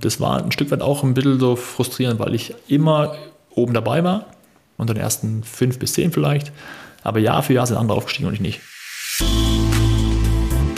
Das 0.00 0.20
war 0.20 0.42
ein 0.42 0.52
Stück 0.52 0.70
weit 0.70 0.80
auch 0.80 1.02
ein 1.02 1.14
bisschen 1.14 1.40
so 1.40 1.56
frustrierend, 1.56 2.20
weil 2.20 2.34
ich 2.34 2.54
immer 2.68 3.16
oben 3.50 3.74
dabei 3.74 4.04
war, 4.04 4.26
unter 4.76 4.94
den 4.94 5.02
ersten 5.02 5.42
fünf 5.42 5.80
bis 5.80 5.94
zehn 5.94 6.12
vielleicht. 6.12 6.52
Aber 7.02 7.18
Jahr 7.18 7.42
für 7.42 7.54
Jahr 7.54 7.66
sind 7.66 7.76
andere 7.76 7.96
aufgestiegen 7.98 8.28
und 8.28 8.34
ich 8.34 8.40
nicht. 8.40 8.60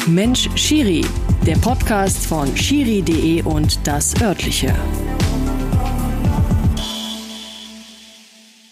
Mensch 0.06 0.48
Schiri, 0.54 1.04
der 1.46 1.56
Podcast 1.56 2.24
von 2.24 2.56
Schiri.de 2.56 3.42
und 3.42 3.86
das 3.86 4.18
örtliche. 4.22 4.74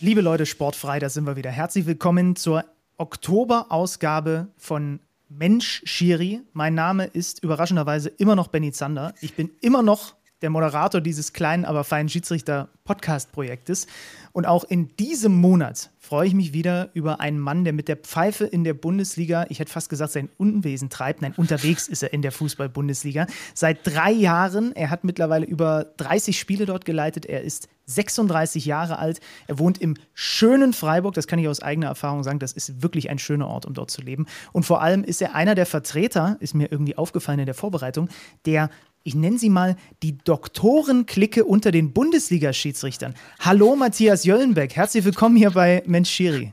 Liebe 0.00 0.22
Leute, 0.22 0.46
sportfrei, 0.46 0.98
da 0.98 1.10
sind 1.10 1.26
wir 1.26 1.36
wieder. 1.36 1.50
Herzlich 1.50 1.84
willkommen 1.84 2.36
zur 2.36 2.64
Oktoberausgabe 2.96 4.48
von 4.56 5.00
Mensch 5.28 5.82
Schiri. 5.84 6.40
Mein 6.54 6.74
Name 6.74 7.04
ist 7.04 7.42
überraschenderweise 7.42 8.08
immer 8.08 8.34
noch 8.34 8.48
Benny 8.48 8.72
Zander. 8.72 9.12
Ich 9.20 9.34
bin 9.34 9.50
immer 9.60 9.82
noch 9.82 10.17
der 10.42 10.50
Moderator 10.50 11.00
dieses 11.00 11.32
kleinen, 11.32 11.64
aber 11.64 11.84
feinen 11.84 12.08
Schiedsrichter-Podcast-Projektes. 12.08 13.86
Und 14.32 14.46
auch 14.46 14.64
in 14.64 14.94
diesem 14.96 15.34
Monat 15.34 15.90
freue 15.98 16.28
ich 16.28 16.34
mich 16.34 16.52
wieder 16.52 16.90
über 16.94 17.20
einen 17.20 17.38
Mann, 17.38 17.64
der 17.64 17.72
mit 17.72 17.88
der 17.88 17.96
Pfeife 17.96 18.44
in 18.44 18.64
der 18.64 18.74
Bundesliga, 18.74 19.46
ich 19.48 19.58
hätte 19.58 19.72
fast 19.72 19.90
gesagt, 19.90 20.12
sein 20.12 20.28
Unwesen 20.38 20.90
treibt. 20.90 21.22
Nein, 21.22 21.34
unterwegs 21.36 21.88
ist 21.88 22.02
er 22.02 22.12
in 22.12 22.22
der 22.22 22.32
Fußball-Bundesliga. 22.32 23.26
Seit 23.52 23.86
drei 23.86 24.12
Jahren. 24.12 24.74
Er 24.74 24.90
hat 24.90 25.04
mittlerweile 25.04 25.44
über 25.44 25.86
30 25.96 26.38
Spiele 26.38 26.66
dort 26.66 26.84
geleitet. 26.84 27.26
Er 27.26 27.42
ist 27.42 27.68
36 27.86 28.64
Jahre 28.64 28.98
alt. 28.98 29.20
Er 29.48 29.58
wohnt 29.58 29.78
im 29.78 29.96
schönen 30.14 30.72
Freiburg. 30.72 31.14
Das 31.14 31.26
kann 31.26 31.38
ich 31.38 31.48
aus 31.48 31.60
eigener 31.62 31.88
Erfahrung 31.88 32.22
sagen. 32.22 32.38
Das 32.38 32.52
ist 32.52 32.82
wirklich 32.82 33.10
ein 33.10 33.18
schöner 33.18 33.48
Ort, 33.48 33.66
um 33.66 33.74
dort 33.74 33.90
zu 33.90 34.02
leben. 34.02 34.26
Und 34.52 34.64
vor 34.64 34.82
allem 34.82 35.04
ist 35.04 35.20
er 35.20 35.34
einer 35.34 35.54
der 35.54 35.66
Vertreter, 35.66 36.36
ist 36.40 36.54
mir 36.54 36.70
irgendwie 36.70 36.96
aufgefallen 36.96 37.40
in 37.40 37.46
der 37.46 37.54
Vorbereitung, 37.54 38.08
der 38.46 38.70
ich 39.08 39.14
nenne 39.14 39.38
sie 39.38 39.48
mal 39.48 39.74
die 40.02 40.18
Doktorenklicke 40.18 41.46
unter 41.46 41.72
den 41.72 41.92
Bundesliga-Schiedsrichtern. 41.94 43.14
Hallo 43.40 43.74
Matthias 43.74 44.24
Jöllenbeck, 44.24 44.76
herzlich 44.76 45.02
willkommen 45.02 45.34
hier 45.34 45.50
bei 45.50 45.82
Mensch 45.86 46.10
Schiri. 46.10 46.52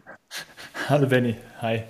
Hallo 0.87 1.05
Benny, 1.05 1.35
hi. 1.61 1.83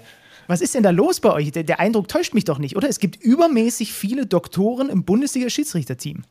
Was 0.48 0.62
ist 0.62 0.74
denn 0.74 0.82
da 0.82 0.90
los 0.90 1.20
bei 1.20 1.32
euch? 1.32 1.52
Der, 1.52 1.64
der, 1.64 1.80
Eindruck 1.80 2.08
täuscht 2.08 2.34
mich 2.34 2.46
doch 2.46 2.58
nicht, 2.58 2.76
oder? 2.76 2.90
Es 2.90 3.00
gibt 3.00 3.24
übermäßig 3.24 3.94
viele 3.94 4.26
Doktoren 4.26 4.90
im 4.90 5.04
Bundesliga-Schiedsrichterteam. 5.04 6.24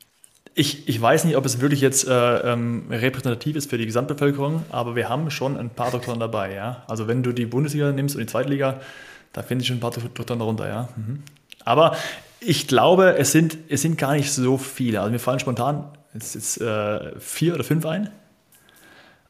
Ich, 0.56 0.88
ich 0.88 1.00
weiß 1.00 1.24
nicht, 1.24 1.36
ob 1.36 1.46
es 1.46 1.60
wirklich 1.60 1.80
jetzt 1.80 2.08
äh, 2.08 2.52
ähm, 2.52 2.86
repräsentativ 2.90 3.54
ist 3.54 3.70
für 3.70 3.78
die 3.78 3.86
Gesamtbevölkerung, 3.86 4.64
aber 4.70 4.96
wir 4.96 5.08
haben 5.08 5.30
schon 5.30 5.56
ein 5.56 5.70
paar 5.70 5.92
Doktoren 5.92 6.18
dabei, 6.18 6.54
ja. 6.54 6.82
Also 6.88 7.06
wenn 7.06 7.22
du 7.22 7.30
die 7.30 7.46
Bundesliga 7.46 7.92
nimmst 7.92 8.16
und 8.16 8.20
die 8.20 8.26
Zweitliga, 8.26 8.80
da 9.32 9.42
finde 9.42 9.62
ich 9.62 9.68
schon 9.68 9.76
ein 9.76 9.80
paar 9.80 9.92
Doktoren 9.92 10.40
darunter, 10.40 10.68
ja. 10.68 10.88
Mhm. 10.96 11.22
Aber 11.64 11.96
ich 12.46 12.68
glaube, 12.68 13.16
es 13.16 13.32
sind, 13.32 13.58
es 13.68 13.82
sind 13.82 13.98
gar 13.98 14.14
nicht 14.14 14.32
so 14.32 14.58
viele. 14.58 15.00
Also 15.00 15.10
mir 15.10 15.18
fallen 15.18 15.40
spontan 15.40 15.90
jetzt, 16.14 16.34
jetzt 16.34 16.60
äh, 16.60 17.18
vier 17.18 17.54
oder 17.54 17.64
fünf 17.64 17.84
ein. 17.86 18.10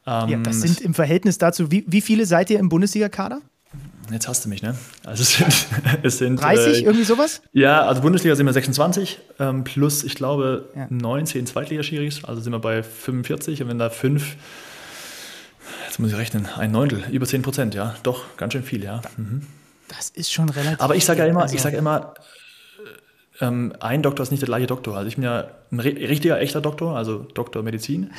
Ähm, 0.07 0.29
ja, 0.29 0.37
das 0.37 0.61
sind 0.61 0.81
im 0.81 0.93
Verhältnis 0.93 1.37
dazu, 1.37 1.71
wie, 1.71 1.83
wie 1.87 2.01
viele 2.01 2.25
seid 2.25 2.49
ihr 2.49 2.59
im 2.59 2.69
Bundesliga-Kader? 2.69 3.41
Jetzt 4.11 4.27
hast 4.27 4.45
du 4.45 4.49
mich, 4.49 4.61
ne? 4.61 4.77
Also 5.03 5.23
es 5.23 5.35
sind, 5.35 5.67
es 6.03 6.19
sind 6.19 6.39
30, 6.39 6.77
äh, 6.77 6.85
irgendwie 6.85 7.05
sowas? 7.05 7.41
Ja, 7.53 7.81
also 7.87 8.01
Bundesliga 8.01 8.35
sind 8.35 8.45
wir 8.45 8.53
26, 8.53 9.19
ähm, 9.39 9.63
plus 9.63 10.03
ich 10.03 10.13
glaube 10.13 10.69
ja. 10.75 10.85
19 10.89 11.47
Zweitligaschiris, 11.47 12.23
also 12.23 12.39
sind 12.39 12.53
wir 12.53 12.59
bei 12.59 12.83
45 12.83 13.63
und 13.63 13.69
wenn 13.69 13.79
da 13.79 13.89
fünf, 13.89 14.35
jetzt 15.87 15.97
muss 15.97 16.11
ich 16.11 16.17
rechnen, 16.17 16.47
ein 16.55 16.71
Neuntel, 16.71 17.03
über 17.11 17.25
10 17.25 17.41
Prozent, 17.41 17.73
ja, 17.73 17.95
doch, 18.03 18.37
ganz 18.37 18.53
schön 18.53 18.63
viel, 18.63 18.83
ja. 18.83 19.01
Mhm. 19.17 19.41
Das 19.87 20.11
ist 20.11 20.31
schon 20.31 20.49
relativ. 20.49 20.81
Aber 20.81 20.95
ich 20.95 21.05
sage 21.05 21.19
ja 21.21 21.25
immer, 21.25 21.43
also, 21.43 21.55
ich 21.55 21.61
sage 21.61 21.77
immer, 21.77 22.13
ähm, 23.41 23.73
ein 23.79 24.01
Doktor 24.01 24.23
ist 24.23 24.31
nicht 24.31 24.41
der 24.41 24.47
gleiche 24.47 24.67
Doktor. 24.67 24.95
Also 24.95 25.07
ich 25.07 25.15
bin 25.15 25.23
ja 25.23 25.47
ein 25.71 25.79
richtiger, 25.79 26.39
echter 26.39 26.61
Doktor, 26.61 26.95
also 26.95 27.19
Doktor 27.33 27.63
Medizin. 27.63 28.11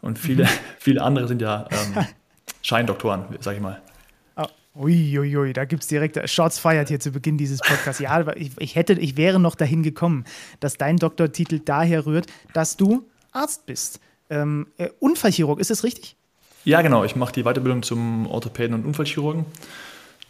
Und 0.00 0.18
viele, 0.18 0.44
mhm. 0.44 0.48
viele 0.78 1.02
andere 1.02 1.28
sind 1.28 1.42
ja 1.42 1.66
ähm, 1.70 2.04
Scheindoktoren, 2.62 3.24
sag 3.40 3.54
ich 3.54 3.60
mal. 3.60 3.80
Uiuiui, 4.76 5.18
ui, 5.18 5.36
ui, 5.36 5.52
da 5.52 5.64
gibt 5.64 5.82
es 5.82 5.88
direkt 5.88 6.28
Shots 6.30 6.60
feiert 6.60 6.88
hier 6.88 7.00
zu 7.00 7.10
Beginn 7.10 7.36
dieses 7.36 7.58
Podcasts. 7.58 8.00
Ja, 8.00 8.24
ich, 8.36 8.52
ich, 8.58 8.76
hätte, 8.76 8.92
ich 8.92 9.16
wäre 9.16 9.40
noch 9.40 9.56
dahin 9.56 9.82
gekommen, 9.82 10.24
dass 10.60 10.76
dein 10.76 10.96
Doktortitel 10.96 11.58
daher 11.58 12.06
rührt, 12.06 12.26
dass 12.52 12.76
du 12.76 13.04
Arzt 13.32 13.66
bist. 13.66 14.00
Ähm, 14.30 14.68
äh, 14.78 14.90
Unfallchirurg, 15.00 15.58
ist 15.58 15.70
das 15.70 15.82
richtig? 15.82 16.16
Ja, 16.64 16.82
genau. 16.82 17.02
Ich 17.04 17.16
mache 17.16 17.32
die 17.32 17.42
Weiterbildung 17.42 17.82
zum 17.82 18.26
Orthopäden 18.28 18.74
und 18.74 18.86
Unfallchirurgen. 18.86 19.44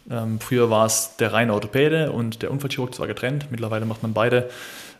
Ähm, 0.09 0.39
früher 0.39 0.69
war 0.69 0.85
es 0.85 1.15
der 1.17 1.33
reine 1.33 1.53
Orthopäde 1.53 2.11
und 2.11 2.41
der 2.41 2.51
Unfallchirurg 2.51 2.95
zwar 2.95 3.07
getrennt. 3.07 3.47
Mittlerweile 3.51 3.85
macht 3.85 4.01
man 4.03 4.13
beide 4.13 4.49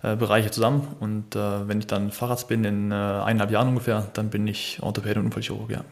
äh, 0.03 0.15
Bereiche 0.15 0.51
zusammen. 0.51 0.87
Und 0.99 1.35
äh, 1.35 1.67
wenn 1.67 1.79
ich 1.79 1.87
dann 1.87 2.11
Facharzt 2.11 2.47
bin, 2.47 2.63
in 2.63 2.91
äh, 2.91 2.95
eineinhalb 2.95 3.51
Jahren 3.51 3.69
ungefähr, 3.69 4.07
dann 4.13 4.29
bin 4.29 4.47
ich 4.47 4.79
Orthopäde 4.81 5.19
und 5.19 5.27
Unfallchirurg, 5.27 5.69
ja. 5.69 5.83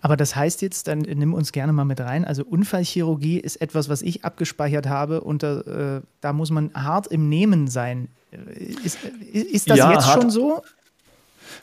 Aber 0.00 0.16
das 0.16 0.34
heißt 0.34 0.62
jetzt, 0.62 0.88
dann 0.88 0.98
nimm 0.98 1.32
uns 1.32 1.52
gerne 1.52 1.72
mal 1.72 1.84
mit 1.84 2.00
rein. 2.00 2.24
Also 2.24 2.44
Unfallchirurgie 2.44 3.38
ist 3.38 3.60
etwas, 3.60 3.88
was 3.88 4.02
ich 4.02 4.24
abgespeichert 4.24 4.88
habe 4.88 5.20
und 5.20 5.44
da, 5.44 5.60
äh, 5.60 6.00
da 6.20 6.32
muss 6.32 6.50
man 6.50 6.72
hart 6.74 7.06
im 7.06 7.28
Nehmen 7.28 7.68
sein. 7.68 8.08
Äh, 8.32 8.62
ist, 8.84 8.98
ist 9.32 9.70
das 9.70 9.78
ja, 9.78 9.92
jetzt 9.92 10.06
hart, 10.06 10.22
schon 10.22 10.30
so? 10.30 10.62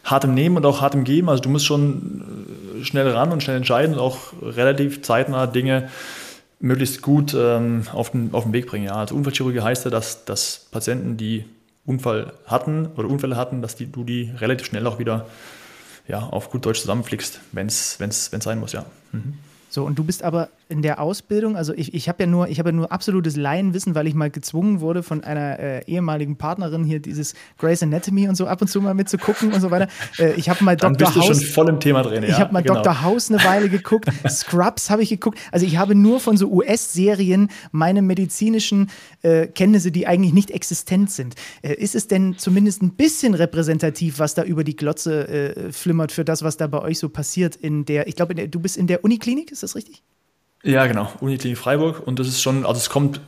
Hart 0.05 0.23
im 0.23 0.33
Nehmen 0.33 0.55
und 0.55 0.65
auch 0.65 0.79
hart 0.79 0.95
im 0.95 1.03
Geben. 1.03 1.27
Also 1.27 1.43
du 1.43 1.49
musst 1.49 1.65
schon 1.65 2.79
äh, 2.79 2.85
schnell 2.85 3.09
ran 3.09 3.33
und 3.33 3.43
schnell 3.43 3.57
entscheiden 3.57 3.95
und 3.95 3.99
auch 3.99 4.17
relativ 4.41 5.01
zeitnah 5.01 5.45
Dinge 5.45 5.89
möglichst 6.59 7.01
gut 7.01 7.35
ähm, 7.37 7.83
auf, 7.93 8.11
den, 8.11 8.33
auf 8.33 8.43
den 8.43 8.53
Weg 8.53 8.67
bringen. 8.67 8.85
Ja. 8.85 8.95
Also 8.95 9.15
Unfallchirurgie 9.15 9.61
heißt 9.61 9.85
ja, 9.85 9.91
dass, 9.91 10.25
dass 10.25 10.67
Patienten, 10.71 11.17
die 11.17 11.45
Unfall 11.85 12.33
hatten 12.45 12.87
oder 12.97 13.09
Unfälle 13.09 13.35
hatten, 13.35 13.61
dass 13.61 13.75
die, 13.75 13.91
du 13.91 14.03
die 14.03 14.31
relativ 14.37 14.67
schnell 14.67 14.85
auch 14.85 14.99
wieder 14.99 15.27
ja, 16.07 16.19
auf 16.19 16.49
gut 16.49 16.65
Deutsch 16.65 16.81
zusammenflickst, 16.81 17.39
wenn 17.51 17.67
es 17.67 17.97
sein 18.39 18.59
muss, 18.59 18.73
ja. 18.73 18.85
Mhm. 19.11 19.37
So, 19.69 19.85
und 19.85 19.97
du 19.97 20.03
bist 20.03 20.23
aber 20.23 20.49
in 20.69 20.83
der 20.83 21.01
Ausbildung, 21.01 21.57
also 21.57 21.73
ich, 21.73 21.95
ich 21.95 22.07
habe 22.07 22.23
ja 22.23 22.27
nur, 22.27 22.47
ich 22.47 22.59
habe 22.59 22.69
ja 22.69 22.75
nur 22.75 22.91
absolutes 22.91 23.35
Laienwissen, 23.35 23.95
weil 23.95 24.05
ich 24.05 24.13
mal 24.13 24.29
gezwungen 24.29 24.81
wurde 24.81 25.01
von 25.01 25.23
einer 25.23 25.59
äh, 25.59 25.85
ehemaligen 25.85 26.37
Partnerin 26.37 26.83
hier 26.83 26.99
dieses 26.99 27.33
Grey's 27.57 27.81
Anatomy 27.81 28.29
und 28.29 28.35
so 28.35 28.45
ab 28.45 28.61
und 28.61 28.67
zu 28.67 28.79
mal 28.79 28.93
mitzugucken 28.93 29.51
und 29.51 29.61
so 29.61 29.71
weiter. 29.71 29.87
Äh, 30.19 30.33
ich 30.33 30.47
habe 30.47 30.63
mal 30.63 30.77
Dann 30.77 30.93
Dr. 30.93 31.15
House. 31.15 31.25
schon 31.25 31.47
voll 31.47 31.69
im 31.69 31.79
Thema 31.79 32.03
drin, 32.03 32.21
ja. 32.21 32.29
Ich 32.29 32.39
habe 32.39 32.53
mal 32.53 32.61
genau. 32.61 32.75
Dr. 32.75 33.01
House 33.01 33.31
eine 33.31 33.43
Weile 33.43 33.67
geguckt, 33.67 34.09
Scrubs 34.29 34.91
habe 34.91 35.01
ich 35.01 35.09
geguckt. 35.09 35.39
Also 35.51 35.65
ich 35.65 35.77
habe 35.77 35.95
nur 35.95 36.19
von 36.19 36.37
so 36.37 36.51
US-Serien 36.51 37.49
meine 37.71 38.03
medizinischen 38.03 38.91
äh, 39.23 39.47
Kenntnisse, 39.47 39.91
die 39.91 40.05
eigentlich 40.05 40.33
nicht 40.33 40.51
existent 40.51 41.09
sind. 41.09 41.33
Äh, 41.63 41.73
ist 41.73 41.95
es 41.95 42.07
denn 42.07 42.37
zumindest 42.37 42.83
ein 42.83 42.91
bisschen 42.91 43.33
repräsentativ, 43.33 44.19
was 44.19 44.35
da 44.35 44.43
über 44.43 44.63
die 44.63 44.75
Glotze 44.75 45.27
äh, 45.27 45.71
flimmert 45.71 46.11
für 46.11 46.23
das, 46.23 46.43
was 46.43 46.57
da 46.57 46.67
bei 46.67 46.79
euch 46.79 46.99
so 46.99 47.09
passiert 47.09 47.55
in 47.55 47.85
der, 47.85 48.07
ich 48.07 48.15
glaube, 48.15 48.35
du 48.35 48.59
bist 48.59 48.77
in 48.77 48.85
der 48.85 49.03
Uniklinik, 49.03 49.51
ist 49.51 49.63
das 49.63 49.75
richtig? 49.75 50.03
Ja, 50.63 50.87
genau, 50.87 51.11
Uniklinik 51.21 51.57
Freiburg. 51.57 52.05
Und 52.05 52.19
das 52.19 52.27
ist 52.27 52.41
schon, 52.41 52.65
also 52.65 52.79
es 52.79 52.89
kommt, 52.89 53.21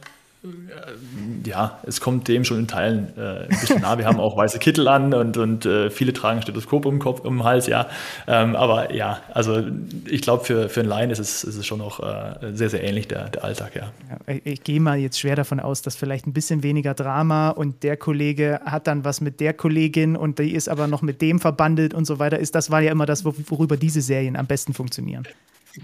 äh, 0.43 1.47
ja, 1.47 1.79
es 1.83 2.01
kommt 2.01 2.27
dem 2.27 2.43
schon 2.43 2.59
in 2.59 2.67
Teilen 2.67 3.13
äh, 3.17 3.43
ein 3.43 3.47
bisschen 3.47 3.81
nah. 3.81 3.97
Wir 3.97 4.05
haben 4.05 4.19
auch 4.19 4.35
weiße 4.35 4.59
Kittel 4.59 4.89
an 4.89 5.13
und, 5.13 5.37
und 5.37 5.65
äh, 5.65 5.89
viele 5.89 6.11
tragen 6.11 6.41
Stethoskop 6.41 6.85
um 6.85 6.95
den 6.95 6.99
Kopf, 6.99 7.21
um 7.21 7.45
Hals, 7.45 7.67
ja. 7.67 7.87
Ähm, 8.27 8.57
aber 8.57 8.93
ja, 8.93 9.21
also 9.33 9.63
ich 10.07 10.21
glaube, 10.21 10.43
für, 10.43 10.67
für 10.67 10.81
einen 10.81 10.89
Laien 10.89 11.09
ist 11.09 11.19
es, 11.19 11.45
ist 11.45 11.55
es 11.55 11.65
schon 11.65 11.79
auch 11.79 12.01
äh, 12.01 12.53
sehr, 12.53 12.69
sehr 12.69 12.83
ähnlich, 12.83 13.07
der, 13.07 13.29
der 13.29 13.45
Alltag, 13.45 13.75
ja. 13.75 13.93
ja 14.09 14.33
ich, 14.33 14.45
ich 14.45 14.63
gehe 14.65 14.81
mal 14.81 14.97
jetzt 14.99 15.17
schwer 15.17 15.37
davon 15.37 15.61
aus, 15.61 15.81
dass 15.81 15.95
vielleicht 15.95 16.27
ein 16.27 16.33
bisschen 16.33 16.63
weniger 16.63 16.93
Drama 16.93 17.51
und 17.51 17.83
der 17.83 17.95
Kollege 17.95 18.59
hat 18.65 18.87
dann 18.87 19.05
was 19.05 19.21
mit 19.21 19.39
der 19.39 19.53
Kollegin 19.53 20.17
und 20.17 20.37
die 20.37 20.51
ist 20.51 20.67
aber 20.67 20.87
noch 20.87 21.01
mit 21.01 21.21
dem 21.21 21.39
verbandelt 21.39 21.93
und 21.93 22.03
so 22.03 22.19
weiter 22.19 22.39
ist. 22.39 22.55
Das 22.55 22.71
war 22.71 22.81
ja 22.81 22.91
immer 22.91 23.05
das, 23.05 23.23
worüber 23.23 23.77
diese 23.77 24.01
Serien 24.01 24.35
am 24.35 24.47
besten 24.47 24.73
funktionieren. 24.73 25.25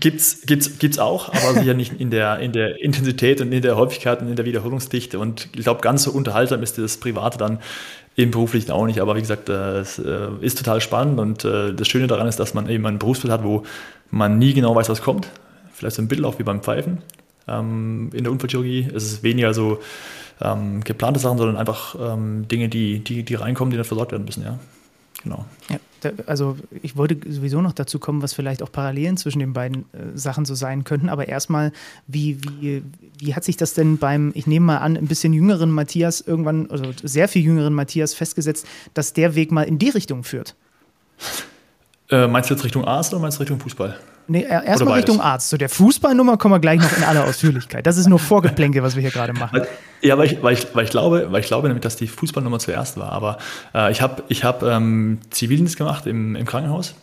Gibt's, 0.01 0.41
gibt's, 0.45 0.79
gibt's 0.79 0.99
auch, 0.99 1.29
aber 1.29 1.59
sicher 1.59 1.73
nicht 1.73 1.93
in 2.01 2.11
der, 2.11 2.39
in 2.39 2.51
der 2.51 2.81
Intensität 2.81 3.39
und 3.39 3.53
in 3.53 3.61
der 3.61 3.77
Häufigkeit 3.77 4.21
und 4.21 4.27
in 4.27 4.35
der 4.35 4.45
Wiederholungsdichte. 4.45 5.17
Und 5.17 5.47
ich 5.55 5.63
glaube, 5.63 5.79
ganz 5.79 6.03
so 6.03 6.11
unterhaltsam 6.11 6.61
ist 6.61 6.77
das 6.77 6.97
Private 6.97 7.37
dann 7.37 7.59
im 8.17 8.31
Beruflichen 8.31 8.71
auch 8.71 8.85
nicht. 8.85 8.99
Aber 8.99 9.15
wie 9.15 9.21
gesagt, 9.21 9.47
es 9.47 9.97
äh, 9.97 10.27
ist 10.41 10.57
total 10.57 10.81
spannend 10.81 11.19
und 11.19 11.45
äh, 11.45 11.73
das 11.73 11.87
Schöne 11.87 12.07
daran 12.07 12.27
ist, 12.27 12.37
dass 12.37 12.53
man 12.53 12.67
eben 12.67 12.85
ein 12.85 12.99
Berufsbild 12.99 13.31
hat, 13.31 13.45
wo 13.45 13.63
man 14.11 14.37
nie 14.37 14.53
genau 14.53 14.75
weiß, 14.75 14.89
was 14.89 15.01
kommt. 15.01 15.29
Vielleicht 15.71 15.95
so 15.95 16.01
ein 16.01 16.09
Bild 16.09 16.25
auch 16.25 16.37
wie 16.37 16.43
beim 16.43 16.61
Pfeifen. 16.61 16.97
Ähm, 17.47 18.09
in 18.13 18.25
der 18.25 18.33
Unfallchirurgie 18.33 18.89
ist 18.93 19.03
es 19.03 19.23
weniger 19.23 19.53
so 19.53 19.79
ähm, 20.41 20.83
geplante 20.83 21.21
Sachen, 21.21 21.37
sondern 21.37 21.55
einfach 21.55 21.95
ähm, 21.97 22.45
Dinge, 22.49 22.67
die, 22.67 22.99
die, 22.99 23.23
die 23.23 23.35
reinkommen, 23.35 23.71
die 23.71 23.77
dann 23.77 23.85
versorgt 23.85 24.11
werden 24.11 24.25
müssen. 24.25 24.43
Ja, 24.43 24.59
genau. 25.23 25.45
Ja 25.69 25.77
also 26.25 26.57
ich 26.81 26.97
wollte 26.97 27.17
sowieso 27.31 27.61
noch 27.61 27.73
dazu 27.73 27.99
kommen, 27.99 28.21
was 28.21 28.33
vielleicht 28.33 28.61
auch 28.63 28.71
Parallelen 28.71 29.17
zwischen 29.17 29.39
den 29.39 29.53
beiden 29.53 29.85
äh, 29.93 30.15
Sachen 30.15 30.45
so 30.45 30.55
sein 30.55 30.83
könnten. 30.83 31.09
Aber 31.09 31.27
erstmal, 31.27 31.71
wie, 32.07 32.39
wie, 32.43 32.83
wie 33.19 33.35
hat 33.35 33.43
sich 33.43 33.57
das 33.57 33.73
denn 33.73 33.97
beim, 33.97 34.31
ich 34.35 34.47
nehme 34.47 34.65
mal 34.65 34.77
an, 34.77 34.97
ein 34.97 35.07
bisschen 35.07 35.33
jüngeren 35.33 35.71
Matthias 35.71 36.21
irgendwann, 36.21 36.69
also 36.69 36.85
sehr 37.03 37.27
viel 37.27 37.43
jüngeren 37.43 37.73
Matthias 37.73 38.13
festgesetzt, 38.13 38.67
dass 38.93 39.13
der 39.13 39.35
Weg 39.35 39.51
mal 39.51 39.63
in 39.63 39.79
die 39.79 39.89
Richtung 39.89 40.23
führt? 40.23 40.55
Äh, 42.09 42.27
meinst 42.27 42.49
du 42.49 42.53
jetzt 42.53 42.63
Richtung 42.63 42.85
Arzt 42.85 43.13
oder 43.13 43.21
meinst 43.21 43.37
du 43.37 43.41
Richtung 43.41 43.59
Fußball? 43.59 43.97
Nee, 44.27 44.43
erstmal 44.43 44.95
Richtung 44.95 45.21
Arzt. 45.21 45.49
Zu 45.49 45.57
der 45.57 45.69
Fußballnummer 45.69 46.37
kommen 46.37 46.53
wir 46.53 46.59
gleich 46.59 46.81
noch 46.81 46.95
in 46.95 47.03
aller 47.03 47.25
Ausführlichkeit. 47.25 47.87
Das 47.87 47.97
ist 47.97 48.07
nur 48.07 48.19
Vorgeplänke, 48.19 48.83
was 48.83 48.95
wir 48.95 49.01
hier 49.01 49.11
gerade 49.11 49.33
machen. 49.33 49.61
Ja, 50.01 50.17
weil 50.17 50.27
ich, 50.27 50.43
weil, 50.43 50.53
ich, 50.53 50.67
weil, 50.73 50.85
ich 50.85 50.91
glaube, 50.91 51.27
weil 51.31 51.41
ich 51.41 51.47
glaube 51.47 51.67
nämlich, 51.67 51.81
dass 51.81 51.95
die 51.95 52.07
Fußballnummer 52.07 52.59
zuerst 52.59 52.97
war. 52.97 53.11
Aber 53.11 53.37
äh, 53.73 53.91
ich 53.91 54.01
habe 54.01 54.23
ich 54.27 54.43
hab, 54.43 54.63
ähm, 54.63 55.19
Zivildienst 55.29 55.77
gemacht 55.77 56.05
im, 56.05 56.35
im 56.35 56.45
Krankenhaus. 56.45 56.95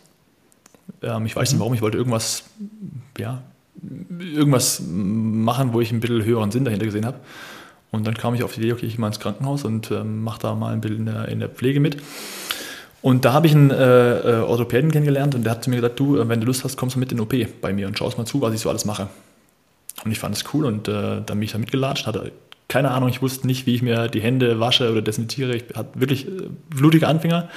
Ähm, 1.01 1.25
ich 1.25 1.35
weiß 1.35 1.49
nicht 1.49 1.57
mhm. 1.57 1.61
warum, 1.61 1.73
ich 1.73 1.81
wollte 1.81 1.97
irgendwas, 1.97 2.43
ja, 3.17 3.41
irgendwas 4.19 4.81
machen, 4.85 5.73
wo 5.73 5.81
ich 5.81 5.91
ein 5.91 5.99
bisschen 5.99 6.23
höheren 6.23 6.51
Sinn 6.51 6.63
dahinter 6.63 6.85
gesehen 6.85 7.05
habe. 7.05 7.19
Und 7.91 8.05
dann 8.05 8.15
kam 8.15 8.35
ich 8.35 8.43
auf 8.43 8.53
die 8.53 8.61
Idee, 8.61 8.73
okay, 8.73 8.85
ich 8.85 8.93
gehe 8.93 9.01
mal 9.01 9.07
ins 9.07 9.19
Krankenhaus 9.19 9.63
und 9.63 9.91
ähm, 9.91 10.23
mache 10.23 10.41
da 10.41 10.55
mal 10.55 10.73
ein 10.73 10.81
bisschen 10.81 10.99
in 10.99 11.05
der, 11.05 11.27
in 11.27 11.39
der 11.39 11.49
Pflege 11.49 11.79
mit. 11.79 11.97
Und 13.05 13.23
da 13.23 13.33
habe 13.33 13.45
ich 13.45 13.53
einen 13.53 13.69
äh, 13.69 14.39
äh, 14.39 14.41
Orthopäden 14.41 14.89
kennengelernt 14.89 15.35
und 15.35 15.43
der 15.43 15.51
hat 15.51 15.63
zu 15.63 15.69
mir 15.69 15.75
gesagt, 15.75 15.99
du, 15.99 16.17
äh, 16.17 16.27
wenn 16.27 16.39
du 16.39 16.47
Lust 16.47 16.63
hast, 16.63 16.75
kommst 16.75 16.95
du 16.95 16.99
mit 16.99 17.11
in 17.11 17.19
den 17.19 17.23
OP 17.23 17.35
bei 17.61 17.71
mir 17.71 17.85
und 17.85 17.95
schaust 17.95 18.17
mal 18.17 18.25
zu, 18.25 18.41
was 18.41 18.51
ich 18.51 18.61
so 18.61 18.67
alles 18.67 18.83
mache. 18.83 19.09
Und 20.03 20.11
ich 20.11 20.17
fand 20.17 20.35
es 20.35 20.43
cool 20.55 20.65
und 20.65 20.87
äh, 20.87 21.21
dann 21.23 21.37
bin 21.37 21.43
ich 21.43 21.51
da 21.51 21.59
mitgelatscht, 21.59 22.07
hatte 22.07 22.31
keine 22.67 22.89
Ahnung, 22.89 23.09
ich 23.09 23.21
wusste 23.21 23.45
nicht, 23.45 23.67
wie 23.67 23.75
ich 23.75 23.83
mir 23.83 24.07
die 24.07 24.21
Hände 24.21 24.59
wasche 24.59 24.91
oder 24.91 25.03
desinfiziere. 25.03 25.55
Ich 25.55 25.65
hatte 25.75 25.99
wirklich 25.99 26.27
äh, 26.27 26.49
blutige 26.75 27.07
Anfänger 27.07 27.47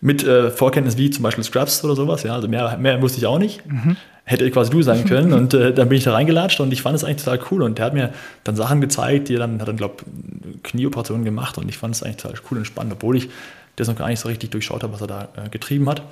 mit 0.00 0.24
äh, 0.24 0.50
Vorkenntnis 0.50 0.96
wie 0.96 1.10
zum 1.10 1.22
Beispiel 1.22 1.44
Scrubs 1.44 1.84
oder 1.84 1.94
sowas. 1.94 2.22
Ja, 2.22 2.32
also 2.32 2.48
mehr, 2.48 2.78
mehr 2.78 3.02
wusste 3.02 3.18
ich 3.18 3.26
auch 3.26 3.38
nicht. 3.38 3.66
Mhm. 3.66 3.98
Hätte 4.24 4.50
quasi 4.50 4.70
du 4.70 4.80
sein 4.80 5.04
können. 5.06 5.34
und 5.34 5.52
äh, 5.52 5.74
dann 5.74 5.90
bin 5.90 5.98
ich 5.98 6.04
da 6.04 6.14
reingelatscht 6.14 6.60
und 6.60 6.72
ich 6.72 6.80
fand 6.80 6.96
es 6.96 7.04
eigentlich 7.04 7.22
total 7.22 7.40
cool. 7.50 7.62
Und 7.62 7.76
der 7.76 7.84
hat 7.84 7.92
mir 7.92 8.14
dann 8.42 8.56
Sachen 8.56 8.80
gezeigt, 8.80 9.28
die 9.28 9.34
er 9.34 9.40
dann 9.40 9.60
hat 9.60 9.68
dann, 9.68 9.76
glaube 9.76 9.96
Knieoperationen 10.62 11.26
gemacht 11.26 11.58
und 11.58 11.68
ich 11.68 11.76
fand 11.76 11.94
es 11.94 12.02
eigentlich 12.02 12.16
total 12.16 12.38
cool 12.50 12.56
und 12.56 12.64
spannend, 12.64 12.94
obwohl 12.94 13.18
ich 13.18 13.28
das 13.78 13.88
noch 13.88 13.96
gar 13.96 14.08
nicht 14.08 14.20
so 14.20 14.28
richtig 14.28 14.50
durchschaut 14.50 14.82
habe, 14.82 14.92
was 14.92 15.00
er 15.00 15.06
da 15.06 15.28
äh, 15.36 15.48
getrieben 15.48 15.88
hat. 15.88 16.02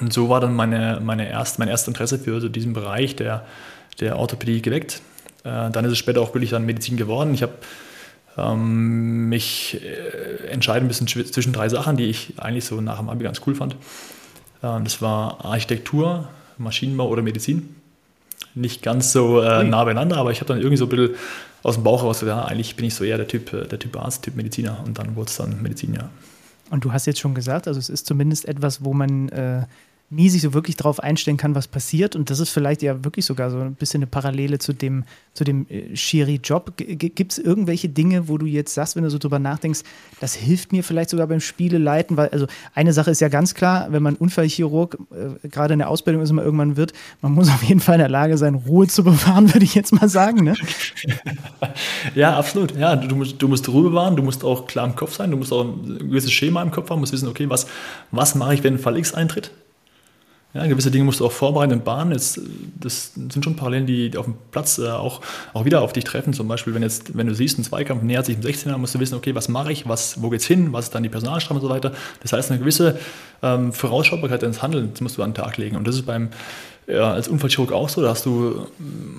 Und 0.00 0.12
so 0.12 0.28
war 0.28 0.40
dann 0.40 0.54
meine, 0.54 1.00
meine 1.02 1.28
erst, 1.28 1.58
mein 1.58 1.68
erstes 1.68 1.88
Interesse 1.88 2.18
für 2.18 2.40
so 2.40 2.48
diesen 2.48 2.72
Bereich 2.72 3.16
der, 3.16 3.46
der 4.00 4.18
Orthopädie 4.18 4.60
geweckt. 4.60 5.00
Äh, 5.44 5.70
dann 5.70 5.84
ist 5.84 5.92
es 5.92 5.98
später 5.98 6.20
auch 6.20 6.34
wirklich 6.34 6.50
dann 6.50 6.66
Medizin 6.66 6.96
geworden. 6.96 7.32
Ich 7.32 7.42
habe 7.42 7.54
ähm, 8.36 9.28
mich 9.28 9.80
äh, 9.82 10.48
entscheiden 10.48 10.86
müssen 10.86 11.06
zwischen 11.06 11.52
drei 11.52 11.68
Sachen, 11.68 11.96
die 11.96 12.04
ich 12.04 12.34
eigentlich 12.38 12.64
so 12.64 12.80
nach 12.80 12.98
dem 12.98 13.08
Abi 13.08 13.24
ganz 13.24 13.40
cool 13.46 13.54
fand. 13.54 13.74
Äh, 14.62 14.82
das 14.82 15.00
war 15.00 15.44
Architektur, 15.44 16.28
Maschinenbau 16.58 17.08
oder 17.08 17.22
Medizin. 17.22 17.76
Nicht 18.54 18.82
ganz 18.82 19.12
so 19.12 19.40
äh, 19.40 19.64
nah 19.64 19.84
beieinander, 19.84 20.16
aber 20.16 20.32
ich 20.32 20.40
habe 20.40 20.48
dann 20.48 20.58
irgendwie 20.58 20.76
so 20.76 20.86
ein 20.86 20.88
bisschen 20.88 21.14
aus 21.62 21.74
dem 21.74 21.84
Bauch 21.84 22.02
heraus, 22.02 22.20
ja, 22.22 22.44
eigentlich 22.44 22.76
bin 22.76 22.86
ich 22.86 22.94
so 22.94 23.04
eher 23.04 23.16
der 23.16 23.28
Typ, 23.28 23.52
äh, 23.52 23.66
der 23.66 23.78
Typ 23.78 23.96
Arzt, 23.96 24.24
Typ 24.24 24.36
Mediziner 24.36 24.82
und 24.84 24.98
dann 24.98 25.16
wurde 25.16 25.28
es 25.28 25.36
dann 25.36 25.62
Medizin, 25.62 25.94
ja. 25.94 26.08
Und 26.70 26.84
du 26.84 26.92
hast 26.92 27.06
jetzt 27.06 27.20
schon 27.20 27.34
gesagt, 27.34 27.66
also 27.66 27.78
es 27.78 27.88
ist 27.88 28.06
zumindest 28.06 28.44
etwas, 28.44 28.84
wo 28.84 28.92
man 28.92 29.28
äh, 29.30 29.64
nie 30.10 30.30
sich 30.30 30.40
so 30.40 30.54
wirklich 30.54 30.76
darauf 30.76 31.00
einstellen 31.00 31.36
kann, 31.36 31.54
was 31.54 31.68
passiert. 31.68 32.16
Und 32.16 32.30
das 32.30 32.40
ist 32.40 32.48
vielleicht 32.48 32.80
ja 32.82 33.04
wirklich 33.04 33.26
sogar 33.26 33.50
so 33.50 33.58
ein 33.58 33.74
bisschen 33.74 33.98
eine 33.98 34.06
Parallele 34.06 34.58
zu 34.58 34.72
dem, 34.72 35.04
zu 35.34 35.44
dem 35.44 35.66
äh, 35.68 35.94
Schiri-Job. 35.94 36.72
Gibt 36.76 37.32
es 37.32 37.38
irgendwelche 37.38 37.90
Dinge, 37.90 38.26
wo 38.26 38.38
du 38.38 38.46
jetzt 38.46 38.72
sagst, 38.72 38.96
wenn 38.96 39.02
du 39.02 39.10
so 39.10 39.18
drüber 39.18 39.38
nachdenkst, 39.38 39.80
das 40.20 40.34
hilft 40.34 40.72
mir 40.72 40.82
vielleicht 40.82 41.10
sogar 41.10 41.26
beim 41.26 41.40
Spieleleiten? 41.40 42.16
Weil, 42.16 42.28
also 42.30 42.46
eine 42.74 42.94
Sache 42.94 43.10
ist 43.10 43.20
ja 43.20 43.28
ganz 43.28 43.54
klar, 43.54 43.88
wenn 43.90 44.02
man 44.02 44.14
Unfallchirurg 44.16 44.96
äh, 45.10 45.48
gerade 45.48 45.74
in 45.74 45.78
der 45.78 45.90
Ausbildung 45.90 46.22
ist, 46.22 46.30
immer 46.30 46.42
irgendwann 46.42 46.78
wird, 46.78 46.94
man 47.20 47.32
muss 47.32 47.50
auf 47.50 47.62
jeden 47.62 47.80
Fall 47.80 47.96
in 47.96 48.00
der 48.00 48.08
Lage 48.08 48.38
sein, 48.38 48.54
Ruhe 48.54 48.86
zu 48.86 49.04
bewahren, 49.04 49.52
würde 49.54 49.64
ich 49.64 49.74
jetzt 49.74 49.92
mal 49.92 50.08
sagen. 50.08 50.42
Ne? 50.42 50.54
ja, 52.14 52.34
absolut. 52.34 52.74
Ja, 52.78 52.96
du 52.96 53.14
musst, 53.14 53.42
du 53.42 53.46
musst 53.46 53.68
Ruhe 53.68 53.90
bewahren, 53.90 54.16
du 54.16 54.22
musst 54.22 54.42
auch 54.42 54.66
klar 54.66 54.86
im 54.86 54.96
Kopf 54.96 55.16
sein, 55.16 55.30
du 55.30 55.36
musst 55.36 55.52
auch 55.52 55.64
ein 55.64 55.98
gewisses 55.98 56.32
Schema 56.32 56.62
im 56.62 56.70
Kopf 56.70 56.88
haben, 56.88 57.00
musst 57.00 57.12
wissen, 57.12 57.28
okay, 57.28 57.50
was, 57.50 57.66
was 58.10 58.34
mache 58.34 58.54
ich, 58.54 58.64
wenn 58.64 58.78
Fall 58.78 58.96
X 58.96 59.12
eintritt? 59.12 59.50
Ja, 60.54 60.66
gewisse 60.66 60.90
Dinge 60.90 61.04
musst 61.04 61.20
du 61.20 61.26
auch 61.26 61.32
vorbereiten 61.32 61.74
und 61.74 61.84
bahnen. 61.84 62.12
Jetzt, 62.12 62.40
das 62.80 63.12
sind 63.14 63.44
schon 63.44 63.54
Parallelen, 63.54 63.86
die 63.86 64.16
auf 64.16 64.24
dem 64.24 64.34
Platz 64.50 64.78
äh, 64.78 64.88
auch, 64.88 65.20
auch 65.52 65.66
wieder 65.66 65.82
auf 65.82 65.92
dich 65.92 66.04
treffen. 66.04 66.32
Zum 66.32 66.48
Beispiel, 66.48 66.74
wenn, 66.74 66.82
jetzt, 66.82 67.16
wenn 67.16 67.26
du 67.26 67.34
siehst, 67.34 67.58
ein 67.58 67.64
Zweikampf 67.64 68.02
nähert 68.02 68.24
sich 68.24 68.36
im 68.36 68.42
16er, 68.42 68.78
musst 68.78 68.94
du 68.94 68.98
wissen, 68.98 69.14
okay, 69.14 69.34
was 69.34 69.48
mache 69.48 69.72
ich, 69.72 69.86
was, 69.86 70.22
wo 70.22 70.30
geht's 70.30 70.46
hin, 70.46 70.72
was 70.72 70.86
ist 70.86 70.94
dann 70.94 71.02
die 71.02 71.10
Personalstrafe 71.10 71.60
und 71.60 71.66
so 71.66 71.68
weiter. 71.68 71.92
Das 72.22 72.32
heißt, 72.32 72.50
eine 72.50 72.60
gewisse 72.60 72.98
ähm, 73.42 73.74
Vorausschaubarkeit 73.74 74.42
ins 74.42 74.62
Handeln 74.62 74.90
musst 75.00 75.18
du 75.18 75.22
an 75.22 75.30
den 75.30 75.34
Tag 75.34 75.58
legen. 75.58 75.76
Und 75.76 75.86
das 75.86 75.96
ist 75.96 76.06
beim, 76.06 76.30
ja, 76.88 77.12
als 77.12 77.28
Unfallchirurg 77.28 77.70
auch 77.72 77.88
so, 77.88 78.00
da 78.00 78.08
hast 78.08 78.24
du, 78.24 78.66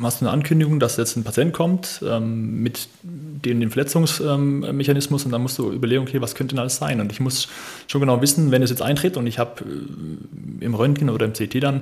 hast 0.01 0.21
du 0.21 0.25
eine 0.25 0.31
Ankündigung, 0.31 0.79
dass 0.79 0.97
jetzt 0.97 1.15
ein 1.15 1.23
Patient 1.23 1.53
kommt 1.53 2.03
ähm, 2.03 2.63
mit 2.63 2.87
dem, 3.03 3.59
dem 3.59 3.69
Verletzungsmechanismus 3.69 5.25
und 5.25 5.31
dann 5.31 5.43
musst 5.43 5.59
du 5.59 5.71
überlegen, 5.71 6.01
okay, 6.01 6.19
was 6.19 6.33
könnte 6.33 6.55
denn 6.55 6.59
alles 6.59 6.77
sein? 6.77 6.99
Und 6.99 7.11
ich 7.11 7.19
muss 7.19 7.47
schon 7.87 8.01
genau 8.01 8.21
wissen, 8.21 8.49
wenn 8.49 8.63
es 8.63 8.71
jetzt 8.71 8.81
eintritt 8.81 9.17
und 9.17 9.27
ich 9.27 9.37
habe 9.37 9.63
äh, 9.63 10.65
im 10.65 10.73
Röntgen 10.73 11.11
oder 11.11 11.25
im 11.25 11.33
CT 11.33 11.61
dann 11.61 11.81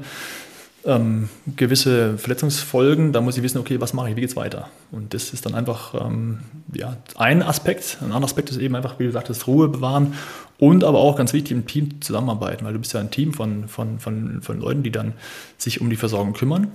ähm, 0.85 1.29
gewisse 1.55 2.17
Verletzungsfolgen, 2.17 3.13
da 3.13 3.21
muss 3.21 3.37
ich 3.37 3.43
wissen, 3.43 3.57
okay, 3.57 3.79
was 3.79 3.93
mache 3.93 4.09
ich, 4.09 4.15
wie 4.17 4.21
geht 4.21 4.29
es 4.29 4.35
weiter? 4.35 4.69
Und 4.91 5.13
das 5.13 5.31
ist 5.33 5.45
dann 5.45 5.55
einfach 5.55 5.93
ähm, 6.05 6.39
ja, 6.73 6.97
ein 7.15 7.41
Aspekt. 7.41 7.97
Ein 8.01 8.07
anderer 8.07 8.25
Aspekt 8.25 8.49
ist 8.49 8.57
eben 8.57 8.75
einfach, 8.75 8.99
wie 8.99 9.05
gesagt, 9.05 9.29
das 9.29 9.47
Ruhe 9.47 9.69
bewahren 9.69 10.15
und 10.59 10.83
aber 10.83 11.00
auch 11.00 11.15
ganz 11.15 11.33
wichtig, 11.33 11.51
im 11.51 11.68
Team 11.68 12.01
zusammenarbeiten, 12.01 12.65
weil 12.65 12.74
du 12.74 12.80
bist 12.80 12.94
ja 12.94 13.00
ein 13.00 13.12
Team 13.12 13.33
von, 13.33 13.68
von, 13.68 14.00
von, 14.00 14.42
von 14.42 14.59
Leuten, 14.59 14.83
die 14.83 14.92
dann 14.92 15.13
sich 15.57 15.81
um 15.81 15.89
die 15.89 15.95
Versorgung 15.95 16.33
kümmern. 16.33 16.71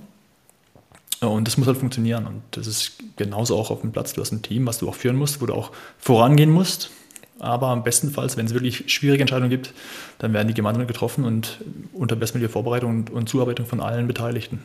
Und 1.19 1.47
das 1.47 1.57
muss 1.57 1.67
halt 1.67 1.77
funktionieren. 1.77 2.25
Und 2.27 2.41
das 2.51 2.67
ist 2.67 2.97
genauso 3.15 3.57
auch 3.57 3.71
auf 3.71 3.81
dem 3.81 3.91
Platz. 3.91 4.13
Du 4.13 4.21
hast 4.21 4.31
ein 4.31 4.41
Team, 4.41 4.65
was 4.65 4.79
du 4.79 4.89
auch 4.89 4.95
führen 4.95 5.15
musst, 5.15 5.41
wo 5.41 5.45
du 5.45 5.53
auch 5.53 5.71
vorangehen 5.97 6.49
musst. 6.49 6.91
Aber 7.39 7.67
am 7.67 7.83
bestenfalls, 7.83 8.37
wenn 8.37 8.45
es 8.45 8.53
wirklich 8.53 8.91
schwierige 8.93 9.21
Entscheidungen 9.21 9.49
gibt, 9.49 9.73
dann 10.19 10.33
werden 10.33 10.47
die 10.47 10.53
gemeinsam 10.53 10.87
getroffen 10.87 11.25
und 11.25 11.59
unter 11.91 12.15
bestmöglicher 12.15 12.51
Vorbereitung 12.51 12.91
und, 12.91 13.09
und 13.09 13.29
Zuarbeitung 13.29 13.65
von 13.65 13.81
allen 13.81 14.07
Beteiligten. 14.07 14.59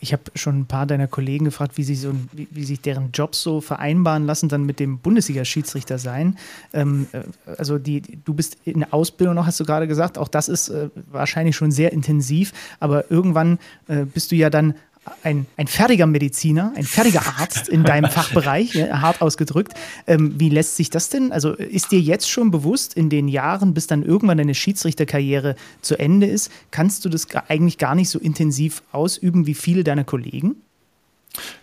Ich 0.00 0.12
habe 0.12 0.22
schon 0.34 0.60
ein 0.60 0.66
paar 0.66 0.86
deiner 0.86 1.06
Kollegen 1.06 1.44
gefragt, 1.44 1.76
wie, 1.76 1.84
sie 1.84 1.94
so, 1.94 2.12
wie, 2.32 2.48
wie, 2.50 2.64
sich 2.64 2.80
deren 2.80 3.12
Jobs 3.12 3.42
so 3.42 3.60
vereinbaren 3.60 4.26
lassen, 4.26 4.48
dann 4.48 4.64
mit 4.64 4.80
dem 4.80 4.98
Bundesliga-Schiedsrichter 4.98 5.98
sein. 5.98 6.38
Ähm, 6.72 7.06
äh, 7.12 7.22
also 7.58 7.78
die, 7.78 8.02
du 8.24 8.34
bist 8.34 8.56
in 8.64 8.80
der 8.80 8.94
Ausbildung 8.94 9.34
noch, 9.34 9.46
hast 9.46 9.60
du 9.60 9.64
gerade 9.64 9.86
gesagt. 9.86 10.18
Auch 10.18 10.28
das 10.28 10.48
ist 10.48 10.68
äh, 10.68 10.88
wahrscheinlich 11.10 11.56
schon 11.56 11.70
sehr 11.70 11.92
intensiv. 11.92 12.52
Aber 12.80 13.10
irgendwann 13.10 13.58
äh, 13.88 14.04
bist 14.04 14.32
du 14.32 14.36
ja 14.36 14.50
dann 14.50 14.74
ein, 15.22 15.46
ein 15.56 15.66
fertiger 15.66 16.06
Mediziner, 16.06 16.72
ein 16.76 16.84
fertiger 16.84 17.22
Arzt 17.38 17.68
in 17.68 17.84
deinem 17.84 18.10
Fachbereich, 18.10 18.74
ja, 18.74 19.00
hart 19.00 19.22
ausgedrückt. 19.22 19.72
Ähm, 20.06 20.34
wie 20.38 20.48
lässt 20.48 20.76
sich 20.76 20.90
das 20.90 21.08
denn? 21.08 21.32
Also 21.32 21.52
ist 21.52 21.92
dir 21.92 22.00
jetzt 22.00 22.28
schon 22.30 22.50
bewusst, 22.50 22.94
in 22.94 23.08
den 23.08 23.28
Jahren, 23.28 23.74
bis 23.74 23.86
dann 23.86 24.02
irgendwann 24.02 24.38
deine 24.38 24.54
Schiedsrichterkarriere 24.54 25.56
zu 25.80 25.98
Ende 25.98 26.26
ist, 26.26 26.50
kannst 26.70 27.04
du 27.04 27.08
das 27.08 27.26
eigentlich 27.48 27.78
gar 27.78 27.94
nicht 27.94 28.10
so 28.10 28.18
intensiv 28.18 28.82
ausüben 28.92 29.46
wie 29.46 29.54
viele 29.54 29.84
deiner 29.84 30.04
Kollegen? 30.04 30.56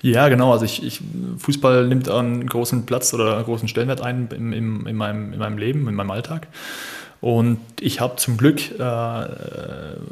Ja, 0.01 0.29
genau. 0.29 0.53
Also 0.53 0.65
ich, 0.65 0.83
ich, 0.83 1.01
Fußball 1.39 1.87
nimmt 1.87 2.09
einen 2.09 2.47
großen 2.47 2.85
Platz 2.85 3.13
oder 3.13 3.35
einen 3.35 3.45
großen 3.45 3.67
Stellenwert 3.67 4.01
ein 4.01 4.29
in, 4.33 4.53
in, 4.53 4.85
in, 4.85 4.95
meinem, 4.95 5.33
in 5.33 5.39
meinem 5.39 5.57
Leben, 5.57 5.87
in 5.87 5.95
meinem 5.95 6.11
Alltag. 6.11 6.47
Und 7.19 7.59
ich 7.79 7.99
habe 7.99 8.17
zum 8.17 8.37
Glück 8.37 8.79
äh, 8.79 9.25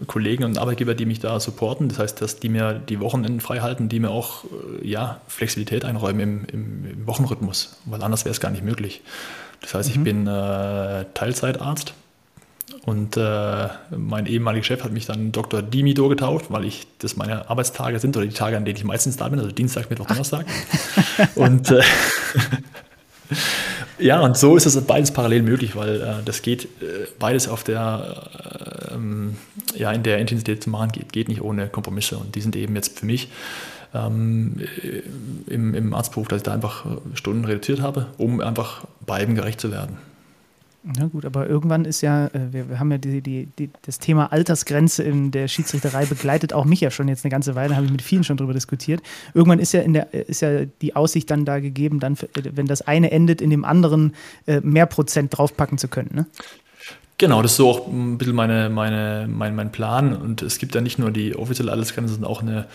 Kollegen 0.08 0.44
und 0.44 0.58
Arbeitgeber, 0.58 0.96
die 0.96 1.06
mich 1.06 1.20
da 1.20 1.40
supporten. 1.40 1.88
Das 1.88 2.00
heißt, 2.00 2.22
dass 2.22 2.40
die 2.40 2.50
mir 2.50 2.74
die 2.74 3.00
Wochenenden 3.00 3.42
frei 3.42 3.60
halten, 3.60 3.90
die 3.90 4.00
mir 4.00 4.10
auch 4.10 4.44
äh, 4.82 4.88
ja, 4.88 5.22
Flexibilität 5.28 5.86
einräumen 5.86 6.20
im, 6.20 6.46
im, 6.52 6.92
im 6.92 7.08
Wochenrhythmus, 7.08 7.78
weil 7.86 8.02
anders 8.02 8.26
wäre 8.26 8.32
es 8.32 8.40
gar 8.40 8.50
nicht 8.50 8.64
möglich. 8.64 9.02
Das 9.62 9.76
heißt, 9.76 9.90
mhm. 9.90 9.96
ich 9.96 10.04
bin 10.04 10.28
äh, 10.28 11.06
Teilzeitarzt 11.14 11.94
und 12.86 13.18
äh, 13.18 13.68
mein 13.96 14.26
ehemaliger 14.26 14.64
Chef 14.64 14.84
hat 14.84 14.92
mich 14.92 15.06
dann 15.06 15.32
Dr. 15.32 15.62
Dimido 15.62 16.10
getauft, 16.10 16.48
weil 16.50 16.66
ich 16.66 16.88
das 17.00 17.16
meine 17.16 17.50
Arbeitstage 17.50 18.00
sind 18.00 18.18
oder 18.18 18.26
die 18.26 18.34
Tage, 18.34 18.58
an 18.58 18.66
denen 18.66 18.78
ich 18.78 18.84
meistens 18.84 19.18
da 19.18 19.30
bin, 19.30 19.40
also 19.40 19.52
Dienstag, 19.52 19.90
Mittwoch, 19.90 20.08
Donnerstag. 20.08 20.46
und 21.36 21.70
äh, 21.70 21.82
Ja, 23.98 24.20
und 24.22 24.38
so 24.38 24.58
ist 24.58 24.66
es 24.66 24.80
beides 24.82 25.12
parallel 25.12 25.44
möglich, 25.44 25.76
weil 25.76 26.02
äh, 26.02 26.14
das 26.26 26.42
geht 26.42 26.66
äh, 26.66 27.08
beides 27.18 27.48
auf 27.48 27.64
der, 27.64 28.90
äh, 28.90 28.94
ähm, 28.94 29.38
ja, 29.76 29.92
in 29.92 30.04
der 30.04 30.20
Intensität 30.20 30.64
zu 30.64 30.70
machen, 30.70 30.92
geht, 30.92 31.14
geht, 31.14 31.30
nicht 31.30 31.42
ohne 31.42 31.68
Kompromisse. 31.68 32.18
Und 32.18 32.36
die 32.36 32.42
sind 32.42 32.56
eben 32.56 32.76
jetzt 32.76 33.00
für 33.00 33.06
mich 33.06 33.30
ähm, 33.94 34.56
im, 35.48 35.74
im 35.74 35.94
Arztberuf, 35.94 36.28
dass 36.28 36.38
ich 36.38 36.44
da 36.44 36.54
einfach 36.54 36.86
Stunden 37.14 37.46
reduziert 37.46 37.82
habe, 37.82 38.08
um 38.18 38.42
einfach 38.42 38.84
beiden 39.06 39.36
gerecht 39.36 39.62
zu 39.62 39.72
werden. 39.72 39.98
Na 40.88 41.08
gut, 41.08 41.26
aber 41.26 41.50
irgendwann 41.50 41.84
ist 41.84 42.02
ja, 42.02 42.28
äh, 42.28 42.52
wir, 42.52 42.70
wir 42.70 42.80
haben 42.80 42.92
ja 42.92 43.00
die, 43.00 43.22
die, 43.22 43.48
die, 43.58 43.72
das 43.82 43.98
Thema 43.98 44.32
Altersgrenze 44.32 45.02
in 45.02 45.32
der 45.32 45.48
Schiedsrichterei 45.48 46.06
begleitet 46.06 46.54
auch 46.54 46.66
mich 46.66 46.80
ja 46.80 46.92
schon 46.92 47.08
jetzt 47.08 47.26
eine 47.26 47.32
ganze 47.32 47.56
Weile, 47.56 47.76
habe 47.76 47.88
ich 47.88 47.92
mit 47.92 48.04
vielen 48.04 48.24
schon 48.24 48.38
darüber 48.38 48.54
diskutiert. 48.54 49.02
Irgendwann 49.34 49.58
ist 49.58 49.74
ja, 49.74 49.82
in 49.82 49.94
der, 49.94 50.14
ist 50.14 50.42
ja 50.42 50.66
die 50.66 50.96
Aussicht 50.96 51.32
dann 51.32 51.44
da 51.44 51.60
gegeben, 51.60 52.00
dann, 52.00 52.16
wenn 52.36 52.68
das 52.68 52.84
eine 52.84 53.12
endet, 53.12 53.42
in 53.42 53.50
dem 53.50 53.66
anderen 53.66 54.14
äh, 54.46 54.60
mehr 54.62 54.86
Prozent 54.86 55.36
draufpacken 55.36 55.80
zu 55.80 55.88
können. 55.88 56.12
Ne? 56.14 56.28
Genau, 57.18 57.42
das 57.42 57.52
ist 57.52 57.58
so 57.58 57.70
auch 57.70 57.88
ein 57.88 58.20
bisschen 58.20 58.36
meine, 58.36 58.70
meine, 58.70 59.28
mein, 59.28 59.56
mein 59.56 59.72
Plan. 59.72 60.16
Und 60.16 60.44
es 60.44 60.60
gibt 60.60 60.76
ja 60.76 60.82
nicht 60.82 61.00
nur 61.00 61.10
die 61.10 61.36
offizielle 61.36 61.72
Altersgrenze, 61.72 62.14
sondern 62.14 62.30
auch 62.30 62.44
eine 62.44 62.68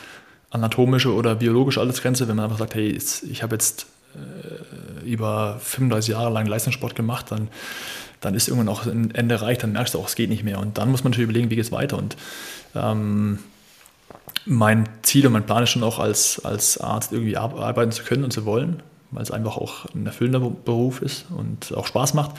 anatomische 0.50 1.14
oder 1.14 1.36
biologische 1.36 1.80
Altersgrenze, 1.80 2.26
wenn 2.26 2.34
man 2.34 2.46
einfach 2.46 2.58
sagt, 2.58 2.74
hey, 2.74 2.98
ich 3.30 3.42
habe 3.44 3.54
jetzt 3.54 3.86
äh, 4.14 5.08
über 5.08 5.58
35 5.60 6.14
Jahre 6.14 6.32
lang 6.32 6.46
Leistungssport 6.46 6.96
gemacht, 6.96 7.26
dann 7.30 7.48
dann 8.20 8.34
ist 8.34 8.48
irgendwann 8.48 8.68
auch 8.68 8.86
ein 8.86 9.14
Ende 9.14 9.36
erreicht, 9.36 9.62
dann 9.62 9.72
merkst 9.72 9.94
du 9.94 9.98
auch, 9.98 10.06
es 10.06 10.14
geht 10.14 10.30
nicht 10.30 10.44
mehr. 10.44 10.58
Und 10.58 10.78
dann 10.78 10.90
muss 10.90 11.04
man 11.04 11.10
natürlich 11.10 11.28
überlegen, 11.28 11.50
wie 11.50 11.56
geht 11.56 11.64
es 11.64 11.72
weiter. 11.72 11.96
Und 11.96 12.16
ähm, 12.74 13.38
mein 14.46 14.88
Ziel 15.02 15.26
und 15.26 15.32
mein 15.32 15.46
Plan 15.46 15.62
ist 15.62 15.70
schon 15.70 15.82
auch 15.82 15.98
als, 15.98 16.44
als 16.44 16.78
Arzt 16.78 17.12
irgendwie 17.12 17.36
arbeiten 17.36 17.92
zu 17.92 18.04
können 18.04 18.24
und 18.24 18.32
zu 18.32 18.44
wollen, 18.44 18.82
weil 19.10 19.22
es 19.22 19.30
einfach 19.30 19.56
auch 19.56 19.86
ein 19.94 20.06
erfüllender 20.06 20.40
Beruf 20.40 21.02
ist 21.02 21.26
und 21.30 21.74
auch 21.76 21.86
Spaß 21.86 22.14
macht. 22.14 22.36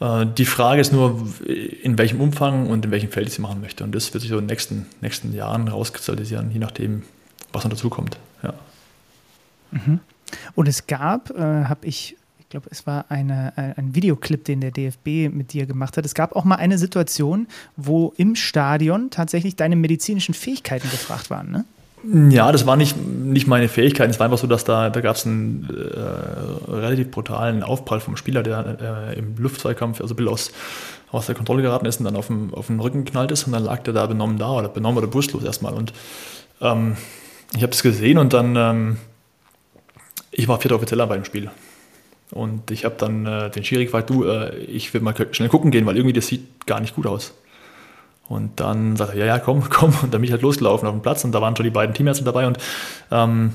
Äh, 0.00 0.26
die 0.26 0.44
Frage 0.44 0.80
ist 0.80 0.92
nur, 0.92 1.28
in 1.46 1.98
welchem 1.98 2.20
Umfang 2.20 2.66
und 2.66 2.84
in 2.84 2.90
welchem 2.90 3.10
Feld 3.10 3.28
ich 3.28 3.34
sie 3.34 3.42
machen 3.42 3.60
möchte. 3.60 3.84
Und 3.84 3.94
das 3.94 4.12
wird 4.12 4.22
sich 4.22 4.30
so 4.30 4.38
in 4.38 4.42
den 4.42 4.50
nächsten, 4.50 4.86
nächsten 5.00 5.34
Jahren 5.34 5.68
rauskristallisieren, 5.68 6.50
je 6.50 6.58
nachdem, 6.58 7.02
was 7.52 7.64
noch 7.64 7.70
dazukommt. 7.70 8.18
Ja. 8.42 8.54
Mhm. 9.70 10.00
Und 10.54 10.68
es 10.68 10.86
gab, 10.86 11.30
äh, 11.30 11.64
habe 11.64 11.86
ich 11.86 12.16
ich 12.52 12.54
glaube, 12.54 12.68
es 12.70 12.86
war 12.86 13.06
eine, 13.08 13.54
äh, 13.56 13.80
ein 13.80 13.94
Videoclip, 13.94 14.44
den 14.44 14.60
der 14.60 14.72
DFB 14.72 15.34
mit 15.34 15.54
dir 15.54 15.64
gemacht 15.64 15.96
hat. 15.96 16.04
Es 16.04 16.12
gab 16.12 16.36
auch 16.36 16.44
mal 16.44 16.56
eine 16.56 16.76
Situation, 16.76 17.46
wo 17.78 18.12
im 18.18 18.36
Stadion 18.36 19.08
tatsächlich 19.08 19.56
deine 19.56 19.74
medizinischen 19.74 20.34
Fähigkeiten 20.34 20.90
gefragt 20.90 21.30
waren, 21.30 21.50
ne? 21.50 21.64
Ja, 22.30 22.52
das 22.52 22.66
war 22.66 22.76
nicht, 22.76 22.94
nicht 22.98 23.46
meine 23.46 23.70
Fähigkeiten. 23.70 24.10
Es 24.10 24.18
war 24.18 24.26
einfach 24.26 24.36
so, 24.36 24.46
dass 24.46 24.64
da, 24.64 24.90
da 24.90 25.00
gab 25.00 25.16
es 25.16 25.24
einen 25.24 25.66
äh, 25.70 26.70
relativ 26.70 27.10
brutalen 27.10 27.62
Aufprall 27.62 28.00
vom 28.00 28.18
Spieler, 28.18 28.42
der 28.42 29.12
äh, 29.14 29.18
im 29.18 29.34
Luftzweikampf, 29.38 30.02
also 30.02 30.14
Bill 30.14 30.28
aus, 30.28 30.52
aus 31.10 31.24
der 31.24 31.34
Kontrolle 31.34 31.62
geraten 31.62 31.86
ist 31.86 32.00
und 32.00 32.04
dann 32.04 32.16
auf 32.16 32.26
dem, 32.26 32.52
auf 32.52 32.66
den 32.66 32.80
Rücken 32.80 33.06
geknallt 33.06 33.32
ist 33.32 33.44
und 33.44 33.54
dann 33.54 33.64
lag 33.64 33.82
der 33.84 33.94
da 33.94 34.04
benommen 34.04 34.36
da 34.36 34.50
oder 34.50 34.68
benommen 34.68 34.98
oder 34.98 35.06
brustlos 35.06 35.42
erstmal. 35.42 35.72
Und 35.72 35.94
ähm, 36.60 36.98
ich 37.54 37.62
habe 37.62 37.70
das 37.70 37.82
gesehen 37.82 38.18
und 38.18 38.34
dann, 38.34 38.56
ähm, 38.56 38.96
ich 40.32 40.48
war 40.48 40.60
vierter 40.60 40.76
Offizieller 40.76 41.06
bei 41.06 41.14
dem 41.14 41.24
Spiel. 41.24 41.50
Und 42.32 42.70
ich 42.70 42.84
habe 42.84 42.94
dann 42.98 43.26
äh, 43.26 43.50
den 43.50 43.62
Schiri 43.62 43.84
gefragt, 43.84 44.10
du, 44.10 44.24
äh, 44.24 44.56
ich 44.56 44.92
will 44.94 45.02
mal 45.02 45.14
schnell 45.32 45.48
gucken 45.48 45.70
gehen, 45.70 45.84
weil 45.86 45.96
irgendwie 45.96 46.14
das 46.14 46.26
sieht 46.26 46.66
gar 46.66 46.80
nicht 46.80 46.96
gut 46.96 47.06
aus. 47.06 47.34
Und 48.28 48.58
dann 48.60 48.96
sagte 48.96 49.18
er, 49.18 49.26
ja, 49.26 49.36
ja, 49.36 49.38
komm, 49.38 49.64
komm. 49.70 49.90
Und 50.02 50.14
dann 50.14 50.20
bin 50.20 50.24
ich 50.24 50.32
halt 50.32 50.42
losgelaufen 50.42 50.88
auf 50.88 50.94
den 50.94 51.02
Platz 51.02 51.24
und 51.24 51.32
da 51.32 51.40
waren 51.40 51.54
schon 51.54 51.64
die 51.64 51.70
beiden 51.70 51.94
Teamärzte 51.94 52.24
dabei. 52.24 52.46
Und 52.46 52.58
ähm, 53.10 53.52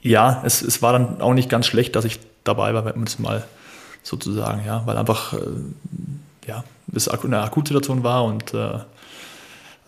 ja, 0.00 0.42
es, 0.44 0.62
es 0.62 0.80
war 0.80 0.92
dann 0.92 1.20
auch 1.20 1.34
nicht 1.34 1.48
ganz 1.48 1.66
schlecht, 1.66 1.96
dass 1.96 2.04
ich 2.04 2.20
dabei 2.44 2.72
war, 2.72 2.84
wenn 2.84 2.96
man 2.96 3.06
es 3.06 3.18
mal 3.18 3.44
sozusagen, 4.02 4.64
ja, 4.64 4.86
weil 4.86 4.96
einfach 4.96 5.32
äh, 5.32 5.38
ja, 6.46 6.64
es 6.94 7.08
eine 7.08 7.42
Akutsituation 7.42 8.02
war 8.02 8.24
und 8.24 8.54
äh, 8.54 8.78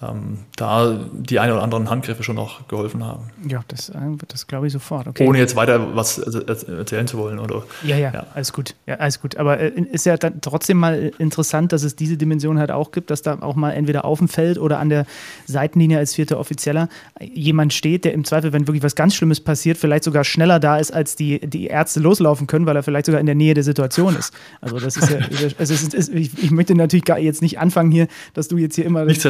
ähm, 0.02 0.38
da 0.56 0.98
die 1.12 1.38
ein 1.38 1.50
oder 1.50 1.62
anderen 1.62 1.90
Handgriffe 1.90 2.22
schon 2.22 2.38
auch 2.38 2.66
geholfen 2.68 3.04
haben. 3.04 3.30
Ja, 3.48 3.62
das, 3.68 3.90
äh, 3.90 3.94
das 4.28 4.46
glaube 4.46 4.66
ich 4.66 4.72
sofort. 4.72 5.06
Okay. 5.06 5.26
Ohne 5.26 5.38
jetzt 5.38 5.56
weiter 5.56 5.94
was 5.96 6.18
erzählen 6.18 7.06
zu 7.06 7.18
wollen, 7.18 7.38
oder? 7.38 7.62
Ja, 7.82 7.96
ja, 7.96 8.12
ja. 8.12 8.26
alles 8.34 8.52
gut. 8.52 8.74
Ja, 8.86 8.96
alles 8.96 9.20
gut. 9.20 9.36
Aber 9.36 9.60
äh, 9.60 9.70
ist 9.92 10.06
ja 10.06 10.16
dann 10.16 10.40
trotzdem 10.40 10.78
mal 10.78 11.12
interessant, 11.18 11.72
dass 11.72 11.82
es 11.82 11.96
diese 11.96 12.16
Dimension 12.16 12.58
halt 12.58 12.70
auch 12.70 12.92
gibt, 12.92 13.10
dass 13.10 13.22
da 13.22 13.38
auch 13.40 13.54
mal 13.54 13.72
entweder 13.72 14.04
auf 14.04 14.18
dem 14.18 14.28
Feld 14.28 14.58
oder 14.58 14.78
an 14.78 14.88
der 14.88 15.06
Seitenlinie 15.46 15.98
als 15.98 16.14
vierter 16.14 16.38
Offizieller 16.38 16.88
jemand 17.20 17.72
steht, 17.72 18.04
der 18.04 18.12
im 18.12 18.24
Zweifel, 18.24 18.52
wenn 18.52 18.66
wirklich 18.66 18.82
was 18.82 18.94
ganz 18.94 19.14
Schlimmes 19.14 19.40
passiert, 19.40 19.78
vielleicht 19.78 20.04
sogar 20.04 20.24
schneller 20.24 20.60
da 20.60 20.78
ist, 20.78 20.92
als 20.92 21.16
die, 21.16 21.40
die 21.40 21.66
Ärzte 21.66 22.00
loslaufen 22.00 22.46
können, 22.46 22.66
weil 22.66 22.76
er 22.76 22.82
vielleicht 22.82 23.06
sogar 23.06 23.20
in 23.20 23.26
der 23.26 23.34
Nähe 23.34 23.54
der 23.54 23.64
Situation 23.64 24.16
ist. 24.16 24.34
Also 24.60 24.78
das 24.78 24.96
ist 24.96 25.10
ja, 25.10 25.18
also 25.58 25.74
ist, 25.74 25.94
ist, 25.94 26.08
ich, 26.12 26.42
ich, 26.42 26.50
möchte 26.50 26.74
natürlich 26.74 27.04
gar 27.04 27.18
jetzt 27.18 27.42
nicht 27.42 27.58
anfangen 27.58 27.90
hier, 27.90 28.08
dass 28.34 28.48
du 28.48 28.56
jetzt 28.56 28.74
hier 28.74 28.84
immer. 28.84 29.04
Nichts 29.04 29.24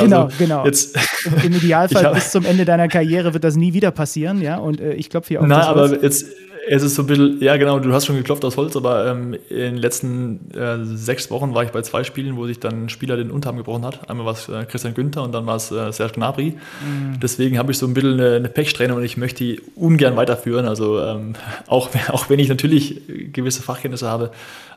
heraufbeschwören. 0.00 0.10
Genau, 0.10 0.24
also, 0.24 0.36
genau. 0.38 0.64
Jetzt, 0.64 0.98
Im 1.44 1.52
Idealfall 1.52 2.14
bis 2.14 2.30
zum 2.30 2.44
Ende 2.44 2.64
deiner 2.64 2.88
Karriere 2.88 3.34
wird 3.34 3.44
das 3.44 3.56
nie 3.56 3.72
wieder 3.72 3.90
passieren, 3.90 4.40
ja. 4.40 4.56
Und 4.56 4.80
äh, 4.80 4.94
ich 4.94 5.10
klopfe 5.10 5.28
hier 5.28 5.40
auf 5.40 5.46
Nein, 5.46 5.60
aber 5.60 5.88
Holz. 5.88 6.02
jetzt 6.02 6.26
es 6.70 6.82
ist 6.82 6.94
so 6.94 7.02
ein 7.02 7.06
bisschen, 7.06 7.40
ja 7.40 7.56
genau, 7.56 7.78
du 7.78 7.92
hast 7.92 8.06
schon 8.06 8.16
geklopft 8.16 8.44
aus 8.44 8.56
Holz, 8.56 8.76
aber 8.76 9.06
ähm, 9.06 9.34
in 9.48 9.56
den 9.56 9.76
letzten 9.76 10.50
äh, 10.54 10.84
sechs 10.84 11.30
Wochen 11.30 11.54
war 11.54 11.64
ich 11.64 11.70
bei 11.70 11.82
zwei 11.82 12.04
Spielen, 12.04 12.36
wo 12.36 12.46
sich 12.46 12.60
dann 12.60 12.84
ein 12.84 12.88
Spieler 12.88 13.16
den 13.16 13.30
Unterarm 13.30 13.56
gebrochen 13.56 13.84
hat. 13.84 14.08
Einmal 14.08 14.26
war 14.26 14.34
es 14.34 14.48
äh, 14.48 14.64
Christian 14.66 14.94
Günther 14.94 15.22
und 15.22 15.32
dann 15.32 15.46
war 15.46 15.56
es 15.56 15.70
äh, 15.70 15.92
Serge 15.92 16.14
Gnabry. 16.14 16.50
Mhm. 16.50 17.20
Deswegen 17.20 17.58
habe 17.58 17.72
ich 17.72 17.78
so 17.78 17.86
ein 17.86 17.94
bisschen 17.94 18.14
eine, 18.14 18.36
eine 18.36 18.48
Pechsträhne 18.48 18.94
und 18.94 19.02
ich 19.02 19.16
möchte 19.16 19.44
die 19.44 19.60
ungern 19.76 20.16
weiterführen. 20.16 20.66
Also 20.66 21.00
ähm, 21.00 21.34
auch, 21.66 21.88
auch 22.08 22.28
wenn 22.28 22.38
ich 22.38 22.48
natürlich 22.48 23.00
gewisse 23.32 23.62
Fachkenntnisse 23.62 24.08
habe, 24.08 24.30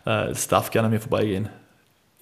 äh, 0.05 0.29
es 0.29 0.47
darf 0.47 0.71
gerne 0.71 0.85
an 0.87 0.93
mir 0.93 1.01
vorbeigehen. 1.01 1.49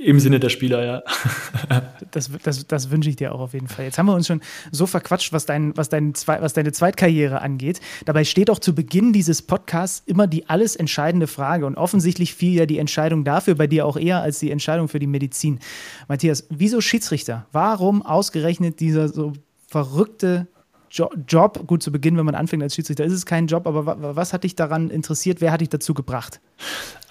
Im 0.01 0.17
Sinne 0.21 0.39
der 0.39 0.47
Spieler, 0.47 0.85
ja. 0.85 1.03
Das, 2.11 2.31
das, 2.41 2.65
das 2.65 2.89
wünsche 2.89 3.09
ich 3.09 3.17
dir 3.17 3.35
auch 3.35 3.39
auf 3.39 3.53
jeden 3.53 3.67
Fall. 3.67 3.85
Jetzt 3.85 3.99
haben 3.99 4.07
wir 4.07 4.15
uns 4.15 4.25
schon 4.25 4.41
so 4.71 4.87
verquatscht, 4.87 5.31
was, 5.31 5.45
dein, 5.45 5.77
was, 5.77 5.89
dein, 5.89 6.13
was 6.25 6.53
deine 6.53 6.71
Zweitkarriere 6.71 7.41
angeht. 7.41 7.81
Dabei 8.05 8.23
steht 8.23 8.49
auch 8.49 8.57
zu 8.57 8.73
Beginn 8.73 9.13
dieses 9.13 9.43
Podcasts 9.43 10.01
immer 10.07 10.25
die 10.25 10.49
alles 10.49 10.75
entscheidende 10.75 11.27
Frage. 11.27 11.67
Und 11.67 11.75
offensichtlich 11.75 12.33
fiel 12.33 12.55
ja 12.55 12.65
die 12.65 12.79
Entscheidung 12.79 13.25
dafür 13.25 13.53
bei 13.53 13.67
dir 13.67 13.85
auch 13.85 13.95
eher 13.95 14.21
als 14.21 14.39
die 14.39 14.49
Entscheidung 14.49 14.87
für 14.87 14.97
die 14.97 15.05
Medizin. 15.05 15.59
Matthias, 16.07 16.47
wieso 16.49 16.81
Schiedsrichter? 16.81 17.45
Warum 17.51 18.01
ausgerechnet 18.01 18.79
dieser 18.79 19.09
so 19.09 19.33
verrückte 19.67 20.47
Job, 20.91 21.67
gut 21.67 21.84
zu 21.84 21.91
Beginn, 21.91 22.17
wenn 22.17 22.25
man 22.25 22.36
anfängt 22.36 22.63
als 22.63 22.75
Schiedsrichter, 22.75 23.03
ist 23.03 23.13
es 23.13 23.25
kein 23.25 23.48
Job, 23.48 23.67
aber 23.67 24.15
was 24.15 24.34
hat 24.34 24.43
dich 24.43 24.55
daran 24.55 24.89
interessiert? 24.89 25.41
Wer 25.41 25.51
hat 25.51 25.62
dich 25.62 25.69
dazu 25.69 25.93
gebracht? 25.93 26.39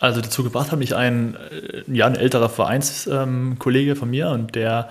Also 0.01 0.21
dazu 0.21 0.43
gebracht 0.43 0.73
hat 0.73 0.79
mich 0.79 0.95
ein, 0.95 1.37
äh, 1.37 1.83
ja, 1.87 2.07
ein 2.07 2.17
älterer 2.17 2.49
Vereinskollege 2.49 3.91
ähm, 3.91 3.97
von 3.97 4.11
mir 4.11 4.31
und 4.31 4.55
der, 4.55 4.89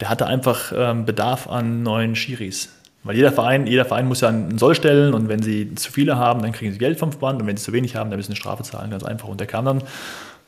der 0.00 0.08
hatte 0.08 0.26
einfach 0.26 0.72
ähm, 0.76 1.04
Bedarf 1.04 1.48
an 1.48 1.82
neuen 1.82 2.16
Schiris. 2.16 2.70
Weil 3.04 3.16
jeder 3.16 3.32
Verein, 3.32 3.66
jeder 3.66 3.84
Verein 3.84 4.08
muss 4.08 4.22
ja 4.22 4.30
einen 4.30 4.58
Soll 4.58 4.74
stellen 4.74 5.12
und 5.12 5.28
wenn 5.28 5.42
sie 5.42 5.74
zu 5.74 5.92
viele 5.92 6.16
haben, 6.16 6.40
dann 6.40 6.52
kriegen 6.52 6.72
sie 6.72 6.78
Geld 6.78 6.98
vom 6.98 7.12
Verband 7.12 7.40
und 7.40 7.46
wenn 7.46 7.56
sie 7.56 7.64
zu 7.64 7.72
wenig 7.72 7.96
haben, 7.96 8.10
dann 8.10 8.18
müssen 8.18 8.28
sie 8.28 8.32
eine 8.32 8.40
Strafe 8.40 8.62
zahlen, 8.62 8.90
ganz 8.90 9.04
einfach. 9.04 9.28
Und 9.28 9.40
der 9.40 9.46
kam 9.46 9.66
dann, 9.66 9.82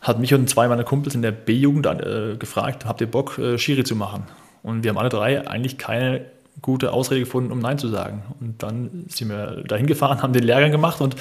hat 0.01 0.19
mich 0.19 0.33
und 0.33 0.49
zwei 0.49 0.67
meiner 0.67 0.85
Kumpels 0.85 1.15
in 1.15 1.23
der 1.23 1.33
B-Jugend 1.33 1.87
äh, 1.87 2.37
gefragt, 2.39 2.87
habt 2.87 3.01
ihr 3.03 3.11
Bock, 3.11 3.39
äh, 3.39 3.59
Schiri 3.59 3.85
zu 3.85 3.95
machen? 3.95 4.23
Und 4.63 4.85
wir 4.85 4.91
haben 4.91 4.99
alle 4.99 5.11
drei 5.11 5.47
eigentlich 5.47 5.77
keine 5.77 6.25
gute 6.63 6.93
Ausrede 6.93 7.21
gefunden, 7.21 7.53
um 7.53 7.59
Nein 7.59 7.79
zu 7.79 7.89
sagen. 7.89 8.23
Und 8.41 8.63
dann 8.63 9.05
sind 9.09 9.29
wir 9.29 9.63
dahin 9.67 9.87
gefahren, 9.87 10.23
haben 10.23 10.33
den 10.33 10.43
Lehrgang 10.43 10.71
gemacht 10.71 11.01
und 11.01 11.17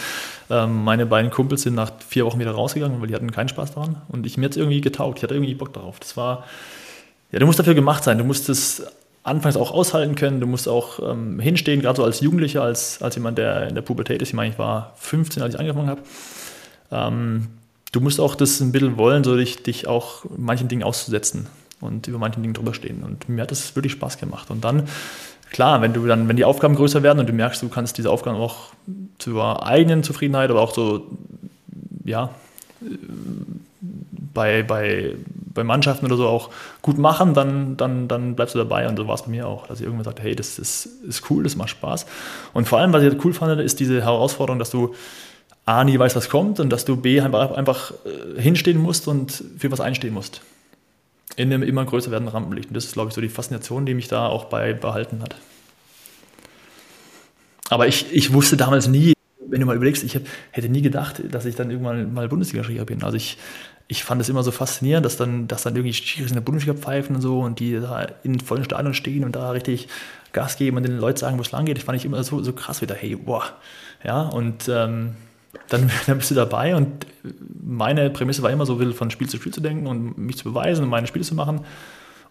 ähm, 0.50 0.84
meine 0.84 1.06
beiden 1.06 1.32
Kumpels 1.32 1.64
sind 1.64 1.76
nach 1.76 1.92
vier 2.08 2.26
Wochen 2.26 2.40
wieder 2.40 2.52
rausgegangen, 2.52 3.00
weil 3.02 3.08
die 3.08 3.16
hatten 3.16 3.32
keinen 3.32 3.50
Spaß 3.50 3.74
daran. 3.74 4.02
Und 4.08 4.26
ich 4.26 4.38
mir 4.38 4.46
jetzt 4.46 4.58
irgendwie 4.58 4.82
getaugt, 4.82 5.20
ich 5.20 5.24
hatte 5.24 5.36
irgendwie 5.36 5.54
Bock 5.56 5.74
darauf. 5.74 6.00
Das 6.00 6.16
war, 6.18 6.46
ja, 7.32 7.40
du 7.40 7.46
musst 7.46 7.60
dafür 7.60 7.76
gemacht 7.76 8.04
sein, 8.04 8.18
du 8.18 8.24
musst 8.24 8.50
es 8.50 8.86
anfangs 9.24 9.58
auch 9.58 9.72
aushalten 9.72 10.16
können, 10.16 10.40
du 10.40 10.48
musst 10.48 10.70
auch 10.70 11.00
ähm, 11.00 11.40
hinstehen, 11.40 11.82
gerade 11.82 11.98
so 11.98 12.04
als 12.04 12.22
Jugendlicher, 12.22 12.62
als, 12.62 13.02
als 13.02 13.16
jemand, 13.16 13.38
der 13.38 13.68
in 13.68 13.76
der 13.76 13.82
Pubertät 13.82 14.22
ist. 14.22 14.30
Ich 14.30 14.34
meine, 14.36 14.52
ich 14.52 14.60
war 14.60 14.94
15, 14.98 15.42
als 15.42 15.56
ich 15.56 15.60
angefangen 15.60 15.90
habe. 15.90 16.02
Ähm, 16.92 17.48
du 17.92 18.02
musst 18.02 18.20
auch 18.20 18.36
das 18.36 18.60
ein 18.62 18.72
bisschen 18.72 18.98
wollen, 18.98 19.24
so 19.24 19.36
dich, 19.36 19.64
dich 19.64 19.88
auch 19.88 20.26
manchen 20.38 20.68
Dingen 20.68 20.84
auszusetzen 20.84 21.48
und 21.82 22.08
über 22.08 22.18
manchen 22.18 22.42
Dingen 22.42 22.54
drüber 22.54 22.74
stehen. 22.74 23.04
Und 23.04 23.30
mir 23.30 23.42
hat 23.44 23.52
das 23.52 23.76
wirklich 23.76 23.94
Spaß 23.94 24.18
gemacht. 24.18 24.50
Und 24.50 24.64
dann, 24.64 24.84
klar, 25.52 25.82
wenn 25.82 25.94
du 25.94 26.06
dann, 26.06 26.28
wenn 26.28 26.36
die 26.36 26.46
Aufgaben 26.46 26.76
größer 26.76 27.04
werden 27.04 27.20
und 27.20 27.28
du 27.28 27.34
merkst, 27.34 27.62
du 27.62 27.70
kannst 27.70 27.98
diese 27.98 28.10
Aufgaben 28.10 28.38
auch 28.38 28.70
zur 29.18 29.66
eigenen 29.66 30.04
Zufriedenheit, 30.04 30.50
aber 30.50 30.62
auch 30.62 30.74
so, 30.74 31.08
ja, 32.04 32.30
bei, 34.34 34.64
bei, 34.64 35.16
bei 35.54 35.64
Mannschaften 35.64 36.06
oder 36.06 36.18
so 36.18 36.28
auch 36.28 36.50
gut 36.82 36.98
machen, 36.98 37.34
dann, 37.34 37.78
dann, 37.78 38.08
dann 38.08 38.36
bleibst 38.36 38.56
du 38.56 38.60
dabei. 38.60 38.88
Und 38.88 38.98
so 38.98 39.08
war 39.08 39.16
es 39.16 39.24
bei 39.24 39.32
mir 39.32 39.48
auch, 39.48 39.68
dass 39.68 39.80
ich 39.80 39.86
irgendwann 39.86 40.06
sagte, 40.06 40.24
hey, 40.24 40.36
das 40.36 40.60
ist, 40.60 40.88
ist 41.08 41.30
cool, 41.30 41.44
das 41.44 41.56
macht 41.56 41.70
Spaß. 41.70 42.06
Und 42.54 42.68
vor 42.68 42.80
allem, 42.80 42.94
was 42.94 43.04
ich 43.04 43.10
halt 43.10 43.24
cool 43.24 43.34
fand, 43.34 43.60
ist 43.62 43.80
diese 43.80 44.02
Herausforderung, 44.02 44.60
dass 44.60 44.70
du 44.70 44.94
A, 45.66 45.84
nie 45.84 45.98
weißt, 45.98 46.16
was 46.16 46.30
kommt 46.30 46.60
und 46.60 46.70
dass 46.70 46.86
du 46.86 46.96
B, 46.96 47.22
einfach, 47.22 47.52
einfach 47.52 47.92
äh, 48.06 48.40
hinstehen 48.40 48.80
musst 48.80 49.08
und 49.08 49.44
für 49.58 49.72
was 49.72 49.80
einstehen 49.80 50.14
musst 50.14 50.42
in 51.36 51.52
einem 51.52 51.64
immer 51.64 51.86
größer 51.86 52.12
werdenden 52.12 52.34
Rampenlicht. 52.34 52.70
Und 52.70 52.76
das 52.76 52.86
ist, 52.86 52.94
glaube 52.94 53.10
ich, 53.10 53.16
so 53.16 53.22
die 53.22 53.30
Faszination, 53.30 53.86
die 53.86 53.94
mich 53.94 54.08
da 54.08 54.28
auch 54.28 54.46
bei 54.46 54.74
behalten 54.74 55.22
hat. 55.22 55.36
Aber 57.70 57.88
ich, 57.88 58.06
ich 58.12 58.32
wusste 58.32 58.58
damals 58.58 58.88
nie, 58.88 59.14
wenn 59.48 59.60
du 59.60 59.66
mal 59.66 59.76
überlegst, 59.76 60.04
ich 60.04 60.16
hab, 60.16 60.24
hätte 60.52 60.70
nie 60.70 60.82
gedacht, 60.82 61.22
dass 61.32 61.46
ich 61.46 61.56
dann 61.56 61.72
irgendwann 61.72 62.14
mal 62.14 62.28
Bundesliga-Schiedsrichter 62.28 62.86
bin. 62.86 63.04
Also 63.04 63.18
ich, 63.18 63.38
ich 63.88 64.04
fand 64.04 64.22
es 64.22 64.30
immer 64.30 64.44
so 64.44 64.52
faszinierend, 64.52 65.06
dass 65.06 65.18
dann, 65.18 65.48
dass 65.48 65.64
dann 65.64 65.76
irgendwie 65.76 65.94
Schiris 65.94 66.32
in 66.32 66.36
der 66.36 66.42
Bundesliga 66.42 66.78
pfeifen 66.78 67.16
und 67.16 67.22
so 67.22 67.42
und 67.42 67.60
die 67.60 67.74
da 67.74 68.08
in 68.24 68.40
vollen 68.40 68.64
Stadion 68.64 68.94
stehen 68.94 69.24
und 69.24 69.36
da 69.36 69.52
richtig 69.52 69.88
Gas 70.34 70.58
geben 70.58 70.78
und 70.78 70.84
den 70.84 70.98
Leuten 70.98 71.18
sagen, 71.18 71.38
wo 71.38 71.42
es 71.42 71.52
lang 71.52 71.66
geht. 71.66 71.78
Das 71.78 71.84
fand 71.84 71.98
ich 71.98 72.06
immer 72.06 72.24
so, 72.24 72.42
so 72.44 72.54
krass 72.54 72.82
wieder, 72.82 72.96
hey, 72.96 73.16
boah. 73.16 73.44
Ja, 74.04 74.22
und 74.24 74.70
ähm, 74.70 75.16
dann, 75.70 75.92
dann 76.06 76.18
bist 76.18 76.32
du 76.32 76.36
dabei 76.36 76.76
und 76.76 77.06
meine 77.64 78.10
Prämisse 78.10 78.42
war 78.42 78.52
immer 78.52 78.66
so, 78.66 78.80
will 78.80 78.94
von 78.94 79.12
Spiel 79.12 79.28
zu 79.30 79.38
Spiel 79.38 79.54
zu 79.54 79.62
denken 79.62 79.88
und 79.88 80.18
mich 80.18 80.38
zu 80.38 80.46
beweisen 80.46 80.84
und 80.84 80.90
meine 80.90 81.08
Spiele 81.08 81.26
zu 81.26 81.36
machen. 81.36 81.62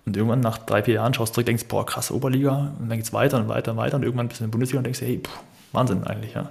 Und 0.07 0.17
irgendwann 0.17 0.41
nach 0.41 0.59
drei, 0.59 0.83
vier 0.83 0.95
Jahren 0.95 1.15
schaust 1.15 1.33
du 1.33 1.35
zurück, 1.37 1.47
denkst, 1.47 1.65
boah, 1.67 1.87
krass, 1.87 2.11
Oberliga. 2.11 2.75
Und 2.79 2.91
dann 2.91 2.99
geht 2.99 3.07
es 3.07 3.13
weiter 3.13 3.39
und 3.39 3.49
weiter 3.49 3.73
und 3.73 3.79
weiter. 3.79 3.97
Und 3.97 4.03
irgendwann 4.03 4.29
bist 4.29 4.41
du 4.41 4.45
in 4.45 4.51
der 4.51 4.53
Bundesliga 4.53 4.79
und 4.79 4.85
denkst, 4.85 5.01
hey, 5.01 5.21
pff, 5.25 5.41
Wahnsinn 5.73 6.05
eigentlich, 6.05 6.35
ja. 6.35 6.51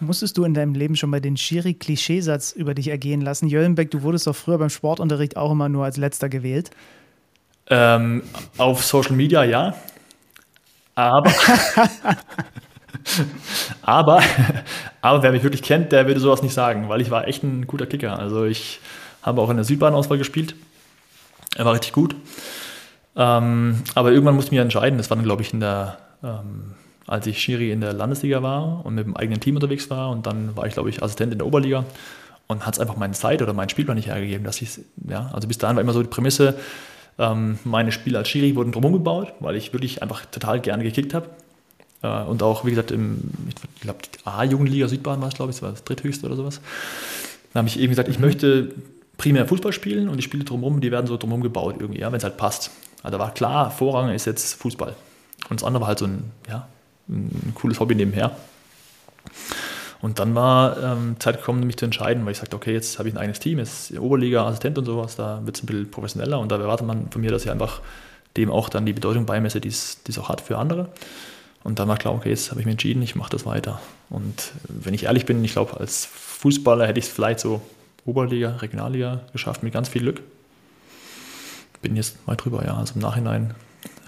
Musstest 0.00 0.38
du 0.38 0.44
in 0.44 0.54
deinem 0.54 0.74
Leben 0.74 0.94
schon 0.94 1.10
mal 1.10 1.20
den 1.20 1.36
Schiri-Klischeesatz 1.36 2.52
über 2.52 2.74
dich 2.74 2.88
ergehen 2.88 3.20
lassen? 3.20 3.48
Jöllenbeck, 3.48 3.90
du 3.90 4.02
wurdest 4.02 4.26
doch 4.26 4.36
früher 4.36 4.58
beim 4.58 4.70
Sportunterricht 4.70 5.36
auch 5.36 5.50
immer 5.50 5.68
nur 5.68 5.84
als 5.84 5.96
Letzter 5.96 6.28
gewählt. 6.28 6.70
Ähm, 7.68 8.22
auf 8.58 8.84
Social 8.84 9.16
Media 9.16 9.42
ja. 9.42 9.74
Aber 10.94 11.32
aber, 13.82 14.22
aber 15.00 15.22
wer 15.22 15.32
mich 15.32 15.42
wirklich 15.42 15.62
kennt, 15.62 15.92
der 15.92 16.06
würde 16.06 16.20
sowas 16.20 16.42
nicht 16.42 16.54
sagen, 16.54 16.88
weil 16.88 17.00
ich 17.00 17.10
war 17.10 17.26
echt 17.26 17.42
ein 17.42 17.66
guter 17.66 17.86
Kicker. 17.86 18.18
Also 18.18 18.44
ich 18.44 18.80
habe 19.22 19.40
auch 19.40 19.50
in 19.50 19.56
der 19.56 19.64
Südbahnauswahl 19.64 20.18
gespielt. 20.18 20.54
Er 21.56 21.64
war 21.64 21.74
richtig 21.74 21.92
gut. 21.92 22.14
Ähm, 23.16 23.82
aber 23.94 24.12
irgendwann 24.12 24.34
musste 24.34 24.48
ich 24.48 24.52
mich 24.52 24.60
entscheiden. 24.60 24.98
Das 24.98 25.10
war 25.10 25.16
dann, 25.16 25.24
glaube 25.24 25.42
ich, 25.42 25.52
in 25.52 25.60
der, 25.60 25.98
ähm, 26.22 26.74
als 27.06 27.26
ich 27.26 27.40
Schiri 27.40 27.72
in 27.72 27.80
der 27.80 27.92
Landesliga 27.92 28.42
war 28.42 28.84
und 28.86 28.94
mit 28.94 29.06
dem 29.06 29.16
eigenen 29.16 29.40
Team 29.40 29.56
unterwegs 29.56 29.90
war. 29.90 30.10
Und 30.10 30.26
dann 30.26 30.56
war 30.56 30.66
ich, 30.66 30.74
glaube 30.74 30.90
ich, 30.90 31.02
Assistent 31.02 31.32
in 31.32 31.38
der 31.38 31.46
Oberliga 31.46 31.84
und 32.46 32.66
hat 32.66 32.74
es 32.74 32.80
einfach 32.80 32.96
meine 32.96 33.12
Zeit 33.14 33.42
oder 33.42 33.52
meinen 33.52 33.68
Spielplan 33.68 33.96
nicht 33.96 34.08
hergegeben, 34.08 34.44
dass 34.44 34.60
ja, 35.08 35.30
also 35.32 35.46
bis 35.48 35.58
dahin 35.58 35.76
war 35.76 35.82
immer 35.82 35.92
so 35.92 36.02
die 36.02 36.08
Prämisse, 36.08 36.58
ähm, 37.18 37.58
meine 37.64 37.92
Spiele 37.92 38.18
als 38.18 38.28
Schiri 38.28 38.56
wurden 38.56 38.72
drumherum 38.72 38.94
gebaut, 38.94 39.34
weil 39.40 39.56
ich 39.56 39.72
wirklich 39.72 40.02
einfach 40.02 40.24
total 40.26 40.60
gerne 40.60 40.84
gekickt 40.84 41.14
habe. 41.14 41.28
Äh, 42.02 42.22
und 42.22 42.42
auch, 42.42 42.64
wie 42.64 42.70
gesagt, 42.70 42.90
im, 42.90 43.18
ich 43.48 43.80
glaube, 43.82 44.00
A-Jugendliga 44.24 44.88
Südbahn 44.88 45.20
war 45.20 45.28
es, 45.28 45.34
glaube 45.34 45.50
ich, 45.50 45.56
das 45.56 45.62
war 45.62 45.70
das 45.70 45.84
dritthöchste 45.84 46.26
oder 46.26 46.36
sowas. 46.36 46.60
Da 47.52 47.58
habe 47.58 47.68
ich 47.68 47.78
eben 47.78 47.90
gesagt, 47.90 48.08
ich 48.08 48.18
möchte 48.18 48.74
primär 49.16 49.46
Fußball 49.46 49.72
spielen 49.72 50.08
und 50.08 50.16
die 50.16 50.22
Spiele 50.22 50.44
drumherum, 50.44 50.80
die 50.80 50.90
werden 50.92 51.06
so 51.06 51.16
drumherum 51.16 51.42
gebaut 51.42 51.76
irgendwie, 51.80 52.00
ja, 52.00 52.10
wenn 52.10 52.18
es 52.18 52.24
halt 52.24 52.36
passt. 52.36 52.70
Also 53.02 53.18
war 53.18 53.32
klar, 53.32 53.70
Vorrang 53.70 54.10
ist 54.10 54.26
jetzt 54.26 54.54
Fußball. 54.54 54.94
Und 55.48 55.60
das 55.60 55.66
andere 55.66 55.80
war 55.82 55.88
halt 55.88 55.98
so 55.98 56.06
ein, 56.06 56.30
ja, 56.48 56.68
ein 57.08 57.52
cooles 57.54 57.80
Hobby 57.80 57.94
nebenher. 57.94 58.36
Und 60.00 60.20
dann 60.20 60.34
war 60.34 60.80
ähm, 60.80 61.16
Zeit 61.18 61.38
gekommen, 61.38 61.66
mich 61.66 61.76
zu 61.76 61.84
entscheiden, 61.84 62.24
weil 62.24 62.32
ich 62.32 62.38
sagte, 62.38 62.54
okay, 62.54 62.72
jetzt 62.72 62.98
habe 62.98 63.08
ich 63.08 63.14
ein 63.14 63.18
eigenes 63.18 63.40
Team, 63.40 63.58
jetzt 63.58 63.96
Oberliga, 63.98 64.46
Assistent 64.46 64.78
und 64.78 64.84
sowas, 64.84 65.16
da 65.16 65.40
wird 65.44 65.56
es 65.56 65.62
ein 65.62 65.66
bisschen 65.66 65.90
professioneller 65.90 66.38
und 66.38 66.52
da 66.52 66.58
erwartet 66.58 66.86
man 66.86 67.10
von 67.10 67.20
mir, 67.20 67.32
dass 67.32 67.44
ich 67.44 67.50
einfach 67.50 67.80
dem 68.36 68.52
auch 68.52 68.68
dann 68.68 68.86
die 68.86 68.92
Bedeutung 68.92 69.26
beimesse, 69.26 69.60
die 69.60 69.68
es 69.68 70.18
auch 70.18 70.28
hat 70.28 70.40
für 70.40 70.58
andere. 70.58 70.88
Und 71.64 71.78
dann 71.78 71.88
war 71.88 71.96
klar, 71.96 72.14
okay, 72.14 72.30
jetzt 72.30 72.50
habe 72.50 72.60
ich 72.60 72.66
mich 72.66 72.72
entschieden, 72.72 73.02
ich 73.02 73.14
mache 73.14 73.30
das 73.30 73.44
weiter. 73.44 73.80
Und 74.10 74.52
wenn 74.68 74.94
ich 74.94 75.04
ehrlich 75.04 75.26
bin, 75.26 75.44
ich 75.44 75.52
glaube, 75.52 75.78
als 75.78 76.06
Fußballer 76.06 76.86
hätte 76.86 76.98
ich 76.98 77.06
es 77.06 77.12
vielleicht 77.12 77.40
so 77.40 77.60
Oberliga, 78.04 78.56
Regionalliga 78.56 79.20
geschafft 79.32 79.62
mit 79.62 79.72
ganz 79.72 79.88
viel 79.88 80.02
Glück. 80.02 80.22
Bin 81.82 81.94
jetzt 81.94 82.26
mal 82.26 82.36
drüber, 82.36 82.64
ja. 82.64 82.76
Also 82.76 82.94
im 82.94 83.00
Nachhinein 83.00 83.54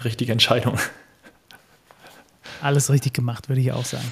richtige 0.03 0.31
Entscheidung. 0.31 0.77
Alles 2.61 2.89
richtig 2.89 3.13
gemacht, 3.13 3.49
würde 3.49 3.61
ich 3.61 3.71
auch 3.71 3.85
sagen. 3.85 4.11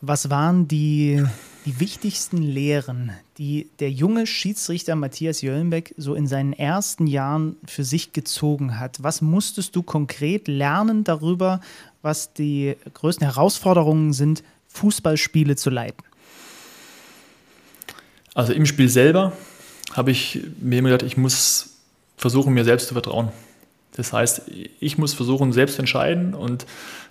Was 0.00 0.28
waren 0.30 0.68
die, 0.68 1.24
die 1.66 1.80
wichtigsten 1.80 2.38
Lehren, 2.38 3.10
die 3.38 3.68
der 3.80 3.90
junge 3.90 4.26
Schiedsrichter 4.26 4.94
Matthias 4.94 5.42
Jöllenbeck 5.42 5.94
so 5.96 6.14
in 6.14 6.28
seinen 6.28 6.52
ersten 6.52 7.08
Jahren 7.08 7.56
für 7.66 7.82
sich 7.82 8.12
gezogen 8.12 8.78
hat? 8.78 9.02
Was 9.02 9.20
musstest 9.20 9.74
du 9.74 9.82
konkret 9.82 10.46
lernen 10.46 11.02
darüber, 11.02 11.60
was 12.02 12.32
die 12.32 12.76
größten 12.94 13.26
Herausforderungen 13.26 14.12
sind, 14.12 14.44
Fußballspiele 14.68 15.56
zu 15.56 15.70
leiten? 15.70 16.04
Also 18.32 18.52
im 18.52 18.64
Spiel 18.64 18.88
selber 18.88 19.32
habe 19.92 20.12
ich 20.12 20.40
mir 20.60 20.82
gedacht, 20.82 21.02
ich 21.02 21.16
muss 21.16 21.70
versuchen, 22.16 22.54
mir 22.54 22.64
selbst 22.64 22.86
zu 22.86 22.94
vertrauen. 22.94 23.30
Das 23.96 24.12
heißt, 24.12 24.42
ich 24.80 24.98
muss 24.98 25.14
versuchen, 25.14 25.52
selbst 25.52 25.76
zu 25.76 25.82
entscheiden 25.82 26.34
und 26.34 26.66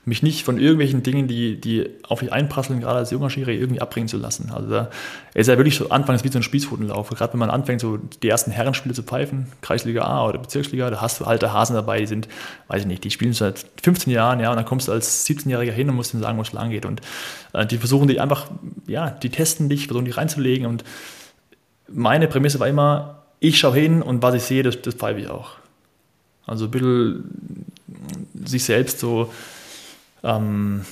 mich 0.05 0.21
nicht 0.21 0.45
von 0.45 0.59
irgendwelchen 0.59 1.01
Dingen, 1.01 1.27
die, 1.27 1.59
die 1.59 1.89
auf 2.07 2.21
mich 2.21 2.31
einprasseln, 2.31 2.79
gerade 2.79 2.99
als 2.99 3.09
junger 3.09 3.31
Schiri, 3.31 3.57
irgendwie 3.57 3.81
abbringen 3.81 4.07
zu 4.07 4.17
lassen. 4.17 4.51
Also 4.53 4.69
da 4.69 4.89
ist 5.33 5.47
ja 5.47 5.57
wirklich 5.57 5.75
so 5.75 5.89
anfangs 5.89 6.23
wie 6.23 6.27
so 6.27 6.37
ein 6.37 6.43
Spießrutenlauf. 6.43 7.09
Gerade 7.09 7.33
wenn 7.33 7.39
man 7.39 7.49
anfängt, 7.49 7.81
so 7.81 7.97
die 7.97 8.29
ersten 8.29 8.51
Herrenspiele 8.51 8.93
zu 8.93 9.01
pfeifen, 9.01 9.47
Kreisliga 9.61 10.03
A 10.03 10.27
oder 10.27 10.37
Bezirksliga, 10.37 10.91
da 10.91 11.01
hast 11.01 11.19
du 11.19 11.25
alte 11.25 11.51
Hasen 11.53 11.75
dabei, 11.75 11.99
die 11.99 12.05
sind, 12.05 12.27
weiß 12.67 12.81
ich 12.81 12.87
nicht, 12.87 13.03
die 13.03 13.09
spielen 13.09 13.33
seit 13.33 13.65
15 13.81 14.13
Jahren, 14.13 14.39
ja, 14.39 14.51
und 14.51 14.57
dann 14.57 14.65
kommst 14.65 14.87
du 14.87 14.91
als 14.91 15.27
17-Jähriger 15.27 15.71
hin 15.71 15.89
und 15.89 15.95
musst 15.95 16.13
ihnen 16.13 16.21
sagen, 16.21 16.37
wo 16.37 16.43
es 16.43 16.53
lang 16.53 16.69
geht. 16.69 16.85
Und 16.85 17.01
äh, 17.53 17.65
die 17.65 17.79
versuchen 17.79 18.07
dich 18.07 18.21
einfach, 18.21 18.51
ja, 18.85 19.09
die 19.09 19.29
testen 19.29 19.69
dich, 19.69 19.87
versuchen 19.87 20.05
dich 20.05 20.17
reinzulegen. 20.17 20.67
Und 20.67 20.83
meine 21.87 22.27
Prämisse 22.27 22.59
war 22.59 22.67
immer, 22.67 23.23
ich 23.39 23.57
schaue 23.57 23.73
hin 23.73 24.03
und 24.03 24.21
was 24.21 24.35
ich 24.35 24.43
sehe, 24.43 24.61
das, 24.61 24.81
das 24.83 24.93
pfeife 24.93 25.19
ich 25.19 25.29
auch. 25.29 25.53
Also 26.47 26.65
ein 26.65 26.71
bisschen 26.71 27.65
sich 28.45 28.63
selbst 28.63 28.99
so 28.99 29.31
ähm, 30.23 30.85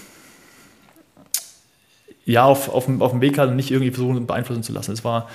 ja, 2.26 2.46
auf, 2.46 2.70
auf, 2.70 2.88
auf 3.02 3.12
dem 3.12 3.22
Weg 3.22 3.38
halt 3.38 3.50
und 3.50 3.56
nicht 3.56 3.72
irgendwie 3.72 3.92
versuchen, 3.92 4.26
beeinflussen 4.26 4.64
zu 4.64 4.74
lassen. 4.74 4.92
Das 4.92 5.04
war 5.04 5.28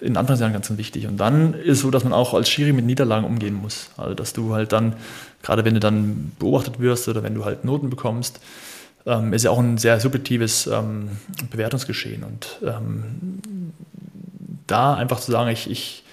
in 0.00 0.16
Anfangsjahren 0.16 0.52
ganz, 0.52 0.68
ganz 0.68 0.78
wichtig. 0.78 1.06
Und 1.06 1.18
dann 1.18 1.54
ist 1.54 1.78
es 1.78 1.80
so, 1.80 1.90
dass 1.90 2.04
man 2.04 2.12
auch 2.12 2.32
als 2.32 2.48
Schiri 2.48 2.72
mit 2.72 2.86
Niederlagen 2.86 3.26
umgehen 3.26 3.54
muss. 3.54 3.90
Also, 3.96 4.14
dass 4.14 4.32
du 4.32 4.54
halt 4.54 4.72
dann, 4.72 4.94
gerade 5.42 5.64
wenn 5.64 5.74
du 5.74 5.80
dann 5.80 6.32
beobachtet 6.38 6.80
wirst 6.80 7.08
oder 7.08 7.22
wenn 7.22 7.34
du 7.34 7.44
halt 7.44 7.64
Noten 7.64 7.90
bekommst, 7.90 8.40
ähm, 9.06 9.32
ist 9.32 9.44
ja 9.44 9.50
auch 9.50 9.58
ein 9.58 9.76
sehr 9.78 10.00
subjektives 10.00 10.66
ähm, 10.66 11.10
Bewertungsgeschehen. 11.50 12.24
Und 12.24 12.60
ähm, 12.62 13.40
da 14.66 14.94
einfach 14.94 15.20
zu 15.20 15.32
sagen, 15.32 15.50
ich, 15.50 15.70
ich 15.70 16.04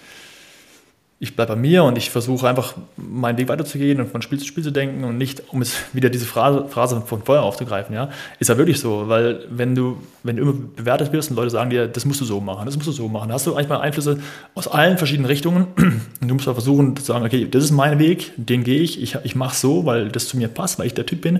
ich 1.19 1.35
bleibe 1.35 1.53
bei 1.53 1.59
mir 1.59 1.83
und 1.83 1.97
ich 1.97 2.11
versuche 2.11 2.47
einfach 2.47 2.75
meinen 2.95 3.39
Weg 3.39 3.47
weiterzugehen 3.47 3.99
und 3.99 4.11
von 4.11 4.21
Spiel 4.21 4.37
zu 4.37 4.45
Spiel 4.45 4.63
zu 4.63 4.71
denken 4.71 5.03
und 5.03 5.17
nicht, 5.17 5.51
um 5.51 5.63
es 5.63 5.75
wieder 5.93 6.09
diese 6.09 6.25
Phrase, 6.25 6.67
von 7.05 7.23
vorher 7.23 7.43
aufzugreifen, 7.43 7.95
ja, 7.95 8.09
ist 8.39 8.49
ja 8.49 8.57
wirklich 8.57 8.79
so, 8.79 9.09
weil 9.09 9.45
wenn 9.49 9.73
du, 9.73 9.97
wenn 10.21 10.35
du 10.35 10.43
immer 10.43 10.53
bewertet 10.53 11.11
wirst 11.13 11.31
und 11.31 11.35
Leute 11.35 11.49
sagen 11.49 11.71
dir, 11.71 11.87
das 11.87 12.05
musst 12.05 12.21
du 12.21 12.25
so 12.25 12.39
machen, 12.39 12.65
das 12.65 12.75
musst 12.75 12.87
du 12.87 12.91
so 12.91 13.07
machen, 13.07 13.31
hast 13.31 13.47
du 13.47 13.55
eigentlich 13.55 13.69
mal 13.69 13.79
Einflüsse 13.79 14.19
aus 14.53 14.67
allen 14.67 14.99
verschiedenen 14.99 15.25
Richtungen. 15.25 15.67
Und 15.75 16.01
du 16.27 16.33
musst 16.35 16.45
versuchen 16.45 16.95
zu 16.95 17.03
sagen, 17.03 17.25
okay, 17.25 17.47
das 17.49 17.63
ist 17.63 17.71
mein 17.71 17.97
Weg, 17.97 18.33
den 18.37 18.63
gehe 18.63 18.79
ich, 18.79 19.01
ich, 19.01 19.17
ich 19.23 19.35
mache 19.35 19.55
so, 19.55 19.85
weil 19.85 20.09
das 20.09 20.27
zu 20.27 20.37
mir 20.37 20.49
passt, 20.49 20.77
weil 20.77 20.85
ich 20.85 20.93
der 20.93 21.07
Typ 21.07 21.21
bin 21.21 21.37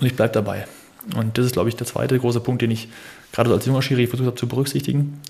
und 0.00 0.06
ich 0.06 0.16
bleibe 0.16 0.32
dabei. 0.32 0.66
Und 1.16 1.38
das 1.38 1.46
ist, 1.46 1.52
glaube 1.52 1.68
ich, 1.68 1.76
der 1.76 1.86
zweite 1.86 2.18
große 2.18 2.40
Punkt, 2.40 2.62
den 2.62 2.72
ich 2.72 2.88
gerade 3.32 3.52
als 3.52 3.66
junger 3.66 3.82
Schiri 3.82 4.08
versucht 4.08 4.26
habe 4.26 4.36
zu 4.36 4.48
berücksichtigen, 4.48 5.20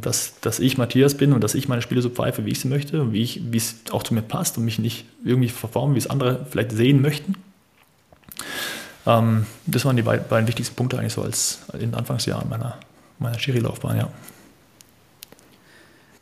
dass, 0.00 0.40
dass 0.40 0.58
ich 0.58 0.78
Matthias 0.78 1.16
bin 1.16 1.32
und 1.32 1.42
dass 1.42 1.54
ich 1.54 1.68
meine 1.68 1.82
Spiele 1.82 2.02
so 2.02 2.10
pfeife, 2.10 2.44
wie 2.44 2.50
ich 2.50 2.60
sie 2.60 2.68
möchte 2.68 3.00
und 3.00 3.12
wie, 3.12 3.22
ich, 3.22 3.52
wie 3.52 3.56
es 3.56 3.76
auch 3.90 4.02
zu 4.02 4.14
mir 4.14 4.22
passt 4.22 4.58
und 4.58 4.64
mich 4.64 4.78
nicht 4.78 5.04
irgendwie 5.24 5.48
verformen, 5.48 5.94
wie 5.94 5.98
es 5.98 6.10
andere 6.10 6.46
vielleicht 6.50 6.72
sehen 6.72 7.00
möchten. 7.00 7.36
Ähm, 9.06 9.46
das 9.66 9.84
waren 9.84 9.96
die 9.96 10.02
beiden, 10.02 10.26
beiden, 10.28 10.48
wichtigsten 10.48 10.74
Punkte 10.74 10.98
eigentlich 10.98 11.12
so 11.12 11.22
als 11.22 11.60
in 11.72 11.80
den 11.80 11.94
Anfangsjahren 11.94 12.48
meiner, 12.48 12.78
meiner 13.18 13.38
Schiri-Laufbahn, 13.38 13.96
ja. 13.96 14.08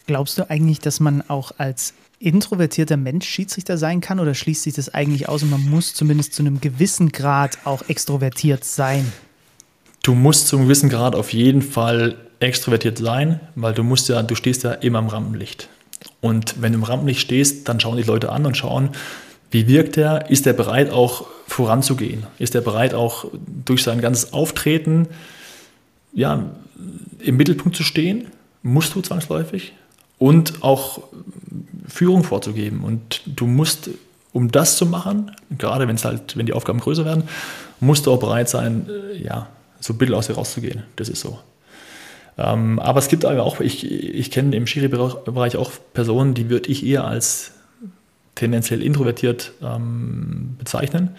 Glaubst 0.07 0.39
du 0.39 0.49
eigentlich, 0.49 0.79
dass 0.79 1.01
man 1.01 1.23
auch 1.29 1.53
als 1.59 1.95
introvertierter 2.19 2.97
Mensch 2.97 3.29
Schiedsrichter 3.29 3.79
sein 3.79 4.01
kann 4.01 4.21
oder 4.21 4.35
schließt 4.35 4.63
sich 4.63 4.75
das 4.75 4.93
eigentlich 4.93 5.29
aus 5.29 5.43
und 5.43 5.51
man 5.51 5.69
muss 5.69 5.95
zumindest 5.95 6.35
zu 6.35 6.43
einem 6.43 6.61
gewissen 6.61 7.13
Grad 7.13 7.59
auch 7.65 7.83
extrovertiert 7.89 8.65
sein? 8.65 9.11
Du 10.03 10.15
musst 10.15 10.49
zu 10.49 10.57
einem 10.57 10.67
gewissen 10.67 10.89
Grad 10.89 11.15
auf 11.15 11.33
jeden 11.33 11.63
Fall 11.63 12.17
extrovertiert 12.40 12.98
sein, 12.98 13.40
weil 13.55 13.74
du 13.74 13.83
musst 13.83 14.09
ja, 14.09 14.22
du 14.22 14.35
stehst 14.35 14.62
ja 14.64 14.72
immer 14.72 14.98
im 14.98 15.09
Rampenlicht. 15.09 15.68
Und 16.20 16.61
wenn 16.61 16.72
du 16.72 16.79
im 16.79 16.85
Rampenlicht 16.85 17.20
stehst, 17.20 17.68
dann 17.68 17.81
schauen 17.81 17.96
die 17.96 18.03
Leute 18.03 18.31
an 18.31 18.46
und 18.46 18.57
schauen, 18.57 18.90
wie 19.51 19.66
wirkt 19.66 19.96
er? 19.96 20.31
Ist 20.31 20.46
er 20.46 20.53
bereit, 20.53 20.90
auch 20.90 21.27
voranzugehen? 21.46 22.27
Ist 22.38 22.55
er 22.55 22.61
bereit, 22.61 22.94
auch 22.94 23.27
durch 23.64 23.83
sein 23.83 24.01
ganzes 24.01 24.33
Auftreten 24.33 25.09
ja, 26.12 26.44
im 27.20 27.37
Mittelpunkt 27.37 27.77
zu 27.77 27.83
stehen? 27.83 28.27
Musst 28.62 28.94
du 28.94 29.01
zwangsläufig? 29.01 29.72
Und 30.18 30.62
auch 30.62 31.03
Führung 31.87 32.24
vorzugeben. 32.24 32.83
Und 32.85 33.22
du 33.24 33.46
musst, 33.46 33.90
um 34.33 34.51
das 34.51 34.77
zu 34.77 34.85
machen, 34.85 35.31
gerade 35.57 35.88
wenn 35.88 35.96
es 35.96 36.05
halt, 36.05 36.37
wenn 36.37 36.46
die 36.46 36.53
Aufgaben 36.53 36.81
größer 36.81 37.05
werden, 37.05 37.24
musst 37.81 38.07
du 38.07 38.12
auch 38.12 38.20
bereit 38.20 38.48
sein, 38.48 38.87
äh, 38.88 39.22
ja, 39.22 39.48
so 39.81 39.94
ein 39.94 39.98
bisschen 39.98 40.14
aus 40.14 40.27
dir 40.27 40.35
rauszugehen. 40.35 40.83
Das 40.96 41.09
ist 41.09 41.20
so. 41.20 41.38
Ähm, 42.38 42.79
aber 42.79 43.01
es 43.01 43.09
gibt 43.09 43.24
aber 43.24 43.42
auch, 43.42 43.61
ich, 43.61 43.90
ich 43.90 44.31
kenne 44.31 44.55
im 44.57 44.66
Schiri-Bereich 44.66 45.57
auch 45.57 45.72
Personen, 45.92 46.35
die 46.35 46.48
würde 46.48 46.70
ich 46.70 46.87
eher 46.87 47.05
als 47.05 47.53
tendenziell 48.37 48.81
introvertiert 48.81 49.53
ähm, 49.61 50.55
bezeichnen. 50.59 51.11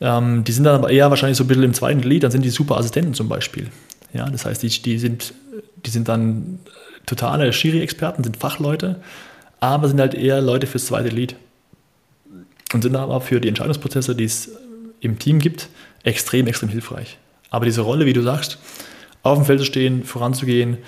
Ähm, 0.00 0.42
die 0.44 0.52
sind 0.52 0.64
dann 0.64 0.76
aber 0.76 0.90
eher 0.90 1.10
wahrscheinlich 1.10 1.36
so 1.36 1.44
ein 1.44 1.48
bisschen 1.48 1.62
im 1.64 1.74
zweiten 1.74 2.00
Glied, 2.00 2.22
dann 2.22 2.30
sind 2.30 2.44
die 2.44 2.50
super 2.50 2.78
Assistenten 2.78 3.12
zum 3.12 3.28
Beispiel. 3.28 3.68
Ja, 4.14 4.28
das 4.28 4.46
heißt, 4.46 4.62
die, 4.62 4.68
die, 4.68 4.98
sind, 4.98 5.34
die 5.84 5.90
sind 5.90 6.08
dann 6.08 6.58
totale 7.04 7.52
Schiri-Experten, 7.52 8.24
sind 8.24 8.38
Fachleute, 8.38 9.00
aber 9.60 9.88
sind 9.88 10.00
halt 10.00 10.14
eher 10.14 10.40
Leute 10.40 10.66
fürs 10.66 10.86
zweite 10.86 11.08
Lied. 11.08 11.36
Und 12.72 12.80
sind 12.82 12.96
aber 12.96 13.20
für 13.20 13.38
die 13.38 13.48
Entscheidungsprozesse, 13.48 14.14
die 14.14 14.24
es 14.24 14.50
im 15.00 15.18
Team 15.18 15.40
gibt, 15.40 15.68
extrem, 16.04 16.46
extrem 16.46 16.70
hilfreich. 16.70 17.18
Aber 17.50 17.66
diese 17.66 17.82
Rolle, 17.82 18.06
wie 18.06 18.14
du 18.14 18.22
sagst, 18.22 18.58
auf 19.22 19.38
dem 19.38 19.44
Feld 19.44 19.60
zu 19.60 19.64
stehen, 19.64 20.04
voranzugehen, 20.04 20.78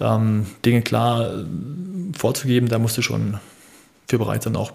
ähm, 0.00 0.46
Dinge 0.64 0.82
klar 0.82 1.38
äh, 1.38 1.44
vorzugeben, 2.16 2.68
da 2.68 2.78
musst 2.78 2.96
du 2.96 3.02
schon 3.02 3.38
für 4.08 4.18
bereit 4.18 4.42
sein, 4.42 4.56
auch 4.56 4.72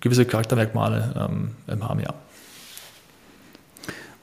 gewisse 0.00 0.24
Charaktermerkmale 0.24 1.30
ähm, 1.68 1.82
haben, 1.82 2.00
ja. 2.00 2.14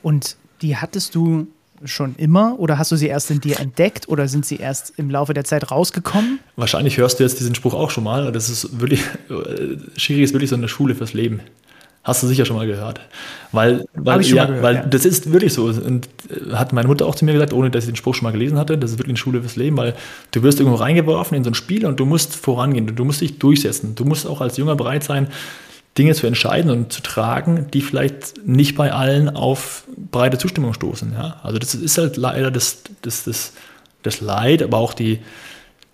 Und 0.03 0.35
die 0.61 0.77
hattest 0.77 1.15
du 1.15 1.47
schon 1.85 2.15
immer 2.17 2.59
oder 2.59 2.77
hast 2.77 2.91
du 2.91 2.95
sie 2.95 3.07
erst 3.07 3.31
in 3.31 3.41
dir 3.41 3.59
entdeckt 3.59 4.07
oder 4.07 4.27
sind 4.27 4.45
sie 4.45 4.57
erst 4.57 4.93
im 4.97 5.09
Laufe 5.09 5.33
der 5.33 5.43
Zeit 5.43 5.71
rausgekommen? 5.71 6.39
Wahrscheinlich 6.55 6.97
hörst 6.97 7.19
du 7.19 7.23
jetzt 7.23 7.39
diesen 7.39 7.55
Spruch 7.55 7.73
auch 7.73 7.89
schon 7.89 8.03
mal. 8.03 8.31
Das 8.31 8.49
ist 8.49 8.79
wirklich, 8.79 9.01
äh, 9.29 9.77
Schiri 9.97 10.21
ist 10.21 10.33
wirklich 10.33 10.49
so 10.49 10.55
eine 10.55 10.67
Schule 10.67 10.95
fürs 10.95 11.13
Leben. 11.13 11.41
Hast 12.03 12.23
du 12.23 12.27
sicher 12.27 12.45
schon 12.45 12.55
mal 12.55 12.65
gehört. 12.65 12.99
Weil, 13.51 13.85
weil, 13.93 14.21
ja, 14.21 14.45
gehört, 14.45 14.63
weil 14.63 14.75
ja. 14.75 14.85
das 14.85 15.05
ist 15.05 15.31
wirklich 15.31 15.53
so. 15.53 15.65
Und 15.65 16.09
äh, 16.29 16.53
hat 16.55 16.73
meine 16.73 16.87
Mutter 16.87 17.05
auch 17.05 17.13
zu 17.13 17.25
mir 17.25 17.33
gesagt, 17.33 17.53
ohne 17.53 17.69
dass 17.69 17.83
ich 17.83 17.91
den 17.91 17.95
Spruch 17.95 18.15
schon 18.15 18.23
mal 18.23 18.31
gelesen 18.31 18.57
hatte, 18.57 18.77
das 18.77 18.91
ist 18.91 18.97
wirklich 18.97 19.11
eine 19.11 19.17
Schule 19.17 19.41
fürs 19.41 19.55
Leben, 19.55 19.77
weil 19.77 19.93
du 20.31 20.41
wirst 20.41 20.59
irgendwo 20.59 20.77
reingeworfen 20.77 21.37
in 21.37 21.43
so 21.43 21.51
ein 21.51 21.53
Spiel 21.53 21.85
und 21.85 21.99
du 21.99 22.05
musst 22.05 22.35
vorangehen, 22.35 22.95
du 22.95 23.05
musst 23.05 23.21
dich 23.21 23.37
durchsetzen. 23.37 23.93
Du 23.93 24.05
musst 24.05 24.25
auch 24.25 24.41
als 24.41 24.57
Junger 24.57 24.75
bereit 24.75 25.03
sein, 25.03 25.27
Dinge 25.97 26.15
zu 26.15 26.25
entscheiden 26.25 26.71
und 26.71 26.91
zu 26.91 27.01
tragen, 27.03 27.67
die 27.71 27.81
vielleicht 27.81 28.47
nicht 28.47 28.75
bei 28.75 28.91
allen 28.93 29.29
auf 29.29 29.83
breite 30.11 30.39
Zustimmung 30.39 30.73
stoßen. 30.73 31.13
Ja? 31.13 31.39
Also 31.43 31.59
das 31.59 31.75
ist 31.75 31.97
halt 31.99 32.17
leider 32.17 32.49
das, 32.49 32.81
das, 33.03 33.25
das, 33.25 33.53
das 34.01 34.21
Leid, 34.21 34.63
aber 34.63 34.77
auch 34.77 34.93
die, 34.93 35.19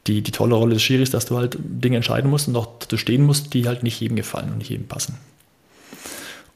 die, 0.06 0.22
die 0.22 0.32
tolle 0.32 0.56
Rolle 0.56 0.76
des 0.76 0.84
Schiris, 0.84 1.10
dass 1.10 1.26
du 1.26 1.38
halt 1.38 1.58
Dinge 1.60 1.98
entscheiden 1.98 2.30
musst 2.30 2.48
und 2.48 2.56
auch 2.56 2.68
dazu 2.80 2.96
stehen 2.96 3.24
musst, 3.24 3.54
die 3.54 3.68
halt 3.68 3.84
nicht 3.84 4.00
jedem 4.00 4.16
gefallen 4.16 4.52
und 4.52 4.60
nicht 4.60 4.70
jedem 4.70 4.88
passen. 4.88 5.18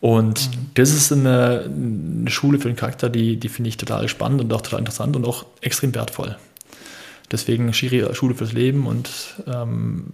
Und 0.01 0.49
mhm. 0.49 0.71
das 0.73 0.91
ist 0.91 1.13
eine, 1.13 1.65
eine, 1.65 2.29
Schule 2.29 2.59
für 2.59 2.67
den 2.67 2.75
Charakter, 2.75 3.07
die, 3.09 3.37
die 3.37 3.49
finde 3.49 3.69
ich 3.69 3.77
total 3.77 4.09
spannend 4.09 4.41
und 4.41 4.51
auch 4.51 4.61
total 4.61 4.79
interessant 4.79 5.15
und 5.15 5.25
auch 5.25 5.45
extrem 5.61 5.93
wertvoll. 5.93 6.35
Deswegen 7.31 7.71
Schiri 7.71 8.13
Schule 8.13 8.33
fürs 8.33 8.51
Leben 8.51 8.87
und 8.87 9.09
ähm, 9.47 10.07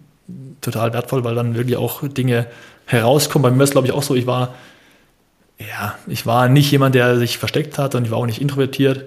total 0.60 0.94
wertvoll, 0.94 1.24
weil 1.24 1.36
dann 1.36 1.56
wirklich 1.56 1.78
auch 1.78 2.06
Dinge 2.06 2.48
herauskommen. 2.86 3.44
Bei 3.44 3.56
mir 3.56 3.64
ist 3.64 3.70
es, 3.70 3.74
glaube 3.74 3.88
ich, 3.88 3.94
auch 3.94 4.04
so, 4.04 4.14
ich 4.14 4.28
war, 4.28 4.56
ja, 5.58 5.96
ich 6.06 6.26
war 6.26 6.50
nicht 6.50 6.70
jemand, 6.70 6.94
der 6.94 7.18
sich 7.18 7.38
versteckt 7.38 7.80
hat 7.80 7.96
und 7.96 8.04
ich 8.04 8.12
war 8.12 8.18
auch 8.18 8.26
nicht 8.26 8.42
introvertiert. 8.42 9.06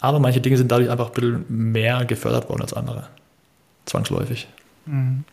Aber 0.00 0.18
manche 0.18 0.40
Dinge 0.40 0.56
sind 0.56 0.70
dadurch 0.72 0.90
einfach 0.90 1.08
ein 1.08 1.14
bisschen 1.14 1.44
mehr 1.48 2.04
gefördert 2.04 2.48
worden 2.48 2.62
als 2.62 2.74
andere. 2.74 3.06
Zwangsläufig. 3.86 4.48
Mhm. 4.86 5.24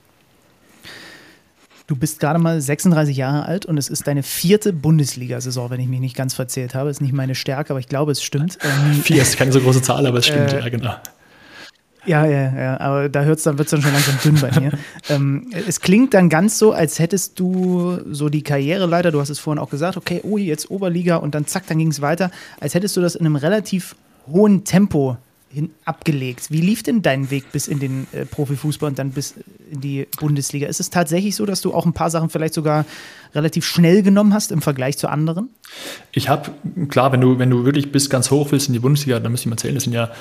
Du 1.86 1.98
bist 1.98 2.22
gerade 2.22 2.40
mal 2.40 2.62
36 2.62 3.18
Jahre 3.18 3.46
alt 3.46 3.66
und 3.66 3.78
es 3.78 3.90
ist 3.90 4.08
deine 4.08 4.24
vierte 4.24 4.72
Bundesliga-Saison, 4.72 5.70
wenn 5.70 5.82
ich 5.82 5.88
mich 5.88 6.00
nicht 6.00 6.16
ganz 6.16 6.34
verzählt 6.34 6.76
habe. 6.76 6.90
Ist 6.90 7.02
nicht 7.02 7.14
meine 7.14 7.36
Stärke, 7.36 7.72
aber 7.72 7.80
ich 7.80 7.90
glaube, 7.90 8.12
es 8.12 8.24
stimmt. 8.24 8.58
Ähm, 8.64 8.94
Vier 9.04 9.22
ist 9.22 9.38
keine 9.38 9.52
so 9.52 9.60
große 9.60 9.82
Zahl, 9.82 10.06
aber 10.08 10.20
es 10.20 10.28
stimmt, 10.28 10.54
äh, 10.54 10.60
ja, 10.60 10.70
genau. 10.70 10.96
Ja, 12.06 12.26
ja, 12.26 12.54
ja, 12.56 12.80
aber 12.80 13.10
da 13.10 13.24
hört's 13.24 13.44
dann, 13.44 13.58
wird 13.58 13.68
es 13.68 13.72
dann 13.72 13.82
schon 13.82 13.92
langsam 13.92 14.18
dünn 14.24 14.40
bei 14.40 14.60
mir. 14.60 14.72
ähm, 15.10 15.48
es 15.68 15.82
klingt 15.82 16.14
dann 16.14 16.30
ganz 16.30 16.60
so, 16.60 16.72
als 16.72 17.00
hättest 17.00 17.40
du 17.40 18.00
so 18.10 18.30
die 18.30 18.42
Karriere 18.42 18.86
leider, 18.86 19.12
du 19.12 19.20
hast 19.20 19.30
es 19.30 19.40
vorhin 19.40 19.60
auch 19.60 19.70
gesagt, 19.70 19.98
okay, 19.98 20.22
oh, 20.24 20.38
jetzt 20.38 20.72
Oberliga 20.72 21.18
und 21.18 21.36
dann 21.36 21.46
zack, 21.46 21.68
dann 21.68 21.78
ging 21.78 21.90
es 21.90 22.02
weiter, 22.02 22.32
als 22.60 22.74
hättest 22.74 22.96
du 22.96 23.02
das 23.02 23.16
in 23.16 23.26
einem 23.26 23.36
relativ 23.36 23.96
hohen 24.28 24.64
Tempo 24.64 25.18
hin 25.54 25.70
abgelegt. 25.86 26.50
Wie 26.50 26.62
lief 26.62 26.82
denn 26.82 27.02
dein 27.02 27.30
Weg 27.30 27.52
bis 27.52 27.68
in 27.68 27.80
den 27.80 28.08
äh, 28.12 28.26
Profifußball 28.26 28.90
und 28.90 29.00
dann 29.00 29.12
bis 29.12 29.36
in 29.72 29.82
die 29.82 30.08
Bundesliga? 30.20 30.68
Ist 30.68 30.80
es 30.80 30.90
tatsächlich 30.90 31.36
so, 31.36 31.46
dass 31.46 31.62
du 31.62 31.74
auch 31.74 31.86
ein 31.86 31.94
paar 31.94 32.10
Sachen 32.10 32.30
vielleicht 32.30 32.56
sogar 32.56 32.86
relativ 33.36 33.66
schnell 33.66 34.02
genommen 34.02 34.34
hast 34.34 34.52
im 34.52 34.62
Vergleich 34.62 34.98
zu 34.98 35.08
anderen? 35.08 35.50
Ich 36.12 36.28
habe, 36.28 36.52
klar, 36.90 37.12
wenn 37.12 37.22
du, 37.22 37.38
wenn 37.38 37.50
du 37.50 37.66
wirklich 37.66 37.92
bis 37.92 38.10
ganz 38.10 38.32
hoch 38.32 38.52
willst 38.52 38.68
in 38.68 38.74
die 38.74 38.80
Bundesliga, 38.80 39.20
dann 39.20 39.32
müsste 39.32 39.48
ich 39.48 39.50
mal 39.52 39.58
zählen, 39.58 39.76
das 39.76 39.84
sind 39.84 39.94
ja 39.94 40.12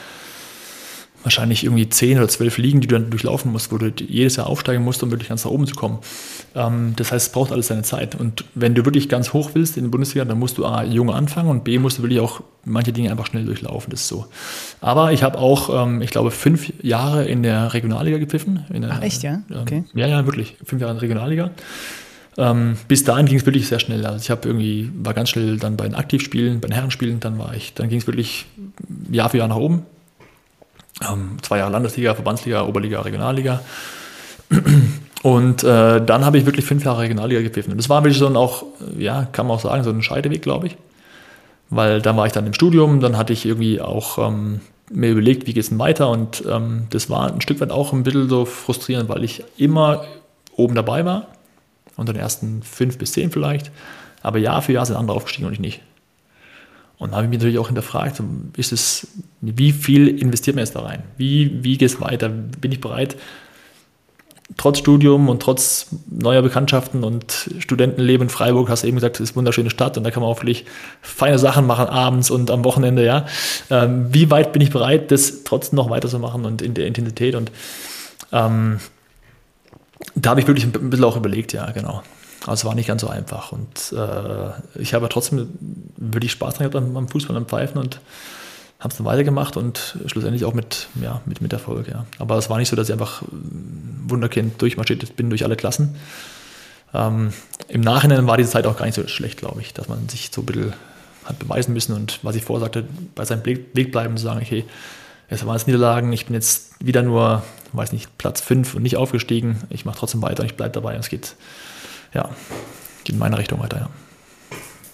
wahrscheinlich 1.22 1.64
irgendwie 1.64 1.88
zehn 1.88 2.18
oder 2.18 2.28
zwölf 2.28 2.58
Ligen, 2.58 2.80
die 2.80 2.88
du 2.88 2.98
dann 2.98 3.10
durchlaufen 3.10 3.52
musst, 3.52 3.72
wo 3.72 3.78
du 3.78 3.92
jedes 3.98 4.36
Jahr 4.36 4.46
aufsteigen 4.46 4.82
musst, 4.82 5.02
um 5.02 5.10
wirklich 5.10 5.28
ganz 5.28 5.44
nach 5.44 5.50
oben 5.50 5.66
zu 5.66 5.74
kommen. 5.74 5.98
Ähm, 6.54 6.94
das 6.96 7.12
heißt, 7.12 7.28
es 7.28 7.32
braucht 7.32 7.52
alles 7.52 7.68
seine 7.68 7.82
Zeit. 7.82 8.14
Und 8.14 8.44
wenn 8.54 8.74
du 8.74 8.84
wirklich 8.84 9.08
ganz 9.08 9.32
hoch 9.32 9.50
willst 9.54 9.76
in 9.76 9.84
der 9.84 9.90
Bundesliga, 9.90 10.24
dann 10.24 10.38
musst 10.38 10.58
du 10.58 10.66
A, 10.66 10.84
jung 10.84 11.10
anfangen 11.10 11.48
und 11.48 11.64
B, 11.64 11.78
musst 11.78 11.98
du 11.98 12.02
wirklich 12.02 12.20
auch 12.20 12.42
manche 12.64 12.92
Dinge 12.92 13.10
einfach 13.10 13.26
schnell 13.26 13.44
durchlaufen. 13.44 13.90
Das 13.90 14.02
ist 14.02 14.08
so. 14.08 14.26
Aber 14.80 15.12
ich 15.12 15.22
habe 15.22 15.38
auch, 15.38 15.86
ähm, 15.86 16.02
ich 16.02 16.10
glaube, 16.10 16.30
fünf 16.30 16.72
Jahre 16.82 17.24
in 17.24 17.42
der 17.42 17.74
Regionalliga 17.74 18.18
gepfiffen. 18.18 18.64
Der, 18.70 18.90
Ach, 18.90 19.02
echt, 19.02 19.22
ja? 19.22 19.42
Ähm, 19.50 19.56
okay. 19.60 19.84
ja, 19.94 20.06
ja, 20.06 20.26
wirklich. 20.26 20.56
Fünf 20.64 20.80
Jahre 20.80 20.92
in 20.92 20.98
der 20.98 21.02
Regionalliga. 21.02 21.50
Ähm, 22.38 22.76
bis 22.88 23.04
dahin 23.04 23.26
ging 23.26 23.36
es 23.36 23.46
wirklich 23.46 23.68
sehr 23.68 23.78
schnell. 23.78 24.06
Also 24.06 24.18
ich 24.22 24.30
habe 24.30 24.48
irgendwie, 24.48 24.90
war 24.94 25.12
ganz 25.12 25.28
schnell 25.28 25.58
dann 25.58 25.76
bei 25.76 25.84
den 25.84 25.94
Aktivspielen, 25.94 26.60
bei 26.60 26.68
den 26.68 26.74
Herrenspielen, 26.74 27.20
dann 27.20 27.38
war 27.38 27.54
ich, 27.54 27.74
dann 27.74 27.88
ging 27.88 27.98
es 27.98 28.06
wirklich 28.06 28.46
Jahr 29.10 29.28
für 29.28 29.38
Jahr 29.38 29.48
nach 29.48 29.56
oben. 29.56 29.84
Ähm, 31.10 31.38
zwei 31.42 31.58
Jahre 31.58 31.72
Landesliga, 31.72 32.14
Verbandsliga, 32.14 32.64
Oberliga, 32.64 33.00
Regionalliga. 33.00 33.60
Und 35.22 35.62
äh, 35.62 36.04
dann 36.04 36.24
habe 36.24 36.38
ich 36.38 36.46
wirklich 36.46 36.66
fünf 36.66 36.84
Jahre 36.84 37.02
Regionalliga 37.02 37.42
gepfiffen. 37.42 37.76
Das 37.76 37.88
war 37.88 38.02
wirklich 38.02 38.18
so 38.18 38.26
ein 38.26 38.36
auch, 38.36 38.64
ja, 38.98 39.26
kann 39.30 39.46
man 39.46 39.56
auch 39.56 39.60
sagen, 39.60 39.84
so 39.84 39.90
ein 39.90 40.02
Scheideweg, 40.02 40.42
glaube 40.42 40.66
ich. 40.66 40.76
Weil 41.70 42.02
dann 42.02 42.16
war 42.16 42.26
ich 42.26 42.32
dann 42.32 42.46
im 42.46 42.52
Studium, 42.52 43.00
dann 43.00 43.16
hatte 43.16 43.32
ich 43.32 43.46
irgendwie 43.46 43.80
auch 43.80 44.18
ähm, 44.18 44.60
mir 44.90 45.10
überlegt, 45.10 45.46
wie 45.46 45.54
geht 45.54 45.62
es 45.62 45.68
denn 45.68 45.78
weiter. 45.78 46.10
Und 46.10 46.42
ähm, 46.50 46.86
das 46.90 47.08
war 47.08 47.32
ein 47.32 47.40
Stück 47.40 47.60
weit 47.60 47.70
auch 47.70 47.92
ein 47.92 48.02
bisschen 48.02 48.28
so 48.28 48.44
frustrierend, 48.44 49.08
weil 49.08 49.22
ich 49.22 49.44
immer 49.56 50.04
oben 50.56 50.74
dabei 50.74 51.04
war. 51.04 51.28
Unter 51.96 52.12
den 52.12 52.20
ersten 52.20 52.62
fünf 52.62 52.98
bis 52.98 53.12
zehn 53.12 53.30
vielleicht. 53.30 53.70
Aber 54.22 54.38
Jahr 54.38 54.60
für 54.60 54.72
Jahr 54.72 54.86
sind 54.86 54.96
andere 54.96 55.16
aufgestiegen 55.16 55.46
und 55.46 55.52
ich 55.52 55.60
nicht. 55.60 55.82
Und 57.02 57.10
da 57.10 57.16
habe 57.16 57.26
ich 57.26 57.30
mich 57.30 57.38
natürlich 57.38 57.58
auch 57.58 57.66
hinterfragt, 57.66 58.22
ist 58.56 58.72
es, 58.72 59.08
wie 59.40 59.72
viel 59.72 60.06
investiert 60.08 60.54
man 60.54 60.64
jetzt 60.64 60.76
da 60.76 60.80
rein? 60.80 61.02
Wie, 61.16 61.62
wie 61.64 61.76
geht 61.76 61.90
es 61.90 62.00
weiter? 62.00 62.28
Bin 62.28 62.70
ich 62.70 62.80
bereit, 62.80 63.16
trotz 64.56 64.78
Studium 64.78 65.28
und 65.28 65.42
trotz 65.42 65.88
neuer 66.08 66.42
Bekanntschaften 66.42 67.04
und 67.04 67.50
Studentenleben 67.58 68.26
in 68.26 68.30
Freiburg, 68.30 68.68
hast 68.68 68.82
du 68.82 68.86
eben 68.86 68.96
gesagt, 68.96 69.16
es 69.16 69.20
ist 69.20 69.30
eine 69.30 69.36
wunderschöne 69.36 69.70
Stadt 69.70 69.96
und 69.96 70.04
da 70.04 70.10
kann 70.10 70.22
man 70.22 70.30
auch 70.30 70.38
wirklich 70.40 70.64
feine 71.00 71.38
Sachen 71.38 71.66
machen 71.66 71.86
abends 71.86 72.30
und 72.30 72.50
am 72.50 72.64
Wochenende, 72.64 73.04
ja. 73.04 73.26
Ähm, 73.70 74.06
wie 74.12 74.30
weit 74.30 74.52
bin 74.52 74.62
ich 74.62 74.70
bereit, 74.70 75.10
das 75.10 75.44
trotzdem 75.44 75.76
noch 75.76 75.90
weiterzumachen 75.90 76.44
und 76.44 76.62
in 76.62 76.74
der 76.74 76.86
Intensität 76.86 77.34
und 77.34 77.50
ähm, 78.30 78.78
da 80.14 80.30
habe 80.30 80.40
ich 80.40 80.46
wirklich 80.46 80.64
ein 80.64 80.90
bisschen 80.90 81.04
auch 81.04 81.16
überlegt, 81.16 81.52
ja, 81.52 81.70
genau. 81.70 82.02
Also 82.46 82.66
war 82.66 82.74
nicht 82.74 82.88
ganz 82.88 83.02
so 83.02 83.08
einfach. 83.08 83.52
Und 83.52 83.92
äh, 83.92 84.80
ich 84.80 84.94
habe 84.94 85.08
trotzdem 85.08 85.48
wirklich 85.96 86.32
Spaß 86.32 86.54
dran 86.54 86.70
gehabt 86.70 86.96
am 86.96 87.08
Fußball, 87.08 87.36
am 87.36 87.46
Pfeifen 87.46 87.80
und 87.80 88.00
habe 88.80 88.90
es 88.90 88.96
dann 88.96 89.06
weitergemacht 89.06 89.56
und 89.56 89.96
schlussendlich 90.06 90.44
auch 90.44 90.54
mit, 90.54 90.88
ja, 91.00 91.20
mit, 91.24 91.40
mit 91.40 91.52
Erfolg. 91.52 91.88
Ja. 91.88 92.04
Aber 92.18 92.36
es 92.36 92.50
war 92.50 92.58
nicht 92.58 92.68
so, 92.68 92.74
dass 92.74 92.88
ich 92.88 92.92
einfach 92.92 93.22
Wunderkind 94.08 94.60
durchmarschiert 94.60 95.14
bin 95.14 95.30
durch 95.30 95.44
alle 95.44 95.54
Klassen. 95.54 95.94
Ähm, 96.92 97.32
Im 97.68 97.80
Nachhinein 97.80 98.26
war 98.26 98.36
diese 98.36 98.50
Zeit 98.50 98.66
auch 98.66 98.76
gar 98.76 98.86
nicht 98.86 98.96
so 98.96 99.06
schlecht, 99.06 99.38
glaube 99.38 99.60
ich, 99.60 99.72
dass 99.72 99.88
man 99.88 100.08
sich 100.08 100.30
so 100.32 100.42
ein 100.42 100.46
bisschen 100.46 100.72
hat 101.24 101.38
beweisen 101.38 101.72
müssen 101.72 101.94
und 101.94 102.18
was 102.22 102.34
ich 102.34 102.42
vorsagte, 102.42 102.84
bei 103.14 103.24
seinem 103.24 103.44
Weg 103.44 103.92
bleiben, 103.92 104.16
zu 104.16 104.24
sagen, 104.24 104.40
okay, 104.42 104.64
es 105.28 105.46
waren 105.46 105.56
jetzt 105.56 105.66
Niederlagen, 105.66 106.12
ich 106.12 106.26
bin 106.26 106.34
jetzt 106.34 106.84
wieder 106.84 107.02
nur, 107.02 107.44
weiß 107.72 107.92
nicht, 107.92 108.18
Platz 108.18 108.40
5 108.40 108.74
und 108.74 108.82
nicht 108.82 108.96
aufgestiegen, 108.96 109.62
ich 109.70 109.84
mache 109.84 109.98
trotzdem 109.98 110.20
weiter 110.20 110.42
und 110.42 110.46
ich 110.46 110.56
bleibe 110.56 110.72
dabei 110.72 110.94
und 110.94 111.00
es 111.00 111.08
geht 111.08 111.36
ja, 112.14 112.30
geht 113.04 113.14
in 113.14 113.18
meine 113.18 113.38
Richtung 113.38 113.60
weiter, 113.60 113.78
ja. 113.78 113.88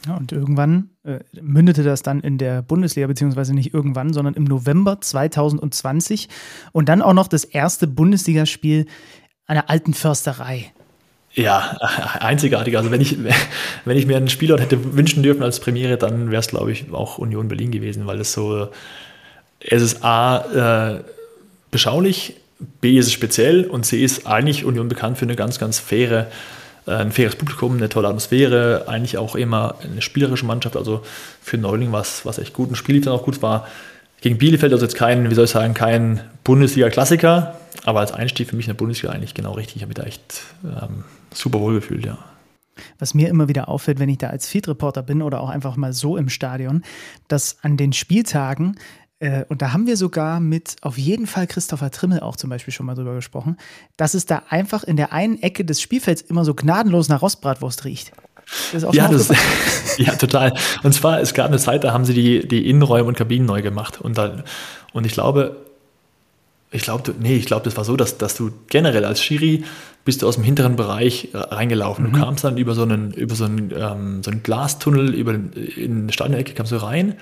Ja, 0.07 0.16
und 0.16 0.33
irgendwann 0.33 0.90
äh, 1.04 1.18
mündete 1.40 1.83
das 1.83 2.02
dann 2.02 2.20
in 2.20 2.38
der 2.38 2.62
Bundesliga, 2.62 3.07
beziehungsweise 3.07 3.54
nicht 3.54 3.74
irgendwann, 3.74 4.12
sondern 4.12 4.35
im 4.35 4.44
November 4.44 5.00
2020 5.00 6.28
und 6.72 6.88
dann 6.88 7.02
auch 7.02 7.12
noch 7.12 7.28
das 7.28 7.44
erste 7.44 7.87
Bundesligaspiel 7.87 8.87
einer 9.46 9.68
alten 9.68 9.92
Försterei. 9.92 10.72
Ja, 11.35 11.76
einzigartig. 12.20 12.76
Also 12.76 12.90
wenn 12.90 13.00
ich, 13.00 13.18
wenn 13.85 13.96
ich 13.98 14.07
mir 14.07 14.16
einen 14.16 14.28
Spielort 14.28 14.61
hätte 14.61 14.94
wünschen 14.94 15.22
dürfen 15.22 15.42
als 15.42 15.61
Premiere, 15.61 15.98
dann 15.98 16.31
wäre 16.31 16.40
es, 16.40 16.48
glaube 16.48 16.72
ich, 16.72 16.92
auch 16.92 17.18
Union 17.18 17.48
Berlin 17.48 17.70
gewesen, 17.70 18.07
weil 18.07 18.20
es 18.20 18.33
so, 18.33 18.68
es 19.61 19.83
ist 19.83 20.04
A, 20.04 20.94
äh, 20.96 21.04
beschaulich, 21.70 22.37
B 22.81 22.96
ist 22.96 23.07
es 23.07 23.12
speziell 23.12 23.64
und 23.64 23.85
C 23.85 24.02
ist 24.02 24.26
eigentlich 24.26 24.64
Union 24.64 24.88
bekannt 24.88 25.18
für 25.18 25.26
eine 25.26 25.37
ganz, 25.37 25.59
ganz 25.59 25.78
faire 25.78 26.28
ein 26.88 27.12
faires 27.12 27.37
Publikum, 27.37 27.77
eine 27.77 27.88
tolle 27.88 28.09
Atmosphäre, 28.09 28.85
eigentlich 28.87 29.18
auch 29.18 29.37
immer 29.37 29.77
eine 29.83 30.03
spielerische 30.03 30.46
Mannschaft. 30.46 30.77
Also 30.77 31.03
für 31.42 31.59
Neuling 31.59 31.92
war 31.92 32.01
es 32.01 32.38
echt 32.38 32.55
gut. 32.55 32.70
Ein 32.70 32.77
Spiel 32.77 32.96
lief 32.96 33.05
dann 33.05 33.14
auch 33.14 33.24
gut, 33.24 33.42
war 33.42 33.66
gegen 34.20 34.38
Bielefeld, 34.38 34.72
also 34.72 34.85
jetzt 34.85 34.96
kein, 34.96 35.31
wie 35.31 35.35
soll 35.35 35.44
ich 35.44 35.51
sagen, 35.51 35.74
kein 35.74 36.20
Bundesliga-Klassiker, 36.44 37.57
aber 37.85 38.01
als 38.01 38.12
Einstieg 38.12 38.48
für 38.48 38.57
mich 38.57 38.66
in 38.66 38.70
der 38.70 38.79
Bundesliga 38.79 39.14
eigentlich 39.14 39.35
genau 39.35 39.53
richtig. 39.53 39.77
Ich 39.77 39.83
habe 39.83 39.90
mich 39.90 39.96
da 39.96 40.03
echt 40.03 40.42
ähm, 40.64 41.05
super 41.33 41.61
wohl 41.61 41.74
gefühlt, 41.74 42.05
ja. 42.05 42.18
Was 42.98 43.14
mir 43.14 43.29
immer 43.29 43.48
wieder 43.48 43.68
auffällt, 43.68 43.98
wenn 43.98 44.09
ich 44.09 44.18
da 44.18 44.29
als 44.29 44.48
Feed-Reporter 44.48 45.03
bin 45.03 45.22
oder 45.22 45.40
auch 45.40 45.48
einfach 45.48 45.77
mal 45.77 45.92
so 45.92 46.16
im 46.16 46.29
Stadion, 46.29 46.83
dass 47.27 47.59
an 47.62 47.77
den 47.77 47.92
Spieltagen 47.92 48.79
äh, 49.20 49.44
und 49.48 49.62
da 49.62 49.72
haben 49.72 49.87
wir 49.87 49.96
sogar 49.96 50.40
mit 50.40 50.76
auf 50.83 50.96
jeden 50.96 51.26
Fall 51.26 51.46
Christopher 51.46 51.90
Trimmel 51.90 52.20
auch 52.20 52.37
zum 52.37 52.50
Beispiel 52.50 52.72
schon 52.72 52.87
mal 52.87 52.94
drüber 52.94 53.14
gesprochen, 53.14 53.57
dass 53.96 54.14
es 54.14 54.26
da 54.26 54.42
einfach 54.48 54.85
in 54.85 54.96
der 54.96 55.12
einen 55.12 55.42
Ecke 55.42 55.64
des 55.64 55.81
Spielfelds 55.81 56.22
immer 56.22 56.44
so 56.44 56.54
gnadenlos 56.54 57.09
nach 57.09 57.22
Rostbratwurst 57.22 57.85
riecht. 57.85 58.12
Das 58.72 58.87
ja, 58.92 59.09
das, 59.09 59.31
ja, 59.98 60.14
total. 60.14 60.54
Und 60.83 60.94
zwar, 60.94 61.20
es 61.20 61.35
gab 61.35 61.48
eine 61.48 61.59
Zeit, 61.59 61.85
da 61.85 61.92
haben 61.92 62.04
sie 62.04 62.14
die, 62.14 62.48
die 62.48 62.68
Innenräume 62.70 63.09
und 63.09 63.16
Kabinen 63.16 63.46
neu 63.46 63.61
gemacht. 63.61 64.00
Und, 64.00 64.16
da, 64.16 64.44
und 64.92 65.04
ich 65.04 65.12
glaube, 65.12 65.57
ich 66.70 66.83
glaube, 66.83 67.14
nee, 67.18 67.37
ich 67.37 67.46
glaube, 67.46 67.64
das 67.64 67.76
war 67.76 67.85
so, 67.85 67.96
dass, 67.96 68.18
dass 68.18 68.35
du 68.37 68.50
generell 68.68 69.04
als 69.04 69.22
Schiri 69.22 69.64
bist 70.04 70.22
du 70.22 70.28
aus 70.28 70.37
dem 70.37 70.44
hinteren 70.44 70.76
Bereich 70.76 71.28
reingelaufen. 71.35 72.07
Mhm. 72.07 72.12
Du 72.12 72.20
kamst 72.20 72.44
dann 72.44 72.57
über 72.57 72.74
so 72.74 72.83
einen, 72.83 73.12
über 73.12 73.35
so 73.35 73.44
einen, 73.44 73.70
ähm, 73.76 74.22
so 74.22 74.31
einen 74.31 74.42
Glastunnel 74.42 75.14
über 75.14 75.33
den, 75.33 75.52
in 75.52 76.07
die 76.07 76.14
Stadionecke 76.14 76.54
kamst 76.54 76.72
du 76.72 76.76
rein 76.83 77.16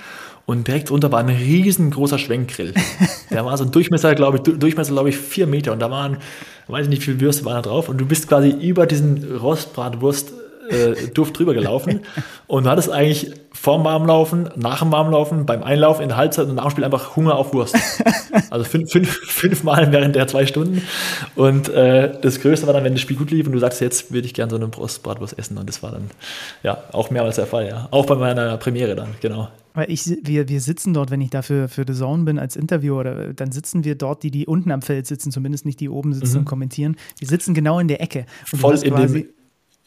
und 0.46 0.68
direkt 0.68 0.90
drunter 0.90 1.10
war 1.12 1.20
ein 1.20 1.28
riesengroßer 1.28 2.18
Schwenkgrill. 2.18 2.72
Der 3.30 3.44
war 3.44 3.58
so 3.58 3.64
ein 3.64 3.72
Durchmesser, 3.72 4.14
glaube 4.14 4.38
ich, 4.38 4.42
Durchmesser, 4.42 4.92
glaube 4.92 5.08
ich, 5.10 5.18
vier 5.18 5.46
Meter 5.46 5.72
und 5.72 5.80
da 5.80 5.90
waren, 5.90 6.18
weiß 6.68 6.84
ich 6.84 6.88
nicht, 6.88 7.02
wie 7.02 7.06
viele 7.06 7.20
Würste 7.20 7.44
waren 7.44 7.56
da 7.56 7.62
drauf 7.62 7.88
und 7.88 7.98
du 7.98 8.06
bist 8.06 8.28
quasi 8.28 8.50
über 8.50 8.86
diesen 8.86 9.36
Rostbratwurst 9.36 10.32
äh, 10.70 11.08
Duft 11.14 11.38
drüber 11.38 11.54
gelaufen 11.54 12.00
und 12.46 12.64
du 12.64 12.70
hattest 12.70 12.90
eigentlich 12.90 13.32
vorm 13.52 13.84
Warmlaufen, 13.84 14.50
nach 14.56 14.80
dem 14.80 14.92
Warmlaufen, 14.92 15.46
beim 15.46 15.62
Einlauf, 15.62 16.00
in 16.00 16.08
der 16.08 16.16
Halbzeit 16.16 16.46
und 16.48 16.56
nach 16.56 16.64
dem 16.64 16.70
Spiel 16.70 16.84
einfach 16.84 17.16
Hunger 17.16 17.36
auf 17.36 17.52
Wurst. 17.52 17.76
Also 18.50 18.64
fünf, 18.64 18.92
fünf, 18.92 19.08
fünfmal 19.08 19.90
während 19.92 20.14
der 20.14 20.28
zwei 20.28 20.46
Stunden. 20.46 20.82
Und 21.34 21.68
äh, 21.70 22.12
das 22.20 22.40
Größte 22.40 22.66
war 22.66 22.74
dann, 22.74 22.84
wenn 22.84 22.92
das 22.92 23.00
Spiel 23.00 23.16
gut 23.16 23.30
lief 23.30 23.46
und 23.46 23.52
du 23.52 23.58
sagst, 23.58 23.80
jetzt 23.80 24.12
würde 24.12 24.26
ich 24.26 24.34
gerne 24.34 24.50
so 24.50 24.56
eine 24.56 24.68
Brustbratwurst 24.68 25.38
essen. 25.38 25.56
Und 25.58 25.68
das 25.68 25.82
war 25.82 25.92
dann 25.92 26.10
ja 26.62 26.78
auch 26.92 27.10
mehrmals 27.10 27.36
der 27.36 27.46
Fall, 27.46 27.66
ja. 27.66 27.88
Auch 27.90 28.06
bei 28.06 28.14
meiner 28.14 28.56
Premiere 28.58 28.94
dann, 28.94 29.14
genau. 29.20 29.48
Weil 29.74 29.90
ich, 29.90 30.06
wir, 30.22 30.48
wir 30.48 30.60
sitzen 30.60 30.94
dort, 30.94 31.10
wenn 31.10 31.20
ich 31.20 31.30
dafür 31.30 31.68
für 31.68 31.84
The 31.86 31.94
Zone 31.94 32.24
bin 32.24 32.38
als 32.38 32.56
Interviewer, 32.56 33.00
oder, 33.00 33.32
dann 33.34 33.52
sitzen 33.52 33.84
wir 33.84 33.94
dort, 33.94 34.22
die, 34.22 34.30
die 34.30 34.46
unten 34.46 34.70
am 34.70 34.82
Feld 34.82 35.06
sitzen, 35.06 35.30
zumindest 35.32 35.66
nicht 35.66 35.80
die 35.80 35.88
oben 35.88 36.12
sitzen 36.14 36.34
mhm. 36.34 36.38
und 36.40 36.44
kommentieren. 36.44 36.96
Wir 37.18 37.28
sitzen 37.28 37.52
genau 37.52 37.78
in 37.78 37.88
der 37.88 38.00
Ecke. 38.00 38.26
Und 38.52 38.58
Voll 38.58 38.78
in 38.78 38.94
dem, 38.94 39.28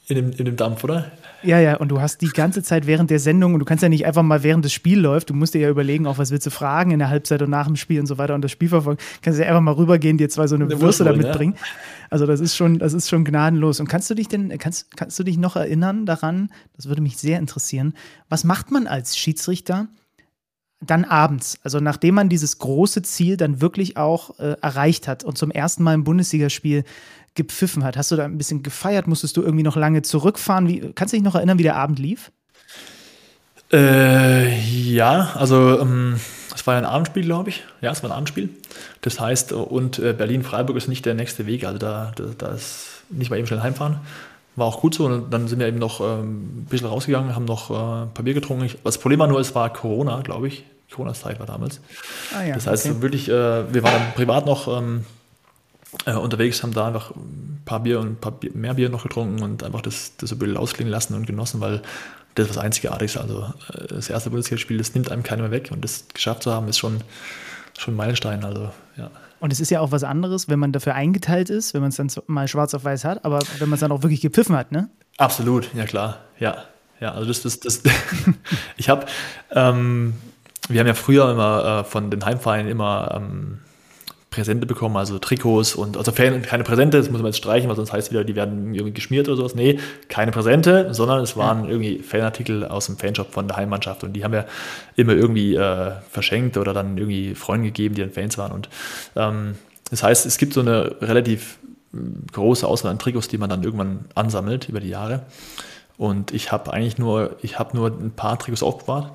in, 0.10 0.16
dem, 0.16 0.32
in 0.32 0.46
dem 0.46 0.56
Dampf, 0.56 0.84
oder? 0.84 1.12
Ja, 1.44 1.60
ja, 1.60 1.78
und 1.78 1.90
du 1.90 2.02
hast 2.02 2.22
die 2.22 2.30
ganze 2.30 2.64
Zeit 2.64 2.88
während 2.88 3.12
der 3.12 3.20
Sendung, 3.20 3.54
und 3.54 3.60
du 3.60 3.66
kannst 3.66 3.84
ja 3.84 3.90
nicht 3.90 4.06
einfach 4.06 4.24
mal 4.24 4.44
während 4.44 4.66
das 4.66 4.74
Spiel 4.74 5.00
läuft, 5.00 5.30
du 5.30 5.34
musst 5.34 5.54
dir 5.54 5.62
ja 5.62 5.70
überlegen, 5.70 6.08
auch 6.08 6.18
was 6.18 6.32
willst 6.32 6.48
du 6.48 6.50
fragen 6.50 6.92
in 6.92 7.00
der 7.00 7.10
Halbzeit 7.10 7.42
und 7.44 7.52
nach 7.52 7.68
dem 7.68 7.76
Spiel 7.76 8.00
und 8.00 8.08
so 8.08 8.18
weiter 8.18 8.36
und 8.36 8.42
das 8.42 8.52
Spiel 8.52 8.70
verfolgen, 8.70 9.00
kannst 9.22 9.40
du 9.40 9.44
ja 9.44 9.50
einfach 9.50 9.62
mal 9.62 9.76
rübergehen, 9.76 10.18
dir 10.18 10.28
zwei 10.28 10.48
so 10.48 10.56
eine, 10.56 10.66
eine 10.66 10.82
Würste 10.82 11.04
da 11.04 11.14
mitbringen. 11.14 11.54
Ja. 11.56 11.68
Also 12.10 12.26
das 12.26 12.40
ist 12.40 12.56
schon, 12.56 12.80
das 12.80 12.94
ist 12.94 13.08
schon 13.08 13.24
gnadenlos. 13.24 13.80
Und 13.80 13.88
kannst 13.88 14.10
du 14.10 14.16
dich 14.16 14.28
denn, 14.28 14.50
kannst, 14.58 14.98
kannst 14.98 15.18
du 15.20 15.24
dich 15.24 15.38
noch 15.38 15.56
erinnern 15.56 16.08
daran, 16.08 16.50
das 16.76 16.88
würde 16.88 17.02
mich 17.02 17.18
sehr 17.18 17.38
interessieren, 17.38 17.94
was 18.28 18.44
macht 18.44 18.72
man 18.72 18.88
als 18.88 19.16
Schiedsrichter, 19.16 19.88
dann 20.82 21.04
abends, 21.04 21.60
also 21.64 21.80
nachdem 21.80 22.16
man 22.16 22.30
dieses 22.30 22.58
große 22.58 23.02
Ziel 23.02 23.36
dann 23.36 23.62
wirklich 23.62 23.98
auch 23.98 24.40
äh, 24.40 24.56
erreicht 24.62 25.08
hat 25.08 25.26
und 25.26 25.38
zum 25.38 25.52
ersten 25.52 25.84
Mal 25.84 25.94
im 25.94 26.06
Bundesligaspiel 26.06 26.86
gepfiffen 27.36 27.84
hat, 27.84 27.98
hast 27.98 28.12
du 28.12 28.16
da 28.16 28.26
ein 28.26 28.38
bisschen 28.38 28.64
gefeiert? 28.64 29.08
Musstest 29.08 29.38
du 29.38 29.42
irgendwie 29.42 29.64
noch 29.64 29.76
lange 29.76 30.02
zurückfahren? 30.02 30.68
Wie, 30.68 30.92
kannst 30.94 31.14
du 31.14 31.18
dich 31.18 31.24
noch 31.24 31.36
erinnern, 31.36 31.60
wie 31.60 31.64
der 31.64 31.76
Abend 31.76 32.00
lief? 32.00 32.32
Äh, 33.72 34.60
ja, 34.60 35.32
also 35.36 35.80
ähm, 35.80 36.20
es 36.56 36.66
war 36.66 36.74
ja 36.74 36.80
ein 36.80 36.86
Abendspiel, 36.86 37.24
glaube 37.24 37.50
ich. 37.50 37.64
Ja, 37.82 37.92
es 37.92 38.02
war 38.02 38.10
ein 38.10 38.16
Abendspiel. 38.16 38.50
Das 39.02 39.20
heißt, 39.20 39.54
und 39.54 40.00
äh, 40.00 40.14
Berlin-Freiburg 40.14 40.76
ist 40.76 40.88
nicht 40.88 41.06
der 41.06 41.14
nächste 41.14 41.46
Weg, 41.46 41.66
also 41.66 41.78
da, 41.78 42.12
da, 42.16 42.24
da 42.38 42.48
ist 42.50 43.04
nicht 43.10 43.30
mal 43.30 43.38
eben 43.38 43.48
schnell 43.48 43.62
heimfahren. 43.62 44.00
War 44.56 44.66
auch 44.66 44.82
gut 44.82 44.96
so. 44.96 45.06
Und 45.06 45.32
dann 45.32 45.48
sind 45.48 45.60
wir 45.60 45.68
eben 45.68 45.78
noch 45.78 46.02
ähm, 46.02 46.62
ein 46.62 46.68
bisschen 46.70 46.88
rausgegangen, 46.88 47.36
haben 47.36 47.46
noch 47.46 47.70
äh, 47.70 48.04
ein 48.04 48.14
paar 48.14 48.26
Bier 48.26 48.34
getrunken. 48.34 48.66
Ich, 48.66 48.78
das 48.84 48.98
Problem 48.98 49.20
war 49.20 49.28
nur, 49.28 49.40
es 49.40 49.54
war 49.56 49.72
Corona, 49.72 50.22
glaube 50.22 50.48
ich. 50.48 50.66
Corona-Zeit 50.92 51.40
war 51.40 51.46
damals. 51.46 51.82
Ah, 52.36 52.44
ja, 52.44 52.56
das 52.56 52.66
heißt, 52.66 52.88
okay. 52.88 53.02
wirklich, 53.02 53.30
äh, 53.30 53.32
wir 53.74 53.84
waren 53.84 53.94
dann 53.94 54.14
privat 54.16 54.48
noch 54.48 54.68
ähm, 54.68 55.06
äh, 56.06 56.14
unterwegs, 56.14 56.64
haben 56.64 56.74
da 56.74 56.88
einfach 56.88 57.12
ein 57.12 57.62
paar 57.66 57.82
Bier 57.82 58.00
und 58.00 58.08
ein 58.08 58.16
paar 58.16 58.32
Bier, 58.32 58.52
mehr 58.54 58.76
Bier 58.76 58.90
noch 58.90 59.04
getrunken 59.04 59.42
und 59.42 59.64
einfach 59.64 59.82
das, 59.82 60.14
das 60.18 60.30
so 60.30 60.36
ein 60.36 60.40
bisschen 60.40 60.58
ausklingen 60.58 60.92
lassen 60.92 61.14
und 61.14 61.26
genossen, 61.26 61.62
weil 61.62 61.82
das 62.36 62.46
ist 62.46 62.56
was 62.56 62.64
Einzigartiges. 62.64 63.18
Also 63.18 63.54
äh, 63.74 63.88
das 63.88 64.10
erste 64.10 64.30
Bundesligaspiel, 64.30 64.78
das 64.78 64.94
nimmt 64.94 65.12
einem 65.12 65.24
keiner 65.24 65.44
mehr 65.44 65.52
weg 65.52 65.70
und 65.72 65.84
das 65.84 66.06
geschafft 66.14 66.44
zu 66.44 66.54
haben, 66.54 66.68
ist 66.68 66.78
schon, 66.78 67.02
schon 67.78 67.94
ein 67.94 67.98
Meilenstein. 67.98 68.44
Also, 68.44 68.72
ja. 68.98 69.10
Und 69.40 69.54
es 69.54 69.60
ist 69.60 69.72
ja 69.72 69.80
auch 69.80 69.92
was 69.92 70.04
anderes, 70.04 70.50
wenn 70.50 70.60
man 70.60 70.72
dafür 70.72 70.96
eingeteilt 70.96 71.50
ist, 71.50 71.74
wenn 71.74 71.82
man 71.82 71.90
es 71.90 71.96
dann 71.96 72.10
mal 72.28 72.48
schwarz 72.48 72.74
auf 72.74 72.84
weiß 72.84 73.06
hat, 73.06 73.26
aber 73.26 73.40
wenn 73.58 73.70
man 73.70 73.76
es 73.76 73.80
dann 73.80 73.92
auch 73.92 74.04
wirklich 74.04 74.22
gepfiffen 74.22 74.56
hat, 74.56 74.72
ne? 74.72 74.90
Absolut, 75.18 75.74
ja 75.74 75.86
klar, 75.86 76.20
ja. 76.40 76.66
Ja, 77.02 77.14
also 77.14 77.28
das, 77.28 77.42
das, 77.42 77.60
das 77.62 77.82
ich 78.78 78.90
habe, 78.90 79.06
ähm, 79.52 80.16
wir 80.68 80.82
haben 80.82 80.88
ja 80.88 80.94
früher 80.94 81.32
immer 81.32 81.80
äh, 81.80 81.84
von 81.86 82.12
den 82.12 82.26
Heimvereinen 82.26 82.70
immer 82.70 83.14
ähm, 83.16 83.60
Präsente 84.30 84.68
bekommen, 84.68 84.96
also 84.96 85.18
Trikots 85.18 85.74
und 85.74 85.98
also 85.98 86.12
keine 86.12 86.64
Präsente, 86.64 86.98
das 86.98 87.10
muss 87.10 87.22
man 87.22 87.28
jetzt 87.28 87.38
streichen, 87.38 87.68
weil 87.68 87.76
sonst 87.76 87.92
heißt 87.92 88.12
wieder, 88.12 88.24
die 88.24 88.36
werden 88.36 88.76
irgendwie 88.76 88.94
geschmiert 88.94 89.28
oder 89.28 89.38
sowas. 89.38 89.56
Nee, 89.56 89.80
keine 90.08 90.32
Präsente, 90.32 90.94
sondern 90.94 91.24
es 91.24 91.36
waren 91.36 91.68
irgendwie 91.68 92.00
Fanartikel 92.00 92.66
aus 92.66 92.86
dem 92.86 92.98
Fanshop 92.98 93.34
von 93.34 93.48
der 93.48 93.58
Heimmannschaft 93.58 94.04
und 94.04 94.14
die 94.14 94.24
haben 94.24 94.34
wir 94.34 94.46
immer 94.96 95.14
irgendwie 95.14 95.56
äh, 95.56 95.94
verschenkt 96.12 96.58
oder 96.58 96.74
dann 96.74 96.98
irgendwie 96.98 97.34
Freunden 97.34 97.66
gegeben, 97.66 97.96
die 97.96 98.02
dann 98.02 98.12
Fans 98.12 98.38
waren. 98.38 98.52
Und 98.52 98.70
ähm, 99.16 99.56
das 99.90 100.04
heißt, 100.04 100.28
es 100.28 100.38
gibt 100.38 100.54
so 100.54 100.62
eine 100.62 100.96
relativ 101.02 101.58
äh, 101.94 101.98
große 102.32 102.68
Auswahl 102.68 102.92
an 102.92 103.00
Trikots, 103.00 103.30
die 103.30 103.40
man 103.40 103.50
dann 103.50 103.64
irgendwann 103.64 104.06
ansammelt 104.14 104.70
über 104.70 104.80
die 104.80 104.90
Jahre. 104.90 105.24
Und 105.98 106.34
ich 106.34 106.52
habe 106.52 106.72
eigentlich 106.72 107.00
nur, 107.00 107.36
ich 107.42 107.58
habe 107.58 107.76
nur 107.76 107.88
ein 107.88 108.12
paar 108.12 108.38
Trikots 108.38 108.62
aufbewahrt 108.62 109.12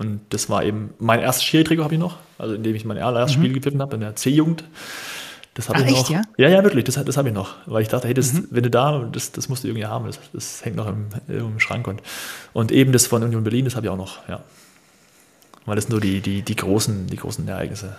und 0.00 0.20
das 0.30 0.48
war 0.48 0.64
eben 0.64 0.94
mein 0.98 1.20
erstes 1.20 1.44
Schiri-Trikot 1.44 1.84
habe 1.84 1.94
ich 1.94 2.00
noch, 2.00 2.16
also 2.38 2.54
in 2.54 2.62
dem 2.62 2.74
ich 2.74 2.86
mein 2.86 2.96
allererstes 2.96 3.36
mhm. 3.36 3.42
Spiel 3.42 3.52
gepfiffen 3.52 3.82
habe 3.82 3.96
in 3.96 4.00
der 4.00 4.16
C-Jugend. 4.16 4.64
Das 5.52 5.68
habe 5.68 5.82
ich 5.82 5.90
noch. 5.90 6.08
Ja? 6.08 6.22
ja, 6.38 6.48
ja, 6.48 6.64
wirklich, 6.64 6.84
das, 6.84 6.94
das 7.04 7.18
habe 7.18 7.28
ich 7.28 7.34
noch. 7.34 7.56
Weil 7.66 7.82
ich 7.82 7.88
dachte, 7.88 8.06
hey, 8.06 8.14
das, 8.14 8.32
mhm. 8.32 8.48
wenn 8.50 8.62
du 8.62 8.70
da, 8.70 9.06
das, 9.12 9.30
das 9.32 9.50
musst 9.50 9.62
du 9.62 9.68
irgendwie 9.68 9.84
haben, 9.84 10.06
das, 10.06 10.18
das 10.32 10.64
hängt 10.64 10.76
noch 10.76 10.88
im, 10.88 11.08
im 11.28 11.60
Schrank. 11.60 11.86
Und, 11.86 12.00
und 12.54 12.72
eben 12.72 12.92
das 12.92 13.06
von 13.06 13.22
Union 13.22 13.44
Berlin, 13.44 13.66
das 13.66 13.76
habe 13.76 13.86
ich 13.86 13.90
auch 13.90 13.96
noch, 13.98 14.26
ja. 14.26 14.42
Weil 15.66 15.76
das 15.76 15.84
sind 15.84 15.92
nur 15.92 16.00
die, 16.00 16.22
die, 16.22 16.40
die, 16.40 16.56
großen, 16.56 17.06
die 17.06 17.16
großen 17.16 17.46
Ereignisse. 17.46 17.94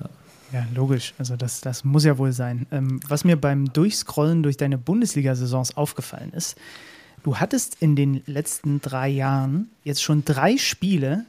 Ja. 0.00 0.60
ja 0.60 0.66
logisch. 0.74 1.14
Also 1.16 1.36
das, 1.36 1.62
das 1.62 1.84
muss 1.84 2.04
ja 2.04 2.18
wohl 2.18 2.32
sein. 2.32 2.66
Ähm, 2.70 3.00
was 3.08 3.24
mir 3.24 3.40
beim 3.40 3.72
Durchscrollen 3.72 4.42
durch 4.42 4.58
deine 4.58 4.76
Bundesliga-Saisons 4.76 5.74
aufgefallen 5.78 6.34
ist, 6.34 6.56
du 7.22 7.36
hattest 7.36 7.78
in 7.80 7.96
den 7.96 8.22
letzten 8.26 8.82
drei 8.82 9.08
Jahren 9.08 9.70
jetzt 9.84 10.02
schon 10.02 10.26
drei 10.26 10.58
Spiele, 10.58 11.24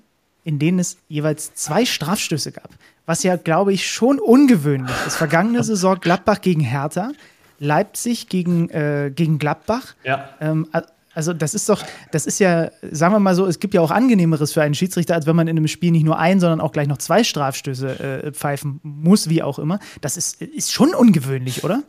in 0.48 0.60
denen 0.60 0.80
es 0.80 0.96
jeweils 1.10 1.54
zwei 1.56 1.86
Strafstöße 1.86 2.54
gab. 2.54 2.70
Was 3.06 3.22
ja, 3.24 3.36
glaube 3.36 3.74
ich, 3.74 3.92
schon 3.92 4.18
ungewöhnlich 4.18 4.96
ist. 5.06 5.18
Vergangene 5.18 5.62
Saison 5.62 6.00
Gladbach 6.00 6.40
gegen 6.40 6.62
Hertha, 6.62 7.12
Leipzig 7.60 8.30
gegen, 8.30 8.70
äh, 8.70 9.12
gegen 9.14 9.40
Gladbach. 9.40 9.96
Ja. 10.06 10.30
Ähm, 10.40 10.68
also 11.14 11.34
das 11.34 11.54
ist 11.54 11.68
doch, 11.68 11.84
das 12.12 12.26
ist 12.26 12.40
ja, 12.40 12.72
sagen 12.92 13.14
wir 13.14 13.20
mal 13.20 13.36
so, 13.36 13.46
es 13.46 13.60
gibt 13.60 13.74
ja 13.74 13.82
auch 13.82 13.92
angenehmeres 13.92 14.54
für 14.54 14.62
einen 14.62 14.74
Schiedsrichter, 14.74 15.16
als 15.16 15.26
wenn 15.26 15.36
man 15.36 15.50
in 15.50 15.58
einem 15.58 15.68
Spiel 15.68 15.92
nicht 15.92 16.06
nur 16.06 16.18
ein, 16.18 16.40
sondern 16.40 16.62
auch 16.62 16.72
gleich 16.72 16.88
noch 16.88 17.00
zwei 17.00 17.26
Strafstöße 17.26 18.00
äh, 18.00 18.32
pfeifen 18.32 18.80
muss, 18.84 19.28
wie 19.28 19.44
auch 19.44 19.60
immer. 19.60 19.80
Das 20.00 20.16
ist, 20.16 20.42
ist 20.42 20.72
schon 20.72 20.96
ungewöhnlich, 20.96 21.66
oder? 21.66 21.84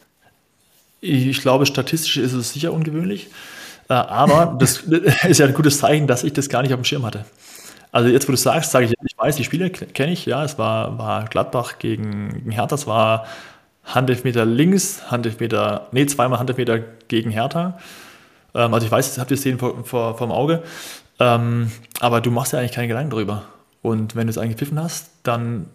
Ich 1.00 1.40
glaube, 1.42 1.64
statistisch 1.64 2.16
ist 2.16 2.32
es 2.32 2.54
sicher 2.54 2.72
ungewöhnlich. 2.72 3.28
Äh, 3.88 3.92
aber 3.92 4.56
das 4.58 4.78
ist 5.28 5.38
ja 5.38 5.46
ein 5.46 5.54
gutes 5.54 5.78
Zeichen, 5.78 6.08
dass 6.08 6.24
ich 6.24 6.32
das 6.32 6.48
gar 6.48 6.62
nicht 6.62 6.72
auf 6.72 6.80
dem 6.80 6.84
Schirm 6.84 7.06
hatte. 7.06 7.24
Also 7.98 8.10
jetzt, 8.10 8.28
wo 8.28 8.30
du 8.30 8.38
sagst, 8.38 8.70
sage 8.70 8.86
ich, 8.86 8.92
ich 8.92 9.18
weiß, 9.18 9.34
die 9.34 9.42
Spiele 9.42 9.70
kenne 9.70 10.12
ich, 10.12 10.24
ja, 10.24 10.44
es 10.44 10.56
war, 10.56 10.98
war 10.98 11.24
Gladbach 11.24 11.80
gegen, 11.80 12.48
Hertha, 12.48 12.76
es 12.76 12.86
war 12.86 13.26
Handelfmeter 13.82 14.44
links, 14.44 15.10
Handelfmeter, 15.10 15.88
nee, 15.90 16.06
zweimal 16.06 16.38
Handelfmeter 16.38 16.78
gegen 17.08 17.32
Hertha. 17.32 17.76
Ähm, 18.54 18.72
also 18.72 18.86
ich 18.86 18.92
weiß, 18.92 19.18
habt 19.18 19.32
ihr 19.32 19.34
es 19.34 19.42
sehen 19.42 19.58
vor, 19.58 19.84
vor, 19.84 20.16
vor 20.16 20.28
dem 20.28 20.30
Auge. 20.30 20.62
Ähm, 21.18 21.72
aber 21.98 22.20
du 22.20 22.30
machst 22.30 22.52
ja 22.52 22.60
eigentlich 22.60 22.70
keine 22.70 22.86
Gedanken 22.86 23.10
drüber. 23.10 23.46
Und 23.82 24.14
wenn 24.14 24.28
du 24.28 24.30
es 24.30 24.38
eigentlich 24.38 24.58
gepfiffen 24.58 24.80
hast, 24.80 25.10
dann, 25.24 25.66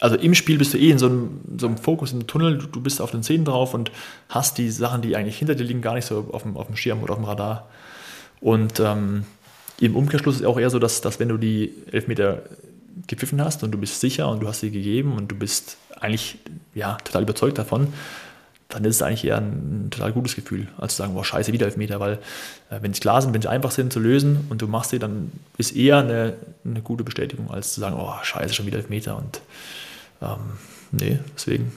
also 0.00 0.16
im 0.16 0.34
Spiel 0.34 0.58
bist 0.58 0.74
du 0.74 0.78
eh 0.78 0.90
in 0.90 0.98
so 0.98 1.06
einem, 1.06 1.40
so 1.56 1.68
einem 1.68 1.76
Fokus, 1.76 2.12
im 2.12 2.26
Tunnel, 2.26 2.58
du, 2.58 2.66
du, 2.66 2.80
bist 2.80 3.00
auf 3.00 3.12
den 3.12 3.22
Szenen 3.22 3.44
drauf 3.44 3.74
und 3.74 3.92
hast 4.28 4.58
die 4.58 4.72
Sachen, 4.72 5.02
die 5.02 5.14
eigentlich 5.14 5.38
hinter 5.38 5.54
dir 5.54 5.62
liegen, 5.62 5.82
gar 5.82 5.94
nicht 5.94 6.06
so 6.06 6.30
auf 6.32 6.42
dem, 6.42 6.56
auf 6.56 6.66
dem 6.66 6.74
Schirm 6.74 7.00
oder 7.00 7.12
auf 7.12 7.20
dem 7.20 7.26
Radar. 7.26 7.68
Und 8.40 8.80
ähm, 8.80 9.24
im 9.80 9.96
Umkehrschluss 9.96 10.36
ist 10.36 10.40
es 10.42 10.46
auch 10.46 10.58
eher 10.58 10.70
so, 10.70 10.78
dass, 10.78 11.00
dass 11.00 11.20
wenn 11.20 11.28
du 11.28 11.36
die 11.36 11.72
Elfmeter 11.90 12.42
gepfiffen 13.06 13.42
hast 13.42 13.62
und 13.62 13.72
du 13.72 13.78
bist 13.78 14.00
sicher 14.00 14.28
und 14.28 14.40
du 14.40 14.48
hast 14.48 14.60
sie 14.60 14.70
gegeben 14.70 15.12
und 15.16 15.28
du 15.28 15.36
bist 15.36 15.76
eigentlich 16.00 16.38
ja, 16.74 16.96
total 17.04 17.22
überzeugt 17.22 17.58
davon, 17.58 17.92
dann 18.68 18.84
ist 18.84 18.96
es 18.96 19.02
eigentlich 19.02 19.24
eher 19.24 19.36
ein, 19.36 19.86
ein 19.86 19.90
total 19.90 20.12
gutes 20.12 20.34
Gefühl, 20.34 20.68
als 20.78 20.96
zu 20.96 21.02
sagen, 21.02 21.14
boah, 21.14 21.24
scheiße, 21.24 21.52
wieder 21.52 21.66
Elfmeter, 21.66 22.00
weil 22.00 22.14
äh, 22.70 22.78
wenn 22.80 22.92
sie 22.94 23.00
klar 23.00 23.20
sind, 23.22 23.34
wenn 23.34 23.42
sie 23.42 23.48
einfach 23.48 23.70
sind 23.70 23.92
zu 23.92 24.00
lösen 24.00 24.46
und 24.48 24.62
du 24.62 24.66
machst 24.66 24.90
sie, 24.90 24.98
dann 24.98 25.32
ist 25.58 25.76
eher 25.76 25.98
eine, 25.98 26.34
eine 26.64 26.80
gute 26.80 27.04
Bestätigung, 27.04 27.50
als 27.50 27.74
zu 27.74 27.80
sagen, 27.80 27.96
oh, 27.98 28.12
scheiße, 28.22 28.54
schon 28.54 28.66
wieder 28.66 28.78
Elfmeter 28.78 29.16
und 29.16 29.40
ähm, 30.22 30.38
nee, 30.92 31.18
deswegen. 31.34 31.72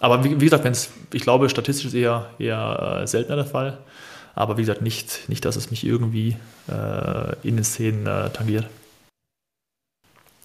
Aber 0.00 0.24
wie, 0.24 0.40
wie 0.40 0.44
gesagt, 0.44 0.64
wenn's, 0.64 0.90
ich 1.12 1.22
glaube, 1.22 1.48
statistisch 1.48 1.86
ist 1.86 1.94
eher, 1.94 2.30
eher 2.38 3.00
äh, 3.02 3.06
seltener 3.06 3.36
der 3.36 3.46
Fall. 3.46 3.78
Aber 4.38 4.56
wie 4.56 4.62
gesagt, 4.62 4.82
nicht, 4.82 5.28
nicht 5.28 5.44
dass 5.44 5.56
es 5.56 5.72
mich 5.72 5.84
irgendwie 5.84 6.36
äh, 6.68 7.34
in 7.42 7.56
den 7.56 7.64
Szenen 7.64 8.06
äh, 8.06 8.30
tangiert. 8.30 8.66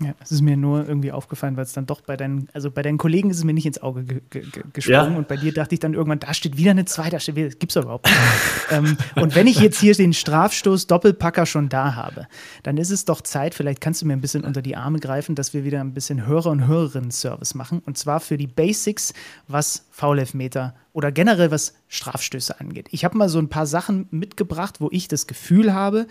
Ja, 0.03 0.13
es 0.21 0.31
ist 0.31 0.41
mir 0.41 0.57
nur 0.57 0.87
irgendwie 0.87 1.11
aufgefallen, 1.11 1.57
weil 1.57 1.63
es 1.63 1.73
dann 1.73 1.85
doch 1.85 2.01
bei 2.01 2.17
deinen, 2.17 2.49
also 2.53 2.71
bei 2.71 2.81
deinen 2.81 2.97
Kollegen 2.97 3.29
ist 3.29 3.37
es 3.37 3.43
mir 3.43 3.53
nicht 3.53 3.65
ins 3.65 3.81
Auge 3.81 4.03
ge 4.03 4.21
ge 4.29 4.43
gesprungen 4.73 5.13
ja. 5.13 5.17
und 5.17 5.27
bei 5.27 5.37
dir 5.37 5.53
dachte 5.53 5.75
ich 5.75 5.79
dann 5.79 5.93
irgendwann, 5.93 6.19
da 6.19 6.33
steht 6.33 6.57
wieder 6.57 6.71
eine 6.71 6.85
2, 6.85 7.09
da 7.09 7.19
steht 7.19 7.35
wieder, 7.35 7.47
das 7.47 7.59
gibt's 7.59 7.75
überhaupt 7.75 8.05
nicht. 8.05 8.17
ähm, 8.71 8.97
und 9.15 9.35
wenn 9.35 9.47
ich 9.47 9.59
jetzt 9.59 9.79
hier 9.79 9.93
den 9.93 10.13
Strafstoß 10.13 10.87
Doppelpacker 10.87 11.45
schon 11.45 11.69
da 11.69 11.95
habe, 11.95 12.27
dann 12.63 12.77
ist 12.77 12.91
es 12.91 13.05
doch 13.05 13.21
Zeit, 13.21 13.55
vielleicht 13.55 13.81
kannst 13.81 14.01
du 14.01 14.05
mir 14.05 14.13
ein 14.13 14.21
bisschen 14.21 14.43
unter 14.43 14.61
die 14.61 14.75
Arme 14.75 14.99
greifen, 14.99 15.35
dass 15.35 15.53
wir 15.53 15.63
wieder 15.63 15.81
ein 15.81 15.93
bisschen 15.93 16.25
Hörer- 16.25 16.51
und 16.51 16.67
Hörerinnen-Service 16.67 17.55
machen 17.55 17.81
und 17.85 17.97
zwar 17.97 18.19
für 18.19 18.37
die 18.37 18.47
Basics, 18.47 19.13
was 19.47 19.85
Foulelfmeter 19.91 20.75
oder 20.93 21.11
generell 21.11 21.51
was 21.51 21.73
Strafstöße 21.87 22.59
angeht. 22.59 22.87
Ich 22.91 23.03
habe 23.03 23.17
mal 23.17 23.29
so 23.29 23.39
ein 23.39 23.49
paar 23.49 23.65
Sachen 23.65 24.07
mitgebracht, 24.11 24.79
wo 24.79 24.89
ich 24.91 25.07
das 25.07 25.27
Gefühl 25.27 25.73
habe, 25.73 26.07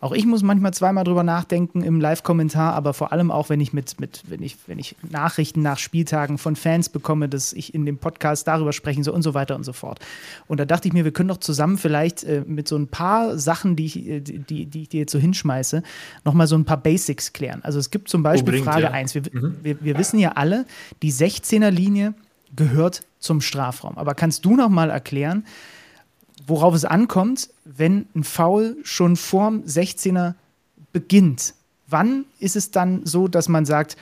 Auch 0.00 0.12
ich 0.12 0.26
muss 0.26 0.44
manchmal 0.44 0.72
zweimal 0.72 1.02
drüber 1.02 1.24
nachdenken 1.24 1.82
im 1.82 2.00
Live-Kommentar, 2.00 2.74
aber 2.74 2.94
vor 2.94 3.10
allem 3.10 3.32
auch, 3.32 3.48
wenn 3.48 3.60
ich 3.60 3.72
mit, 3.72 4.00
mit 4.00 4.22
wenn 4.28 4.42
ich, 4.42 4.56
wenn 4.68 4.78
ich 4.78 4.94
Nachrichten 5.10 5.60
nach 5.60 5.78
Spieltagen 5.78 6.38
von 6.38 6.54
Fans 6.54 6.88
bekomme, 6.88 7.28
dass 7.28 7.52
ich 7.52 7.74
in 7.74 7.84
dem 7.84 7.98
Podcast 7.98 8.46
darüber 8.46 8.72
sprechen 8.72 9.02
soll 9.02 9.14
und 9.14 9.22
so 9.22 9.34
weiter 9.34 9.56
und 9.56 9.64
so 9.64 9.72
fort. 9.72 9.98
Und 10.46 10.60
da 10.60 10.64
dachte 10.64 10.86
ich 10.86 10.94
mir, 10.94 11.04
wir 11.04 11.10
können 11.10 11.28
doch 11.28 11.38
zusammen 11.38 11.78
vielleicht 11.78 12.22
äh, 12.22 12.44
mit 12.46 12.68
so 12.68 12.76
ein 12.76 12.86
paar 12.86 13.38
Sachen, 13.38 13.74
die 13.74 13.86
ich, 13.86 14.06
äh, 14.06 14.20
die, 14.20 14.66
die 14.66 14.82
ich 14.82 14.88
dir 14.88 15.00
jetzt 15.00 15.12
so 15.12 15.18
hinschmeiße, 15.18 15.82
nochmal 16.24 16.46
so 16.46 16.56
ein 16.56 16.64
paar 16.64 16.76
Basics 16.76 17.32
klären. 17.32 17.64
Also 17.64 17.80
es 17.80 17.90
gibt 17.90 18.08
zum 18.08 18.22
Beispiel 18.22 18.54
Unbedingt, 18.54 18.66
Frage 18.66 18.84
ja. 18.84 18.90
1. 18.92 19.16
Wir, 19.16 19.22
mhm. 19.32 19.56
wir, 19.62 19.82
wir 19.82 19.98
wissen 19.98 20.20
ja 20.20 20.32
alle, 20.32 20.64
die 21.02 21.12
16er 21.12 21.70
Linie 21.70 22.14
gehört 22.54 23.02
zum 23.18 23.40
Strafraum. 23.40 23.98
Aber 23.98 24.14
kannst 24.14 24.44
du 24.44 24.54
nochmal 24.54 24.90
erklären, 24.90 25.44
worauf 26.48 26.74
es 26.74 26.84
ankommt, 26.84 27.50
wenn 27.64 28.06
ein 28.14 28.24
Foul 28.24 28.76
schon 28.82 29.16
vorm 29.16 29.62
16er 29.64 30.34
beginnt. 30.92 31.54
Wann 31.86 32.24
ist 32.40 32.56
es 32.56 32.70
dann 32.70 33.06
so, 33.06 33.28
dass 33.28 33.48
man 33.48 33.64
sagt, 33.66 33.96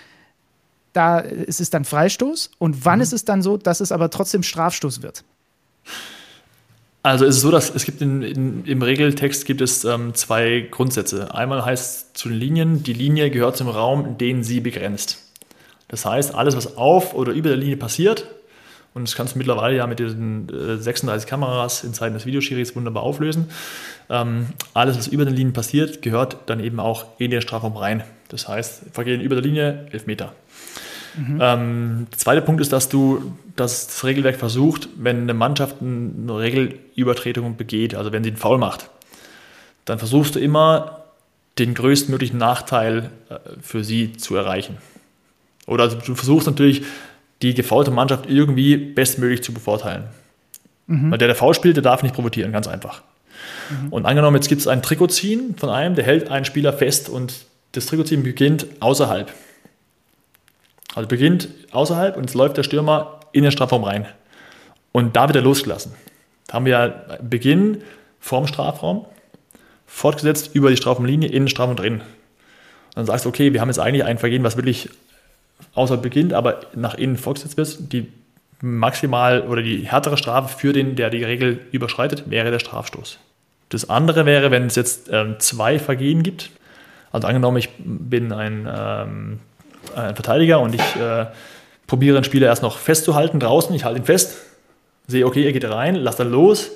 da 0.92 1.18
ist 1.18 1.60
es 1.60 1.70
dann 1.70 1.84
Freistoß 1.84 2.52
und 2.58 2.84
wann 2.84 2.98
mhm. 2.98 3.02
ist 3.02 3.12
es 3.12 3.24
dann 3.24 3.42
so, 3.42 3.56
dass 3.56 3.80
es 3.80 3.92
aber 3.92 4.10
trotzdem 4.10 4.42
Strafstoß 4.42 5.02
wird? 5.02 5.24
Also 7.02 7.24
ist 7.24 7.36
es 7.36 7.42
so, 7.42 7.50
dass 7.52 7.72
es 7.72 7.84
gibt 7.84 8.00
in, 8.00 8.22
in, 8.22 8.64
im 8.64 8.82
Regeltext 8.82 9.44
gibt 9.44 9.60
es 9.60 9.84
ähm, 9.84 10.14
zwei 10.14 10.66
Grundsätze. 10.68 11.32
Einmal 11.34 11.64
heißt 11.64 12.16
zu 12.16 12.28
den 12.28 12.38
Linien, 12.38 12.82
die 12.82 12.94
Linie 12.94 13.30
gehört 13.30 13.56
zum 13.56 13.68
Raum, 13.68 14.18
den 14.18 14.42
sie 14.42 14.60
begrenzt. 14.60 15.18
Das 15.86 16.04
heißt, 16.04 16.34
alles, 16.34 16.56
was 16.56 16.76
auf 16.76 17.14
oder 17.14 17.32
über 17.32 17.50
der 17.50 17.58
Linie 17.58 17.76
passiert, 17.76 18.26
und 18.96 19.06
das 19.06 19.14
kannst 19.14 19.34
du 19.34 19.38
mittlerweile 19.38 19.76
ja 19.76 19.86
mit 19.86 19.98
diesen 19.98 20.48
36 20.48 21.26
äh, 21.26 21.28
Kameras 21.28 21.84
in 21.84 21.92
Zeiten 21.92 22.14
des 22.14 22.24
Videoschiris 22.24 22.74
wunderbar 22.74 23.02
auflösen. 23.02 23.50
Ähm, 24.08 24.46
alles, 24.72 24.96
was 24.96 25.06
über 25.06 25.26
den 25.26 25.34
Linien 25.34 25.52
passiert, 25.52 26.00
gehört 26.00 26.38
dann 26.46 26.60
eben 26.60 26.80
auch 26.80 27.04
in 27.18 27.30
den 27.30 27.42
Strafraum 27.42 27.76
rein. 27.76 28.04
Das 28.28 28.48
heißt, 28.48 28.84
Vergehen 28.92 29.20
über 29.20 29.34
der 29.34 29.44
Linie, 29.44 29.86
11 29.92 30.06
Meter. 30.06 30.32
Mhm. 31.14 31.38
Ähm, 31.42 32.06
der 32.10 32.18
zweite 32.18 32.40
Punkt 32.40 32.62
ist, 32.62 32.72
dass 32.72 32.88
du 32.88 33.36
dass 33.54 33.86
das 33.86 34.04
Regelwerk 34.04 34.36
versucht, 34.36 34.88
wenn 34.96 35.22
eine 35.22 35.34
Mannschaft 35.34 35.76
eine 35.82 36.38
Regelübertretung 36.38 37.58
begeht, 37.58 37.94
also 37.94 38.12
wenn 38.12 38.24
sie 38.24 38.30
einen 38.30 38.38
Foul 38.38 38.56
macht, 38.56 38.88
dann 39.84 39.98
versuchst 39.98 40.36
du 40.36 40.38
immer 40.38 41.02
den 41.58 41.74
größtmöglichen 41.74 42.38
Nachteil 42.38 43.10
äh, 43.28 43.36
für 43.60 43.84
sie 43.84 44.14
zu 44.16 44.36
erreichen. 44.36 44.78
Oder 45.66 45.88
du 45.88 46.14
versuchst 46.14 46.46
natürlich 46.46 46.82
die 47.42 47.54
gefaulte 47.54 47.90
Mannschaft 47.90 48.26
irgendwie 48.28 48.76
bestmöglich 48.76 49.42
zu 49.42 49.52
bevorteilen. 49.52 50.04
Mhm. 50.86 51.10
Weil 51.10 51.18
der, 51.18 51.28
der 51.28 51.34
faul 51.34 51.54
spielt, 51.54 51.76
der 51.76 51.82
darf 51.82 52.02
nicht 52.02 52.14
provozieren, 52.14 52.52
ganz 52.52 52.68
einfach. 52.68 53.02
Mhm. 53.70 53.92
Und 53.92 54.06
angenommen, 54.06 54.36
jetzt 54.36 54.48
gibt 54.48 54.60
es 54.60 54.66
ein 54.66 54.82
Trikotziehen 54.82 55.56
von 55.56 55.68
einem, 55.68 55.94
der 55.94 56.04
hält 56.04 56.30
einen 56.30 56.44
Spieler 56.44 56.72
fest 56.72 57.08
und 57.08 57.34
das 57.72 57.86
Trikotziehen 57.86 58.22
beginnt 58.22 58.66
außerhalb. 58.80 59.32
Also 60.94 61.08
beginnt 61.08 61.48
außerhalb 61.72 62.16
und 62.16 62.24
jetzt 62.24 62.34
läuft 62.34 62.56
der 62.56 62.62
Stürmer 62.62 63.20
in 63.32 63.42
den 63.42 63.52
Strafraum 63.52 63.84
rein. 63.84 64.06
Und 64.92 65.14
da 65.14 65.28
wird 65.28 65.36
er 65.36 65.42
losgelassen. 65.42 65.92
Da 66.46 66.54
haben 66.54 66.64
wir 66.64 66.72
ja 66.72 67.18
Beginn 67.20 67.82
vorm 68.18 68.46
Strafraum, 68.46 69.04
fortgesetzt 69.86 70.54
über 70.54 70.70
die 70.70 70.76
Strafraumlinie, 70.76 71.28
in 71.28 71.42
den 71.42 71.48
Strafraum 71.48 71.76
drin. 71.76 71.94
Und 71.94 72.02
dann 72.94 73.06
sagst 73.06 73.26
du, 73.26 73.28
okay, 73.28 73.52
wir 73.52 73.60
haben 73.60 73.68
jetzt 73.68 73.78
eigentlich 73.78 74.04
ein 74.04 74.16
Vergehen, 74.16 74.42
was 74.42 74.56
wirklich 74.56 74.88
außer 75.74 75.96
beginnt, 75.96 76.32
aber 76.32 76.60
nach 76.74 76.94
innen 76.94 77.16
fortgesetzt 77.16 77.56
wird, 77.56 77.92
die 77.92 78.12
maximal 78.60 79.42
oder 79.42 79.62
die 79.62 79.86
härtere 79.86 80.16
Strafe 80.16 80.56
für 80.56 80.72
den, 80.72 80.96
der 80.96 81.10
die 81.10 81.24
Regel 81.24 81.60
überschreitet, 81.72 82.30
wäre 82.30 82.50
der 82.50 82.58
Strafstoß. 82.58 83.18
Das 83.68 83.90
andere 83.90 84.26
wäre, 84.26 84.50
wenn 84.50 84.66
es 84.66 84.76
jetzt 84.76 85.10
ähm, 85.12 85.36
zwei 85.38 85.78
Vergehen 85.78 86.22
gibt. 86.22 86.50
Also 87.12 87.26
angenommen, 87.26 87.56
ich 87.58 87.70
bin 87.78 88.32
ein, 88.32 88.68
ähm, 88.70 89.40
ein 89.94 90.14
Verteidiger 90.14 90.60
und 90.60 90.74
ich 90.74 90.96
äh, 90.96 91.26
probiere 91.86 92.16
den 92.18 92.24
Spieler 92.24 92.46
erst 92.46 92.62
noch 92.62 92.78
festzuhalten 92.78 93.40
draußen. 93.40 93.74
Ich 93.74 93.84
halte 93.84 94.00
ihn 94.00 94.04
fest, 94.04 94.36
sehe, 95.06 95.26
okay, 95.26 95.44
er 95.44 95.52
geht 95.52 95.68
rein, 95.68 95.96
lasse 95.96 96.18
dann 96.18 96.30
los 96.30 96.70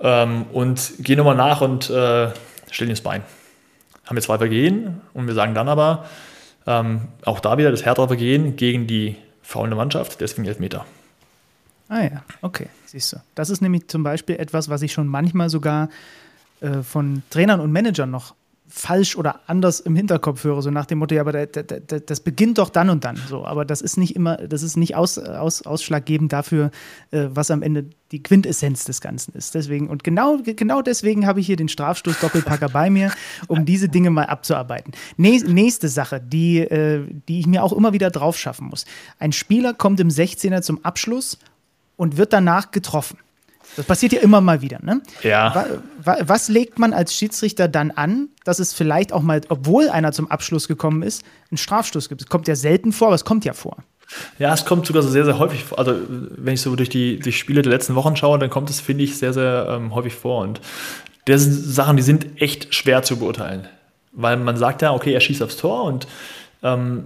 ähm, 0.00 0.46
und 0.52 0.92
gehe 1.00 1.16
nochmal 1.16 1.36
nach 1.36 1.60
und 1.60 1.90
äh, 1.90 2.28
stelle 2.70 2.88
ihn 2.88 2.90
ins 2.90 3.00
Bein. 3.00 3.22
Haben 4.04 4.16
wir 4.16 4.22
zwei 4.22 4.38
Vergehen 4.38 5.00
und 5.14 5.26
wir 5.26 5.34
sagen 5.34 5.54
dann 5.54 5.68
aber, 5.68 6.06
ähm, 6.66 7.02
auch 7.24 7.40
da 7.40 7.58
wieder 7.58 7.70
das 7.70 7.84
härtere 7.84 8.08
Vergehen 8.08 8.56
gegen 8.56 8.86
die 8.86 9.16
faulende 9.42 9.76
Mannschaft, 9.76 10.20
deswegen 10.20 10.46
Elfmeter. 10.46 10.84
Ah 11.88 12.02
ja, 12.02 12.24
okay, 12.42 12.66
siehst 12.86 13.12
du. 13.12 13.18
Das 13.34 13.50
ist 13.50 13.60
nämlich 13.60 13.86
zum 13.88 14.02
Beispiel 14.02 14.36
etwas, 14.36 14.68
was 14.68 14.82
ich 14.82 14.92
schon 14.92 15.06
manchmal 15.06 15.50
sogar 15.50 15.88
äh, 16.60 16.82
von 16.82 17.22
Trainern 17.30 17.60
und 17.60 17.70
Managern 17.70 18.10
noch 18.10 18.34
falsch 18.68 19.16
oder 19.16 19.40
anders 19.46 19.80
im 19.80 19.94
Hinterkopf 19.94 20.44
höre, 20.44 20.60
so 20.60 20.70
nach 20.70 20.86
dem 20.86 20.98
Motto, 20.98 21.14
ja, 21.14 21.20
aber 21.20 21.32
da, 21.32 21.46
da, 21.46 21.62
da, 21.62 21.98
das 21.98 22.20
beginnt 22.20 22.58
doch 22.58 22.68
dann 22.68 22.90
und 22.90 23.04
dann. 23.04 23.16
So, 23.28 23.46
aber 23.46 23.64
das 23.64 23.80
ist 23.80 23.96
nicht 23.96 24.16
immer, 24.16 24.36
das 24.36 24.62
ist 24.62 24.76
nicht 24.76 24.96
aus, 24.96 25.18
aus, 25.18 25.62
ausschlaggebend 25.62 26.32
dafür, 26.32 26.70
äh, 27.10 27.26
was 27.30 27.50
am 27.50 27.62
Ende 27.62 27.86
die 28.12 28.22
Quintessenz 28.22 28.84
des 28.84 29.00
Ganzen 29.00 29.34
ist. 29.34 29.54
Deswegen, 29.54 29.88
und 29.88 30.04
genau, 30.04 30.38
genau 30.42 30.82
deswegen 30.82 31.26
habe 31.26 31.40
ich 31.40 31.46
hier 31.46 31.56
den 31.56 31.68
Strafstoß 31.68 32.20
Doppelpacker 32.20 32.68
bei 32.68 32.90
mir, 32.90 33.12
um 33.48 33.64
diese 33.64 33.88
Dinge 33.88 34.10
mal 34.10 34.26
abzuarbeiten. 34.26 34.92
Nächste 35.16 35.88
Sache, 35.88 36.20
die, 36.20 36.58
äh, 36.58 37.04
die 37.28 37.40
ich 37.40 37.46
mir 37.46 37.62
auch 37.62 37.72
immer 37.72 37.92
wieder 37.92 38.10
drauf 38.10 38.38
schaffen 38.38 38.68
muss. 38.68 38.84
Ein 39.18 39.32
Spieler 39.32 39.74
kommt 39.74 40.00
im 40.00 40.08
16er 40.08 40.62
zum 40.62 40.84
Abschluss 40.84 41.38
und 41.96 42.16
wird 42.16 42.32
danach 42.32 42.70
getroffen. 42.70 43.18
Das 43.76 43.84
passiert 43.84 44.12
ja 44.12 44.20
immer 44.20 44.40
mal 44.40 44.62
wieder. 44.62 44.78
Ne? 44.82 45.02
Ja. 45.22 45.66
Was 46.02 46.48
legt 46.48 46.78
man 46.78 46.92
als 46.92 47.14
Schiedsrichter 47.14 47.68
dann 47.68 47.90
an, 47.90 48.28
dass 48.44 48.58
es 48.58 48.72
vielleicht 48.72 49.12
auch 49.12 49.22
mal, 49.22 49.40
obwohl 49.48 49.88
einer 49.88 50.12
zum 50.12 50.30
Abschluss 50.30 50.68
gekommen 50.68 51.02
ist, 51.02 51.24
einen 51.50 51.58
Strafstoß 51.58 52.08
gibt? 52.08 52.22
Es 52.22 52.28
kommt 52.28 52.48
ja 52.48 52.56
selten 52.56 52.92
vor, 52.92 53.08
aber 53.08 53.16
es 53.16 53.24
kommt 53.24 53.44
ja 53.44 53.52
vor. 53.52 53.78
Ja, 54.38 54.54
es 54.54 54.64
kommt 54.64 54.86
sogar 54.86 55.02
so 55.02 55.08
sehr, 55.08 55.24
sehr 55.24 55.38
häufig 55.38 55.64
vor. 55.64 55.78
Also, 55.78 55.96
wenn 56.08 56.54
ich 56.54 56.60
so 56.60 56.76
durch 56.76 56.88
die, 56.88 57.18
die 57.18 57.32
Spiele 57.32 57.62
der 57.62 57.72
letzten 57.72 57.94
Wochen 57.96 58.16
schaue, 58.16 58.38
dann 58.38 58.50
kommt 58.50 58.70
es, 58.70 58.80
finde 58.80 59.04
ich, 59.04 59.18
sehr, 59.18 59.32
sehr 59.32 59.66
ähm, 59.68 59.94
häufig 59.94 60.14
vor. 60.14 60.42
Und 60.42 60.60
das 61.24 61.42
sind 61.42 61.52
Sachen, 61.52 61.96
die 61.96 62.02
sind 62.02 62.40
echt 62.40 62.72
schwer 62.74 63.02
zu 63.02 63.18
beurteilen. 63.18 63.66
Weil 64.12 64.36
man 64.36 64.56
sagt 64.56 64.82
ja, 64.82 64.92
okay, 64.92 65.12
er 65.12 65.20
schießt 65.20 65.42
aufs 65.42 65.56
Tor 65.56 65.84
und 65.84 66.06
ähm, 66.62 67.04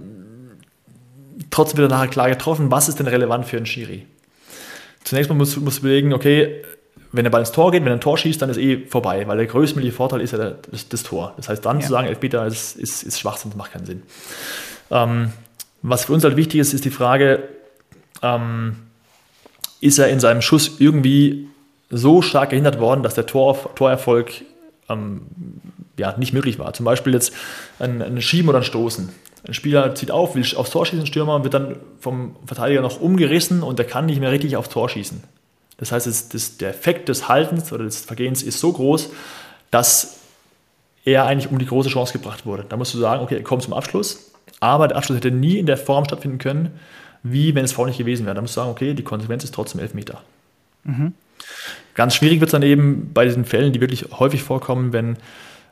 trotzdem 1.49 1.79
wird 1.79 1.91
er 1.91 1.95
nachher 1.95 2.09
klar 2.09 2.29
getroffen. 2.29 2.71
Was 2.71 2.87
ist 2.87 2.99
denn 2.99 3.07
relevant 3.07 3.45
für 3.45 3.57
einen 3.57 3.65
Schiri? 3.65 4.05
Zunächst 5.03 5.29
mal 5.29 5.35
muss, 5.35 5.55
muss 5.57 5.79
überlegen, 5.79 6.13
okay, 6.13 6.63
wenn 7.11 7.23
der 7.25 7.31
Ball 7.31 7.41
ins 7.41 7.51
Tor 7.51 7.71
geht, 7.71 7.81
wenn 7.81 7.91
er 7.91 7.97
ein 7.97 8.01
Tor 8.01 8.17
schießt, 8.17 8.41
dann 8.41 8.49
ist 8.49 8.57
eh 8.57 8.85
vorbei, 8.85 9.27
weil 9.27 9.37
der 9.37 9.47
größtmögliche 9.47 9.95
Vorteil 9.95 10.21
ist 10.21 10.31
ja 10.31 10.53
das, 10.71 10.87
das 10.87 11.03
Tor. 11.03 11.33
Das 11.37 11.49
heißt, 11.49 11.65
dann 11.65 11.79
ja. 11.79 11.85
zu 11.85 11.91
sagen, 11.91 12.07
Elfmeter 12.07 12.45
ist, 12.45 12.77
ist, 12.77 13.03
ist 13.03 13.19
Schwachsinn, 13.19 13.51
das 13.51 13.57
macht 13.57 13.73
keinen 13.73 13.85
Sinn. 13.85 14.03
Ähm, 14.89 15.33
was 15.81 16.05
für 16.05 16.13
uns 16.13 16.23
halt 16.23 16.37
wichtig 16.37 16.59
ist, 16.59 16.73
ist 16.73 16.85
die 16.85 16.89
Frage, 16.91 17.49
ähm, 18.21 18.77
ist 19.81 19.97
er 19.99 20.09
in 20.09 20.19
seinem 20.19 20.41
Schuss 20.41 20.79
irgendwie 20.79 21.47
so 21.89 22.21
stark 22.21 22.51
gehindert 22.51 22.79
worden, 22.79 23.03
dass 23.03 23.15
der 23.15 23.25
Tor, 23.25 23.75
Torerfolg 23.75 24.31
ähm, 24.89 25.21
ja, 25.97 26.15
nicht 26.17 26.33
möglich 26.33 26.59
war. 26.59 26.73
Zum 26.73 26.85
Beispiel 26.85 27.13
jetzt 27.13 27.33
ein, 27.79 28.01
ein 28.01 28.21
Schieben 28.21 28.49
oder 28.49 28.59
ein 28.59 28.63
Stoßen. 28.63 29.09
Ein 29.47 29.53
Spieler 29.53 29.95
zieht 29.95 30.11
auf, 30.11 30.35
will 30.35 30.45
aufs 30.55 30.69
Tor 30.69 30.85
schießen, 30.85 31.07
Stürmer 31.07 31.43
wird 31.43 31.53
dann 31.53 31.77
vom 31.99 32.35
Verteidiger 32.45 32.81
noch 32.81 33.01
umgerissen 33.01 33.63
und 33.63 33.79
der 33.79 33.87
kann 33.87 34.05
nicht 34.05 34.19
mehr 34.19 34.31
richtig 34.31 34.55
aufs 34.55 34.69
Tor 34.69 34.87
schießen. 34.87 35.23
Das 35.77 35.91
heißt, 35.91 36.05
das, 36.05 36.29
das, 36.29 36.57
der 36.57 36.69
Effekt 36.69 37.09
des 37.09 37.27
Haltens 37.27 37.73
oder 37.73 37.85
des 37.85 38.01
Vergehens 38.01 38.43
ist 38.43 38.59
so 38.59 38.71
groß, 38.71 39.09
dass 39.71 40.19
er 41.05 41.25
eigentlich 41.25 41.51
um 41.51 41.57
die 41.57 41.65
große 41.65 41.89
Chance 41.89 42.13
gebracht 42.13 42.45
wurde. 42.45 42.65
Da 42.69 42.77
musst 42.77 42.93
du 42.93 42.99
sagen, 42.99 43.23
okay, 43.23 43.37
er 43.37 43.43
kommt 43.43 43.63
zum 43.63 43.73
Abschluss, 43.73 44.31
aber 44.59 44.87
der 44.87 44.97
Abschluss 44.97 45.17
hätte 45.17 45.31
nie 45.31 45.57
in 45.57 45.65
der 45.65 45.77
Form 45.77 46.05
stattfinden 46.05 46.37
können, 46.37 46.79
wie 47.23 47.55
wenn 47.55 47.65
es 47.65 47.71
vorher 47.71 47.89
nicht 47.89 47.97
gewesen 47.97 48.27
wäre. 48.27 48.35
Da 48.35 48.41
musst 48.41 48.55
du 48.55 48.61
sagen, 48.61 48.69
okay, 48.69 48.93
die 48.93 49.03
Konsequenz 49.03 49.43
ist 49.43 49.55
trotzdem 49.55 49.81
Elfmeter. 49.81 50.21
Mhm. 50.83 51.13
Ganz 51.95 52.13
schwierig 52.13 52.39
wird 52.39 52.49
es 52.49 52.51
dann 52.51 52.61
eben 52.61 53.11
bei 53.11 53.25
diesen 53.25 53.45
Fällen, 53.45 53.73
die 53.73 53.81
wirklich 53.81 54.05
häufig 54.11 54.43
vorkommen, 54.43 54.93
wenn 54.93 55.17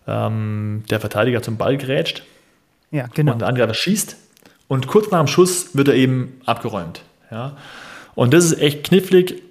ähm, 0.07 0.83
der 0.89 0.99
Verteidiger 0.99 1.43
zum 1.43 1.57
Ball 1.57 1.77
grätscht 1.77 2.23
ja, 2.91 3.07
genau. 3.13 3.33
und 3.33 3.39
der 3.39 3.47
Angreifer 3.47 3.73
schießt 3.73 4.15
und 4.67 4.87
kurz 4.87 5.11
nach 5.11 5.19
dem 5.19 5.27
Schuss 5.27 5.75
wird 5.75 5.87
er 5.87 5.95
eben 5.95 6.39
abgeräumt. 6.45 7.01
Ja? 7.31 7.57
Und 8.15 8.33
das 8.33 8.45
ist 8.45 8.59
echt 8.59 8.83
knifflig 8.85 9.41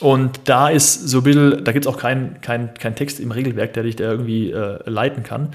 und 0.00 0.40
da 0.44 0.68
ist 0.68 1.08
so 1.08 1.18
ein 1.18 1.24
bisschen, 1.24 1.64
da 1.64 1.72
gibt 1.72 1.86
es 1.86 1.92
auch 1.92 1.98
keinen 1.98 2.40
kein, 2.40 2.74
kein 2.74 2.94
Text 2.94 3.20
im 3.20 3.30
Regelwerk, 3.30 3.72
der 3.74 3.84
dich 3.84 3.96
da 3.96 4.04
irgendwie 4.04 4.50
äh, 4.50 4.78
leiten 4.88 5.22
kann. 5.22 5.52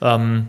Ähm, 0.00 0.48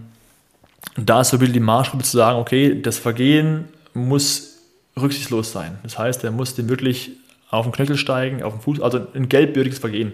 da 0.96 1.22
ist 1.22 1.30
so 1.30 1.38
ein 1.38 1.40
bisschen 1.40 1.54
die 1.54 1.60
Marschgruppe 1.60 2.04
zu 2.04 2.18
sagen, 2.18 2.40
okay, 2.40 2.82
das 2.82 2.98
Vergehen 2.98 3.66
muss 3.94 4.58
rücksichtslos 5.00 5.52
sein. 5.52 5.78
Das 5.84 6.00
heißt, 6.00 6.24
er 6.24 6.32
muss 6.32 6.56
den 6.56 6.70
wirklich 6.70 7.12
auf 7.50 7.66
den 7.66 7.72
Knöchel 7.72 7.98
steigen, 7.98 8.42
auf 8.42 8.54
den 8.54 8.62
Fuß, 8.62 8.82
also 8.82 9.06
ein 9.14 9.30
gelbwürdiges 9.30 9.80
Vergehen. 9.80 10.14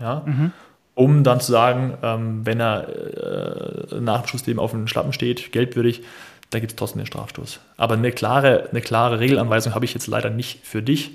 Ja? 0.00 0.22
Mhm 0.26 0.52
um 0.98 1.22
dann 1.22 1.40
zu 1.40 1.52
sagen, 1.52 1.96
ähm, 2.02 2.40
wenn 2.44 2.58
er 2.58 2.88
äh, 2.88 4.00
nach 4.00 4.22
dem 4.22 4.26
Schuss 4.26 4.48
eben 4.48 4.58
auf 4.58 4.72
dem 4.72 4.88
Schlappen 4.88 5.12
steht, 5.12 5.52
gelbwürdig, 5.52 6.02
dann 6.50 6.60
gibt 6.60 6.72
es 6.72 6.76
trotzdem 6.76 6.98
den 6.98 7.06
Strafstoß. 7.06 7.60
Aber 7.76 7.94
eine 7.94 8.10
klare, 8.10 8.68
eine 8.70 8.80
klare 8.80 9.20
Regelanweisung 9.20 9.76
habe 9.76 9.84
ich 9.84 9.94
jetzt 9.94 10.08
leider 10.08 10.28
nicht 10.28 10.58
für 10.64 10.82
dich. 10.82 11.12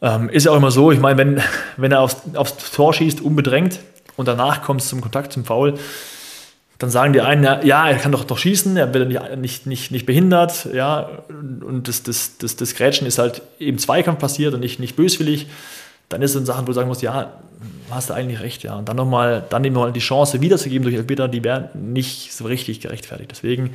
Ähm, 0.00 0.28
ist 0.28 0.46
ja 0.46 0.52
auch 0.52 0.56
immer 0.56 0.70
so, 0.70 0.92
ich 0.92 1.00
meine, 1.00 1.18
wenn, 1.18 1.42
wenn 1.78 1.90
er 1.90 2.00
aufs, 2.00 2.18
aufs 2.34 2.70
Tor 2.70 2.94
schießt, 2.94 3.20
unbedrängt, 3.20 3.80
und 4.16 4.28
danach 4.28 4.62
kommt 4.62 4.82
es 4.82 4.88
zum 4.88 5.00
Kontakt 5.00 5.32
zum 5.32 5.44
Foul, 5.44 5.74
dann 6.78 6.90
sagen 6.90 7.12
die 7.12 7.22
einen, 7.22 7.42
ja, 7.66 7.88
er 7.88 7.96
kann 7.96 8.12
doch 8.12 8.22
doch 8.22 8.38
schießen, 8.38 8.76
er 8.76 8.94
wird 8.94 9.08
nicht, 9.08 9.36
nicht, 9.36 9.66
nicht, 9.66 9.90
nicht 9.90 10.06
behindert, 10.06 10.68
ja, 10.72 11.08
und 11.28 11.88
das, 11.88 12.04
das, 12.04 12.38
das, 12.38 12.54
das 12.54 12.74
Grätschen 12.76 13.08
ist 13.08 13.18
halt 13.18 13.42
im 13.58 13.78
Zweikampf 13.78 14.20
passiert 14.20 14.54
und 14.54 14.60
nicht, 14.60 14.78
nicht 14.78 14.94
böswillig. 14.94 15.48
Dann 16.10 16.20
ist 16.22 16.32
es 16.32 16.36
in 16.36 16.44
Sachen, 16.44 16.62
wo 16.62 16.66
du 16.66 16.72
sagen 16.74 16.88
musst, 16.88 17.02
ja, 17.02 17.32
hast 17.90 18.10
du 18.10 18.14
eigentlich 18.14 18.40
recht, 18.40 18.62
ja. 18.62 18.76
Und 18.76 18.88
dann 18.88 18.96
nochmal, 18.96 19.44
dann 19.48 19.64
eben 19.64 19.74
nochmal 19.74 19.92
die 19.92 20.00
Chance 20.00 20.40
wiederzugeben 20.42 20.82
durch 20.82 20.96
Elfmeter, 20.96 21.28
die 21.28 21.42
wäre 21.42 21.70
nicht 21.74 22.34
so 22.34 22.44
richtig 22.44 22.80
gerechtfertigt. 22.80 23.30
Deswegen 23.30 23.70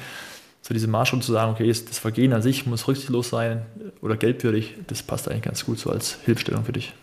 so 0.62 0.74
diese 0.74 0.88
Marschung 0.88 1.22
zu 1.22 1.32
sagen, 1.32 1.52
okay, 1.52 1.68
das 1.68 2.00
Vergehen 2.00 2.34
an 2.34 2.42
sich 2.42 2.66
muss 2.66 2.88
rücksichtslos 2.88 3.30
sein 3.30 3.62
oder 4.02 4.18
gelbwürdig, 4.18 4.76
das 4.88 5.04
passt 5.04 5.30
eigentlich 5.30 5.44
ganz 5.44 5.66
gut 5.66 5.80
so 5.80 5.92
als 5.92 6.18
Hilfestellung 6.26 6.66
für 6.66 6.74
dich. 6.74 6.94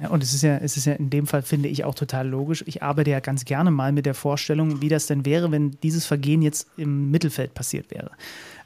Ja, 0.00 0.08
und 0.10 0.22
es 0.22 0.34
ist 0.34 0.42
ja, 0.42 0.58
es 0.58 0.76
ist 0.76 0.84
ja 0.84 0.92
in 0.92 1.10
dem 1.10 1.26
Fall, 1.26 1.42
finde 1.42 1.68
ich, 1.68 1.84
auch 1.84 1.94
total 1.94 2.28
logisch. 2.28 2.62
Ich 2.66 2.82
arbeite 2.82 3.10
ja 3.10 3.20
ganz 3.20 3.44
gerne 3.44 3.70
mal 3.70 3.90
mit 3.90 4.06
der 4.06 4.14
Vorstellung, 4.14 4.82
wie 4.82 4.88
das 4.88 5.06
denn 5.06 5.24
wäre, 5.24 5.50
wenn 5.50 5.78
dieses 5.82 6.04
Vergehen 6.04 6.42
jetzt 6.42 6.68
im 6.76 7.10
Mittelfeld 7.10 7.54
passiert 7.54 7.90
wäre. 7.90 8.10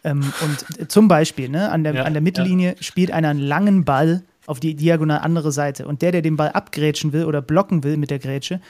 Ähm, 0.04 0.32
und 0.42 0.90
zum 0.90 1.08
Beispiel, 1.08 1.48
ne, 1.48 1.70
an, 1.70 1.84
der, 1.84 1.94
ja, 1.94 2.02
an 2.02 2.12
der 2.12 2.22
Mittellinie 2.22 2.74
ja. 2.74 2.82
spielt 2.82 3.12
einer 3.12 3.28
einen 3.28 3.40
langen 3.40 3.84
Ball 3.84 4.22
auf 4.46 4.60
die 4.60 4.74
diagonal 4.74 5.20
andere 5.20 5.52
Seite. 5.52 5.86
Und 5.86 6.02
der, 6.02 6.12
der 6.12 6.22
den 6.22 6.36
Ball 6.36 6.50
abgrätschen 6.50 7.12
will 7.12 7.24
oder 7.24 7.42
blocken 7.42 7.84
will 7.84 7.96
mit 7.96 8.10
der 8.10 8.18
Grätsche, 8.18 8.60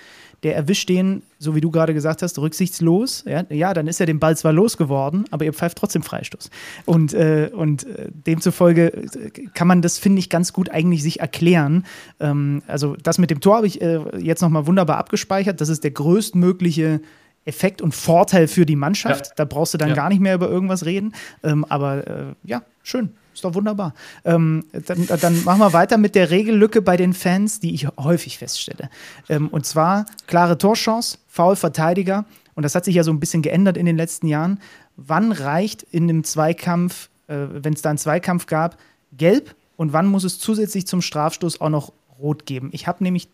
der 0.43 0.57
erwischt 0.57 0.89
den, 0.89 1.23
so 1.39 1.55
wie 1.55 1.61
du 1.61 1.71
gerade 1.71 1.95
gesagt 1.95 2.23
hast, 2.23 2.39
rücksichtslos. 2.39 3.25
Ja, 3.27 3.45
ja 3.49 3.73
dann 3.75 3.87
ist 3.87 4.01
er 4.01 4.07
den 4.07 4.19
Ball 4.19 4.37
zwar 4.37 4.53
losgeworden, 4.53 5.25
aber 5.31 5.45
ihr 5.45 5.53
pfeift 5.53 5.79
trotzdem 5.79 6.03
Freistoß. 6.03 6.51
Und, 6.85 7.15
äh, 7.15 7.51
und 7.55 7.85
äh, 7.85 8.09
demzufolge 8.11 8.93
äh, 8.93 9.31
kann 9.55 9.69
man 9.69 9.83
das, 9.83 9.99
finde 9.99 10.19
ich, 10.19 10.29
ganz 10.29 10.53
gut 10.53 10.69
eigentlich 10.71 11.03
sich 11.03 11.21
erklären. 11.21 11.85
Ähm, 12.19 12.63
also 12.67 12.97
das 12.97 13.19
mit 13.19 13.31
dem 13.31 13.41
Tor 13.41 13.57
habe 13.57 13.67
ich 13.69 13.81
äh, 13.81 14.01
jetzt 14.19 14.43
nochmal 14.43 14.67
wunderbar 14.67 14.99
abgespeichert. 14.99 15.61
Das 15.61 15.69
ist 15.69 15.85
der 15.85 15.93
größtmäßige 15.93 16.99
Effekt 17.45 17.81
und 17.81 17.95
Vorteil 17.95 18.49
für 18.49 18.67
die 18.67 18.77
Mannschaft. 18.77 19.27
Ja. 19.27 19.33
Da 19.37 19.45
brauchst 19.45 19.75
du 19.75 19.79
dann 19.79 19.91
ja. 19.91 19.95
gar 19.95 20.09
nicht 20.09 20.21
mehr 20.21 20.35
über 20.35 20.49
irgendwas 20.49 20.85
reden. 20.85 21.15
Ähm, 21.45 21.65
aber 21.69 22.07
äh, 22.07 22.25
ja, 22.45 22.63
schön. 22.83 23.11
Ist 23.35 23.45
doch 23.45 23.55
wunderbar. 23.55 23.95
Ähm, 24.25 24.65
dann, 24.87 25.07
dann, 25.07 25.45
machen 25.45 25.61
wir 25.61 25.73
weiter 25.73 25.97
mit 25.97 26.15
der 26.15 26.31
Regellücke 26.31 26.83
bei 26.83 26.97
den 26.97 27.15
Fans, 27.15 27.61
die 27.61 27.75
ich 27.75 27.89
häufig 27.99 28.39
feststelle. 28.39 28.91
Ähm, 29.29 29.49
und 29.49 29.65
zwar 29.65 30.07
klare 30.27 30.59
Torchance, 30.59 31.19
Foul 31.29 31.57
Verteidiger. 31.57 32.27
Und 32.55 32.65
das 32.65 32.75
hat 32.75 32.85
sich 32.85 32.95
ja 32.95 33.05
so 33.05 33.11
ein 33.11 33.21
bisschen 33.21 33.43
geändert 33.43 33.77
in 33.77 33.87
den 33.87 33.97
letzten 33.97 34.27
Jahren. 34.27 34.61
Wann 34.97 35.33
reicht 35.33 35.83
in 35.83 36.05
einem 36.05 36.25
Zweikampf, 36.25 37.09
äh, 37.29 37.37
wenn 37.51 37.73
es 37.73 37.83
da 37.83 37.89
einen 37.89 37.99
Zweikampf 37.99 38.47
gab, 38.47 38.77
gelb? 39.17 39.55
Und 39.77 39.93
wann 39.93 40.07
muss 40.07 40.25
es 40.25 40.39
zusätzlich 40.39 40.87
zum 40.87 41.01
Strafstoß 41.01 41.61
auch 41.61 41.71
noch 41.71 41.93
rot 42.21 42.45
geben? 42.45 42.69
Ich 42.73 42.87
habe 42.87 43.03
nämlich 43.03 43.29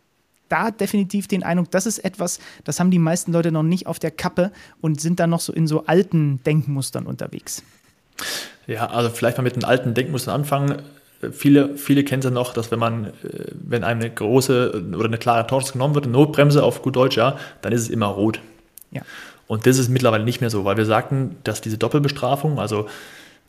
da 0.48 0.70
definitiv 0.70 1.28
den 1.28 1.42
Eindruck, 1.42 1.70
das 1.70 1.86
ist 1.86 1.98
etwas, 1.98 2.38
das 2.64 2.80
haben 2.80 2.90
die 2.90 2.98
meisten 2.98 3.32
Leute 3.32 3.52
noch 3.52 3.62
nicht 3.62 3.86
auf 3.86 3.98
der 3.98 4.10
Kappe 4.10 4.52
und 4.80 5.00
sind 5.00 5.20
dann 5.20 5.30
noch 5.30 5.40
so 5.40 5.52
in 5.52 5.66
so 5.66 5.84
alten 5.86 6.42
Denkmustern 6.44 7.06
unterwegs. 7.06 7.62
Ja, 8.66 8.90
also 8.90 9.10
vielleicht 9.10 9.38
mal 9.38 9.44
mit 9.44 9.56
den 9.56 9.64
alten 9.64 9.94
Denkmustern 9.94 10.34
anfangen. 10.34 10.82
Viele, 11.32 11.76
viele 11.76 12.04
kennen 12.04 12.20
es 12.20 12.24
ja 12.26 12.30
noch, 12.30 12.52
dass 12.52 12.70
wenn 12.70 12.78
man, 12.78 13.06
äh, 13.06 13.10
wenn 13.52 13.82
einem 13.82 14.00
eine 14.00 14.10
große 14.10 14.84
oder 14.94 15.06
eine 15.06 15.18
klare 15.18 15.46
Torchance 15.46 15.72
genommen 15.72 15.94
wird, 15.94 16.04
eine 16.04 16.12
Notbremse 16.12 16.62
auf 16.62 16.82
gut 16.82 16.94
Deutsch, 16.94 17.16
ja, 17.16 17.38
dann 17.62 17.72
ist 17.72 17.82
es 17.82 17.88
immer 17.88 18.06
rot. 18.06 18.40
Ja. 18.92 19.02
Und 19.48 19.66
das 19.66 19.78
ist 19.78 19.88
mittlerweile 19.88 20.24
nicht 20.24 20.40
mehr 20.40 20.50
so, 20.50 20.64
weil 20.64 20.76
wir 20.76 20.84
sagten, 20.84 21.36
dass 21.42 21.60
diese 21.60 21.78
Doppelbestrafung, 21.78 22.60
also 22.60 22.86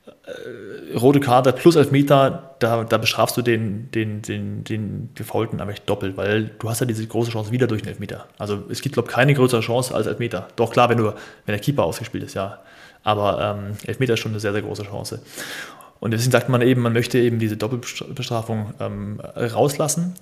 äh, 0.07 0.97
rote 0.97 1.19
Karte 1.19 1.51
plus 1.51 1.75
Elfmeter, 1.75 2.55
da, 2.59 2.85
da 2.85 2.97
bestrafst 2.97 3.37
du 3.37 3.41
den, 3.41 3.91
den, 3.91 4.21
den, 4.21 4.63
den 4.63 5.09
Gefaulten 5.13 5.59
einfach 5.59 5.77
doppelt, 5.79 6.17
weil 6.17 6.51
du 6.57 6.69
hast 6.69 6.79
ja 6.79 6.85
diese 6.85 7.05
große 7.05 7.31
Chance 7.31 7.51
wieder 7.51 7.67
durch 7.67 7.81
den 7.81 7.89
Elfmeter. 7.89 8.25
Also 8.37 8.63
es 8.69 8.81
gibt, 8.81 8.93
glaube 8.93 9.09
ich, 9.09 9.13
keine 9.13 9.33
größere 9.33 9.61
Chance 9.61 9.93
als 9.93 10.07
Elfmeter. 10.07 10.47
Doch 10.55 10.71
klar, 10.71 10.89
wenn, 10.89 10.97
du, 10.97 11.03
wenn 11.03 11.13
der 11.53 11.59
Keeper 11.59 11.83
ausgespielt 11.83 12.23
ist, 12.23 12.33
ja. 12.33 12.59
Aber 13.03 13.57
ähm, 13.59 13.77
Elfmeter 13.85 14.13
ist 14.13 14.19
schon 14.19 14.31
eine 14.31 14.39
sehr, 14.39 14.53
sehr 14.53 14.61
große 14.61 14.83
Chance. 14.83 15.21
Und 15.99 16.11
deswegen 16.11 16.31
sagt 16.31 16.49
man 16.49 16.61
eben, 16.61 16.81
man 16.81 16.93
möchte 16.93 17.17
eben 17.17 17.39
diese 17.39 17.57
Doppelbestrafung 17.57 18.73
ähm, 18.79 19.19
rauslassen 19.19 20.15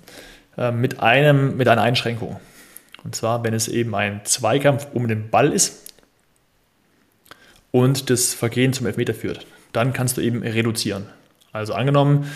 äh, 0.56 0.72
mit, 0.72 1.00
einem, 1.00 1.56
mit 1.56 1.68
einer 1.68 1.82
Einschränkung. 1.82 2.40
Und 3.04 3.14
zwar, 3.14 3.44
wenn 3.44 3.54
es 3.54 3.68
eben 3.68 3.94
ein 3.94 4.22
Zweikampf 4.24 4.88
um 4.92 5.06
den 5.06 5.30
Ball 5.30 5.52
ist 5.52 5.92
und 7.70 8.10
das 8.10 8.34
Vergehen 8.34 8.72
zum 8.72 8.86
Elfmeter 8.86 9.14
führt, 9.14 9.46
dann 9.72 9.92
kannst 9.92 10.16
du 10.16 10.20
eben 10.20 10.42
reduzieren. 10.42 11.06
Also 11.52 11.74
angenommen, 11.74 12.30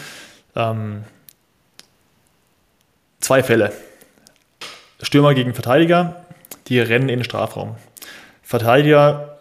ähm, 0.55 1.05
zwei 3.21 3.43
Fälle. 3.43 3.73
Stürmer 5.03 5.35
gegen 5.35 5.55
Verteidiger, 5.55 6.25
die 6.69 6.79
rennen 6.79 7.09
in 7.09 7.19
den 7.19 7.25
Strafraum. 7.25 7.77
Verteidiger 8.43 9.32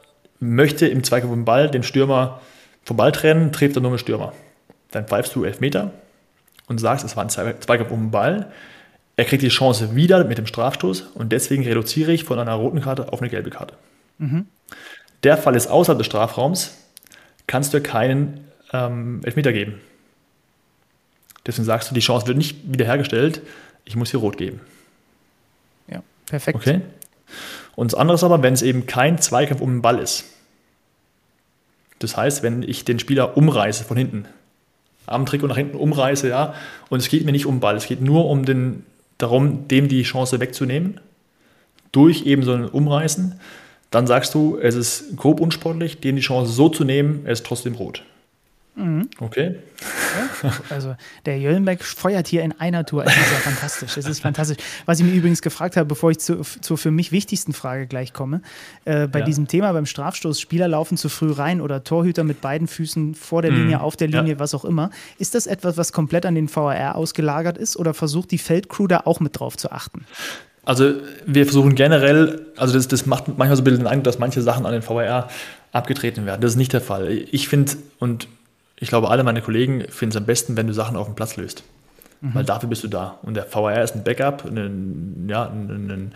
möchte 0.42 0.88
im 0.88 1.04
Zweikampf 1.04 1.32
um 1.32 1.40
den 1.40 1.46
Ball 1.46 1.72
den 1.72 1.84
Stürmer 1.84 2.42
vom 2.84 2.98
Ball 2.98 3.14
trennen, 3.14 3.54
trifft 3.54 3.78
er 3.78 3.82
nur 3.82 3.92
mit 3.92 4.02
Stürmer. 4.02 4.34
Dann 4.92 5.06
pfeifst 5.06 5.34
du 5.36 5.46
Elfmeter 5.46 5.94
und 6.68 6.80
sagst, 6.80 7.06
es 7.06 7.16
war 7.16 7.24
ein 7.24 7.30
Zweikampf 7.30 7.92
um 7.92 8.06
den 8.06 8.12
Ball. 8.12 8.52
Er 9.16 9.26
kriegt 9.26 9.44
die 9.44 9.50
Chance 9.50 9.96
wieder 9.96 10.24
mit 10.26 10.38
dem 10.38 10.48
Strafstoß 10.48 11.02
und 11.14 11.32
deswegen 11.32 11.64
reduziere 11.64 12.12
ich 12.12 12.24
von 12.24 12.40
einer 12.40 12.54
roten 12.54 12.82
Karte 12.82 13.14
auf 13.14 13.22
eine 13.22 13.30
gelbe 13.30 13.52
Karte. 13.52 13.76
Mhm. 14.18 14.48
Der 15.24 15.38
Fall 15.38 15.56
ist 15.56 15.68
außerhalb 15.68 16.00
des 16.00 16.08
Strafraums, 16.08 16.78
kannst 17.46 17.74
du 17.74 17.82
keinen 17.82 18.48
ähm, 18.74 19.22
Elfmeter 19.24 19.54
geben. 19.54 19.80
Deswegen 21.46 21.66
sagst 21.66 21.90
du, 21.90 21.94
die 21.94 22.02
Chance 22.02 22.28
wird 22.28 22.38
nicht 22.38 22.58
wiederhergestellt, 22.64 23.42
ich 23.86 23.96
muss 23.96 24.12
hier 24.12 24.20
rot 24.20 24.38
geben. 24.38 24.62
Ja, 25.88 26.02
perfekt. 26.26 26.56
Okay. 26.56 26.82
Und 27.76 27.92
das 27.92 28.00
andere 28.00 28.16
ist 28.16 28.24
aber, 28.24 28.44
wenn 28.44 28.54
es 28.54 28.62
eben 28.62 28.86
kein 28.86 29.18
Zweikampf 29.18 29.62
um 29.62 29.70
den 29.70 29.82
Ball 29.82 30.00
ist. 30.00 30.26
Das 32.00 32.18
heißt, 32.18 32.44
wenn 32.44 32.64
ich 32.64 32.84
den 32.84 33.00
Spieler 33.00 33.38
umreiße 33.38 33.84
von 33.84 33.98
hinten, 33.98 34.26
am 35.06 35.26
Trikot 35.26 35.48
nach 35.48 35.58
hinten 35.58 35.78
umreiße, 35.78 36.30
ja, 36.30 36.54
und 36.90 37.00
es 37.00 37.10
geht 37.10 37.26
mir 37.26 37.32
nicht 37.32 37.46
um 37.46 37.56
den 37.56 37.60
Ball, 37.62 37.76
es 37.76 37.86
geht 37.86 38.02
nur 38.02 38.26
um 38.28 38.46
den, 38.46 38.86
darum, 39.18 39.68
dem 39.68 39.88
die 39.88 40.04
Chance 40.04 40.40
wegzunehmen, 40.40 41.00
durch 41.92 42.26
eben 42.26 42.44
so 42.44 42.54
ein 42.54 42.66
Umreißen, 42.66 43.40
dann 43.92 44.08
sagst 44.08 44.34
du, 44.34 44.58
es 44.62 44.76
ist 44.76 45.18
grob 45.18 45.40
unsportlich, 45.42 46.00
dem 46.00 46.16
die 46.16 46.22
Chance 46.22 46.52
so 46.52 46.70
zu 46.70 46.84
nehmen, 46.86 47.22
er 47.26 47.34
ist 47.34 47.46
trotzdem 47.46 47.76
rot. 47.76 48.04
Mhm. 48.76 49.10
Okay. 49.20 49.56
Ja, 50.44 50.52
also 50.70 50.96
der 51.26 51.40
Jöllenberg 51.40 51.84
feuert 51.84 52.28
hier 52.28 52.42
in 52.42 52.58
einer 52.60 52.86
Tour. 52.86 53.04
Das 53.04 53.14
ist 53.14 53.32
ja 53.32 53.38
fantastisch. 53.40 53.96
Das 53.96 54.06
ist 54.06 54.22
fantastisch. 54.22 54.58
Was 54.86 55.00
ich 55.00 55.06
mir 55.06 55.14
übrigens 55.14 55.42
gefragt 55.42 55.76
habe, 55.76 55.86
bevor 55.86 56.12
ich 56.12 56.20
zu, 56.20 56.42
zur 56.42 56.78
für 56.78 56.92
mich 56.92 57.12
wichtigsten 57.12 57.52
Frage 57.52 57.88
gleich 57.88 58.14
komme, 58.14 58.42
äh, 58.86 59.08
bei 59.08 59.20
ja. 59.20 59.26
diesem 59.26 59.48
Thema 59.48 59.74
beim 59.74 59.86
Strafstoß, 59.86 60.40
Spieler 60.40 60.70
laufen 60.70 60.96
zu 60.96 61.10
früh 61.10 61.32
rein 61.32 61.60
oder 61.60 61.84
Torhüter 61.84 62.24
mit 62.24 62.40
beiden 62.40 62.68
Füßen 62.68 63.14
vor 63.16 63.42
der 63.42 63.52
Linie, 63.52 63.78
mhm. 63.78 63.82
auf 63.82 63.98
der 63.98 64.08
Linie, 64.08 64.34
ja. 64.34 64.40
was 64.40 64.54
auch 64.54 64.64
immer. 64.64 64.90
Ist 65.20 65.36
das 65.36 65.48
etwas, 65.48 65.76
was 65.76 65.92
komplett 65.92 66.26
an 66.26 66.36
den 66.36 66.54
VAR 66.54 66.96
ausgelagert 66.96 67.58
ist 67.58 67.76
oder 67.76 67.94
versucht 67.94 68.32
die 68.32 68.38
Feldcrew 68.38 68.88
da 68.88 69.02
auch 69.06 69.20
mit 69.20 69.38
drauf 69.38 69.58
zu 69.58 69.72
achten? 69.72 70.06
Also 70.64 70.94
wir 71.26 71.46
versuchen 71.46 71.76
generell, 71.76 72.46
also 72.56 72.74
das, 72.74 72.88
das 72.88 73.06
macht 73.06 73.28
manchmal 73.28 73.56
so 73.56 73.62
ein 73.62 73.64
bisschen 73.66 73.80
den 73.80 73.88
Eindruck, 73.88 74.06
dass 74.06 74.20
manche 74.20 74.42
Sachen 74.42 74.66
an 74.66 74.72
den 74.72 74.88
VAR 74.88 75.28
abgetreten 75.72 76.26
werden. 76.26 76.42
Das 76.42 76.52
ist 76.52 76.58
nicht 76.58 76.74
der 76.74 76.82
Fall. 76.82 77.10
Ich 77.32 77.48
finde, 77.48 77.74
und 78.00 78.28
ich 78.82 78.90
glaube, 78.90 79.10
alle 79.10 79.24
meine 79.24 79.42
Kollegen 79.42 79.86
finden 79.90 80.12
es 80.12 80.18
am 80.18 80.26
besten, 80.26 80.58
wenn 80.58 80.66
du 80.66 80.74
Sachen 80.74 80.98
auf 80.98 81.06
dem 81.06 81.14
Platz 81.14 81.38
löst. 81.38 81.64
Mhm. 82.20 82.34
Weil 82.34 82.46
dafür 82.46 82.68
bist 82.68 82.84
du 82.84 82.88
da. 82.88 83.20
Und 83.22 83.36
der 83.36 83.46
VAR 83.54 83.82
ist 83.84 83.96
ein 83.96 84.04
Backup, 84.04 84.44
ein, 84.44 85.28
ja, 85.30 85.48
ein, 85.48 85.70
ein, 85.70 86.12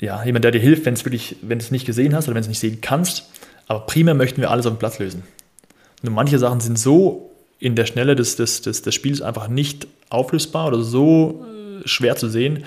ja, 0.00 0.24
jemand, 0.24 0.44
der 0.44 0.52
dir 0.52 0.60
hilft, 0.60 0.86
wenn 0.86 0.94
es 0.94 1.04
wirklich, 1.04 1.36
wenn 1.42 1.58
du 1.58 1.64
es 1.64 1.70
nicht 1.70 1.84
gesehen 1.84 2.14
hast 2.16 2.26
oder 2.26 2.34
wenn 2.34 2.42
du 2.42 2.46
es 2.46 2.48
nicht 2.48 2.60
sehen 2.60 2.80
kannst. 2.80 3.28
Aber 3.68 3.80
primär 3.80 4.14
möchten 4.14 4.40
wir 4.40 4.50
alles 4.50 4.64
auf 4.64 4.72
dem 4.72 4.78
Platz 4.78 4.98
lösen. 4.98 5.22
Nur 6.02 6.14
manche 6.14 6.38
Sachen 6.38 6.60
sind 6.60 6.78
so 6.78 7.30
in 7.58 7.76
der 7.76 7.84
Schnelle 7.84 8.16
des, 8.16 8.36
des, 8.36 8.62
des, 8.62 8.80
des 8.80 8.94
Spiels 8.94 9.20
einfach 9.20 9.48
nicht 9.48 9.86
auflösbar 10.08 10.68
oder 10.68 10.80
so 10.80 11.46
schwer 11.84 12.16
zu 12.16 12.28
sehen, 12.28 12.64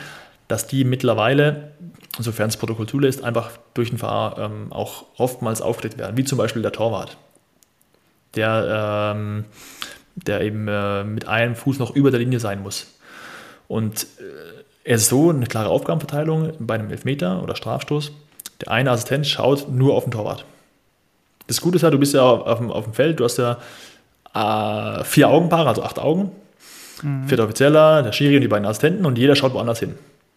dass 0.48 0.68
die 0.68 0.84
mittlerweile, 0.84 1.72
sofern 2.20 2.50
es 2.50 2.58
Protokoll 2.58 2.88
zulässt, 2.88 3.24
einfach 3.24 3.52
durch 3.74 3.90
den 3.90 3.98
Fahrer 3.98 4.46
ähm, 4.46 4.72
auch 4.72 5.06
oftmals 5.18 5.62
aufgedeckt 5.62 5.98
werden, 5.98 6.16
wie 6.16 6.24
zum 6.24 6.38
Beispiel 6.38 6.62
der 6.62 6.72
Torwart 6.72 7.18
der, 8.38 9.14
ähm, 9.16 9.46
der 10.16 10.42
eben 10.42 10.68
äh, 10.68 11.04
mit 11.04 11.28
einem 11.28 11.56
Fuß 11.56 11.80
noch 11.80 11.96
über 11.96 12.12
der 12.12 12.20
Linie 12.20 12.40
sein 12.40 12.62
muss. 12.62 12.88
Und 13.68 14.04
äh, 14.04 14.64
es 14.84 15.02
ist 15.02 15.10
so 15.10 15.30
eine 15.30 15.46
klare 15.46 15.70
Aufgabenverteilung 15.70 16.54
bei 16.60 16.76
einem 16.76 16.90
Elfmeter 16.90 17.44
oder 17.44 17.56
Strafstoß. 17.56 18.12
Der 18.62 18.72
eine 18.72 18.92
Assistent 18.92 19.28
schaut 19.28 19.70
nur 19.70 19.96
auf 19.96 20.06
den 20.06 20.12
Torwart. 20.12 20.46
Das 21.48 21.62
Gute 21.62 21.76
ist 21.76 21.82
ja, 21.82 21.90
du 21.90 22.00
bist 22.00 22.14
ja 22.14 22.24
auf 22.24 22.60
dem, 22.60 22.72
auf 22.72 22.86
dem 22.86 22.94
Feld, 22.94 23.20
du 23.20 23.26
hast 23.26 23.38
ja 23.38 23.58
äh, 24.34 25.04
vier 25.04 25.30
Augenpaare, 25.30 25.70
also 25.70 25.84
acht 25.84 26.00
Augen. 26.00 26.32
Mhm. 27.02 27.28
Vierter 27.28 27.44
Offizieller, 27.44 28.02
der 28.02 28.12
Schiri 28.12 28.36
und 28.36 28.42
die 28.42 28.48
beiden 28.48 28.66
Assistenten 28.66 29.06
und 29.06 29.18
jeder 29.18 29.36
schaut 29.36 29.54
woanders 29.54 29.80
hin. 29.80 29.96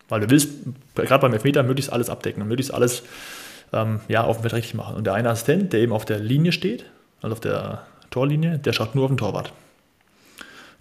Weil 0.09 0.21
du 0.21 0.31
willst 0.31 0.51
gerade 0.95 1.21
beim 1.21 1.33
Elfmeter 1.33 1.63
möglichst 1.63 1.93
alles 1.93 2.11
abdecken 2.11 2.43
und 2.43 2.49
möglichst 2.49 2.75
alles 2.75 3.05
ähm, 3.73 4.01
ja, 4.09 4.25
auf 4.25 4.39
dem 4.39 4.43
Feld 4.43 4.55
richtig 4.55 4.75
machen. 4.75 4.97
Und 4.97 5.05
der 5.05 5.15
eine 5.15 5.31
Assistent, 5.31 5.73
der 5.73 5.81
eben 5.81 5.93
auf 5.93 6.05
der 6.05 6.19
Linie 6.19 6.53
steht, 6.53 6.85
also 7.23 7.35
auf 7.35 7.41
der 7.41 7.87
Torlinie, 8.11 8.59
der 8.59 8.73
schaut 8.73 8.95
nur 8.95 9.05
auf 9.05 9.11
den 9.11 9.17
Torwart. 9.17 9.53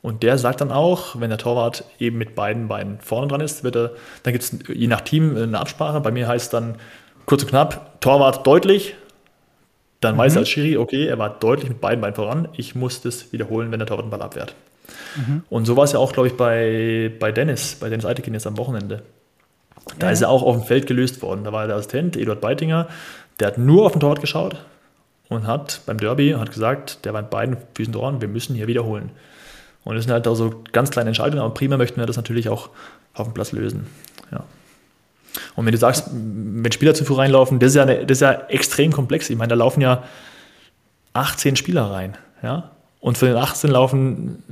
Und 0.02 0.24
der 0.24 0.38
sagt 0.38 0.62
dann 0.62 0.72
auch, 0.72 1.20
wenn 1.20 1.30
der 1.30 1.38
Torwart 1.38 1.84
eben 2.00 2.18
mit 2.18 2.36
beiden 2.36 2.68
Beinen 2.68 3.00
vorne 3.02 3.28
dran 3.28 3.42
ist, 3.42 3.64
wird 3.64 3.76
er, 3.76 3.92
dann 4.24 4.34
gibt 4.34 4.44
es 4.44 4.58
je 4.74 4.88
nach 4.88 5.02
Team 5.02 5.36
eine 5.36 5.60
Absprache. 5.60 6.00
Bei 6.00 6.12
mir 6.12 6.28
heißt 6.28 6.54
dann 6.54 6.76
kurz 7.26 7.44
und 7.44 7.50
knapp, 7.50 8.00
Torwart 8.00 8.48
deutlich. 8.48 8.96
Dann 10.00 10.16
mhm. 10.16 10.20
weiß 10.20 10.36
er 10.36 10.40
als 10.40 10.50
Schiri, 10.50 10.78
okay, 10.78 11.06
er 11.08 11.20
war 11.20 11.30
deutlich 11.30 11.70
mit 11.70 11.82
beiden 11.82 12.00
Beinen 12.00 12.16
voran. 12.16 12.48
Ich 12.56 12.76
muss 12.76 13.02
das 13.02 13.34
wiederholen, 13.34 13.72
wenn 13.72 13.80
der 13.80 13.88
Torwart 13.88 14.06
den 14.06 14.12
Ball 14.12 14.22
abwehrt. 14.22 14.56
Mhm. 15.18 15.44
Und 15.50 15.66
so 15.66 15.76
war 15.76 15.84
es 15.84 15.92
ja 15.92 16.00
auch, 16.00 16.14
glaube 16.14 16.30
ich, 16.30 16.38
bei, 16.38 17.12
bei 17.20 17.34
Dennis, 17.34 17.76
bei 17.76 17.90
Dennis 17.90 18.06
Eitekin 18.06 18.34
jetzt 18.34 18.48
am 18.48 18.58
Wochenende. 18.58 19.04
Da 19.98 20.08
ja. 20.08 20.14
ist 20.14 20.22
er 20.22 20.30
auch 20.30 20.44
auf 20.44 20.56
dem 20.56 20.66
Feld 20.66 20.88
gelöst 20.88 21.22
worden. 21.22 21.44
Da 21.44 21.52
war 21.52 21.68
der 21.68 21.76
Assistent, 21.76 22.16
Eduard 22.16 22.40
Beitinger, 22.40 22.88
der 23.40 23.48
hat 23.48 23.58
nur 23.58 23.86
auf 23.86 23.92
den 23.92 24.00
Torwart 24.00 24.22
geschaut 24.22 24.58
und 25.30 25.48
hat 25.48 25.82
beim 25.86 25.98
Derby 25.98 26.32
hat 26.32 26.52
gesagt, 26.52 27.06
der 27.06 27.14
war 27.14 27.22
mit 27.22 27.30
beiden 27.30 27.58
Füßen 27.76 27.94
dran, 27.94 28.20
wir 28.22 28.28
müssen 28.28 28.56
hier 28.56 28.68
wiederholen. 28.68 29.12
Und 29.86 29.96
das 29.96 30.04
sind 30.04 30.14
halt 30.14 30.28
auch 30.28 30.36
so 30.36 30.64
ganz 30.72 30.90
kleine 30.92 31.10
Entscheidungen, 31.10 31.42
aber 31.42 31.54
prima 31.54 31.78
möchten 31.78 32.00
wir 32.00 32.06
das 32.06 32.18
natürlich 32.18 32.50
auch 32.50 32.70
auf 33.14 33.28
dem 33.28 33.34
Platz 33.34 33.52
lösen. 33.52 33.88
Ja. 34.32 34.44
Und 35.56 35.66
wenn 35.66 35.72
du 35.72 35.78
sagst, 35.78 36.10
wenn 36.12 36.72
Spieler 36.72 36.94
zu 36.94 37.06
früh 37.06 37.16
reinlaufen, 37.16 37.60
das 37.60 37.70
ist 37.70 37.76
ja, 37.76 37.84
eine, 37.84 38.06
das 38.06 38.18
ist 38.18 38.22
ja 38.22 38.32
extrem 38.50 38.92
komplex. 38.92 39.30
Ich 39.30 39.38
meine, 39.38 39.50
da 39.50 39.56
laufen 39.56 39.82
ja 39.82 40.04
18 41.14 41.56
Spieler 41.56 41.84
rein. 41.84 42.18
Ja? 42.42 42.72
Und 43.00 43.18
von 43.18 43.28
den 43.28 43.38
18 43.38 43.70
laufen 43.70 44.44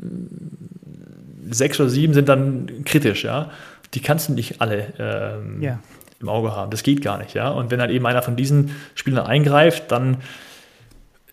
sechs 1.50 1.80
oder 1.80 1.90
sieben 1.90 2.14
sind 2.14 2.30
dann 2.30 2.84
kritisch. 2.86 3.24
Ja? 3.24 3.52
Die 3.94 4.02
kannst 4.02 4.30
du 4.30 4.34
nicht 4.34 4.62
alle 4.62 4.94
ähm, 5.00 5.62
ja. 5.62 5.80
im 6.20 6.30
Auge 6.30 6.56
haben. 6.56 6.72
Das 6.72 6.84
geht 6.84 7.02
gar 7.02 7.18
nicht. 7.18 7.34
Ja? 7.34 7.50
Und 7.50 7.72
wenn 7.72 7.80
dann 7.80 7.90
eben 7.90 8.06
einer 8.06 8.22
von 8.22 8.36
diesen 8.36 8.76
Spielern 8.96 9.26
eingreift, 9.26 9.92
dann 9.92 10.18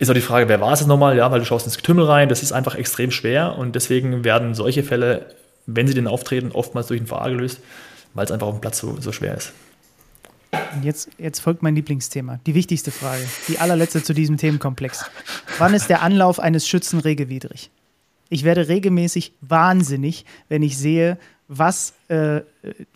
ist 0.05 0.11
auch 0.11 0.15
die 0.15 0.21
Frage, 0.21 0.49
wer 0.49 0.61
war 0.61 0.73
es 0.73 0.87
nochmal? 0.87 1.17
Ja, 1.17 1.31
weil 1.31 1.41
du 1.41 1.45
schaust 1.47 1.67
ins 1.67 1.77
Getümmel 1.77 2.05
rein, 2.05 2.29
das 2.29 2.43
ist 2.43 2.53
einfach 2.53 2.75
extrem 2.77 3.11
schwer 3.11 3.59
und 3.59 3.75
deswegen 3.75 4.25
werden 4.25 4.55
solche 4.55 4.83
Fälle, 4.83 5.27
wenn 5.67 5.87
sie 5.87 5.95
denn 5.95 6.07
auftreten, 6.07 6.53
oftmals 6.53 6.87
durch 6.87 7.01
den 7.01 7.11
VAR 7.11 7.31
gelöst, 7.31 7.61
weil 8.15 8.25
es 8.25 8.31
einfach 8.31 8.47
auf 8.47 8.55
dem 8.55 8.61
Platz 8.61 8.79
so, 8.79 9.01
so 9.01 9.13
schwer 9.13 9.37
ist. 9.37 9.53
Und 10.75 10.85
jetzt, 10.85 11.09
jetzt 11.19 11.41
folgt 11.41 11.63
mein 11.63 11.75
Lieblingsthema, 11.75 12.39
die 12.47 12.55
wichtigste 12.55 12.91
Frage, 12.91 13.23
die 13.49 13.59
allerletzte 13.59 14.03
zu 14.03 14.13
diesem 14.13 14.37
Themenkomplex. 14.37 15.05
Wann 15.59 15.75
ist 15.75 15.89
der 15.89 16.03
Anlauf 16.03 16.39
eines 16.39 16.69
Schützen 16.69 17.01
regelwidrig? 17.01 17.71
Ich 18.29 18.45
werde 18.45 18.69
regelmäßig 18.69 19.33
wahnsinnig, 19.41 20.25
wenn 20.49 20.63
ich 20.63 20.79
sehe, 20.79 21.19
was 21.49 21.93
äh, 22.09 22.41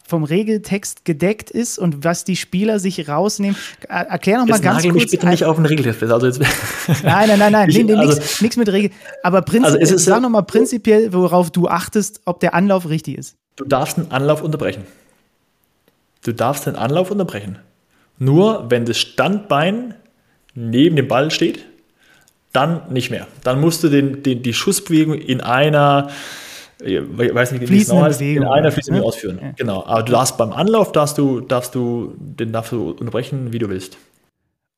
vom 0.07 0.25
Regeltext 0.25 1.05
gedeckt 1.05 1.51
ist 1.51 1.79
und 1.79 2.05
was 2.05 2.25
die 2.25 2.37
Spieler 2.37 2.79
sich 2.79 3.09
rausnehmen. 3.09 3.57
Erklär 3.89 4.39
noch 4.39 4.47
mal 4.47 4.55
jetzt 4.55 4.63
ganz 4.63 4.83
kurz. 4.83 4.95
mich 4.95 5.11
bitte 5.11 5.29
nicht 5.29 5.45
auf 5.45 5.57
den 5.57 5.67
Regeltext 5.67 6.03
Also 6.03 6.27
jetzt 6.27 6.41
nein, 6.41 7.29
nein, 7.29 7.39
nein, 7.39 7.53
nein, 7.53 7.69
ich, 7.69 7.85
nee, 7.85 7.95
also, 7.95 8.21
nichts 8.41 8.57
mit 8.57 8.69
Regel. 8.71 8.91
Aber 9.23 9.43
prinzipiell, 9.43 9.81
also 9.81 9.99
sag 9.99 10.23
noch 10.23 10.31
mal 10.31 10.43
prinzipiell, 10.43 11.13
worauf 11.13 11.51
du 11.51 11.69
achtest, 11.69 12.23
ob 12.25 12.41
der 12.41 12.55
Anlauf 12.55 12.89
richtig 12.89 13.19
ist. 13.19 13.37
Du 13.57 13.65
darfst 13.65 13.99
einen 13.99 14.11
Anlauf 14.11 14.43
unterbrechen. 14.43 14.85
Du 16.23 16.33
darfst 16.33 16.67
den 16.67 16.77
Anlauf 16.77 17.11
unterbrechen. 17.11 17.59
Nur 18.19 18.71
wenn 18.71 18.85
das 18.85 18.99
Standbein 18.99 19.95
neben 20.55 20.97
dem 20.97 21.07
Ball 21.07 21.31
steht, 21.31 21.65
dann 22.53 22.93
nicht 22.93 23.11
mehr. 23.11 23.27
Dann 23.45 23.61
musst 23.61 23.85
du 23.85 23.89
den, 23.89 24.23
den, 24.23 24.43
die 24.43 24.55
Schussbewegung 24.55 25.15
in 25.15 25.41
einer 25.41 26.11
ich 26.81 27.35
weiß 27.35 27.53
nicht, 27.53 27.68
wie 27.68 27.81
es 27.81 27.89
genau 27.89 28.03
heißt, 28.03 28.20
in 28.20 28.45
einer 28.45 28.70
fließenden 28.70 29.03
ne? 29.03 29.07
ausführen. 29.07 29.39
Ja. 29.43 29.53
Genau. 29.57 29.85
Aber 29.85 30.03
du 30.03 30.12
darfst 30.12 30.37
beim 30.39 30.53
Anlauf 30.53 30.93
darfst 30.93 31.18
du, 31.18 31.41
darfst 31.41 31.74
du, 31.74 32.14
den 32.18 32.53
darfst 32.53 32.72
du 32.72 32.91
unterbrechen, 32.91 33.53
wie 33.53 33.59
du 33.59 33.68
willst. 33.68 33.99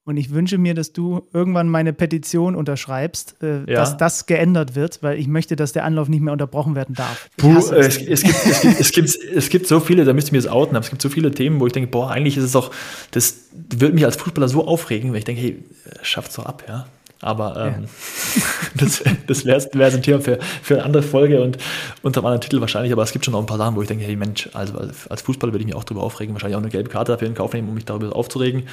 Und 0.04 0.16
ich 0.16 0.30
wünsche 0.30 0.56
mir, 0.56 0.74
dass 0.74 0.92
du 0.92 1.28
irgendwann 1.32 1.68
meine 1.68 1.92
Petition 1.92 2.56
unterschreibst, 2.56 3.36
äh, 3.42 3.58
ja. 3.58 3.64
dass 3.76 3.98
das 3.98 4.24
geändert 4.24 4.74
wird, 4.74 5.02
weil 5.02 5.18
ich 5.18 5.28
möchte, 5.28 5.56
dass 5.56 5.72
der 5.72 5.84
Anlauf 5.84 6.08
nicht 6.08 6.22
mehr 6.22 6.32
unterbrochen 6.32 6.74
werden 6.74 6.94
darf. 6.94 7.28
Puh, 7.36 7.58
es, 7.58 7.70
es, 7.70 7.98
gibt, 7.98 8.10
es, 8.10 8.22
gibt, 8.60 8.80
es, 8.80 8.92
gibt, 8.92 9.08
es 9.36 9.48
gibt 9.50 9.66
so 9.66 9.78
viele, 9.78 10.04
da 10.04 10.14
müsst 10.14 10.28
ihr 10.28 10.32
mir 10.32 10.42
das 10.42 10.50
outen, 10.50 10.74
aber 10.74 10.84
es 10.84 10.90
gibt 10.90 11.02
so 11.02 11.10
viele 11.10 11.30
Themen, 11.32 11.60
wo 11.60 11.66
ich 11.66 11.74
denke, 11.74 11.90
boah, 11.90 12.10
eigentlich 12.10 12.38
ist 12.38 12.44
es 12.44 12.52
doch, 12.52 12.72
das 13.10 13.50
würde 13.52 13.94
mich 13.94 14.06
als 14.06 14.16
Fußballer 14.16 14.48
so 14.48 14.66
aufregen, 14.66 15.10
weil 15.12 15.18
ich 15.18 15.24
denke, 15.26 15.42
hey, 15.42 15.64
schafft's 16.02 16.36
doch 16.36 16.46
ab, 16.46 16.64
ja. 16.66 16.86
Aber 17.22 17.56
ähm, 17.56 17.84
ja. 17.84 18.42
das, 18.74 19.02
das 19.26 19.44
wäre 19.44 19.60
wär 19.72 19.92
ein 19.92 20.02
Thema 20.02 20.20
für, 20.20 20.38
für 20.62 20.74
eine 20.74 20.84
andere 20.84 21.02
Folge 21.02 21.42
und 21.42 21.58
unter 22.02 22.20
einem 22.20 22.26
anderen 22.26 22.40
Titel 22.40 22.60
wahrscheinlich. 22.60 22.92
Aber 22.92 23.02
es 23.02 23.12
gibt 23.12 23.24
schon 23.24 23.32
noch 23.32 23.40
ein 23.40 23.46
paar 23.46 23.58
Sachen, 23.58 23.76
wo 23.76 23.82
ich 23.82 23.88
denke, 23.88 24.04
hey 24.04 24.16
Mensch, 24.16 24.48
also 24.54 24.78
als 24.78 25.22
Fußballer 25.22 25.52
würde 25.52 25.62
ich 25.62 25.66
mich 25.66 25.74
auch 25.74 25.84
darüber 25.84 26.02
aufregen. 26.02 26.34
Wahrscheinlich 26.34 26.56
auch 26.56 26.62
eine 26.62 26.70
gelbe 26.70 26.88
Karte 26.88 27.12
dafür 27.12 27.28
in 27.28 27.34
Kauf 27.34 27.52
nehmen, 27.52 27.68
um 27.68 27.74
mich 27.74 27.84
darüber 27.84 28.16
aufzuregen. 28.16 28.64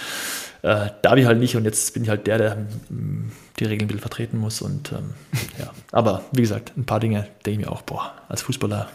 Äh, 0.62 0.89
darf 1.02 1.18
ich 1.18 1.26
halt 1.26 1.39
nicht 1.39 1.56
und 1.56 1.66
jetzt 1.66 1.93
bin 1.93 2.04
ich 2.04 2.10
halt 2.10 2.26
der, 2.26 2.38
der 2.38 2.56
mm, 2.89 3.32
die 3.60 3.66
Regeln 3.66 3.86
ein 3.86 3.88
bisschen 3.88 4.02
vertreten 4.02 4.38
muss. 4.38 4.62
Und 4.62 4.93
ähm, 4.93 5.14
ja, 5.60 5.72
aber 5.91 6.24
wie 6.32 6.41
gesagt, 6.41 6.72
ein 6.78 6.86
paar 6.86 7.00
Dinge 7.00 7.28
denke 7.45 7.62
ich 7.62 7.66
mir 7.68 7.72
auch, 7.72 7.82
boah, 7.82 8.14
als 8.30 8.41
Fußballer, 8.43 8.88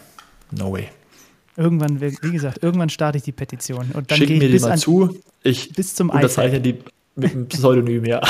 no 0.51 0.71
way. 0.73 0.89
Irgendwann, 1.55 2.01
wie 2.01 2.31
gesagt, 2.31 2.63
irgendwann 2.63 2.89
starte 2.89 3.19
ich 3.19 3.23
die 3.23 3.31
Petition 3.31 3.91
und 3.93 4.09
dann 4.09 4.17
Schick 4.17 4.27
gehe 4.27 4.37
ich 4.37 4.43
mir 4.43 4.49
bis 4.49 4.61
die 4.63 4.67
mal 4.67 4.73
an, 4.73 4.79
zu. 4.79 5.19
Ich 5.43 5.71
bis 5.73 5.93
zum 5.93 6.09
unterzeichne 6.09 6.59
die 6.59 6.79
mit 7.15 7.31
einem 7.31 7.47
Pseudonym, 7.47 8.05
ja. 8.05 8.21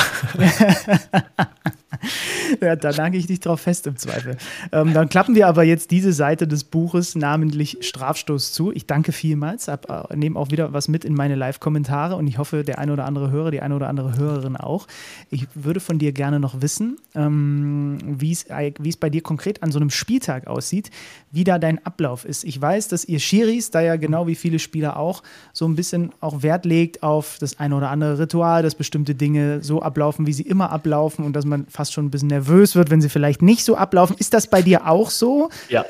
ja, 2.60 2.76
da 2.76 2.92
nage 2.92 3.16
ich 3.16 3.26
dich 3.26 3.40
drauf 3.40 3.60
fest 3.60 3.86
im 3.86 3.96
Zweifel. 3.96 4.36
Ähm, 4.72 4.92
dann 4.92 5.08
klappen 5.08 5.34
wir 5.34 5.48
aber 5.48 5.64
jetzt 5.64 5.90
diese 5.90 6.12
Seite 6.12 6.46
des 6.46 6.64
Buches, 6.64 7.14
namentlich 7.14 7.78
Strafstoß, 7.80 8.52
zu. 8.52 8.70
Ich 8.72 8.86
danke 8.86 9.12
vielmals, 9.12 9.68
äh, 9.68 9.78
nehme 10.14 10.38
auch 10.38 10.50
wieder 10.50 10.72
was 10.72 10.88
mit 10.88 11.04
in 11.04 11.14
meine 11.14 11.34
Live-Kommentare 11.34 12.16
und 12.16 12.26
ich 12.26 12.38
hoffe, 12.38 12.64
der 12.64 12.78
eine 12.78 12.92
oder 12.92 13.06
andere 13.06 13.30
Hörer, 13.30 13.50
die 13.50 13.60
eine 13.60 13.74
oder 13.74 13.88
andere 13.88 14.16
Hörerin 14.16 14.56
auch. 14.56 14.86
Ich 15.30 15.46
würde 15.54 15.80
von 15.80 15.98
dir 15.98 16.12
gerne 16.12 16.38
noch 16.38 16.60
wissen, 16.60 16.98
ähm, 17.14 17.98
wie 18.04 18.32
es 18.32 18.96
bei 18.96 19.10
dir 19.10 19.22
konkret 19.22 19.62
an 19.62 19.72
so 19.72 19.78
einem 19.78 19.90
Spieltag 19.90 20.46
aussieht, 20.46 20.90
wie 21.32 21.44
da 21.44 21.58
dein 21.58 21.84
Ablauf 21.86 22.24
ist. 22.24 22.44
Ich 22.44 22.60
weiß, 22.60 22.88
dass 22.88 23.04
ihr 23.04 23.18
Schiris, 23.18 23.70
da 23.70 23.80
ja 23.80 23.96
genau 23.96 24.26
wie 24.26 24.34
viele 24.34 24.58
Spieler 24.58 24.98
auch, 24.98 25.22
so 25.52 25.66
ein 25.66 25.74
bisschen 25.74 26.12
auch 26.20 26.42
Wert 26.42 26.66
legt 26.66 27.02
auf 27.02 27.38
das 27.40 27.58
eine 27.58 27.76
oder 27.76 27.90
andere 27.90 28.18
Ritual, 28.18 28.62
das 28.62 28.74
dass 28.74 28.78
bestimmte 28.78 29.14
Dinge 29.14 29.62
so 29.62 29.82
ablaufen, 29.82 30.26
wie 30.26 30.32
sie 30.32 30.42
immer 30.42 30.70
ablaufen 30.70 31.24
und 31.24 31.34
dass 31.34 31.44
man 31.44 31.66
fast 31.68 31.92
schon 31.94 32.06
ein 32.06 32.10
bisschen 32.10 32.28
nervös 32.28 32.74
wird, 32.76 32.90
wenn 32.90 33.00
sie 33.00 33.08
vielleicht 33.08 33.40
nicht 33.40 33.64
so 33.64 33.76
ablaufen. 33.76 34.16
Ist 34.18 34.34
das 34.34 34.46
bei 34.46 34.60
dir 34.60 34.86
auch 34.86 35.10
so? 35.10 35.48
Ja. 35.68 35.84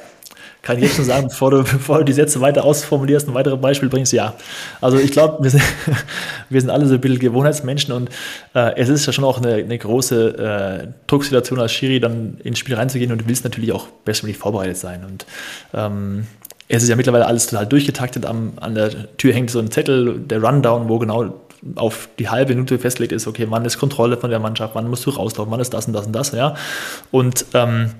Kann 0.62 0.78
ich 0.78 0.84
jetzt 0.84 0.96
schon 0.96 1.04
sagen, 1.04 1.28
bevor 1.28 1.50
du, 1.50 1.58
bevor 1.62 1.98
du 1.98 2.04
die 2.04 2.14
Sätze 2.14 2.40
weiter 2.40 2.64
ausformulierst, 2.64 3.28
ein 3.28 3.34
weiteres 3.34 3.60
Beispiel 3.60 3.90
bringst, 3.90 4.14
ja. 4.14 4.34
Also 4.80 4.98
ich 4.98 5.12
glaube, 5.12 5.42
wir 5.42 5.50
sind, 5.50 5.62
wir 6.48 6.60
sind 6.60 6.70
alle 6.70 6.86
so 6.86 6.94
ein 6.94 7.00
bisschen 7.00 7.18
Gewohnheitsmenschen 7.18 7.92
und 7.92 8.08
äh, 8.54 8.74
es 8.76 8.88
ist 8.88 9.04
ja 9.04 9.12
schon 9.12 9.24
auch 9.24 9.38
eine, 9.38 9.56
eine 9.56 9.76
große 9.76 10.84
äh, 10.84 10.88
Drucksituation 11.06 11.60
als 11.60 11.72
Schiri, 11.72 12.00
dann 12.00 12.38
ins 12.42 12.58
Spiel 12.58 12.76
reinzugehen 12.76 13.12
und 13.12 13.20
du 13.20 13.28
willst 13.28 13.44
natürlich 13.44 13.72
auch 13.72 13.88
bestmöglich 14.06 14.38
vorbereitet 14.38 14.78
sein. 14.78 15.04
Und 15.04 15.26
ähm, 15.74 16.26
es 16.68 16.82
ist 16.82 16.88
ja 16.88 16.96
mittlerweile 16.96 17.26
alles 17.26 17.46
total 17.46 17.66
durchgetaktet. 17.66 18.24
Am, 18.24 18.54
an 18.56 18.74
der 18.74 19.16
Tür 19.18 19.34
hängt 19.34 19.50
so 19.50 19.58
ein 19.58 19.70
Zettel, 19.70 20.18
der 20.18 20.42
Rundown, 20.42 20.88
wo 20.88 20.98
genau 20.98 21.43
auf 21.76 22.08
die 22.18 22.28
halbe 22.28 22.54
Minute 22.54 22.78
festlegt 22.78 23.12
ist, 23.12 23.26
okay, 23.26 23.46
wann 23.48 23.64
ist 23.64 23.78
Kontrolle 23.78 24.16
von 24.16 24.30
der 24.30 24.38
Mannschaft, 24.38 24.74
wann 24.74 24.88
musst 24.88 25.06
du 25.06 25.10
rauslaufen, 25.10 25.50
wann 25.50 25.60
ist 25.60 25.72
das 25.72 25.86
und 25.86 25.92
das 25.92 26.06
und 26.06 26.12
das, 26.12 26.32
ja. 26.32 26.54
Und 27.10 27.46
ähm, 27.54 27.92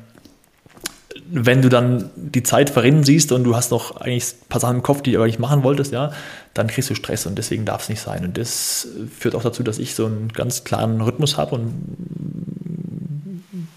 wenn 1.31 1.63
du 1.63 1.69
dann 1.69 2.11
die 2.17 2.43
Zeit 2.43 2.71
verrinnen 2.71 3.03
siehst 3.03 3.33
und 3.33 3.45
du 3.45 3.57
hast 3.57 3.71
noch 3.71 3.97
eigentlich 3.97 4.35
ein 4.35 4.49
paar 4.49 4.61
Sachen 4.61 4.77
im 4.77 4.83
Kopf, 4.83 5.03
die 5.03 5.13
du 5.13 5.19
aber 5.19 5.27
nicht 5.27 5.39
machen 5.39 5.63
wolltest, 5.63 5.93
ja, 5.93 6.13
dann 6.53 6.67
kriegst 6.67 6.91
du 6.91 6.95
Stress 6.95 7.27
und 7.27 7.37
deswegen 7.37 7.65
darf 7.65 7.85
es 7.85 7.89
nicht 7.89 8.01
sein. 8.01 8.25
Und 8.25 8.37
das 8.37 8.89
führt 9.19 9.35
auch 9.35 9.43
dazu, 9.43 9.63
dass 9.63 9.79
ich 9.79 9.95
so 9.95 10.07
einen 10.07 10.29
ganz 10.29 10.65
klaren 10.65 11.01
Rhythmus 11.01 11.37
habe 11.39 11.55
und 11.55 11.73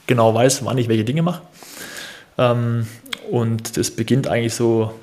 genau 0.08 0.34
weiß, 0.34 0.66
wann 0.66 0.78
ich 0.78 0.90
welche 0.90 1.06
Dinge 1.06 1.22
mache. 1.22 1.42
Ähm, 2.38 2.88
und 3.32 3.78
das 3.78 3.92
beginnt 3.92 4.28
eigentlich 4.28 4.54
so 4.54 4.94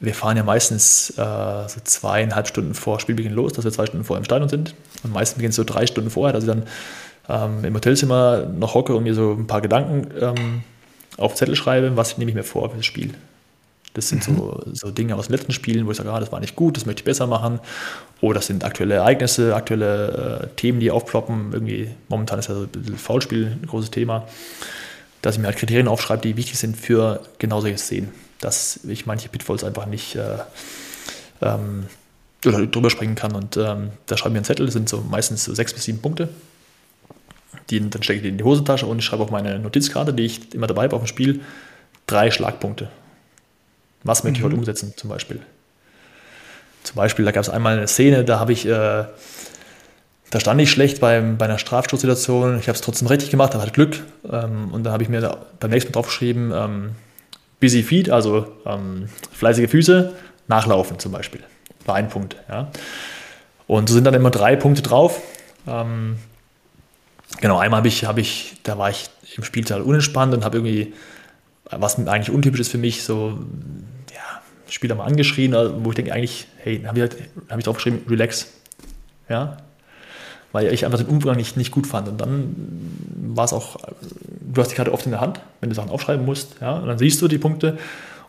wir 0.00 0.14
fahren 0.14 0.38
ja 0.38 0.42
meistens 0.42 1.10
äh, 1.10 1.14
so 1.68 1.80
zweieinhalb 1.84 2.48
Stunden 2.48 2.74
vor 2.74 3.00
Spielbeginn 3.00 3.34
los, 3.34 3.52
dass 3.52 3.64
wir 3.64 3.72
zwei 3.72 3.84
Stunden 3.84 4.04
vor 4.04 4.16
im 4.16 4.24
Stadion 4.24 4.48
sind. 4.48 4.74
Und 5.02 5.12
meistens 5.12 5.36
beginnt 5.36 5.50
es 5.50 5.56
so 5.56 5.64
drei 5.64 5.86
Stunden 5.86 6.10
vorher, 6.10 6.32
dass 6.32 6.44
ich 6.44 6.48
dann 6.48 6.64
ähm, 7.28 7.64
im 7.64 7.74
Hotelzimmer 7.74 8.46
noch 8.46 8.74
hocke 8.74 8.94
und 8.94 9.02
mir 9.04 9.14
so 9.14 9.32
ein 9.32 9.46
paar 9.46 9.60
Gedanken 9.60 10.08
ähm, 10.18 10.62
auf 11.18 11.34
Zettel 11.34 11.54
schreibe, 11.54 11.96
was 11.96 12.16
nehme 12.16 12.30
ich 12.30 12.34
mir 12.34 12.44
vor 12.44 12.70
für 12.70 12.78
das 12.78 12.86
Spiel. 12.86 13.12
Das 13.92 14.08
sind 14.08 14.26
mhm. 14.26 14.36
so, 14.36 14.62
so 14.72 14.90
Dinge 14.90 15.16
aus 15.16 15.26
den 15.26 15.36
letzten 15.36 15.52
Spielen, 15.52 15.86
wo 15.86 15.90
ich 15.90 15.98
sage, 15.98 16.10
ah, 16.10 16.20
das 16.20 16.32
war 16.32 16.40
nicht 16.40 16.56
gut, 16.56 16.76
das 16.76 16.86
möchte 16.86 17.00
ich 17.00 17.04
besser 17.04 17.26
machen. 17.26 17.60
Oder 18.22 18.34
das 18.34 18.46
sind 18.46 18.64
aktuelle 18.64 18.94
Ereignisse, 18.94 19.54
aktuelle 19.54 20.42
äh, 20.44 20.46
Themen, 20.56 20.80
die 20.80 20.90
aufploppen. 20.90 21.52
Irgendwie, 21.52 21.90
momentan 22.08 22.38
ist 22.38 22.48
ja 22.48 22.54
so 22.54 22.62
ein 22.62 22.96
Foulspiel 22.96 23.58
ein 23.62 23.66
großes 23.66 23.90
Thema. 23.90 24.26
Dass 25.20 25.34
ich 25.34 25.40
mir 25.40 25.48
halt 25.48 25.58
Kriterien 25.58 25.88
aufschreibe, 25.88 26.22
die 26.22 26.38
wichtig 26.38 26.58
sind 26.58 26.76
für 26.76 27.20
genau 27.38 27.60
solche 27.60 27.76
Szenen 27.76 28.10
dass 28.40 28.80
ich 28.84 29.06
manche 29.06 29.28
Pitfalls 29.28 29.64
einfach 29.64 29.86
nicht 29.86 30.16
äh, 30.16 30.38
ähm, 31.42 31.86
drüber 32.40 32.90
springen 32.90 33.14
kann. 33.14 33.34
Und 33.34 33.56
ähm, 33.56 33.90
da 34.06 34.16
schreibe 34.16 34.30
ich 34.30 34.32
mir 34.32 34.38
einen 34.38 34.44
Zettel, 34.44 34.66
das 34.66 34.72
sind 34.72 34.88
so 34.88 35.02
meistens 35.02 35.44
so 35.44 35.54
sechs 35.54 35.72
bis 35.72 35.84
sieben 35.84 36.00
Punkte. 36.00 36.28
Die, 37.68 37.78
dann 37.78 38.02
stecke 38.02 38.18
ich 38.18 38.22
die 38.22 38.30
in 38.30 38.38
die 38.38 38.44
Hosentasche 38.44 38.86
und 38.86 38.98
ich 38.98 39.04
schreibe 39.04 39.22
auf 39.22 39.30
meine 39.30 39.58
Notizkarte, 39.58 40.12
die 40.12 40.24
ich 40.24 40.54
immer 40.54 40.66
dabei 40.66 40.84
habe 40.84 40.96
auf 40.96 41.02
dem 41.02 41.06
Spiel, 41.06 41.40
drei 42.06 42.30
Schlagpunkte. 42.30 42.88
Was 44.02 44.24
möchte 44.24 44.38
mhm. 44.38 44.40
ich 44.40 44.44
heute 44.44 44.56
umsetzen, 44.56 44.94
zum 44.96 45.10
Beispiel? 45.10 45.40
Zum 46.82 46.96
Beispiel, 46.96 47.24
da 47.24 47.32
gab 47.32 47.42
es 47.42 47.50
einmal 47.50 47.76
eine 47.76 47.86
Szene, 47.86 48.24
da 48.24 48.40
habe 48.40 48.52
ich, 48.52 48.66
äh, 48.66 49.04
da 50.30 50.40
stand 50.40 50.60
ich 50.60 50.70
schlecht 50.70 51.00
beim, 51.00 51.36
bei 51.36 51.44
einer 51.44 51.58
Strafstoßsituation. 51.58 52.58
Ich 52.58 52.68
habe 52.68 52.76
es 52.76 52.80
trotzdem 52.80 53.08
richtig 53.08 53.30
gemacht, 53.30 53.52
aber 53.54 53.62
hatte 53.62 53.72
Glück. 53.72 54.00
Ähm, 54.24 54.72
und 54.72 54.84
dann 54.84 54.92
habe 54.92 55.02
ich 55.02 55.08
mir 55.08 55.20
da 55.20 55.46
beim 55.58 55.70
nächsten 55.70 55.90
Mal 55.90 55.94
draufgeschrieben, 55.94 56.52
ähm, 56.54 56.90
busy 57.60 57.82
feet, 57.82 58.10
also 58.10 58.46
ähm, 58.66 59.08
fleißige 59.32 59.70
Füße, 59.70 60.14
nachlaufen 60.48 60.98
zum 60.98 61.12
Beispiel. 61.12 61.42
War 61.84 61.94
ein 61.94 62.08
Punkt. 62.08 62.36
Ja. 62.48 62.70
Und 63.66 63.88
so 63.88 63.94
sind 63.94 64.04
dann 64.04 64.14
immer 64.14 64.30
drei 64.30 64.56
Punkte 64.56 64.82
drauf. 64.82 65.22
Ähm, 65.66 66.16
genau, 67.40 67.58
einmal 67.58 67.78
habe 67.78 67.88
ich, 67.88 68.04
hab 68.04 68.18
ich, 68.18 68.56
da 68.64 68.78
war 68.78 68.90
ich 68.90 69.10
im 69.36 69.44
Spielteil 69.44 69.82
unentspannt 69.82 70.34
und 70.34 70.44
habe 70.44 70.58
irgendwie, 70.58 70.94
was 71.70 71.96
eigentlich 72.08 72.34
untypisch 72.34 72.60
ist 72.60 72.70
für 72.70 72.78
mich, 72.78 73.04
so, 73.04 73.38
ja, 74.12 74.42
Spieler 74.68 74.94
mal 74.94 75.04
angeschrien, 75.04 75.54
wo 75.84 75.90
ich 75.90 75.96
denke 75.96 76.12
eigentlich, 76.12 76.48
hey, 76.58 76.82
habe 76.82 76.98
ich, 76.98 77.02
halt, 77.02 77.16
hab 77.48 77.58
ich 77.58 77.64
draufgeschrieben, 77.64 78.00
relax. 78.08 78.52
Ja, 79.28 79.58
weil 80.52 80.72
ich 80.72 80.84
einfach 80.84 80.98
den 80.98 81.06
Umgang 81.06 81.36
nicht, 81.36 81.56
nicht 81.56 81.70
gut 81.70 81.86
fand. 81.86 82.08
Und 82.08 82.20
dann 82.20 82.54
war 83.34 83.44
es 83.44 83.52
auch, 83.52 83.76
du 84.40 84.60
hast 84.60 84.70
die 84.70 84.74
Karte 84.74 84.92
oft 84.92 85.04
in 85.06 85.12
der 85.12 85.20
Hand, 85.20 85.40
wenn 85.60 85.68
du 85.68 85.74
Sachen 85.74 85.90
aufschreiben 85.90 86.24
musst, 86.24 86.56
ja, 86.60 86.76
und 86.76 86.86
dann 86.86 86.98
siehst 86.98 87.20
du 87.22 87.28
die 87.28 87.38
Punkte 87.38 87.78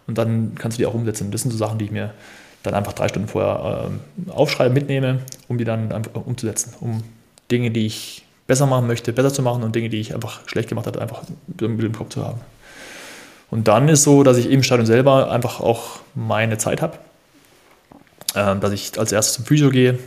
und 0.08 0.18
dann 0.18 0.54
kannst 0.56 0.78
du 0.78 0.82
die 0.82 0.86
auch 0.86 0.94
umsetzen. 0.94 1.32
Das 1.32 1.42
sind 1.42 1.52
so 1.52 1.58
Sachen, 1.58 1.78
die 1.78 1.86
ich 1.86 1.92
mir 1.92 2.12
dann 2.64 2.74
einfach 2.74 2.94
drei 2.94 3.08
Stunden 3.08 3.28
vorher 3.28 3.90
äh, 4.28 4.32
aufschreibe, 4.32 4.74
mitnehme, 4.74 5.20
um 5.48 5.58
die 5.58 5.64
dann 5.64 5.92
einfach 5.92 6.12
umzusetzen, 6.26 6.74
um 6.80 7.04
Dinge, 7.50 7.72
die 7.72 7.86
ich 7.88 8.26
besser 8.46 8.68
machen 8.68 8.88
möchte, 8.88 9.14
besser 9.14 9.34
zu 9.34 9.42
machen 9.42 9.64
und 9.64 9.76
Dinge, 9.76 9.90
die 9.90 10.00
ich 10.00 10.14
einfach 10.14 10.48
schlecht 10.48 10.70
gemacht 10.70 10.86
habe, 10.86 11.02
einfach 11.02 11.24
mit 11.48 11.62
im 11.62 11.94
Kopf 11.94 12.10
zu 12.10 12.26
haben. 12.26 12.40
Und 13.50 13.68
dann 13.68 13.90
ist 13.90 14.04
so, 14.04 14.24
dass 14.24 14.38
ich 14.38 14.50
im 14.50 14.64
Stadion 14.64 14.86
selber 14.86 15.32
einfach 15.32 15.60
auch 15.60 16.00
meine 16.16 16.58
Zeit 16.58 16.82
habe, 16.82 16.98
äh, 18.36 18.56
dass 18.58 18.72
ich 18.72 18.98
als 19.00 19.12
erstes 19.12 19.36
zum 19.36 19.46
Physio 19.46 19.70
gehe 19.70 19.98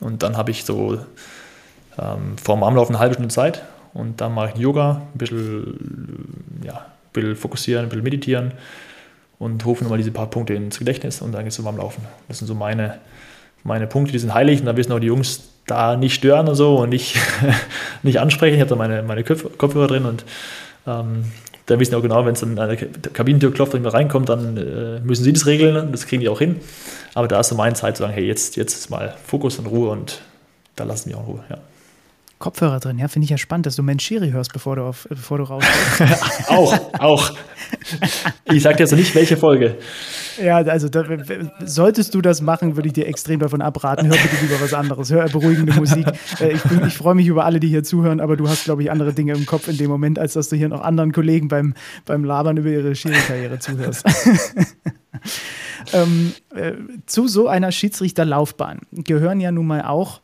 und 0.00 0.22
dann 0.22 0.36
habe 0.36 0.50
ich 0.50 0.64
so 0.64 0.98
ähm, 1.98 2.36
vor 2.42 2.56
dem 2.56 2.62
Armlauf 2.62 2.88
eine 2.88 2.98
halbe 2.98 3.14
Stunde 3.14 3.32
Zeit 3.32 3.62
und 3.92 4.20
dann 4.20 4.34
mache 4.34 4.52
ich 4.54 4.60
Yoga, 4.60 5.02
ein 5.14 5.18
bisschen, 5.18 6.62
ja, 6.64 6.74
ein 6.74 7.12
bisschen 7.12 7.36
fokussieren, 7.36 7.84
ein 7.84 7.88
bisschen 7.88 8.04
meditieren 8.04 8.52
und 9.38 9.64
rufe 9.64 9.84
nochmal 9.84 9.98
diese 9.98 10.10
paar 10.10 10.28
Punkte 10.28 10.54
ins 10.54 10.78
Gedächtnis 10.78 11.20
und 11.20 11.32
dann 11.32 11.42
geht 11.42 11.50
es 11.50 11.56
zum 11.56 11.64
Warmlaufen. 11.64 12.04
Das 12.28 12.38
sind 12.38 12.46
so 12.46 12.54
meine, 12.54 12.98
meine 13.62 13.86
Punkte, 13.86 14.12
die 14.12 14.18
sind 14.18 14.34
heilig 14.34 14.60
und 14.60 14.66
da 14.66 14.76
wissen 14.76 14.92
auch 14.92 15.00
die 15.00 15.06
Jungs 15.06 15.48
da 15.66 15.96
nicht 15.96 16.14
stören 16.14 16.48
und 16.48 16.54
so 16.56 16.78
und 16.78 16.90
nicht, 16.90 17.16
nicht 18.02 18.20
ansprechen. 18.20 18.54
Ich 18.54 18.60
habe 18.60 18.70
da 18.70 18.76
meine, 18.76 19.02
meine 19.02 19.24
Kopfhörer 19.24 19.86
drin 19.86 20.04
und 20.04 20.24
ähm, 20.86 21.24
da 21.66 21.80
wissen 21.80 21.94
auch 21.94 22.02
genau, 22.02 22.26
wenn 22.26 22.34
es 22.34 22.40
dann 22.40 22.58
an 22.58 22.68
der 22.68 22.76
Kabinentür 23.12 23.52
klopft 23.52 23.74
und 23.74 23.82
man 23.82 23.92
reinkommt, 23.92 24.28
dann 24.28 24.56
äh, 24.56 25.00
müssen 25.00 25.24
sie 25.24 25.32
das 25.32 25.46
regeln, 25.46 25.92
das 25.92 26.06
kriegen 26.06 26.20
die 26.20 26.28
auch 26.28 26.38
hin. 26.38 26.60
Aber 27.14 27.26
da 27.26 27.40
ist 27.40 27.48
so 27.48 27.54
meine 27.54 27.74
Zeit 27.74 27.96
zu 27.96 28.02
sagen, 28.02 28.12
hey, 28.12 28.26
jetzt, 28.26 28.56
jetzt 28.56 28.74
ist 28.74 28.90
mal 28.90 29.14
Fokus 29.26 29.58
und 29.58 29.66
Ruhe 29.66 29.90
und 29.90 30.20
da 30.76 30.84
lassen 30.84 31.08
wir 31.08 31.16
auch 31.16 31.26
Ruhe. 31.26 31.44
Ja. 31.48 31.58
Kopfhörer 32.38 32.80
drin, 32.80 32.98
ja, 32.98 33.08
finde 33.08 33.24
ich 33.24 33.30
ja 33.30 33.38
spannend, 33.38 33.66
dass 33.66 33.76
du 33.76 33.82
Menschiri 33.82 34.30
hörst, 34.30 34.52
bevor 34.52 34.76
du, 34.76 34.82
auf, 34.82 35.06
bevor 35.08 35.38
du 35.38 35.44
rausgehst. 35.44 36.48
auch, 36.48 36.74
auch. 36.98 37.30
Ich 38.44 38.62
sage 38.62 38.76
dir 38.76 38.82
jetzt 38.82 38.92
nicht, 38.92 39.14
welche 39.14 39.36
Folge. 39.36 39.78
Ja, 40.42 40.56
also 40.56 40.88
da, 40.88 41.04
solltest 41.64 42.14
du 42.14 42.20
das 42.20 42.42
machen, 42.42 42.76
würde 42.76 42.88
ich 42.88 42.92
dir 42.92 43.06
extrem 43.06 43.40
davon 43.40 43.62
abraten. 43.62 44.06
Hör 44.08 44.16
bitte 44.16 44.36
lieber 44.42 44.60
was 44.60 44.74
anderes. 44.74 45.10
Hör 45.10 45.28
beruhigende 45.28 45.72
Musik. 45.74 46.06
Äh, 46.40 46.52
ich, 46.52 46.60
ich 46.86 46.94
freue 46.94 47.14
mich 47.14 47.26
über 47.26 47.44
alle, 47.44 47.60
die 47.60 47.68
hier 47.68 47.84
zuhören, 47.84 48.20
aber 48.20 48.36
du 48.36 48.48
hast, 48.48 48.64
glaube 48.64 48.82
ich, 48.82 48.90
andere 48.90 49.12
Dinge 49.12 49.32
im 49.32 49.46
Kopf 49.46 49.68
in 49.68 49.76
dem 49.76 49.90
Moment, 49.90 50.18
als 50.18 50.34
dass 50.34 50.48
du 50.48 50.56
hier 50.56 50.68
noch 50.68 50.82
anderen 50.82 51.12
Kollegen 51.12 51.48
beim, 51.48 51.74
beim 52.04 52.24
Labern 52.24 52.56
über 52.56 52.68
ihre 52.68 52.94
Schiri-Karriere 52.94 53.58
zuhörst. 53.58 54.04
ähm, 55.92 56.32
äh, 56.54 56.72
zu 57.06 57.28
so 57.28 57.48
einer 57.48 57.72
Schiedsrichterlaufbahn 57.72 58.80
gehören 58.92 59.40
ja 59.40 59.52
nun 59.52 59.66
mal 59.66 59.82
auch 59.82 60.20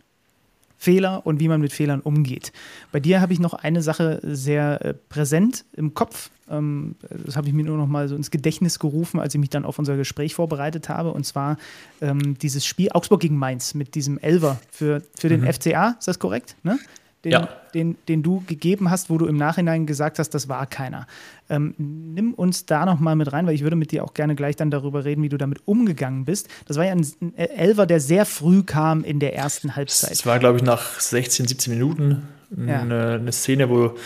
Fehler 0.81 1.27
und 1.27 1.41
wie 1.41 1.49
man 1.49 1.61
mit 1.61 1.75
Fehlern 1.75 2.01
umgeht. 2.01 2.53
Bei 2.91 3.01
dir 3.01 3.21
habe 3.21 3.35
ich 3.35 3.39
noch 3.39 3.53
eine 3.53 3.83
Sache 3.83 4.19
sehr 4.23 4.83
äh, 4.83 4.95
präsent 4.95 5.67
im 5.77 5.93
Kopf. 5.93 6.31
Ähm, 6.49 6.95
das 7.27 7.37
habe 7.37 7.49
ich 7.49 7.53
mir 7.53 7.65
nur 7.65 7.77
noch 7.77 7.87
mal 7.87 8.09
so 8.09 8.17
ins 8.17 8.31
Gedächtnis 8.31 8.79
gerufen, 8.79 9.21
als 9.21 9.35
ich 9.35 9.41
mich 9.41 9.51
dann 9.51 9.67
auf 9.67 9.79
unser 9.79 9.99
Gespräch 9.99 10.35
vorbereitet 10.35 10.89
habe. 10.89 11.13
Und 11.13 11.27
zwar 11.27 11.59
ähm, 12.01 12.39
dieses 12.39 12.65
Spiel 12.65 12.89
Augsburg 12.93 13.21
gegen 13.21 13.37
Mainz 13.37 13.75
mit 13.75 13.95
diesem 13.95 14.17
Elver 14.17 14.59
für, 14.71 15.03
für 15.19 15.29
den 15.29 15.43
mhm. 15.43 15.53
FCA. 15.53 15.97
Ist 15.99 16.09
das 16.09 16.19
korrekt? 16.19 16.57
Ne? 16.63 16.79
Den, 17.25 17.33
ja. 17.33 17.49
den, 17.75 17.97
den 18.09 18.23
du 18.23 18.43
gegeben 18.47 18.91
hast, 18.91 19.11
wo 19.11 19.19
du 19.19 19.27
im 19.27 19.37
Nachhinein 19.37 19.87
gesagt 19.87 20.19
hast, 20.19 20.31
das 20.31 20.49
war 20.49 20.67
keiner. 20.67 21.07
Ähm, 21.51 21.75
nimm 21.77 22.33
uns 22.33 22.65
da 22.65 22.87
nochmal 22.87 23.15
mit 23.15 23.33
rein, 23.33 23.47
weil 23.47 23.55
ich 23.55 23.63
würde 23.63 23.77
mit 23.77 23.93
dir 23.93 24.05
auch 24.05 24.15
gerne 24.15 24.35
gleich 24.35 24.57
dann 24.57 24.71
darüber 24.71 25.05
reden, 25.05 25.23
wie 25.23 25.29
du 25.29 25.37
damit 25.37 25.61
umgegangen 25.67 26.25
bist. 26.25 26.49
Das 26.67 26.79
war 26.79 26.87
ja 26.87 26.93
ein, 26.93 27.07
ein 27.21 27.37
Elver, 27.37 27.87
der 27.87 28.01
sehr 28.01 28.25
früh 28.25 28.63
kam 28.63 29.05
in 29.05 29.21
der 29.21 29.35
ersten 29.37 29.77
Halbzeit. 29.77 30.13
Es 30.13 30.25
war, 30.25 30.39
glaube 30.39 30.59
ich, 30.59 30.63
nach 30.63 30.99
16, 30.99 31.47
17 31.47 31.75
Minuten 31.75 32.29
ja. 32.57 32.81
eine, 32.81 33.19
eine, 33.21 33.33
Szene, 33.33 33.69
wo 33.69 33.97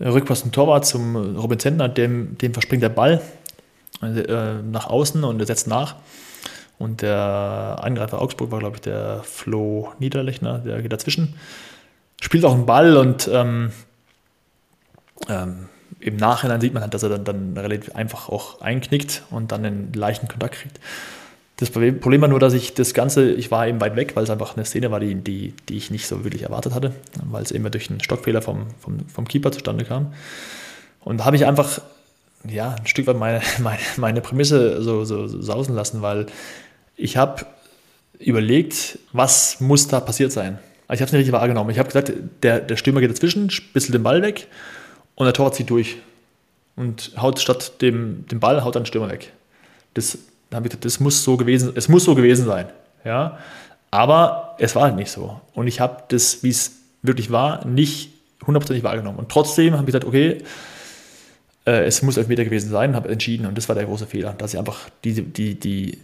Rückpass 0.00 0.40
zum 0.40 0.50
Torwart 0.50 0.86
zum 0.86 1.36
Robin 1.36 1.58
Zentner, 1.58 1.88
dem, 1.88 2.36
dem 2.38 2.52
verspringt 2.52 2.82
der 2.82 2.88
Ball 2.88 3.20
äh, 4.02 4.54
nach 4.62 4.88
außen 4.88 5.22
und 5.22 5.38
er 5.38 5.46
setzt 5.46 5.68
nach. 5.68 5.96
Und 6.78 7.02
der 7.02 7.78
Angreifer 7.82 8.20
Augsburg 8.20 8.50
war, 8.50 8.58
glaube 8.58 8.76
ich, 8.76 8.80
der 8.80 9.20
Flo 9.22 9.92
Niederlechner, 9.98 10.58
der 10.58 10.80
geht 10.80 10.92
dazwischen 10.92 11.34
spielt 12.20 12.44
auch 12.44 12.54
einen 12.54 12.66
Ball 12.66 12.96
und 12.96 13.28
ähm, 13.32 13.72
ähm, 15.28 15.68
im 16.00 16.16
Nachhinein 16.16 16.60
sieht 16.60 16.72
man 16.72 16.82
halt, 16.82 16.94
dass 16.94 17.02
er 17.02 17.10
dann, 17.10 17.24
dann 17.24 17.56
relativ 17.56 17.94
einfach 17.94 18.28
auch 18.28 18.60
einknickt 18.60 19.22
und 19.30 19.52
dann 19.52 19.64
einen 19.64 19.92
leichten 19.92 20.28
Kontakt 20.28 20.54
kriegt. 20.54 20.80
Das 21.56 21.68
Problem 21.68 22.22
war 22.22 22.28
nur, 22.28 22.40
dass 22.40 22.54
ich 22.54 22.72
das 22.72 22.94
Ganze, 22.94 23.32
ich 23.32 23.50
war 23.50 23.66
eben 23.66 23.82
weit 23.82 23.94
weg, 23.94 24.16
weil 24.16 24.24
es 24.24 24.30
einfach 24.30 24.56
eine 24.56 24.64
Szene 24.64 24.90
war, 24.90 24.98
die, 24.98 25.14
die, 25.14 25.52
die 25.68 25.76
ich 25.76 25.90
nicht 25.90 26.06
so 26.06 26.24
wirklich 26.24 26.44
erwartet 26.44 26.74
hatte, 26.74 26.94
weil 27.22 27.42
es 27.42 27.50
eben 27.50 27.70
durch 27.70 27.90
einen 27.90 28.00
Stockfehler 28.00 28.40
vom, 28.40 28.68
vom, 28.78 29.06
vom 29.08 29.28
Keeper 29.28 29.52
zustande 29.52 29.84
kam. 29.84 30.14
Und 31.00 31.18
da 31.18 31.26
habe 31.26 31.36
ich 31.36 31.44
einfach 31.44 31.82
ja, 32.48 32.76
ein 32.78 32.86
Stück 32.86 33.06
weit 33.06 33.18
meine, 33.18 33.42
meine, 33.58 33.80
meine 33.98 34.20
Prämisse 34.22 34.82
so, 34.82 35.04
so, 35.04 35.26
so 35.26 35.42
sausen 35.42 35.74
lassen, 35.74 36.00
weil 36.00 36.26
ich 36.96 37.18
habe 37.18 37.44
überlegt, 38.18 38.98
was 39.12 39.60
muss 39.60 39.86
da 39.86 40.00
passiert 40.00 40.32
sein. 40.32 40.58
Aber 40.90 40.96
ich 40.96 41.02
habe 41.02 41.06
es 41.06 41.12
nicht 41.12 41.20
richtig 41.20 41.32
wahrgenommen. 41.34 41.70
Ich 41.70 41.78
habe 41.78 41.86
gesagt, 41.86 42.12
der, 42.42 42.58
der 42.58 42.76
Stürmer 42.76 42.98
geht 42.98 43.10
dazwischen, 43.10 43.48
spitzt 43.48 43.94
den 43.94 44.02
Ball 44.02 44.22
weg 44.22 44.48
und 45.14 45.24
der 45.24 45.32
Tor 45.32 45.52
zieht 45.52 45.70
durch. 45.70 45.98
Und 46.74 47.12
haut 47.16 47.38
statt 47.38 47.80
dem, 47.80 48.26
dem 48.26 48.40
Ball, 48.40 48.64
haut 48.64 48.74
dann 48.74 48.82
den 48.82 48.86
Stürmer 48.88 49.08
weg. 49.08 49.32
Das, 49.94 50.18
habe 50.52 50.66
ich 50.66 50.70
gesagt, 50.70 50.84
das 50.84 50.98
muss 50.98 51.22
so 51.22 51.36
gewesen, 51.36 51.70
es 51.76 51.88
muss 51.88 52.02
so 52.02 52.16
gewesen 52.16 52.44
sein. 52.44 52.70
Ja? 53.04 53.38
Aber 53.92 54.56
es 54.58 54.74
war 54.74 54.82
halt 54.82 54.96
nicht 54.96 55.12
so. 55.12 55.40
Und 55.54 55.68
ich 55.68 55.78
habe 55.78 56.02
das, 56.08 56.42
wie 56.42 56.48
es 56.48 56.72
wirklich 57.02 57.30
war, 57.30 57.64
nicht 57.64 58.10
hundertprozentig 58.44 58.82
wahrgenommen. 58.82 59.20
Und 59.20 59.28
trotzdem 59.28 59.74
habe 59.74 59.82
ich 59.82 59.86
gesagt, 59.86 60.06
okay, 60.06 60.38
äh, 61.66 61.84
es 61.84 62.02
muss 62.02 62.16
Elfmeter 62.16 62.44
gewesen 62.44 62.68
sein, 62.68 62.96
habe 62.96 63.10
entschieden. 63.10 63.46
Und 63.46 63.56
das 63.56 63.68
war 63.68 63.76
der 63.76 63.84
große 63.84 64.08
Fehler, 64.08 64.32
dass 64.32 64.54
ich 64.54 64.58
einfach 64.58 64.90
die, 65.04 65.22
die, 65.22 65.54
die, 65.54 65.98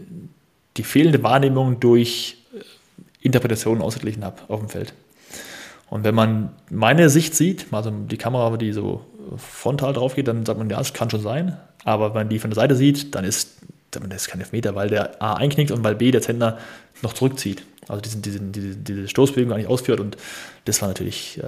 die 0.76 0.82
fehlende 0.84 1.24
Wahrnehmung 1.24 1.80
durch 1.80 2.36
Interpretationen 3.20 3.82
ausgeglichen 3.82 4.24
habe 4.24 4.42
auf 4.48 4.60
dem 4.60 4.68
Feld. 4.68 4.94
Und 5.88 6.04
wenn 6.04 6.14
man 6.14 6.50
meine 6.70 7.08
Sicht 7.10 7.34
sieht, 7.34 7.66
also 7.70 7.90
die 7.90 8.16
Kamera, 8.16 8.56
die 8.56 8.72
so 8.72 9.04
frontal 9.36 9.92
drauf 9.92 10.14
geht, 10.14 10.28
dann 10.28 10.44
sagt 10.44 10.58
man, 10.58 10.68
ja, 10.68 10.80
es 10.80 10.92
kann 10.92 11.10
schon 11.10 11.20
sein. 11.20 11.56
Aber 11.84 12.08
wenn 12.08 12.22
man 12.22 12.28
die 12.28 12.38
von 12.38 12.50
der 12.50 12.56
Seite 12.56 12.74
sieht, 12.74 13.14
dann 13.14 13.24
ist 13.24 13.58
das 13.90 14.22
ist 14.22 14.28
kein 14.28 14.40
Elfmeter, 14.40 14.74
weil 14.74 14.88
der 14.88 15.22
A 15.22 15.34
einknickt 15.34 15.70
und 15.70 15.84
weil 15.84 15.94
B 15.94 16.10
der 16.10 16.22
Zentner 16.22 16.58
noch 17.02 17.12
zurückzieht. 17.12 17.64
Also 17.88 18.00
diesen, 18.00 18.22
diesen, 18.22 18.52
diese, 18.52 18.76
diese 18.76 19.08
Stoßbewegung 19.08 19.50
gar 19.50 19.58
nicht 19.58 19.68
ausführt. 19.68 20.00
Und 20.00 20.16
das 20.64 20.80
war 20.82 20.88
natürlich, 20.88 21.38
äh, 21.38 21.42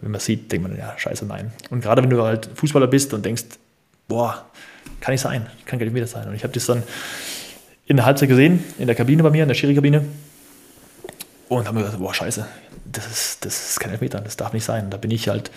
wenn 0.00 0.10
man 0.10 0.18
es 0.18 0.24
sieht, 0.26 0.52
denkt 0.52 0.68
man, 0.68 0.76
ja, 0.76 0.94
scheiße, 0.96 1.24
nein. 1.26 1.52
Und 1.70 1.80
gerade 1.80 2.02
wenn 2.02 2.10
du 2.10 2.22
halt 2.22 2.50
Fußballer 2.54 2.86
bist 2.86 3.14
und 3.14 3.24
denkst, 3.24 3.44
boah, 4.08 4.44
kann 5.00 5.12
nicht 5.12 5.22
sein, 5.22 5.46
kann 5.64 5.78
kein 5.78 5.88
Elfmeter 5.88 6.06
sein. 6.06 6.28
Und 6.28 6.34
ich 6.34 6.42
habe 6.42 6.52
das 6.52 6.66
dann 6.66 6.82
in 7.86 7.96
der 7.96 8.06
Halbzeit 8.06 8.28
gesehen, 8.28 8.62
in 8.78 8.86
der 8.86 8.94
Kabine 8.94 9.22
bei 9.22 9.30
mir, 9.30 9.42
in 9.42 9.48
der 9.48 9.54
Schiri-Kabine. 9.54 10.04
Und 11.48 11.68
haben 11.68 11.76
wir 11.76 11.84
gesagt, 11.84 12.00
boah, 12.00 12.14
scheiße, 12.14 12.46
das 12.84 13.06
ist, 13.06 13.44
das 13.44 13.70
ist 13.70 13.80
kein 13.80 13.92
Elfmeter, 13.92 14.20
das 14.20 14.36
darf 14.36 14.52
nicht 14.52 14.64
sein. 14.64 14.90
Da 14.90 14.96
bin 14.96 15.10
ich 15.10 15.28
halt 15.28 15.50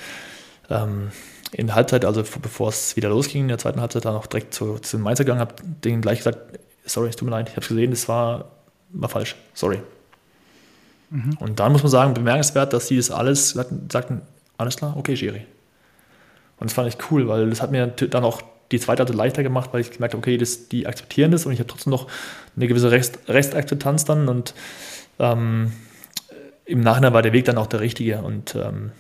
ähm, 0.70 1.12
in 1.52 1.68
der 1.68 1.76
Halbzeit, 1.76 2.04
also 2.06 2.24
bevor 2.42 2.70
es 2.70 2.96
wieder 2.96 3.10
losging, 3.10 3.44
in 3.44 3.48
der 3.48 3.58
zweiten 3.58 3.80
Halbzeit, 3.80 4.06
dann 4.06 4.16
auch 4.16 4.28
direkt 4.28 4.54
zu, 4.54 4.80
zu 4.80 4.98
den 4.98 5.04
Mainzer 5.04 5.24
gegangen, 5.24 5.40
habe 5.40 5.56
denen 5.84 6.02
gleich 6.02 6.20
gesagt, 6.20 6.60
sorry, 6.86 7.10
es 7.10 7.16
tut 7.16 7.28
mir 7.28 7.32
leid, 7.32 7.48
ich 7.50 7.56
habe 7.56 7.62
es 7.62 7.68
gesehen, 7.68 7.92
das 7.92 8.08
war, 8.10 8.46
war 8.90 9.10
falsch, 9.10 9.36
sorry. 9.54 9.80
Mhm. 11.10 11.38
Und 11.40 11.60
dann 11.60 11.72
muss 11.72 11.84
man 11.84 11.92
sagen, 11.92 12.14
bemerkenswert, 12.14 12.74
dass 12.74 12.88
die 12.88 12.98
das 12.98 13.12
alles 13.12 13.52
sagten, 13.52 13.88
sagten 13.92 14.22
alles 14.58 14.78
klar, 14.78 14.96
okay, 14.98 15.16
Schiri. 15.16 15.46
Und 16.60 16.70
das 16.70 16.74
fand 16.74 16.90
ich 16.90 16.98
cool, 17.12 17.28
weil 17.28 17.50
das 17.50 17.62
hat 17.62 17.72
mir 17.72 17.88
dann 17.88 18.24
auch 18.24 18.42
die 18.72 18.80
zweite 18.80 19.02
Halbzeit 19.02 19.16
leichter 19.16 19.44
gemacht, 19.44 19.70
weil 19.72 19.82
ich 19.82 19.92
gemerkt 19.92 20.14
habe, 20.14 20.20
okay, 20.20 20.38
das, 20.38 20.68
die 20.68 20.88
akzeptieren 20.88 21.32
das 21.32 21.46
und 21.46 21.54
ich 21.54 21.60
habe 21.60 21.68
trotzdem 21.68 21.92
noch 21.92 22.08
eine 22.56 22.68
gewisse 22.68 22.92
Rest, 22.92 23.20
Restakzeptanz 23.28 24.04
dann 24.06 24.28
und 24.28 24.54
ähm, 25.20 25.72
im 26.66 26.82
Nachhinein 26.82 27.14
war 27.14 27.22
der 27.22 27.34
Weg 27.34 27.46
dann 27.46 27.58
auch 27.58 27.68
der 27.68 27.80
richtige 27.80 28.20
und 28.20 28.56
ähm, 28.56 28.92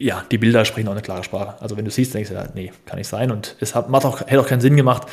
ja, 0.00 0.24
die 0.30 0.38
Bilder 0.38 0.64
sprechen 0.64 0.88
auch 0.88 0.92
eine 0.92 1.02
klare 1.02 1.22
Sprache. 1.22 1.60
Also 1.60 1.76
wenn 1.76 1.84
du 1.84 1.90
siehst, 1.90 2.14
denkst 2.14 2.30
du, 2.30 2.34
ja, 2.34 2.48
nee, 2.54 2.72
kann 2.86 2.98
nicht 2.98 3.08
sein. 3.08 3.30
Und 3.30 3.54
es 3.60 3.74
hat, 3.74 3.90
macht 3.90 4.06
auch, 4.06 4.20
hätte 4.20 4.40
auch 4.40 4.46
keinen 4.46 4.62
Sinn 4.62 4.74
gemacht, 4.74 5.06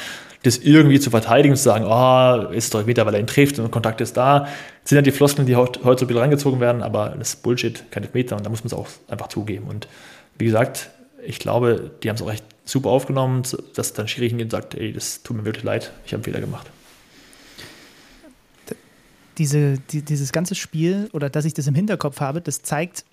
das 0.43 0.59
irgendwie 0.59 0.97
zu 0.97 1.09
verteidigen 1.09 1.51
und 1.51 1.57
zu 1.57 1.63
sagen, 1.63 1.85
oh, 1.85 2.53
ist 2.53 2.73
doch 2.73 2.85
Meter, 2.85 3.05
weil 3.05 3.15
er 3.15 3.19
ihn 3.19 3.27
trifft 3.27 3.59
und 3.59 3.69
Kontakt 3.69 3.99
ist 3.99 4.15
da. 4.15 4.41
Das 4.41 4.49
sind 4.85 4.95
ja 4.95 5.01
die 5.01 5.11
Floskeln, 5.11 5.45
die 5.45 5.57
heute, 5.57 5.81
so 5.83 5.89
ein 5.89 5.95
bisschen 5.95 6.17
reingezogen 6.17 6.61
werden, 6.61 6.83
aber 6.83 7.15
das 7.19 7.33
ist 7.33 7.43
Bullshit, 7.43 7.83
kein 7.91 8.07
Meter 8.13 8.37
und 8.37 8.45
da 8.45 8.49
muss 8.49 8.61
man 8.61 8.67
es 8.67 8.73
auch 8.73 8.87
einfach 9.09 9.27
zugeben. 9.27 9.67
Und 9.67 9.89
wie 10.37 10.45
gesagt, 10.45 10.89
ich 11.21 11.39
glaube, 11.39 11.91
die 12.01 12.07
haben 12.09 12.15
es 12.15 12.21
auch 12.21 12.31
echt 12.31 12.45
super 12.63 12.89
aufgenommen, 12.89 13.43
dass 13.75 13.91
dann 13.91 14.07
Schiri 14.07 14.29
hingeht 14.29 14.45
und 14.45 14.51
sagt, 14.51 14.75
ey, 14.75 14.93
das 14.93 15.21
tut 15.21 15.35
mir 15.35 15.43
wirklich 15.43 15.65
leid, 15.65 15.91
ich 16.05 16.13
habe 16.13 16.19
einen 16.19 16.23
Fehler 16.23 16.39
gemacht. 16.39 16.67
Diese, 19.37 19.77
die, 19.91 20.01
dieses 20.01 20.31
ganze 20.31 20.55
Spiel 20.55 21.09
oder 21.13 21.29
dass 21.29 21.45
ich 21.45 21.53
das 21.53 21.67
im 21.67 21.75
Hinterkopf 21.75 22.19
habe, 22.19 22.41
das 22.41 22.61
zeigt, 22.61 23.05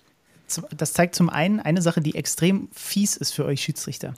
das 0.75 0.93
zeigt 0.93 1.15
zum 1.15 1.29
einen 1.29 1.59
eine 1.59 1.81
Sache, 1.81 2.01
die 2.01 2.15
extrem 2.15 2.67
fies 2.71 3.15
ist 3.17 3.33
für 3.33 3.45
euch 3.45 3.61
Schiedsrichter. 3.61 4.13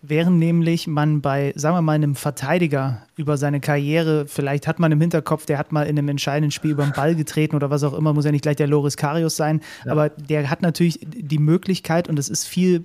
Während 0.00 0.38
nämlich 0.38 0.86
man 0.86 1.20
bei, 1.20 1.52
sagen 1.56 1.76
wir 1.76 1.82
mal, 1.82 1.94
einem 1.94 2.14
Verteidiger 2.14 3.02
über 3.16 3.36
seine 3.36 3.58
Karriere, 3.58 4.26
vielleicht 4.28 4.68
hat 4.68 4.78
man 4.78 4.92
im 4.92 5.00
Hinterkopf, 5.00 5.44
der 5.44 5.58
hat 5.58 5.72
mal 5.72 5.82
in 5.88 5.98
einem 5.98 6.08
entscheidenden 6.08 6.52
Spiel 6.52 6.70
über 6.70 6.84
den 6.84 6.92
Ball 6.92 7.16
getreten 7.16 7.56
oder 7.56 7.70
was 7.70 7.82
auch 7.82 7.94
immer, 7.94 8.12
muss 8.12 8.24
ja 8.24 8.30
nicht 8.30 8.42
gleich 8.42 8.56
der 8.56 8.68
Loris 8.68 8.96
Karius 8.96 9.34
sein, 9.34 9.60
ja. 9.84 9.90
aber 9.90 10.10
der 10.10 10.50
hat 10.50 10.62
natürlich 10.62 11.00
die 11.02 11.38
Möglichkeit 11.38 12.08
und 12.08 12.16
es 12.16 12.28
ist 12.28 12.46
viel 12.46 12.84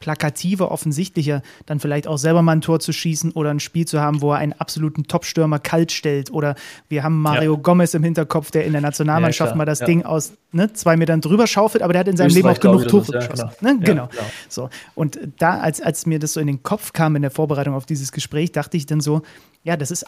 plakativer, 0.00 0.70
offensichtlicher, 0.70 1.42
dann 1.66 1.80
vielleicht 1.80 2.06
auch 2.06 2.18
selber 2.18 2.42
mal 2.42 2.52
ein 2.52 2.60
Tor 2.60 2.80
zu 2.80 2.92
schießen 2.92 3.32
oder 3.32 3.50
ein 3.50 3.60
Spiel 3.60 3.86
zu 3.86 4.00
haben, 4.00 4.20
wo 4.20 4.32
er 4.32 4.38
einen 4.38 4.52
absoluten 4.52 5.04
Top-Stürmer 5.04 5.58
kalt 5.58 5.92
stellt. 5.92 6.30
Oder 6.30 6.54
wir 6.88 7.02
haben 7.02 7.20
Mario 7.20 7.54
ja. 7.54 7.60
Gomez 7.60 7.94
im 7.94 8.02
Hinterkopf, 8.02 8.50
der 8.50 8.64
in 8.64 8.72
der 8.72 8.80
Nationalmannschaft 8.80 9.52
ja, 9.52 9.56
mal 9.56 9.64
das 9.64 9.80
ja. 9.80 9.86
Ding 9.86 10.04
aus 10.04 10.32
ne, 10.52 10.72
zwei 10.72 10.96
Metern 10.96 11.20
drüber 11.20 11.46
schaufelt, 11.46 11.82
aber 11.82 11.92
der 11.92 12.00
hat 12.00 12.08
in 12.08 12.16
seinem 12.16 12.34
Leben 12.34 12.48
auch 12.48 12.60
genug 12.60 12.88
Tore 12.88 13.12
geschossen. 13.12 13.50
Genau. 13.60 13.72
Ne? 13.74 13.80
genau. 13.80 14.08
So. 14.48 14.70
Und 14.94 15.18
da, 15.38 15.58
als, 15.58 15.80
als 15.80 16.06
mir 16.06 16.18
das 16.18 16.32
so 16.34 16.40
in 16.40 16.46
den 16.46 16.62
Kopf 16.62 16.92
kam 16.92 17.16
in 17.16 17.22
der 17.22 17.30
Vorbereitung 17.30 17.74
auf 17.74 17.86
dieses 17.86 18.12
Gespräch, 18.12 18.52
dachte 18.52 18.76
ich 18.76 18.86
dann 18.86 19.00
so, 19.00 19.22
ja, 19.64 19.76
das 19.76 19.90
ist 19.90 20.06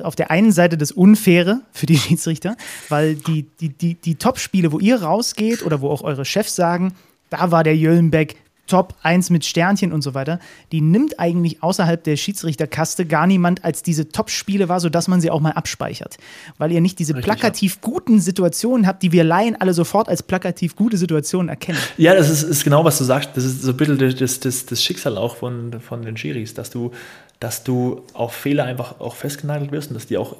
auf 0.00 0.16
der 0.16 0.30
einen 0.30 0.52
Seite 0.52 0.76
das 0.76 0.92
Unfaire 0.92 1.60
für 1.72 1.86
die 1.86 1.98
Schiedsrichter, 1.98 2.56
weil 2.88 3.14
die, 3.14 3.46
die, 3.60 3.70
die, 3.70 3.94
die 3.94 4.16
Top-Spiele, 4.16 4.72
wo 4.72 4.78
ihr 4.78 5.02
rausgeht 5.02 5.62
oder 5.62 5.80
wo 5.80 5.90
auch 5.90 6.02
eure 6.02 6.24
Chefs 6.24 6.56
sagen, 6.56 6.94
da 7.30 7.50
war 7.50 7.62
der 7.62 7.76
Jöllenbeck 7.76 8.36
Top 8.68 8.94
1 9.02 9.30
mit 9.30 9.44
Sternchen 9.44 9.92
und 9.92 10.02
so 10.02 10.14
weiter, 10.14 10.38
die 10.70 10.80
nimmt 10.80 11.18
eigentlich 11.18 11.62
außerhalb 11.62 12.02
der 12.04 12.16
Schiedsrichterkaste 12.16 13.06
gar 13.06 13.26
niemand 13.26 13.64
als 13.64 13.82
diese 13.82 14.08
Top-Spiele 14.08 14.68
wahr, 14.68 14.78
sodass 14.80 15.08
man 15.08 15.20
sie 15.20 15.30
auch 15.30 15.40
mal 15.40 15.52
abspeichert. 15.52 16.18
Weil 16.58 16.70
ihr 16.70 16.80
nicht 16.80 16.98
diese 16.98 17.14
Richtig, 17.14 17.24
plakativ 17.24 17.74
ja. 17.74 17.78
guten 17.82 18.20
Situationen 18.20 18.86
habt, 18.86 19.02
die 19.02 19.10
wir 19.12 19.24
Laien 19.24 19.56
alle 19.60 19.74
sofort 19.74 20.08
als 20.08 20.22
plakativ 20.22 20.76
gute 20.76 20.96
Situationen 20.96 21.48
erkennen. 21.48 21.78
Ja, 21.96 22.14
das 22.14 22.30
ist, 22.30 22.42
ist 22.42 22.62
genau, 22.62 22.84
was 22.84 22.98
du 22.98 23.04
sagst. 23.04 23.30
Das 23.34 23.44
ist 23.44 23.62
so 23.62 23.70
ein 23.72 23.76
bisschen 23.76 23.98
das, 23.98 24.40
das, 24.40 24.66
das 24.66 24.84
Schicksal 24.84 25.18
auch 25.18 25.36
von, 25.36 25.80
von 25.80 26.02
den 26.02 26.16
Schiris, 26.16 26.54
dass 26.54 26.70
du, 26.70 26.92
dass 27.40 27.64
du 27.64 28.02
auf 28.12 28.32
Fehler 28.34 28.64
einfach 28.64 29.00
auch 29.00 29.16
festgenagelt 29.16 29.72
wirst 29.72 29.88
und 29.88 29.94
dass 29.94 30.06
die 30.06 30.18
auch 30.18 30.36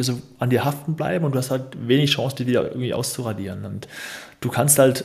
so 0.00 0.20
an 0.38 0.50
dir 0.50 0.64
haften 0.64 0.94
bleiben 0.94 1.24
und 1.24 1.32
du 1.32 1.38
hast 1.38 1.50
halt 1.50 1.64
wenig 1.86 2.10
Chance, 2.10 2.36
die 2.36 2.46
wieder 2.46 2.68
irgendwie 2.68 2.92
auszuradieren. 2.92 3.64
Und 3.64 3.88
du 4.40 4.50
kannst 4.50 4.78
halt 4.78 5.04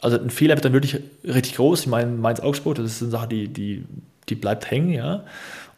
also 0.00 0.18
ein 0.18 0.30
Fehler 0.30 0.54
wird 0.54 0.64
dann 0.64 0.72
wirklich 0.72 1.00
richtig 1.24 1.56
groß. 1.56 1.80
Ich 1.80 1.86
meine, 1.86 2.10
Mainz-Augsburg, 2.10 2.76
das 2.76 2.86
ist 2.86 3.02
eine 3.02 3.10
Sache, 3.10 3.28
die, 3.28 3.48
die, 3.48 3.84
die 4.28 4.34
bleibt 4.34 4.70
hängen, 4.70 4.90
ja. 4.90 5.24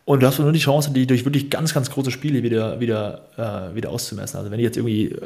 Und 0.04 0.22
du 0.22 0.26
hast 0.26 0.38
nur 0.38 0.52
die 0.52 0.58
Chance, 0.58 0.90
die 0.92 1.06
durch 1.06 1.24
wirklich 1.24 1.48
ganz, 1.50 1.74
ganz 1.74 1.90
große 1.90 2.10
Spiele 2.10 2.42
wieder, 2.42 2.80
wieder, 2.80 3.22
äh, 3.36 3.74
wieder 3.74 3.90
auszumessen. 3.90 4.38
Also 4.38 4.50
wenn 4.50 4.58
ich 4.58 4.64
jetzt 4.64 4.76
irgendwie 4.76 5.06
äh, 5.06 5.20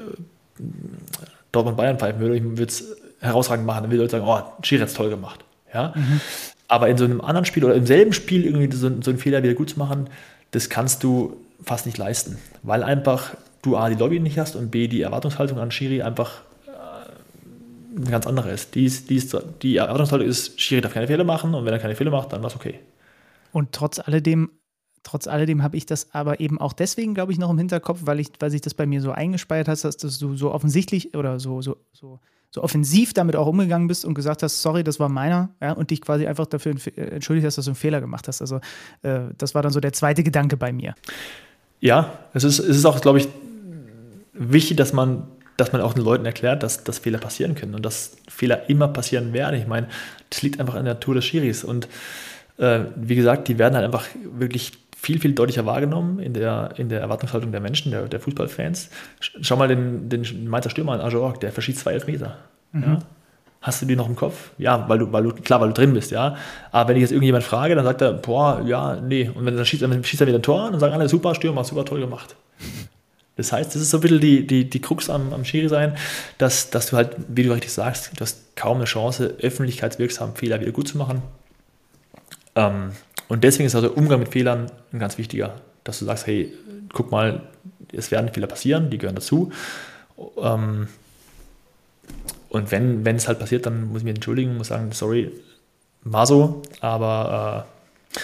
Dortmund-Bayern 1.52 1.98
pfeifen 1.98 2.20
würde, 2.20 2.36
ich 2.36 2.44
würde 2.44 2.64
es 2.64 2.84
herausragend 3.20 3.66
machen, 3.66 3.82
dann 3.82 3.90
würde 3.90 4.04
ich 4.04 4.10
sagen, 4.10 4.24
oh, 4.26 4.40
Schiri 4.62 4.80
hat 4.80 4.88
es 4.88 4.94
toll 4.94 5.08
gemacht. 5.08 5.44
Ja? 5.72 5.94
Mhm. 5.94 6.20
Aber 6.68 6.88
in 6.88 6.98
so 6.98 7.04
einem 7.04 7.20
anderen 7.20 7.46
Spiel 7.46 7.64
oder 7.64 7.74
im 7.74 7.86
selben 7.86 8.12
Spiel 8.12 8.44
irgendwie 8.44 8.74
so, 8.76 8.90
so 9.00 9.10
einen 9.10 9.18
Fehler 9.18 9.42
wieder 9.42 9.54
gut 9.54 9.70
zu 9.70 9.78
machen, 9.78 10.10
das 10.50 10.68
kannst 10.68 11.02
du 11.02 11.36
fast 11.62 11.86
nicht 11.86 11.96
leisten. 11.96 12.38
Weil 12.62 12.82
einfach 12.82 13.34
du 13.62 13.76
A, 13.76 13.88
die 13.88 13.94
Lobby 13.94 14.20
nicht 14.20 14.38
hast 14.38 14.56
und 14.56 14.70
B, 14.70 14.88
die 14.88 15.00
Erwartungshaltung 15.00 15.58
an 15.58 15.70
Schiri 15.70 16.02
einfach 16.02 16.42
eine 17.96 18.10
ganz 18.10 18.26
andere 18.26 18.50
ist. 18.50 18.74
Die, 18.74 18.84
ist, 18.84 19.10
die, 19.10 19.16
ist, 19.16 19.36
die 19.62 19.76
Erwartungshaltung 19.76 20.28
ist, 20.28 20.60
Schiri 20.60 20.80
darf 20.80 20.94
keine 20.94 21.06
Fehler 21.06 21.24
machen 21.24 21.54
und 21.54 21.64
wenn 21.64 21.72
er 21.72 21.78
keine 21.78 21.96
Fehler 21.96 22.10
macht, 22.10 22.32
dann 22.32 22.42
war 22.42 22.50
es 22.50 22.56
okay. 22.56 22.78
Und 23.52 23.72
trotz 23.72 23.98
alledem, 23.98 24.50
trotz 25.02 25.26
alledem 25.26 25.62
habe 25.62 25.76
ich 25.76 25.86
das 25.86 26.12
aber 26.12 26.40
eben 26.40 26.60
auch 26.60 26.72
deswegen, 26.72 27.14
glaube 27.14 27.32
ich, 27.32 27.38
noch 27.38 27.50
im 27.50 27.58
Hinterkopf, 27.58 28.00
weil, 28.04 28.20
ich, 28.20 28.32
weil 28.38 28.50
sich 28.50 28.60
das 28.60 28.74
bei 28.74 28.86
mir 28.86 29.00
so 29.00 29.12
eingespeiert 29.12 29.68
hat, 29.68 29.82
dass 29.82 29.96
du 29.96 30.36
so 30.36 30.52
offensichtlich 30.52 31.14
oder 31.14 31.40
so, 31.40 31.62
so, 31.62 31.78
so, 31.92 32.20
so 32.50 32.62
offensiv 32.62 33.14
damit 33.14 33.36
auch 33.36 33.46
umgegangen 33.46 33.88
bist 33.88 34.04
und 34.04 34.14
gesagt 34.14 34.42
hast, 34.42 34.60
sorry, 34.60 34.84
das 34.84 35.00
war 35.00 35.08
meiner, 35.08 35.50
ja, 35.60 35.72
und 35.72 35.90
dich 35.90 36.00
quasi 36.00 36.26
einfach 36.26 36.46
dafür 36.46 36.74
entschuldigt 36.96 37.46
hast, 37.46 37.58
dass 37.58 37.64
du 37.64 37.70
einen 37.70 37.76
Fehler 37.76 38.00
gemacht 38.00 38.28
hast. 38.28 38.40
Also 38.40 38.60
äh, 39.02 39.20
das 39.38 39.54
war 39.54 39.62
dann 39.62 39.72
so 39.72 39.80
der 39.80 39.92
zweite 39.92 40.22
Gedanke 40.22 40.56
bei 40.56 40.72
mir. 40.72 40.94
Ja, 41.80 42.18
es 42.34 42.44
ist, 42.44 42.58
es 42.58 42.76
ist 42.76 42.84
auch, 42.84 43.00
glaube 43.00 43.18
ich, 43.18 43.28
wichtig, 44.32 44.76
dass 44.76 44.92
man 44.92 45.28
dass 45.56 45.72
man 45.72 45.80
auch 45.80 45.94
den 45.94 46.04
Leuten 46.04 46.26
erklärt, 46.26 46.62
dass, 46.62 46.84
dass 46.84 46.98
Fehler 46.98 47.18
passieren 47.18 47.54
können 47.54 47.74
und 47.74 47.84
dass 47.84 48.16
Fehler 48.28 48.68
immer 48.68 48.88
passieren 48.88 49.32
werden. 49.32 49.58
Ich 49.60 49.66
meine, 49.66 49.88
das 50.30 50.42
liegt 50.42 50.60
einfach 50.60 50.74
in 50.74 50.84
der 50.84 50.94
Natur 50.94 51.14
des 51.14 51.24
Schiris. 51.24 51.64
Und 51.64 51.88
äh, 52.58 52.80
wie 52.94 53.16
gesagt, 53.16 53.48
die 53.48 53.58
werden 53.58 53.74
halt 53.74 53.84
einfach 53.84 54.06
wirklich 54.38 54.72
viel, 54.96 55.20
viel 55.20 55.32
deutlicher 55.32 55.66
wahrgenommen 55.66 56.18
in 56.18 56.34
der, 56.34 56.70
in 56.76 56.88
der 56.88 57.00
Erwartungshaltung 57.00 57.52
der 57.52 57.60
Menschen, 57.60 57.92
der, 57.92 58.08
der 58.08 58.20
Fußballfans. 58.20 58.90
Schau 59.20 59.56
mal 59.56 59.68
den, 59.68 60.08
den 60.08 60.48
Mainzer 60.48 60.70
Stürmer 60.70 60.92
an, 60.92 61.00
Ajorg, 61.00 61.40
der 61.40 61.52
verschießt 61.52 61.78
zwei 61.78 61.92
Elfmeter. 61.92 62.38
Mhm. 62.72 62.82
Ja? 62.82 62.98
Hast 63.60 63.82
du 63.82 63.86
die 63.86 63.96
noch 63.96 64.08
im 64.08 64.16
Kopf? 64.16 64.50
Ja, 64.58 64.88
weil 64.88 64.98
du, 64.98 65.12
weil 65.12 65.24
du, 65.24 65.32
klar, 65.32 65.60
weil 65.60 65.68
du 65.68 65.74
drin 65.74 65.92
bist, 65.92 66.10
ja. 66.12 66.36
Aber 66.70 66.88
wenn 66.88 66.96
ich 66.96 67.02
jetzt 67.02 67.10
irgendjemand 67.10 67.44
frage, 67.44 67.74
dann 67.74 67.84
sagt 67.84 68.00
er, 68.00 68.12
boah, 68.12 68.62
ja, 68.64 68.96
nee. 68.96 69.30
Und 69.34 69.44
wenn 69.44 69.56
dann 69.56 69.66
schießt, 69.66 69.82
dann 69.82 70.04
schießt 70.04 70.20
er 70.20 70.26
wieder 70.28 70.38
ein 70.38 70.42
Tor, 70.42 70.70
dann 70.70 70.78
sagen 70.78 70.94
alle, 70.94 71.08
super, 71.08 71.34
Stürmer, 71.34 71.64
super 71.64 71.84
toll 71.84 72.00
gemacht. 72.00 72.36
Das 73.36 73.52
heißt, 73.52 73.74
das 73.74 73.82
ist 73.82 73.90
so 73.90 73.98
ein 73.98 74.00
bisschen 74.00 74.20
die, 74.20 74.46
die, 74.46 74.68
die 74.68 74.80
Krux 74.80 75.10
am, 75.10 75.32
am 75.32 75.44
Schiri 75.44 75.68
sein, 75.68 75.96
dass, 76.38 76.70
dass 76.70 76.86
du 76.86 76.96
halt, 76.96 77.16
wie 77.28 77.42
du 77.42 77.52
richtig 77.52 77.72
sagst, 77.72 78.12
du 78.16 78.20
hast 78.20 78.56
kaum 78.56 78.78
eine 78.78 78.86
Chance, 78.86 79.36
öffentlichkeitswirksam 79.40 80.34
Fehler 80.34 80.60
wieder 80.60 80.72
gut 80.72 80.88
zu 80.88 80.96
machen. 80.96 81.22
Ähm, 82.54 82.92
und 83.28 83.44
deswegen 83.44 83.66
ist 83.66 83.74
also 83.74 83.90
Umgang 83.92 84.20
mit 84.20 84.30
Fehlern 84.30 84.70
ein 84.92 84.98
ganz 84.98 85.18
wichtiger, 85.18 85.60
dass 85.84 85.98
du 85.98 86.06
sagst, 86.06 86.26
hey, 86.26 86.52
guck 86.92 87.10
mal, 87.10 87.42
es 87.92 88.10
werden 88.10 88.32
Fehler 88.32 88.46
passieren, 88.46 88.88
die 88.90 88.98
gehören 88.98 89.16
dazu. 89.16 89.52
Ähm, 90.38 90.88
und 92.48 92.70
wenn, 92.70 93.04
wenn 93.04 93.16
es 93.16 93.28
halt 93.28 93.38
passiert, 93.38 93.66
dann 93.66 93.88
muss 93.88 93.98
ich 93.98 94.04
mich 94.04 94.14
entschuldigen, 94.14 94.56
muss 94.56 94.68
sagen, 94.68 94.90
sorry, 94.92 95.30
war 96.04 96.26
so, 96.26 96.62
aber 96.80 97.66
äh, 98.16 98.20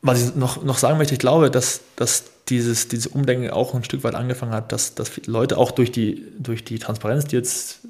was 0.00 0.22
ich 0.22 0.34
noch, 0.36 0.64
noch 0.64 0.78
sagen 0.78 0.96
möchte, 0.96 1.14
ich 1.14 1.20
glaube, 1.20 1.50
dass, 1.50 1.82
dass 1.96 2.31
dieses, 2.48 2.88
dieses 2.88 3.06
Umdenken 3.06 3.50
auch 3.50 3.74
ein 3.74 3.84
Stück 3.84 4.04
weit 4.04 4.14
angefangen 4.14 4.52
hat, 4.52 4.72
dass, 4.72 4.94
dass 4.94 5.26
Leute 5.26 5.58
auch 5.58 5.70
durch 5.70 5.92
die, 5.92 6.26
durch 6.38 6.64
die 6.64 6.78
Transparenz, 6.78 7.26
die 7.26 7.36
jetzt 7.36 7.80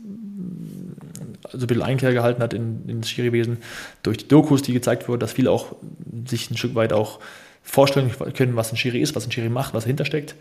so 1.52 1.58
ein 1.58 1.66
bisschen 1.66 1.82
Einkehr 1.82 2.12
gehalten 2.12 2.42
hat 2.42 2.54
in, 2.54 2.88
in 2.88 3.00
das 3.00 3.10
Schiriwesen, 3.10 3.58
durch 4.02 4.18
die 4.18 4.28
Dokus, 4.28 4.62
die 4.62 4.72
gezeigt 4.72 5.08
wurden, 5.08 5.20
dass 5.20 5.32
viele 5.32 5.50
auch 5.50 5.74
sich 6.26 6.50
ein 6.50 6.56
Stück 6.56 6.74
weit 6.74 6.92
auch 6.92 7.18
vorstellen 7.62 8.10
können, 8.34 8.56
was 8.56 8.72
ein 8.72 8.76
Schiri 8.76 9.00
ist, 9.00 9.14
was 9.14 9.26
ein 9.26 9.32
Schiri 9.32 9.48
macht, 9.48 9.74
was 9.74 9.84
dahinter 9.84 10.04
steckt. 10.04 10.34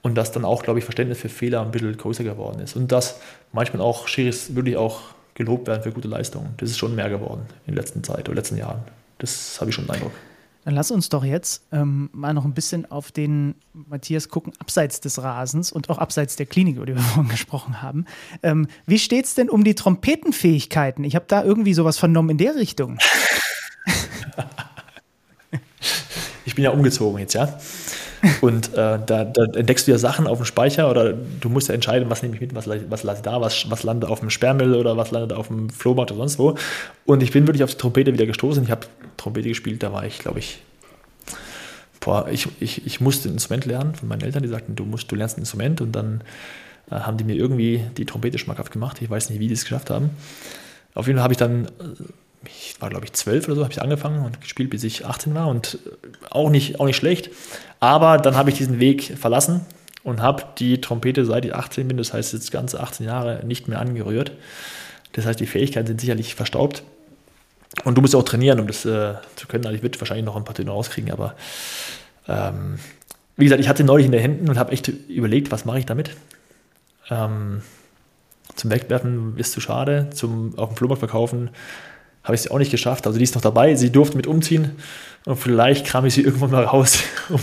Und 0.00 0.14
dass 0.14 0.30
dann 0.30 0.44
auch, 0.44 0.62
glaube 0.62 0.78
ich, 0.78 0.84
Verständnis 0.84 1.18
für 1.18 1.28
Fehler 1.28 1.62
ein 1.62 1.72
bisschen 1.72 1.96
größer 1.96 2.22
geworden 2.22 2.60
ist. 2.60 2.76
Und 2.76 2.92
dass 2.92 3.20
manchmal 3.52 3.82
auch 3.82 4.06
Schiris 4.06 4.54
wirklich 4.54 4.76
auch 4.76 5.00
gelobt 5.34 5.66
werden 5.66 5.82
für 5.82 5.90
gute 5.90 6.08
Leistungen. 6.08 6.54
Das 6.58 6.70
ist 6.70 6.78
schon 6.78 6.94
mehr 6.94 7.10
geworden 7.10 7.42
in 7.66 7.74
der 7.74 7.82
letzten 7.82 8.04
Zeit 8.04 8.28
oder 8.28 8.36
letzten 8.36 8.56
Jahren. 8.56 8.80
Das 9.18 9.60
habe 9.60 9.70
ich 9.70 9.74
schon 9.74 9.86
den 9.86 9.94
Eindruck. 9.94 10.12
Dann 10.68 10.74
lass 10.74 10.90
uns 10.90 11.08
doch 11.08 11.24
jetzt 11.24 11.62
ähm, 11.72 12.10
mal 12.12 12.34
noch 12.34 12.44
ein 12.44 12.52
bisschen 12.52 12.90
auf 12.90 13.10
den 13.10 13.54
Matthias 13.72 14.28
gucken, 14.28 14.52
abseits 14.58 15.00
des 15.00 15.22
Rasens 15.22 15.72
und 15.72 15.88
auch 15.88 15.96
abseits 15.96 16.36
der 16.36 16.44
Klinik, 16.44 16.76
über 16.76 16.84
die 16.84 16.94
wir 16.94 17.00
vorhin 17.14 17.30
gesprochen 17.30 17.80
haben. 17.80 18.04
Ähm, 18.42 18.66
wie 18.84 18.98
steht 18.98 19.24
es 19.24 19.34
denn 19.34 19.48
um 19.48 19.64
die 19.64 19.74
Trompetenfähigkeiten? 19.74 21.04
Ich 21.04 21.14
habe 21.14 21.24
da 21.26 21.42
irgendwie 21.42 21.72
sowas 21.72 21.96
vernommen 21.96 22.28
in 22.28 22.36
der 22.36 22.54
Richtung. 22.54 22.98
ich 26.44 26.54
bin 26.54 26.64
ja 26.64 26.70
umgezogen 26.70 27.18
jetzt, 27.18 27.32
ja. 27.32 27.58
Und 28.40 28.74
äh, 28.74 28.98
da, 29.04 29.24
da, 29.24 29.44
entdeckst 29.54 29.86
du 29.86 29.92
ja 29.92 29.98
Sachen 29.98 30.26
auf 30.26 30.38
dem 30.38 30.44
Speicher 30.44 30.90
oder 30.90 31.12
du 31.12 31.48
musst 31.48 31.68
ja 31.68 31.74
entscheiden, 31.74 32.10
was 32.10 32.22
nehme 32.22 32.34
ich 32.34 32.40
mit, 32.40 32.54
was, 32.54 32.68
was 32.68 33.02
lasse 33.02 33.18
ich 33.18 33.22
da, 33.22 33.40
was, 33.40 33.70
was 33.70 33.82
landet 33.82 34.10
auf 34.10 34.20
dem 34.20 34.30
Sperrmüll 34.30 34.74
oder 34.74 34.96
was 34.96 35.10
landet 35.10 35.32
auf 35.32 35.48
dem 35.48 35.70
Flohmarkt 35.70 36.10
oder 36.10 36.20
sonst 36.20 36.38
wo. 36.38 36.56
Und 37.04 37.22
ich 37.22 37.32
bin 37.32 37.46
wirklich 37.46 37.64
auf 37.64 37.70
die 37.70 37.76
Trompete 37.76 38.12
wieder 38.12 38.26
gestoßen. 38.26 38.62
Ich 38.62 38.70
habe 38.70 38.86
Trompete 39.16 39.48
gespielt, 39.48 39.82
da 39.82 39.92
war 39.92 40.04
ich, 40.04 40.18
glaube 40.18 40.40
ich, 40.40 40.60
boah, 42.00 42.28
ich, 42.30 42.48
ich, 42.60 42.86
ich 42.86 43.00
musste 43.00 43.28
ein 43.28 43.34
Instrument 43.34 43.66
lernen 43.66 43.94
von 43.94 44.08
meinen 44.08 44.22
Eltern, 44.22 44.42
die 44.42 44.48
sagten, 44.48 44.74
du 44.74 44.84
musst, 44.84 45.10
du 45.10 45.16
lernst 45.16 45.36
ein 45.38 45.42
Instrument 45.42 45.80
und 45.80 45.92
dann 45.92 46.22
äh, 46.90 46.96
haben 46.96 47.16
die 47.16 47.24
mir 47.24 47.36
irgendwie 47.36 47.84
die 47.96 48.06
Trompete 48.06 48.38
schmackhaft 48.38 48.72
gemacht. 48.72 49.00
Ich 49.00 49.10
weiß 49.10 49.30
nicht, 49.30 49.40
wie 49.40 49.48
die 49.48 49.54
es 49.54 49.62
geschafft 49.62 49.90
haben. 49.90 50.10
Auf 50.94 51.06
jeden 51.06 51.18
Fall 51.18 51.24
habe 51.24 51.34
ich 51.34 51.38
dann 51.38 51.66
äh, 51.66 51.68
ich 52.44 52.76
war 52.80 52.90
glaube 52.90 53.04
ich 53.04 53.12
zwölf 53.12 53.46
oder 53.46 53.56
so, 53.56 53.62
habe 53.62 53.72
ich 53.72 53.82
angefangen 53.82 54.24
und 54.24 54.40
gespielt, 54.40 54.70
bis 54.70 54.84
ich 54.84 55.06
18 55.06 55.34
war 55.34 55.48
und 55.48 55.78
auch 56.30 56.50
nicht, 56.50 56.80
auch 56.80 56.86
nicht 56.86 56.96
schlecht. 56.96 57.30
Aber 57.80 58.18
dann 58.18 58.36
habe 58.36 58.50
ich 58.50 58.56
diesen 58.56 58.80
Weg 58.80 59.16
verlassen 59.18 59.64
und 60.02 60.20
habe 60.20 60.44
die 60.58 60.80
Trompete 60.80 61.24
seit 61.24 61.44
ich 61.44 61.54
18 61.54 61.88
bin, 61.88 61.96
das 61.96 62.12
heißt 62.12 62.32
jetzt 62.32 62.50
ganze 62.50 62.80
18 62.80 63.06
Jahre, 63.06 63.44
nicht 63.44 63.68
mehr 63.68 63.80
angerührt. 63.80 64.32
Das 65.12 65.26
heißt, 65.26 65.40
die 65.40 65.46
Fähigkeiten 65.46 65.86
sind 65.86 66.00
sicherlich 66.00 66.34
verstaubt. 66.34 66.82
Und 67.84 67.96
du 67.96 68.00
musst 68.00 68.14
auch 68.14 68.22
trainieren, 68.22 68.60
um 68.60 68.66
das 68.66 68.84
äh, 68.84 69.14
zu 69.36 69.46
können. 69.46 69.66
Also 69.66 69.76
ich 69.76 69.82
würde 69.82 70.00
wahrscheinlich 70.00 70.24
noch 70.24 70.36
ein 70.36 70.44
paar 70.44 70.54
Töne 70.54 70.70
rauskriegen, 70.70 71.12
aber 71.12 71.34
ähm, 72.26 72.78
wie 73.36 73.44
gesagt, 73.44 73.60
ich 73.60 73.68
hatte 73.68 73.84
neulich 73.84 74.06
in 74.06 74.12
den 74.12 74.20
Händen 74.20 74.48
und 74.48 74.58
habe 74.58 74.72
echt 74.72 74.88
überlegt, 74.88 75.52
was 75.52 75.64
mache 75.64 75.78
ich 75.78 75.86
damit. 75.86 76.10
Ähm, 77.10 77.62
zum 78.56 78.70
Wegwerfen 78.70 79.36
ist 79.36 79.52
zu 79.52 79.60
schade, 79.60 80.08
zum 80.12 80.58
auf 80.58 80.70
dem 80.70 80.76
Flohmarkt 80.76 80.98
verkaufen 80.98 81.50
habe 82.28 82.34
ich 82.34 82.42
es 82.42 82.50
auch 82.50 82.58
nicht 82.58 82.70
geschafft. 82.70 83.06
Also 83.06 83.18
die 83.18 83.24
ist 83.24 83.34
noch 83.34 83.42
dabei, 83.42 83.74
sie 83.74 83.90
durfte 83.90 84.16
mit 84.16 84.26
umziehen 84.26 84.72
und 85.24 85.36
vielleicht 85.36 85.86
kram 85.86 86.04
ich 86.04 86.14
sie 86.14 86.22
irgendwann 86.22 86.50
mal 86.50 86.64
raus, 86.64 86.98
um, 87.30 87.40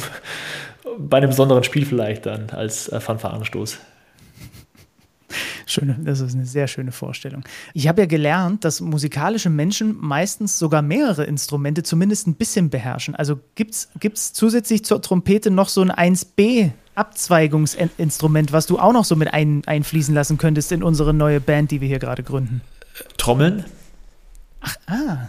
bei 0.97 1.17
einem 1.17 1.29
besonderen 1.29 1.63
Spiel 1.63 1.85
vielleicht 1.85 2.25
dann 2.25 2.51
als 2.51 2.87
äh, 2.89 2.99
Fanfarenstoß. 2.99 3.79
Schöne, 5.65 5.97
das 5.99 6.19
ist 6.19 6.35
eine 6.35 6.45
sehr 6.45 6.67
schöne 6.67 6.91
Vorstellung. 6.91 7.43
Ich 7.73 7.87
habe 7.87 8.01
ja 8.01 8.05
gelernt, 8.05 8.63
dass 8.63 8.79
musikalische 8.79 9.49
Menschen 9.49 9.97
meistens 9.99 10.59
sogar 10.59 10.83
mehrere 10.83 11.23
Instrumente 11.23 11.81
zumindest 11.81 12.27
ein 12.27 12.35
bisschen 12.35 12.69
beherrschen. 12.69 13.15
Also 13.15 13.39
gibt 13.55 13.73
es 13.73 14.33
zusätzlich 14.33 14.85
zur 14.85 15.01
Trompete 15.01 15.49
noch 15.49 15.69
so 15.69 15.81
ein 15.81 15.91
1B 15.91 16.69
Abzweigungsinstrument, 16.93 18.51
was 18.51 18.67
du 18.67 18.77
auch 18.77 18.93
noch 18.93 19.05
so 19.05 19.15
mit 19.15 19.33
ein, 19.33 19.63
einfließen 19.65 20.13
lassen 20.13 20.37
könntest 20.37 20.71
in 20.71 20.83
unsere 20.83 21.13
neue 21.15 21.41
Band, 21.41 21.71
die 21.71 21.81
wir 21.81 21.87
hier 21.87 21.99
gerade 21.99 22.21
gründen? 22.21 22.61
Trommeln. 23.17 23.65
Ach, 24.65 24.75
ah. 24.87 25.17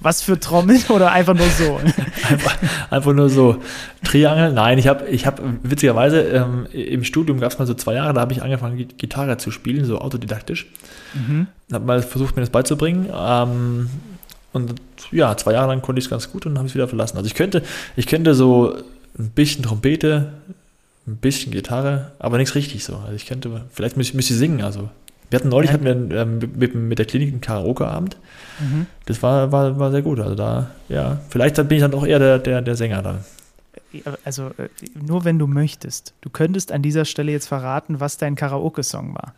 Was 0.00 0.22
für 0.22 0.38
Trommeln 0.38 0.82
oder 0.90 1.12
einfach 1.12 1.34
nur 1.34 1.48
so? 1.48 1.80
einfach, 2.28 2.56
einfach 2.90 3.12
nur 3.12 3.28
so. 3.28 3.62
Triangel? 4.04 4.52
Nein, 4.52 4.78
ich 4.78 4.86
habe 4.86 5.08
ich 5.08 5.26
hab 5.26 5.40
witzigerweise 5.62 6.20
ähm, 6.20 6.66
im 6.72 7.04
Studium 7.04 7.40
gab 7.40 7.52
es 7.52 7.58
mal 7.58 7.66
so 7.66 7.74
zwei 7.74 7.94
Jahre, 7.94 8.12
da 8.12 8.20
habe 8.20 8.32
ich 8.32 8.42
angefangen, 8.42 8.86
Gitarre 8.96 9.38
zu 9.38 9.50
spielen, 9.50 9.84
so 9.84 9.98
autodidaktisch. 9.98 10.66
Mhm. 11.14 11.46
Habe 11.72 11.84
mal 11.84 12.02
versucht, 12.02 12.36
mir 12.36 12.42
das 12.42 12.50
beizubringen. 12.50 13.08
Ähm, 13.14 13.90
und 14.52 14.74
ja, 15.10 15.36
zwei 15.36 15.52
Jahre 15.52 15.68
lang 15.68 15.82
konnte 15.82 15.98
ich 15.98 16.06
es 16.06 16.10
ganz 16.10 16.30
gut 16.30 16.46
und 16.46 16.58
habe 16.58 16.68
es 16.68 16.74
wieder 16.74 16.88
verlassen. 16.88 17.16
Also 17.16 17.26
ich 17.26 17.34
könnte, 17.34 17.62
ich 17.96 18.06
könnte 18.06 18.34
so 18.34 18.76
ein 19.18 19.30
bisschen 19.30 19.64
Trompete, 19.64 20.32
ein 21.06 21.16
bisschen 21.16 21.52
Gitarre, 21.52 22.12
aber 22.18 22.38
nichts 22.38 22.54
richtig 22.54 22.84
so. 22.84 22.96
Also 22.96 23.14
ich 23.14 23.26
könnte, 23.26 23.62
vielleicht 23.72 23.96
müsste, 23.96 24.16
müsste 24.16 24.34
ich 24.34 24.38
singen. 24.38 24.62
Also 24.62 24.90
wir 25.32 25.38
hatten 25.38 25.48
neulich 25.48 25.70
ja. 25.70 25.74
hatten 25.74 25.84
wir 25.84 26.20
ähm, 26.20 26.38
mit, 26.56 26.74
mit, 26.74 26.98
der 26.98 27.06
Klinik 27.06 27.30
einen 27.30 27.40
Karaoke-Abend. 27.40 28.18
Mhm. 28.60 28.86
Das 29.06 29.22
war, 29.22 29.50
war, 29.50 29.78
war 29.78 29.90
sehr 29.90 30.02
gut. 30.02 30.20
Also 30.20 30.34
da, 30.34 30.70
ja, 30.90 31.20
vielleicht 31.30 31.56
bin 31.56 31.78
ich 31.78 31.80
dann 31.80 31.94
auch 31.94 32.04
eher 32.04 32.18
der, 32.18 32.38
der, 32.38 32.60
der 32.60 32.76
Sänger 32.76 33.00
dann. 33.00 33.24
Also 34.26 34.48
äh, 34.58 34.68
nur 34.94 35.24
wenn 35.24 35.38
du 35.38 35.46
möchtest. 35.46 36.12
Du 36.20 36.28
könntest 36.28 36.70
an 36.70 36.82
dieser 36.82 37.06
Stelle 37.06 37.32
jetzt 37.32 37.46
verraten, 37.46 37.98
was 37.98 38.18
dein 38.18 38.34
Karaoke-Song 38.34 39.14
war. 39.14 39.34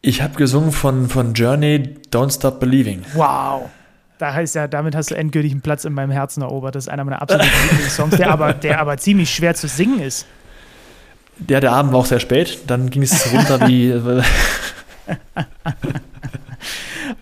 Ich 0.00 0.22
habe 0.22 0.36
gesungen 0.36 0.72
von, 0.72 1.10
von 1.10 1.34
Journey 1.34 1.96
Don't 2.10 2.34
Stop 2.34 2.60
Believing. 2.60 3.02
Wow. 3.12 3.68
Da 4.16 4.32
heißt 4.32 4.54
ja, 4.54 4.68
damit 4.68 4.94
hast 4.94 5.10
du 5.10 5.16
endgültig 5.16 5.52
einen 5.52 5.60
Platz 5.60 5.84
in 5.84 5.92
meinem 5.92 6.12
Herzen 6.12 6.40
erobert. 6.40 6.74
Das 6.74 6.84
ist 6.84 6.88
einer 6.88 7.04
meiner 7.04 7.20
absoluten 7.20 7.50
Lieblingssongs, 7.70 8.16
der 8.16 8.30
aber, 8.30 8.54
der 8.54 8.80
aber 8.80 8.96
ziemlich 8.96 9.28
schwer 9.34 9.54
zu 9.54 9.68
singen 9.68 10.00
ist. 10.00 10.24
Der, 11.40 11.60
der 11.60 11.72
Abend 11.72 11.92
war 11.92 12.00
auch 12.00 12.06
sehr 12.06 12.20
spät. 12.20 12.58
Dann 12.66 12.90
ging 12.90 13.02
es 13.02 13.32
runter 13.32 13.66
wie. 13.68 13.92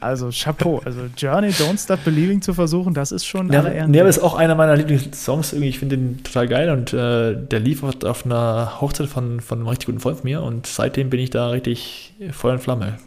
also 0.01 0.31
Chapeau. 0.33 0.81
Also 0.85 1.01
Journey, 1.17 1.49
Don't 1.49 1.83
Stop 1.83 2.05
Believing 2.05 2.43
zu 2.43 2.55
versuchen, 2.55 2.95
das 2.95 3.13
ist 3.13 3.25
schon. 3.25 3.53
Ja, 3.53 3.87
nee, 3.87 4.01
ist 4.03 4.19
auch 4.19 4.35
einer 4.35 4.55
meiner 4.55 4.77
Lieblingssongs. 4.77 5.53
Irgendwie, 5.53 5.69
ich 5.69 5.79
finde 5.79 5.97
den 5.97 6.23
total 6.23 6.49
geil 6.49 6.71
und 6.71 6.93
äh, 6.93 7.37
der 7.37 7.61
lief 7.61 7.83
auf 7.83 8.25
einer 8.25 8.81
Hochzeit 8.81 9.09
von, 9.09 9.41
von 9.41 9.59
einem 9.59 9.69
richtig 9.69 9.87
guten 9.87 10.01
Freund 10.01 10.19
von 10.19 10.25
mir 10.25 10.43
und 10.43 10.67
seitdem 10.67 11.11
bin 11.11 11.21
ich 11.21 11.31
da 11.31 11.49
richtig 11.51 12.15
Feuer 12.33 12.55
und 12.55 12.61
Flamme. 12.61 12.99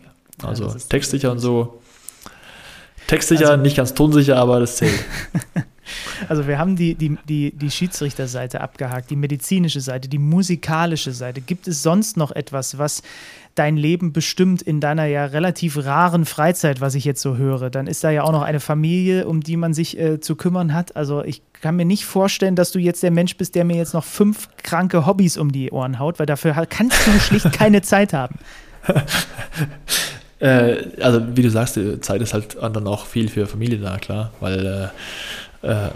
Also 0.44 0.68
ja, 0.68 0.76
textsicher 0.90 1.32
und 1.32 1.40
so. 1.40 1.82
Textsicher, 3.08 3.52
also, 3.52 3.62
nicht 3.62 3.78
ganz 3.78 3.94
tonsicher, 3.94 4.38
aber 4.38 4.60
das 4.60 4.78
zählt. 4.78 5.04
Also 6.32 6.48
wir 6.48 6.58
haben 6.58 6.78
die, 6.78 6.96
die, 6.96 7.18
die, 7.28 7.52
die 7.52 7.70
Schiedsrichterseite 7.70 8.62
abgehakt, 8.62 9.10
die 9.10 9.18
medizinische 9.18 9.82
Seite, 9.82 10.08
die 10.08 10.18
musikalische 10.18 11.12
Seite. 11.12 11.42
Gibt 11.42 11.68
es 11.68 11.84
sonst 11.84 12.16
noch 12.16 12.32
etwas, 12.32 12.78
was 12.78 13.04
dein 13.56 13.76
Leben 13.76 14.14
bestimmt 14.14 14.62
in 14.62 14.80
deiner 14.80 15.08
ja 15.08 15.26
relativ 15.26 15.76
raren 15.84 16.24
Freizeit, 16.24 16.80
was 16.80 16.96
ich 16.96 17.04
jetzt 17.04 17.22
so 17.22 17.36
höre? 17.36 17.70
Dann 17.70 17.86
ist 17.86 18.06
da 18.06 18.12
ja 18.12 18.24
auch 18.24 18.32
noch 18.32 18.44
eine 18.44 18.62
Familie, 18.62 19.28
um 19.28 19.42
die 19.42 19.58
man 19.58 19.74
sich 19.74 20.00
äh, 20.00 20.22
zu 20.22 20.38
kümmern 20.38 20.74
hat. 20.74 20.96
Also 20.96 21.22
ich 21.22 21.42
kann 21.60 21.76
mir 21.76 21.84
nicht 21.84 22.06
vorstellen, 22.06 22.56
dass 22.56 22.72
du 22.72 22.80
jetzt 22.80 23.04
der 23.04 23.12
Mensch 23.12 23.36
bist, 23.36 23.54
der 23.56 23.66
mir 23.66 23.76
jetzt 23.76 23.94
noch 23.94 24.06
fünf 24.06 24.48
kranke 24.56 25.06
Hobbys 25.06 25.36
um 25.36 25.52
die 25.52 25.70
Ohren 25.72 26.00
haut, 26.00 26.18
weil 26.18 26.28
dafür 26.28 26.54
kannst 26.70 27.08
du 27.08 27.12
schlicht 27.20 27.52
keine 27.58 27.82
Zeit 27.82 28.14
haben. 28.14 28.36
Äh, 30.40 30.78
also 31.02 31.36
wie 31.36 31.42
du 31.42 31.50
sagst, 31.50 31.78
Zeit 32.00 32.22
ist 32.22 32.34
halt 32.34 32.56
dann 32.56 32.88
auch 32.88 33.06
viel 33.06 33.28
für 33.28 33.48
Familie 33.48 33.80
da, 33.80 33.98
klar, 33.98 34.32
weil 34.40 34.92
äh, 35.64 35.88
äh, 35.88 35.92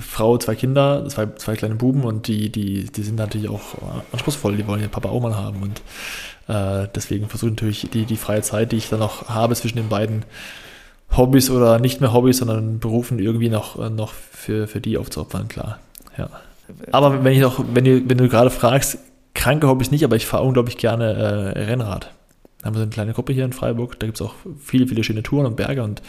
Frau, 0.00 0.38
zwei 0.38 0.54
Kinder, 0.54 1.06
zwei, 1.08 1.26
zwei 1.36 1.56
kleine 1.56 1.74
Buben 1.74 2.04
und 2.04 2.26
die, 2.28 2.50
die, 2.50 2.84
die 2.84 3.02
sind 3.02 3.16
natürlich 3.16 3.48
auch 3.48 3.62
anspruchsvoll, 4.12 4.56
die 4.56 4.66
wollen 4.66 4.80
ihren 4.80 4.90
Papa 4.90 5.08
auch 5.08 5.20
mal 5.20 5.36
haben 5.36 5.62
und 5.62 5.82
äh, 6.48 6.88
deswegen 6.94 7.28
versuche 7.28 7.50
ich 7.50 7.56
natürlich 7.56 7.90
die, 7.90 8.04
die 8.04 8.16
freie 8.16 8.42
Zeit, 8.42 8.72
die 8.72 8.76
ich 8.76 8.88
dann 8.88 9.00
noch 9.00 9.28
habe 9.28 9.54
zwischen 9.54 9.76
den 9.76 9.88
beiden 9.88 10.24
Hobbys 11.16 11.50
oder 11.50 11.78
nicht 11.78 12.00
mehr 12.00 12.12
Hobbys, 12.12 12.38
sondern 12.38 12.78
Berufen 12.78 13.18
irgendwie 13.18 13.48
noch, 13.48 13.78
äh, 13.78 13.90
noch 13.90 14.12
für, 14.12 14.66
für 14.66 14.80
die 14.80 14.98
aufzuopfern, 14.98 15.48
klar. 15.48 15.78
Ja. 16.16 16.30
Aber 16.92 17.24
wenn 17.24 17.32
ich 17.32 17.40
noch, 17.40 17.64
wenn 17.72 17.84
du, 17.84 18.08
wenn 18.08 18.18
du 18.18 18.28
gerade 18.28 18.50
fragst, 18.50 18.98
kranke 19.34 19.68
Hobbys 19.68 19.90
nicht, 19.90 20.04
aber 20.04 20.16
ich 20.16 20.26
fahre 20.26 20.44
unglaublich 20.44 20.76
gerne 20.78 21.12
äh, 21.54 21.64
Rennrad. 21.64 22.12
Da 22.60 22.66
haben 22.66 22.74
wir 22.74 22.78
so 22.78 22.82
eine 22.82 22.90
kleine 22.90 23.12
Gruppe 23.12 23.32
hier 23.32 23.44
in 23.44 23.52
Freiburg, 23.52 24.00
da 24.00 24.06
gibt 24.06 24.20
es 24.20 24.26
auch 24.26 24.34
viele, 24.60 24.88
viele 24.88 25.04
schöne 25.04 25.22
Touren 25.22 25.46
und 25.46 25.56
Berge 25.56 25.82
und 25.82 26.02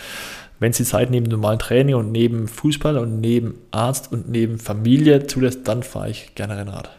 wenn 0.60 0.72
es 0.72 0.78
die 0.78 0.84
Zeit 0.84 1.12
neben 1.12 1.28
normalen 1.28 1.60
Training 1.60 1.96
und 1.96 2.12
neben 2.12 2.48
Fußball 2.48 2.98
und 2.98 3.22
neben 3.22 3.56
Arzt 3.72 4.12
und 4.12 4.30
neben 4.30 4.60
Familie 4.60 5.28
zulässt, 5.28 5.68
dann 5.68 5.84
fahre 5.84 6.10
ich 6.10 6.36
gerne 6.36 6.58
Rennrad. 6.58 6.90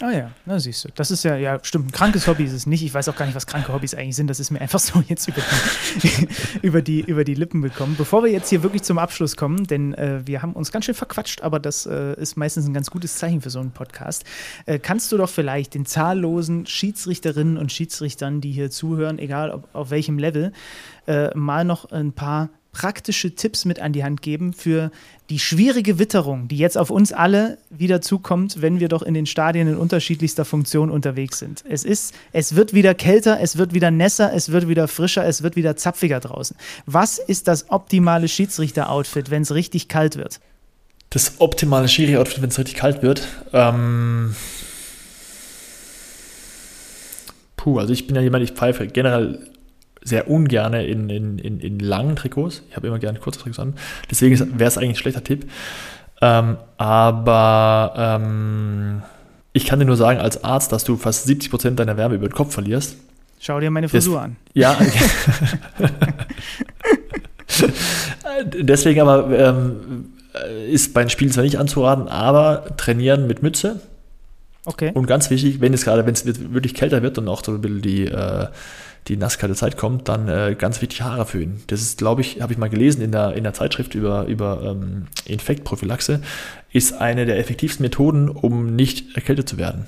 Ah 0.00 0.12
ja, 0.12 0.30
na 0.46 0.60
siehst 0.60 0.84
du. 0.84 0.90
Das 0.94 1.10
ist 1.10 1.24
ja, 1.24 1.34
ja, 1.34 1.58
stimmt, 1.62 1.88
ein 1.88 1.90
krankes 1.90 2.28
Hobby 2.28 2.44
ist 2.44 2.52
es 2.52 2.66
nicht. 2.66 2.84
Ich 2.84 2.94
weiß 2.94 3.08
auch 3.08 3.16
gar 3.16 3.26
nicht, 3.26 3.34
was 3.34 3.48
kranke 3.48 3.72
Hobbys 3.72 3.96
eigentlich 3.96 4.14
sind. 4.14 4.28
Das 4.28 4.38
ist 4.38 4.52
mir 4.52 4.60
einfach 4.60 4.78
so 4.78 5.02
jetzt 5.08 5.26
über 5.26 5.42
die, 6.02 6.28
über 6.62 6.82
die, 6.82 7.00
über 7.00 7.24
die 7.24 7.34
Lippen 7.34 7.62
gekommen. 7.62 7.96
Bevor 7.98 8.22
wir 8.22 8.30
jetzt 8.30 8.48
hier 8.48 8.62
wirklich 8.62 8.82
zum 8.82 8.96
Abschluss 8.98 9.36
kommen, 9.36 9.64
denn 9.66 9.94
äh, 9.94 10.20
wir 10.24 10.40
haben 10.40 10.52
uns 10.52 10.70
ganz 10.70 10.84
schön 10.84 10.94
verquatscht, 10.94 11.42
aber 11.42 11.58
das 11.58 11.84
äh, 11.86 12.14
ist 12.14 12.36
meistens 12.36 12.68
ein 12.68 12.74
ganz 12.74 12.90
gutes 12.90 13.16
Zeichen 13.16 13.40
für 13.40 13.50
so 13.50 13.58
einen 13.58 13.72
Podcast. 13.72 14.24
Äh, 14.66 14.78
kannst 14.78 15.10
du 15.10 15.16
doch 15.16 15.28
vielleicht 15.28 15.74
den 15.74 15.84
zahllosen 15.84 16.66
Schiedsrichterinnen 16.66 17.58
und 17.58 17.72
Schiedsrichtern, 17.72 18.40
die 18.40 18.52
hier 18.52 18.70
zuhören, 18.70 19.18
egal 19.18 19.50
ob, 19.50 19.68
auf 19.72 19.90
welchem 19.90 20.16
Level, 20.20 20.52
äh, 21.08 21.36
mal 21.36 21.64
noch 21.64 21.90
ein 21.90 22.12
paar 22.12 22.50
praktische 22.72 23.34
Tipps 23.34 23.64
mit 23.64 23.80
an 23.80 23.92
die 23.92 24.04
Hand 24.04 24.22
geben 24.22 24.52
für 24.52 24.90
die 25.30 25.38
schwierige 25.38 25.98
Witterung, 25.98 26.48
die 26.48 26.56
jetzt 26.56 26.78
auf 26.78 26.90
uns 26.90 27.12
alle 27.12 27.58
wieder 27.70 28.00
zukommt, 28.00 28.62
wenn 28.62 28.80
wir 28.80 28.88
doch 28.88 29.02
in 29.02 29.14
den 29.14 29.26
Stadien 29.26 29.68
in 29.68 29.76
unterschiedlichster 29.76 30.44
Funktion 30.44 30.90
unterwegs 30.90 31.38
sind. 31.38 31.64
Es 31.68 31.84
ist, 31.84 32.14
es 32.32 32.54
wird 32.54 32.72
wieder 32.72 32.94
kälter, 32.94 33.38
es 33.40 33.58
wird 33.58 33.74
wieder 33.74 33.90
nässer, 33.90 34.32
es 34.32 34.50
wird 34.50 34.68
wieder 34.68 34.88
frischer, 34.88 35.26
es 35.26 35.42
wird 35.42 35.56
wieder 35.56 35.76
zapfiger 35.76 36.20
draußen. 36.20 36.56
Was 36.86 37.18
ist 37.18 37.48
das 37.48 37.70
optimale 37.70 38.28
Schiedsrichter-Outfit, 38.28 39.30
wenn 39.30 39.42
es 39.42 39.52
richtig 39.52 39.88
kalt 39.88 40.16
wird? 40.16 40.40
Das 41.10 41.40
optimale 41.40 41.88
Schiri-Outfit, 41.88 42.42
wenn 42.42 42.50
es 42.50 42.58
richtig 42.58 42.76
kalt 42.76 43.02
wird. 43.02 43.26
Ähm 43.52 44.34
Puh, 47.56 47.78
also 47.78 47.92
ich 47.92 48.06
bin 48.06 48.14
ja 48.14 48.22
jemand, 48.22 48.44
ich 48.44 48.52
pfeife 48.52 48.86
generell 48.86 49.40
sehr 50.08 50.28
ungern 50.28 50.74
in, 50.74 51.10
in, 51.10 51.38
in, 51.38 51.60
in 51.60 51.78
langen 51.78 52.16
Trikots. 52.16 52.62
Ich 52.68 52.76
habe 52.76 52.86
immer 52.86 52.98
gerne 52.98 53.18
kurze 53.18 53.40
Trikots 53.40 53.58
an. 53.58 53.74
Deswegen 54.10 54.58
wäre 54.58 54.68
es 54.68 54.78
eigentlich 54.78 54.90
ein 54.90 54.96
schlechter 54.96 55.24
Tipp. 55.24 55.50
Ähm, 56.20 56.56
aber 56.76 57.94
ähm, 57.96 59.02
ich 59.52 59.66
kann 59.66 59.78
dir 59.78 59.86
nur 59.86 59.96
sagen, 59.96 60.18
als 60.20 60.42
Arzt, 60.44 60.72
dass 60.72 60.84
du 60.84 60.96
fast 60.96 61.24
70 61.26 61.50
Prozent 61.50 61.78
deiner 61.78 61.96
Wärme 61.96 62.16
über 62.16 62.28
den 62.28 62.34
Kopf 62.34 62.52
verlierst. 62.52 62.96
Schau 63.40 63.60
dir 63.60 63.70
meine 63.70 63.88
Frisur 63.88 64.16
Des, 64.16 64.24
an. 64.24 64.36
Ja. 64.52 64.76
Deswegen 68.44 69.00
aber 69.00 69.30
ähm, 69.30 70.12
ist 70.68 70.92
bei 70.94 71.02
den 71.02 71.10
Spielen 71.10 71.30
zwar 71.30 71.44
nicht 71.44 71.58
anzuraten, 71.58 72.08
aber 72.08 72.76
trainieren 72.76 73.26
mit 73.26 73.42
Mütze. 73.42 73.80
Okay. 74.64 74.90
Und 74.92 75.06
ganz 75.06 75.30
wichtig, 75.30 75.60
wenn 75.60 75.72
es 75.72 75.84
gerade, 75.84 76.04
wenn 76.04 76.14
es 76.14 76.24
wirklich 76.52 76.74
kälter 76.74 77.02
wird 77.02 77.16
und 77.18 77.28
auch 77.28 77.42
so 77.42 77.52
ein 77.52 77.60
bisschen 77.60 77.80
die 77.80 78.04
äh, 78.06 78.48
die 79.08 79.16
nasskalte 79.16 79.54
Zeit 79.54 79.76
kommt, 79.76 80.08
dann 80.08 80.28
äh, 80.28 80.54
ganz 80.56 80.82
wichtig 80.82 81.02
Haare 81.02 81.24
föhnen. 81.24 81.62
Das 81.68 81.80
ist, 81.80 81.98
glaube 81.98 82.20
ich, 82.20 82.40
habe 82.40 82.52
ich 82.52 82.58
mal 82.58 82.68
gelesen 82.68 83.00
in 83.02 83.12
der, 83.12 83.34
in 83.34 83.44
der 83.44 83.54
Zeitschrift 83.54 83.94
über, 83.94 84.26
über 84.26 84.62
ähm, 84.62 85.06
Infektprophylaxe, 85.24 86.20
ist 86.72 86.92
eine 86.92 87.24
der 87.24 87.38
effektivsten 87.38 87.82
Methoden, 87.82 88.28
um 88.28 88.76
nicht 88.76 89.16
erkältet 89.16 89.48
zu 89.48 89.56
werden. 89.56 89.86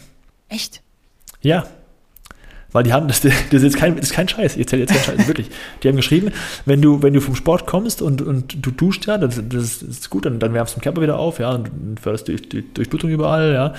Echt? 0.48 0.82
Ja. 1.42 1.66
Weil 2.72 2.84
die 2.84 2.92
haben, 2.92 3.08
das, 3.08 3.20
das 3.20 3.32
ist 3.50 3.62
jetzt 3.62 3.76
kein, 3.76 3.96
das 3.96 4.06
ist 4.06 4.12
kein 4.12 4.28
Scheiß, 4.28 4.54
ich 4.54 4.60
erzähle 4.60 4.82
jetzt 4.82 4.94
keinen 4.94 5.18
Scheiß, 5.18 5.26
wirklich. 5.26 5.50
Die 5.82 5.88
haben 5.88 5.96
geschrieben, 5.96 6.32
wenn 6.64 6.80
du, 6.80 7.02
wenn 7.02 7.12
du 7.12 7.20
vom 7.20 7.34
Sport 7.34 7.66
kommst 7.66 8.00
und, 8.00 8.22
und 8.22 8.64
du 8.64 8.70
duscht 8.70 9.06
ja, 9.06 9.18
das, 9.18 9.40
das 9.48 9.82
ist 9.82 10.08
gut, 10.08 10.24
dann, 10.24 10.38
dann 10.38 10.54
wärmst 10.54 10.74
du 10.74 10.78
den 10.78 10.84
Körper 10.84 11.02
wieder 11.02 11.18
auf, 11.18 11.40
ja, 11.40 11.50
und 11.50 12.00
förderst 12.00 12.28
durch, 12.28 12.48
durch, 12.48 12.64
Durchblutung 12.72 13.10
überall, 13.10 13.52
ja. 13.52 13.74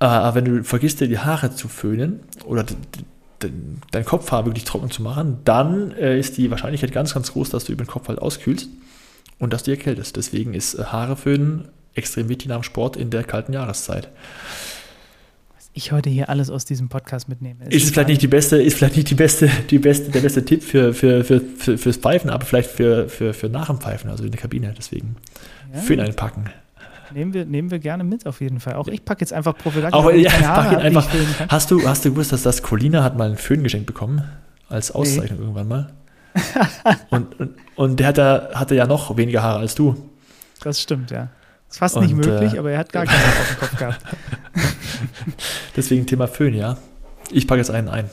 Aber 0.00 0.34
wenn 0.34 0.44
du 0.44 0.64
vergisst 0.64 1.00
dir 1.00 1.08
die 1.08 1.18
Haare 1.18 1.54
zu 1.54 1.68
föhnen 1.68 2.20
oder 2.44 2.64
dein 3.38 4.04
Kopfhaar 4.04 4.44
wirklich 4.44 4.64
trocken 4.64 4.90
zu 4.90 5.02
machen, 5.02 5.38
dann 5.44 5.92
äh, 5.92 6.18
ist 6.18 6.36
die 6.36 6.50
Wahrscheinlichkeit 6.50 6.92
ganz, 6.92 7.14
ganz 7.14 7.32
groß, 7.32 7.50
dass 7.50 7.64
du 7.64 7.72
über 7.72 7.84
den 7.84 7.88
Kopf 7.88 8.08
halt 8.08 8.18
auskühlst 8.18 8.68
und 9.38 9.52
dass 9.52 9.62
du 9.62 9.70
erkältest. 9.70 10.16
Deswegen 10.16 10.54
ist 10.54 10.74
äh, 10.74 10.84
Haare 10.84 11.16
föhnen 11.16 11.68
extrem 11.94 12.28
wichtig 12.28 12.48
nach 12.48 12.58
dem 12.58 12.62
Sport 12.62 12.96
in 12.96 13.10
der 13.10 13.24
kalten 13.24 13.52
Jahreszeit. 13.52 14.08
Was 15.54 15.70
ich 15.72 15.92
heute 15.92 16.10
hier 16.10 16.28
alles 16.28 16.50
aus 16.50 16.64
diesem 16.64 16.88
Podcast 16.88 17.28
mitnehme. 17.28 17.64
Ist, 17.66 17.84
ist 17.84 17.92
vielleicht 17.92 18.08
nicht 18.08 18.22
die 18.22 18.28
beste, 18.28 18.60
ist 18.60 18.76
vielleicht 18.76 18.96
nicht 18.96 19.10
die 19.10 19.14
beste, 19.14 19.50
die 19.70 19.78
beste, 19.78 20.10
der 20.10 20.20
beste 20.20 20.44
Tipp 20.44 20.62
für, 20.62 20.94
für, 20.94 21.24
für, 21.24 21.40
für, 21.40 21.78
fürs 21.78 21.96
Pfeifen, 21.96 22.30
aber 22.30 22.44
vielleicht 22.44 22.70
für, 22.70 23.08
für, 23.08 23.34
für 23.34 23.48
nach 23.48 23.66
dem 23.66 23.80
Pfeifen, 23.80 24.10
also 24.10 24.24
in 24.24 24.30
der 24.30 24.40
Kabine. 24.40 24.74
Deswegen 24.76 25.16
ja. 25.72 25.80
Föhn 25.80 26.00
einpacken. 26.00 26.50
Nehmen 27.12 27.34
wir, 27.34 27.44
nehmen 27.44 27.70
wir 27.70 27.78
gerne 27.78 28.04
mit 28.04 28.26
auf 28.26 28.40
jeden 28.40 28.60
Fall. 28.60 28.74
Auch 28.74 28.88
ich 28.88 29.04
packe 29.04 29.20
jetzt 29.20 29.32
einfach 29.32 29.56
Prophylaktik. 29.56 29.94
Auch, 29.94 30.10
ja, 30.10 30.30
pack 30.30 30.72
ihn 30.72 30.78
einfach. 30.78 31.08
Hast 31.48 31.70
du, 31.70 31.86
hast 31.86 32.04
du 32.04 32.10
gewusst, 32.10 32.32
dass 32.32 32.42
das 32.42 32.62
Colina 32.62 33.02
hat 33.02 33.16
mal 33.16 33.26
einen 33.26 33.36
Föhn 33.36 33.62
geschenkt 33.62 33.86
bekommen? 33.86 34.22
Als 34.68 34.90
Auszeichnung 34.90 35.38
nee. 35.38 35.44
irgendwann 35.44 35.68
mal. 35.68 35.92
und, 37.10 37.40
und, 37.40 37.54
und 37.76 38.00
der 38.00 38.08
hatte, 38.08 38.50
hatte 38.54 38.74
ja 38.74 38.86
noch 38.86 39.16
weniger 39.16 39.42
Haare 39.42 39.60
als 39.60 39.74
du. 39.74 40.10
Das 40.62 40.80
stimmt, 40.80 41.10
ja. 41.10 41.28
Ist 41.70 41.78
fast 41.78 41.96
und, 41.96 42.02
nicht 42.02 42.14
möglich, 42.14 42.54
äh, 42.54 42.58
aber 42.58 42.70
er 42.70 42.78
hat 42.78 42.92
gar 42.92 43.04
keinen 43.04 43.16
auf 43.16 43.48
dem 43.48 43.58
Kopf 43.60 43.76
gehabt. 43.78 44.00
Deswegen 45.76 46.06
Thema 46.06 46.26
Föhn, 46.26 46.54
ja. 46.54 46.76
Ich 47.30 47.46
packe 47.46 47.58
jetzt 47.58 47.70
einen 47.70 47.88
ein. 47.88 48.08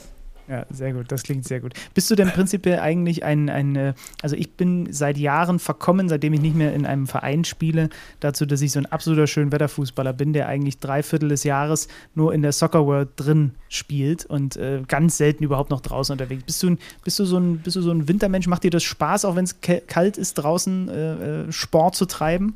Ja, 0.47 0.65
sehr 0.69 0.93
gut, 0.93 1.11
das 1.11 1.23
klingt 1.23 1.43
sehr 1.45 1.59
gut. 1.59 1.73
Bist 1.95 2.09
du 2.11 2.15
denn 2.15 2.29
prinzipiell 2.29 2.79
eigentlich 2.79 3.23
ein, 3.23 3.49
ein, 3.49 3.75
äh, 3.75 3.93
also 4.21 4.35
ich 4.35 4.51
bin 4.53 4.93
seit 4.93 5.17
Jahren 5.17 5.57
verkommen, 5.57 6.07
seitdem 6.07 6.33
ich 6.33 6.41
nicht 6.41 6.55
mehr 6.55 6.73
in 6.73 6.85
einem 6.85 7.07
Verein 7.07 7.45
spiele, 7.45 7.89
dazu, 8.19 8.45
dass 8.45 8.61
ich 8.61 8.71
so 8.71 8.79
ein 8.79 8.85
absoluter 8.85 9.25
Schönwetterfußballer 9.25 10.13
bin, 10.13 10.33
der 10.33 10.47
eigentlich 10.47 10.77
drei 10.77 11.01
Viertel 11.01 11.29
des 11.29 11.45
Jahres 11.45 11.87
nur 12.13 12.31
in 12.31 12.43
der 12.43 12.51
Soccer 12.51 12.85
World 12.85 13.09
drin 13.15 13.51
spielt 13.69 14.25
und 14.25 14.55
äh, 14.57 14.83
ganz 14.87 15.17
selten 15.17 15.43
überhaupt 15.43 15.71
noch 15.71 15.81
draußen 15.81 16.13
unterwegs. 16.13 16.43
Bist 16.43 16.61
du, 16.61 16.77
bist 17.03 17.17
du, 17.17 17.25
so, 17.25 17.37
ein, 17.37 17.59
bist 17.59 17.75
du 17.75 17.81
so 17.81 17.91
ein 17.91 18.07
Wintermensch? 18.07 18.45
Macht 18.45 18.63
dir 18.63 18.71
das 18.71 18.83
Spaß, 18.83 19.25
auch 19.25 19.35
wenn 19.35 19.45
es 19.45 19.55
kalt 19.87 20.17
ist, 20.17 20.35
draußen 20.35 20.89
äh, 20.89 21.13
äh, 21.47 21.51
Sport 21.51 21.95
zu 21.95 22.05
treiben? 22.05 22.55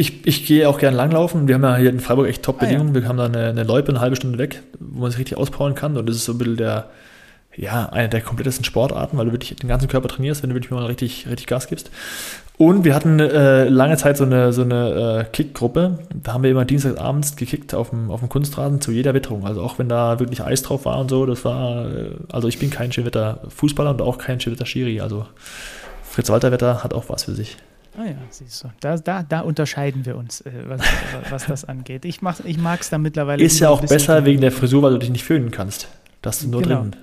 Ich, 0.00 0.26
ich 0.26 0.46
gehe 0.46 0.66
auch 0.66 0.78
gern 0.78 0.94
langlaufen. 0.94 1.46
Wir 1.46 1.56
haben 1.56 1.62
ja 1.62 1.76
hier 1.76 1.90
in 1.90 2.00
Freiburg 2.00 2.26
echt 2.26 2.42
Top-Bedingungen. 2.42 2.92
Ah, 2.92 2.94
ja. 2.94 3.02
Wir 3.02 3.08
haben 3.10 3.18
da 3.18 3.26
eine, 3.26 3.48
eine 3.48 3.64
Loipe 3.64 3.90
eine 3.90 4.00
halbe 4.00 4.16
Stunde 4.16 4.38
weg, 4.38 4.62
wo 4.78 5.02
man 5.02 5.10
sich 5.10 5.20
richtig 5.20 5.36
auspowern 5.36 5.74
kann. 5.74 5.98
Und 5.98 6.08
das 6.08 6.16
ist 6.16 6.24
so 6.24 6.32
ein 6.32 6.38
bisschen 6.38 6.56
der, 6.56 6.88
ja, 7.54 7.90
eine 7.90 8.08
der 8.08 8.22
komplettesten 8.22 8.64
Sportarten, 8.64 9.18
weil 9.18 9.26
du 9.26 9.32
wirklich 9.32 9.54
den 9.56 9.68
ganzen 9.68 9.88
Körper 9.88 10.08
trainierst, 10.08 10.42
wenn 10.42 10.48
du 10.48 10.56
wirklich 10.56 10.70
mal 10.70 10.86
richtig, 10.86 11.26
richtig 11.28 11.46
Gas 11.46 11.66
gibst. 11.66 11.90
Und 12.56 12.86
wir 12.86 12.94
hatten 12.94 13.20
äh, 13.20 13.68
lange 13.68 13.98
Zeit 13.98 14.16
so 14.16 14.24
eine, 14.24 14.54
so 14.54 14.62
eine 14.62 15.20
äh, 15.20 15.24
Kickgruppe. 15.30 15.98
Da 16.14 16.32
haben 16.32 16.44
wir 16.44 16.50
immer 16.50 16.64
dienstagsabends 16.64 17.36
gekickt 17.36 17.74
auf 17.74 17.90
dem, 17.90 18.10
auf 18.10 18.20
dem 18.20 18.30
Kunstrasen 18.30 18.80
zu 18.80 18.92
jeder 18.92 19.12
Witterung. 19.12 19.46
Also 19.46 19.60
auch 19.60 19.78
wenn 19.78 19.90
da 19.90 20.18
wirklich 20.18 20.42
Eis 20.42 20.62
drauf 20.62 20.86
war 20.86 20.98
und 20.98 21.10
so, 21.10 21.26
das 21.26 21.44
war, 21.44 21.84
äh, 21.84 22.12
also 22.32 22.48
ich 22.48 22.58
bin 22.58 22.70
kein 22.70 22.90
Schönwetter-Fußballer 22.90 23.90
und 23.90 24.00
auch 24.00 24.16
kein 24.16 24.40
Schönwetter-Schiri. 24.40 25.02
Also 25.02 25.26
Fritz 26.04 26.30
Walter 26.30 26.52
Wetter 26.52 26.82
hat 26.82 26.94
auch 26.94 27.10
was 27.10 27.24
für 27.24 27.34
sich. 27.34 27.58
Ah 28.00 28.06
ja, 28.06 28.16
siehst 28.30 28.64
du. 28.64 28.68
Da, 28.80 28.96
da, 28.96 29.22
da 29.22 29.40
unterscheiden 29.40 30.06
wir 30.06 30.16
uns, 30.16 30.40
äh, 30.40 30.50
was, 30.64 30.80
was, 31.28 31.46
das 31.46 31.64
angeht. 31.66 32.06
Ich, 32.06 32.20
ich 32.44 32.58
mag 32.58 32.80
es 32.80 32.88
da 32.88 32.96
mittlerweile. 32.96 33.42
Ist 33.42 33.58
ja 33.58 33.68
auch 33.68 33.82
besser 33.84 34.24
wegen 34.24 34.40
der 34.40 34.52
Frisur, 34.52 34.82
weil 34.82 34.92
du 34.92 34.98
dich 35.00 35.10
nicht 35.10 35.24
föhnen 35.24 35.50
kannst. 35.50 35.86
Das 36.22 36.40
ist 36.40 36.46
nur 36.46 36.62
genau. 36.62 36.82
drin. 36.82 36.96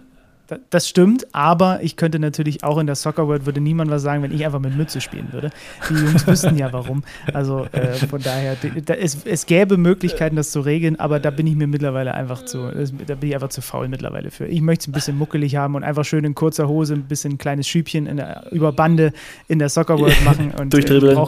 Das 0.69 0.87
stimmt, 0.87 1.27
aber 1.33 1.79
ich 1.81 1.97
könnte 1.97 2.19
natürlich 2.19 2.63
auch 2.63 2.77
in 2.77 2.87
der 2.87 2.95
Soccer 2.95 3.27
World 3.27 3.45
würde 3.45 3.59
niemand 3.59 3.91
was 3.91 4.01
sagen, 4.01 4.23
wenn 4.23 4.31
ich 4.31 4.45
einfach 4.45 4.59
mit 4.59 4.77
Mütze 4.77 5.01
spielen 5.01 5.27
würde. 5.31 5.49
Die 5.89 5.93
Jungs 5.93 6.25
wüssten 6.27 6.57
ja 6.57 6.71
warum. 6.71 7.03
Also 7.33 7.65
äh, 7.73 7.93
von 7.93 8.21
daher, 8.21 8.55
da, 8.85 8.93
es, 8.93 9.25
es 9.25 9.45
gäbe 9.45 9.77
Möglichkeiten, 9.77 10.35
das 10.35 10.51
zu 10.51 10.61
regeln, 10.61 10.97
aber 10.97 11.19
da 11.19 11.31
bin 11.31 11.47
ich 11.47 11.55
mir 11.55 11.67
mittlerweile 11.67 12.13
einfach 12.13 12.45
zu, 12.45 12.71
da 13.07 13.15
bin 13.15 13.29
ich 13.29 13.35
einfach 13.35 13.49
zu 13.49 13.61
faul 13.61 13.89
mittlerweile 13.89 14.31
für. 14.31 14.45
Ich 14.45 14.61
möchte 14.61 14.83
es 14.83 14.87
ein 14.87 14.93
bisschen 14.93 15.17
muckelig 15.17 15.55
haben 15.57 15.75
und 15.75 15.83
einfach 15.83 16.05
schön 16.05 16.23
in 16.23 16.33
kurzer 16.33 16.67
Hose 16.67 16.93
ein 16.93 17.03
bisschen 17.03 17.33
ein 17.33 17.37
kleines 17.37 17.67
Schübchen 17.67 18.07
in 18.07 18.17
der, 18.17 18.45
über 18.51 18.71
Bande 18.71 19.11
in 19.49 19.59
der 19.59 19.69
Soccer 19.69 19.99
World 19.99 20.23
machen 20.25 20.51
und 20.51 20.73
Durchdribbeln. 20.73 21.17
Äh, 21.17 21.25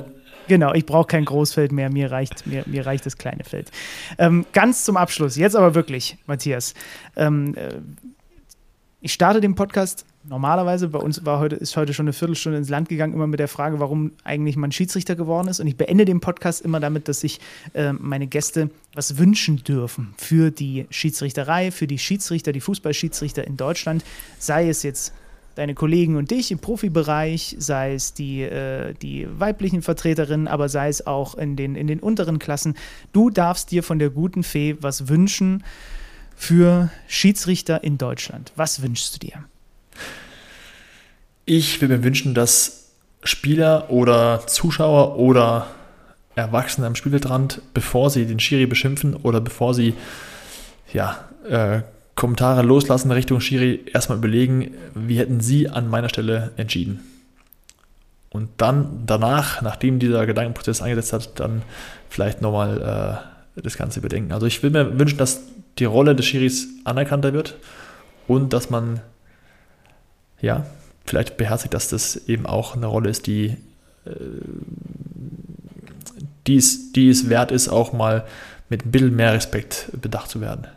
Genau, 0.49 0.73
ich 0.73 0.87
brauche 0.87 1.05
kein 1.05 1.25
Großfeld 1.25 1.71
mehr, 1.71 1.91
mir 1.91 2.11
reicht, 2.11 2.47
mir, 2.47 2.63
mir 2.65 2.83
reicht 2.83 3.05
das 3.05 3.17
kleine 3.17 3.43
Feld. 3.43 3.69
Ähm, 4.17 4.47
ganz 4.51 4.83
zum 4.83 4.97
Abschluss, 4.97 5.35
jetzt 5.35 5.55
aber 5.55 5.75
wirklich, 5.75 6.17
Matthias. 6.25 6.73
Ähm, 7.15 7.53
äh, 7.55 7.75
ich 9.01 9.13
starte 9.13 9.39
den 9.39 9.55
Podcast 9.55 10.05
normalerweise, 10.25 10.89
bei 10.89 10.99
uns 10.99 11.25
war 11.25 11.39
heute, 11.39 11.55
ist 11.55 11.77
heute 11.77 11.93
schon 11.93 12.05
eine 12.05 12.13
Viertelstunde 12.13 12.57
ins 12.57 12.69
Land 12.69 12.89
gegangen, 12.89 13.13
immer 13.13 13.27
mit 13.27 13.39
der 13.39 13.47
Frage, 13.47 13.79
warum 13.79 14.11
eigentlich 14.23 14.57
man 14.57 14.71
Schiedsrichter 14.71 15.15
geworden 15.15 15.47
ist. 15.47 15.59
Und 15.59 15.67
ich 15.67 15.77
beende 15.77 16.05
den 16.05 16.19
Podcast 16.19 16.61
immer 16.61 16.79
damit, 16.79 17.07
dass 17.07 17.21
sich 17.21 17.39
äh, 17.73 17.93
meine 17.93 18.27
Gäste 18.27 18.69
was 18.93 19.17
wünschen 19.17 19.63
dürfen 19.63 20.13
für 20.17 20.51
die 20.51 20.85
Schiedsrichterei, 20.89 21.71
für 21.71 21.87
die 21.87 21.97
Schiedsrichter, 21.97 22.51
die 22.51 22.61
Fußballschiedsrichter 22.61 23.45
in 23.45 23.57
Deutschland, 23.57 24.03
sei 24.37 24.67
es 24.69 24.83
jetzt 24.83 25.13
deine 25.55 25.75
Kollegen 25.75 26.15
und 26.15 26.31
dich 26.31 26.51
im 26.51 26.59
Profibereich, 26.59 27.55
sei 27.59 27.93
es 27.93 28.13
die, 28.13 28.41
äh, 28.41 28.93
die 29.01 29.27
weiblichen 29.29 29.81
Vertreterinnen, 29.81 30.47
aber 30.47 30.69
sei 30.69 30.89
es 30.89 31.07
auch 31.07 31.35
in 31.35 31.55
den, 31.55 31.75
in 31.75 31.87
den 31.87 31.99
unteren 31.99 32.39
Klassen. 32.39 32.75
Du 33.13 33.29
darfst 33.29 33.71
dir 33.71 33.83
von 33.83 33.99
der 33.99 34.09
guten 34.09 34.43
Fee 34.43 34.77
was 34.79 35.07
wünschen 35.07 35.63
für 36.39 36.89
Schiedsrichter 37.09 37.83
in 37.83 37.97
Deutschland? 37.97 38.53
Was 38.55 38.81
wünschst 38.81 39.13
du 39.13 39.27
dir? 39.27 39.43
Ich 41.43 41.81
würde 41.81 41.97
mir 41.97 42.03
wünschen, 42.03 42.33
dass 42.33 42.91
Spieler 43.25 43.89
oder 43.89 44.47
Zuschauer 44.47 45.17
oder 45.17 45.67
Erwachsene 46.35 46.87
am 46.87 46.95
Spielfeldrand, 46.95 47.61
bevor 47.73 48.09
sie 48.09 48.25
den 48.25 48.39
Schiri 48.39 48.67
beschimpfen 48.67 49.15
oder 49.15 49.41
bevor 49.41 49.73
sie 49.73 49.95
ja, 50.93 51.25
äh, 51.47 51.81
Kommentare 52.15 52.61
loslassen 52.61 53.11
Richtung 53.11 53.41
Schiri, 53.41 53.81
erstmal 53.93 54.17
überlegen, 54.17 54.71
wie 54.95 55.19
hätten 55.19 55.41
sie 55.41 55.67
an 55.67 55.89
meiner 55.89 56.07
Stelle 56.07 56.51
entschieden. 56.55 57.01
Und 58.29 58.49
dann 58.57 59.03
danach, 59.05 59.61
nachdem 59.61 59.99
dieser 59.99 60.25
Gedankenprozess 60.25 60.81
eingesetzt 60.81 61.11
hat, 61.11 61.39
dann 61.39 61.63
vielleicht 62.09 62.41
nochmal 62.41 63.25
äh, 63.57 63.61
das 63.61 63.77
Ganze 63.77 63.99
überdenken. 63.99 64.31
Also 64.31 64.45
ich 64.45 64.63
will 64.63 64.69
mir 64.69 64.97
wünschen, 64.97 65.17
dass 65.17 65.41
die 65.77 65.85
Rolle 65.85 66.15
des 66.15 66.25
Schiris 66.25 66.67
anerkannter 66.83 67.33
wird 67.33 67.57
und 68.27 68.53
dass 68.53 68.69
man 68.69 69.01
ja 70.41 70.65
vielleicht 71.05 71.37
beherzigt, 71.37 71.73
dass 71.73 71.87
das 71.87 72.15
eben 72.27 72.45
auch 72.45 72.75
eine 72.75 72.85
Rolle 72.85 73.09
ist, 73.09 73.27
die, 73.27 73.57
äh, 74.05 74.11
die, 76.47 76.57
es, 76.57 76.91
die 76.91 77.09
es 77.09 77.29
wert 77.29 77.51
ist, 77.51 77.67
auch 77.67 77.93
mal 77.93 78.25
mit 78.69 78.85
ein 78.85 78.91
bisschen 78.91 79.15
mehr 79.15 79.33
Respekt 79.33 79.89
bedacht 79.99 80.29
zu 80.29 80.41
werden. 80.41 80.67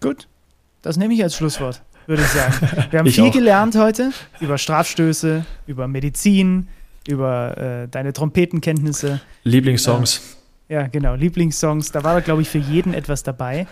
Gut, 0.00 0.26
das 0.82 0.96
nehme 0.96 1.14
ich 1.14 1.22
als 1.22 1.36
Schlusswort, 1.36 1.82
würde 2.06 2.22
ich 2.22 2.28
sagen. 2.28 2.54
Wir 2.90 2.98
haben 3.00 3.10
viel 3.10 3.24
auch. 3.24 3.32
gelernt 3.32 3.76
heute 3.76 4.12
über 4.40 4.58
Strafstöße, 4.58 5.44
über 5.66 5.86
Medizin, 5.88 6.68
über 7.06 7.56
äh, 7.58 7.88
deine 7.88 8.12
Trompetenkenntnisse. 8.12 9.20
Lieblingssongs. 9.44 10.33
Ja, 10.68 10.86
genau, 10.86 11.14
Lieblingssongs. 11.14 11.92
Da 11.92 12.04
war, 12.04 12.20
glaube 12.20 12.42
ich, 12.42 12.48
für 12.48 12.58
jeden 12.58 12.94
etwas 12.94 13.22
dabei. 13.22 13.66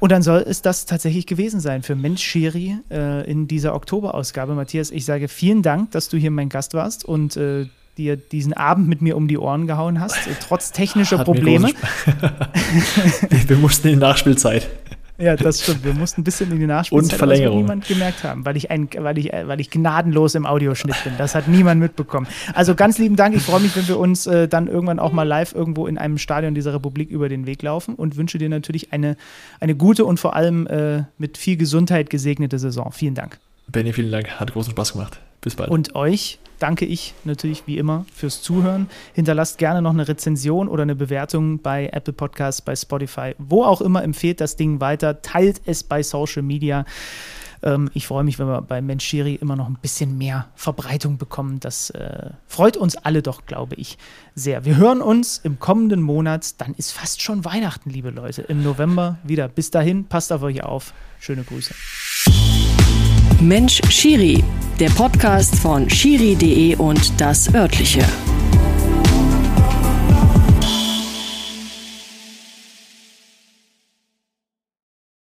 Und 0.00 0.12
dann 0.12 0.22
soll 0.22 0.44
es 0.46 0.62
das 0.62 0.86
tatsächlich 0.86 1.26
gewesen 1.26 1.60
sein 1.60 1.82
für 1.82 1.94
Mensch 1.94 2.22
Schiri 2.22 2.78
äh, 2.90 3.30
in 3.30 3.48
dieser 3.48 3.74
Oktoberausgabe. 3.74 4.54
Matthias, 4.54 4.90
ich 4.90 5.04
sage 5.04 5.28
vielen 5.28 5.62
Dank, 5.62 5.90
dass 5.92 6.08
du 6.08 6.16
hier 6.16 6.30
mein 6.30 6.48
Gast 6.48 6.74
warst 6.74 7.04
und 7.04 7.36
äh, 7.36 7.66
dir 7.98 8.16
diesen 8.16 8.54
Abend 8.54 8.88
mit 8.88 9.02
mir 9.02 9.16
um 9.16 9.28
die 9.28 9.36
Ohren 9.36 9.66
gehauen 9.66 10.00
hast, 10.00 10.26
äh, 10.26 10.30
trotz 10.40 10.72
technischer 10.72 11.18
Hat 11.18 11.26
Probleme. 11.26 11.72
Wir 13.46 13.56
mussten 13.56 13.88
in 13.88 13.94
die 13.94 14.00
Nachspielzeit. 14.00 14.68
Ja, 15.20 15.36
das 15.36 15.62
stimmt. 15.62 15.84
Wir 15.84 15.92
mussten 15.92 16.22
ein 16.22 16.24
bisschen 16.24 16.50
in 16.50 16.58
die 16.58 16.66
Nachspielzeit, 16.66 17.12
und 17.12 17.18
Verlängerung. 17.18 17.58
Was 17.58 17.62
niemand 17.62 17.86
gemerkt 17.86 18.24
haben, 18.24 18.44
weil 18.46 18.56
ich, 18.56 18.70
ein, 18.70 18.88
weil, 18.96 19.18
ich, 19.18 19.26
weil 19.26 19.60
ich 19.60 19.70
gnadenlos 19.70 20.34
im 20.34 20.46
Audioschnitt 20.46 20.96
bin. 21.04 21.12
Das 21.18 21.34
hat 21.34 21.46
niemand 21.46 21.80
mitbekommen. 21.80 22.26
Also 22.54 22.74
ganz 22.74 22.98
lieben 22.98 23.16
Dank. 23.16 23.36
Ich 23.36 23.42
freue 23.42 23.60
mich, 23.60 23.76
wenn 23.76 23.86
wir 23.86 23.98
uns 23.98 24.26
äh, 24.26 24.48
dann 24.48 24.66
irgendwann 24.66 24.98
auch 24.98 25.12
mal 25.12 25.24
live 25.24 25.54
irgendwo 25.54 25.86
in 25.86 25.98
einem 25.98 26.16
Stadion 26.16 26.54
dieser 26.54 26.72
Republik 26.72 27.10
über 27.10 27.28
den 27.28 27.46
Weg 27.46 27.62
laufen 27.62 27.94
und 27.94 28.16
wünsche 28.16 28.38
dir 28.38 28.48
natürlich 28.48 28.92
eine, 28.92 29.16
eine 29.60 29.74
gute 29.74 30.06
und 30.06 30.18
vor 30.18 30.34
allem 30.34 30.66
äh, 30.66 31.04
mit 31.18 31.36
viel 31.36 31.56
Gesundheit 31.56 32.08
gesegnete 32.08 32.58
Saison. 32.58 32.90
Vielen 32.92 33.14
Dank. 33.14 33.38
Benny, 33.68 33.92
vielen 33.92 34.10
Dank. 34.10 34.40
Hat 34.40 34.52
großen 34.52 34.70
Spaß 34.70 34.94
gemacht. 34.94 35.20
Bis 35.42 35.54
bald. 35.54 35.70
Und 35.70 35.94
euch 35.94 36.38
danke 36.60 36.84
ich 36.84 37.14
natürlich 37.24 37.66
wie 37.66 37.78
immer 37.78 38.06
fürs 38.14 38.42
Zuhören. 38.42 38.88
Hinterlasst 39.14 39.58
gerne 39.58 39.82
noch 39.82 39.92
eine 39.92 40.06
Rezension 40.06 40.68
oder 40.68 40.82
eine 40.82 40.94
Bewertung 40.94 41.60
bei 41.60 41.88
Apple 41.92 42.12
Podcasts, 42.12 42.62
bei 42.62 42.76
Spotify, 42.76 43.34
wo 43.38 43.64
auch 43.64 43.80
immer. 43.80 44.04
Empfehlt 44.04 44.40
das 44.40 44.56
Ding 44.56 44.80
weiter, 44.80 45.22
teilt 45.22 45.60
es 45.66 45.82
bei 45.82 46.02
Social 46.02 46.42
Media. 46.42 46.84
Ähm, 47.62 47.90
ich 47.94 48.06
freue 48.06 48.24
mich, 48.24 48.38
wenn 48.38 48.46
wir 48.46 48.62
bei 48.62 48.80
Menschiri 48.80 49.34
immer 49.34 49.56
noch 49.56 49.68
ein 49.68 49.78
bisschen 49.80 50.16
mehr 50.16 50.48
Verbreitung 50.54 51.18
bekommen. 51.18 51.60
Das 51.60 51.90
äh, 51.90 52.30
freut 52.46 52.76
uns 52.76 52.96
alle 52.96 53.22
doch, 53.22 53.46
glaube 53.46 53.74
ich, 53.74 53.98
sehr. 54.34 54.64
Wir 54.64 54.76
hören 54.76 55.02
uns 55.02 55.38
im 55.38 55.58
kommenden 55.58 56.02
Monat. 56.02 56.60
Dann 56.60 56.74
ist 56.74 56.92
fast 56.92 57.22
schon 57.22 57.44
Weihnachten, 57.44 57.90
liebe 57.90 58.10
Leute. 58.10 58.42
Im 58.42 58.62
November 58.62 59.18
wieder. 59.24 59.48
Bis 59.48 59.70
dahin, 59.70 60.04
passt 60.06 60.32
auf 60.32 60.42
euch 60.42 60.62
auf. 60.62 60.92
Schöne 61.18 61.44
Grüße. 61.44 61.74
Mensch 63.40 63.80
Schiri, 63.88 64.44
der 64.78 64.90
Podcast 64.90 65.56
von 65.56 65.88
Schiri.de 65.88 66.76
und 66.76 67.18
das 67.18 67.52
örtliche. 67.54 68.04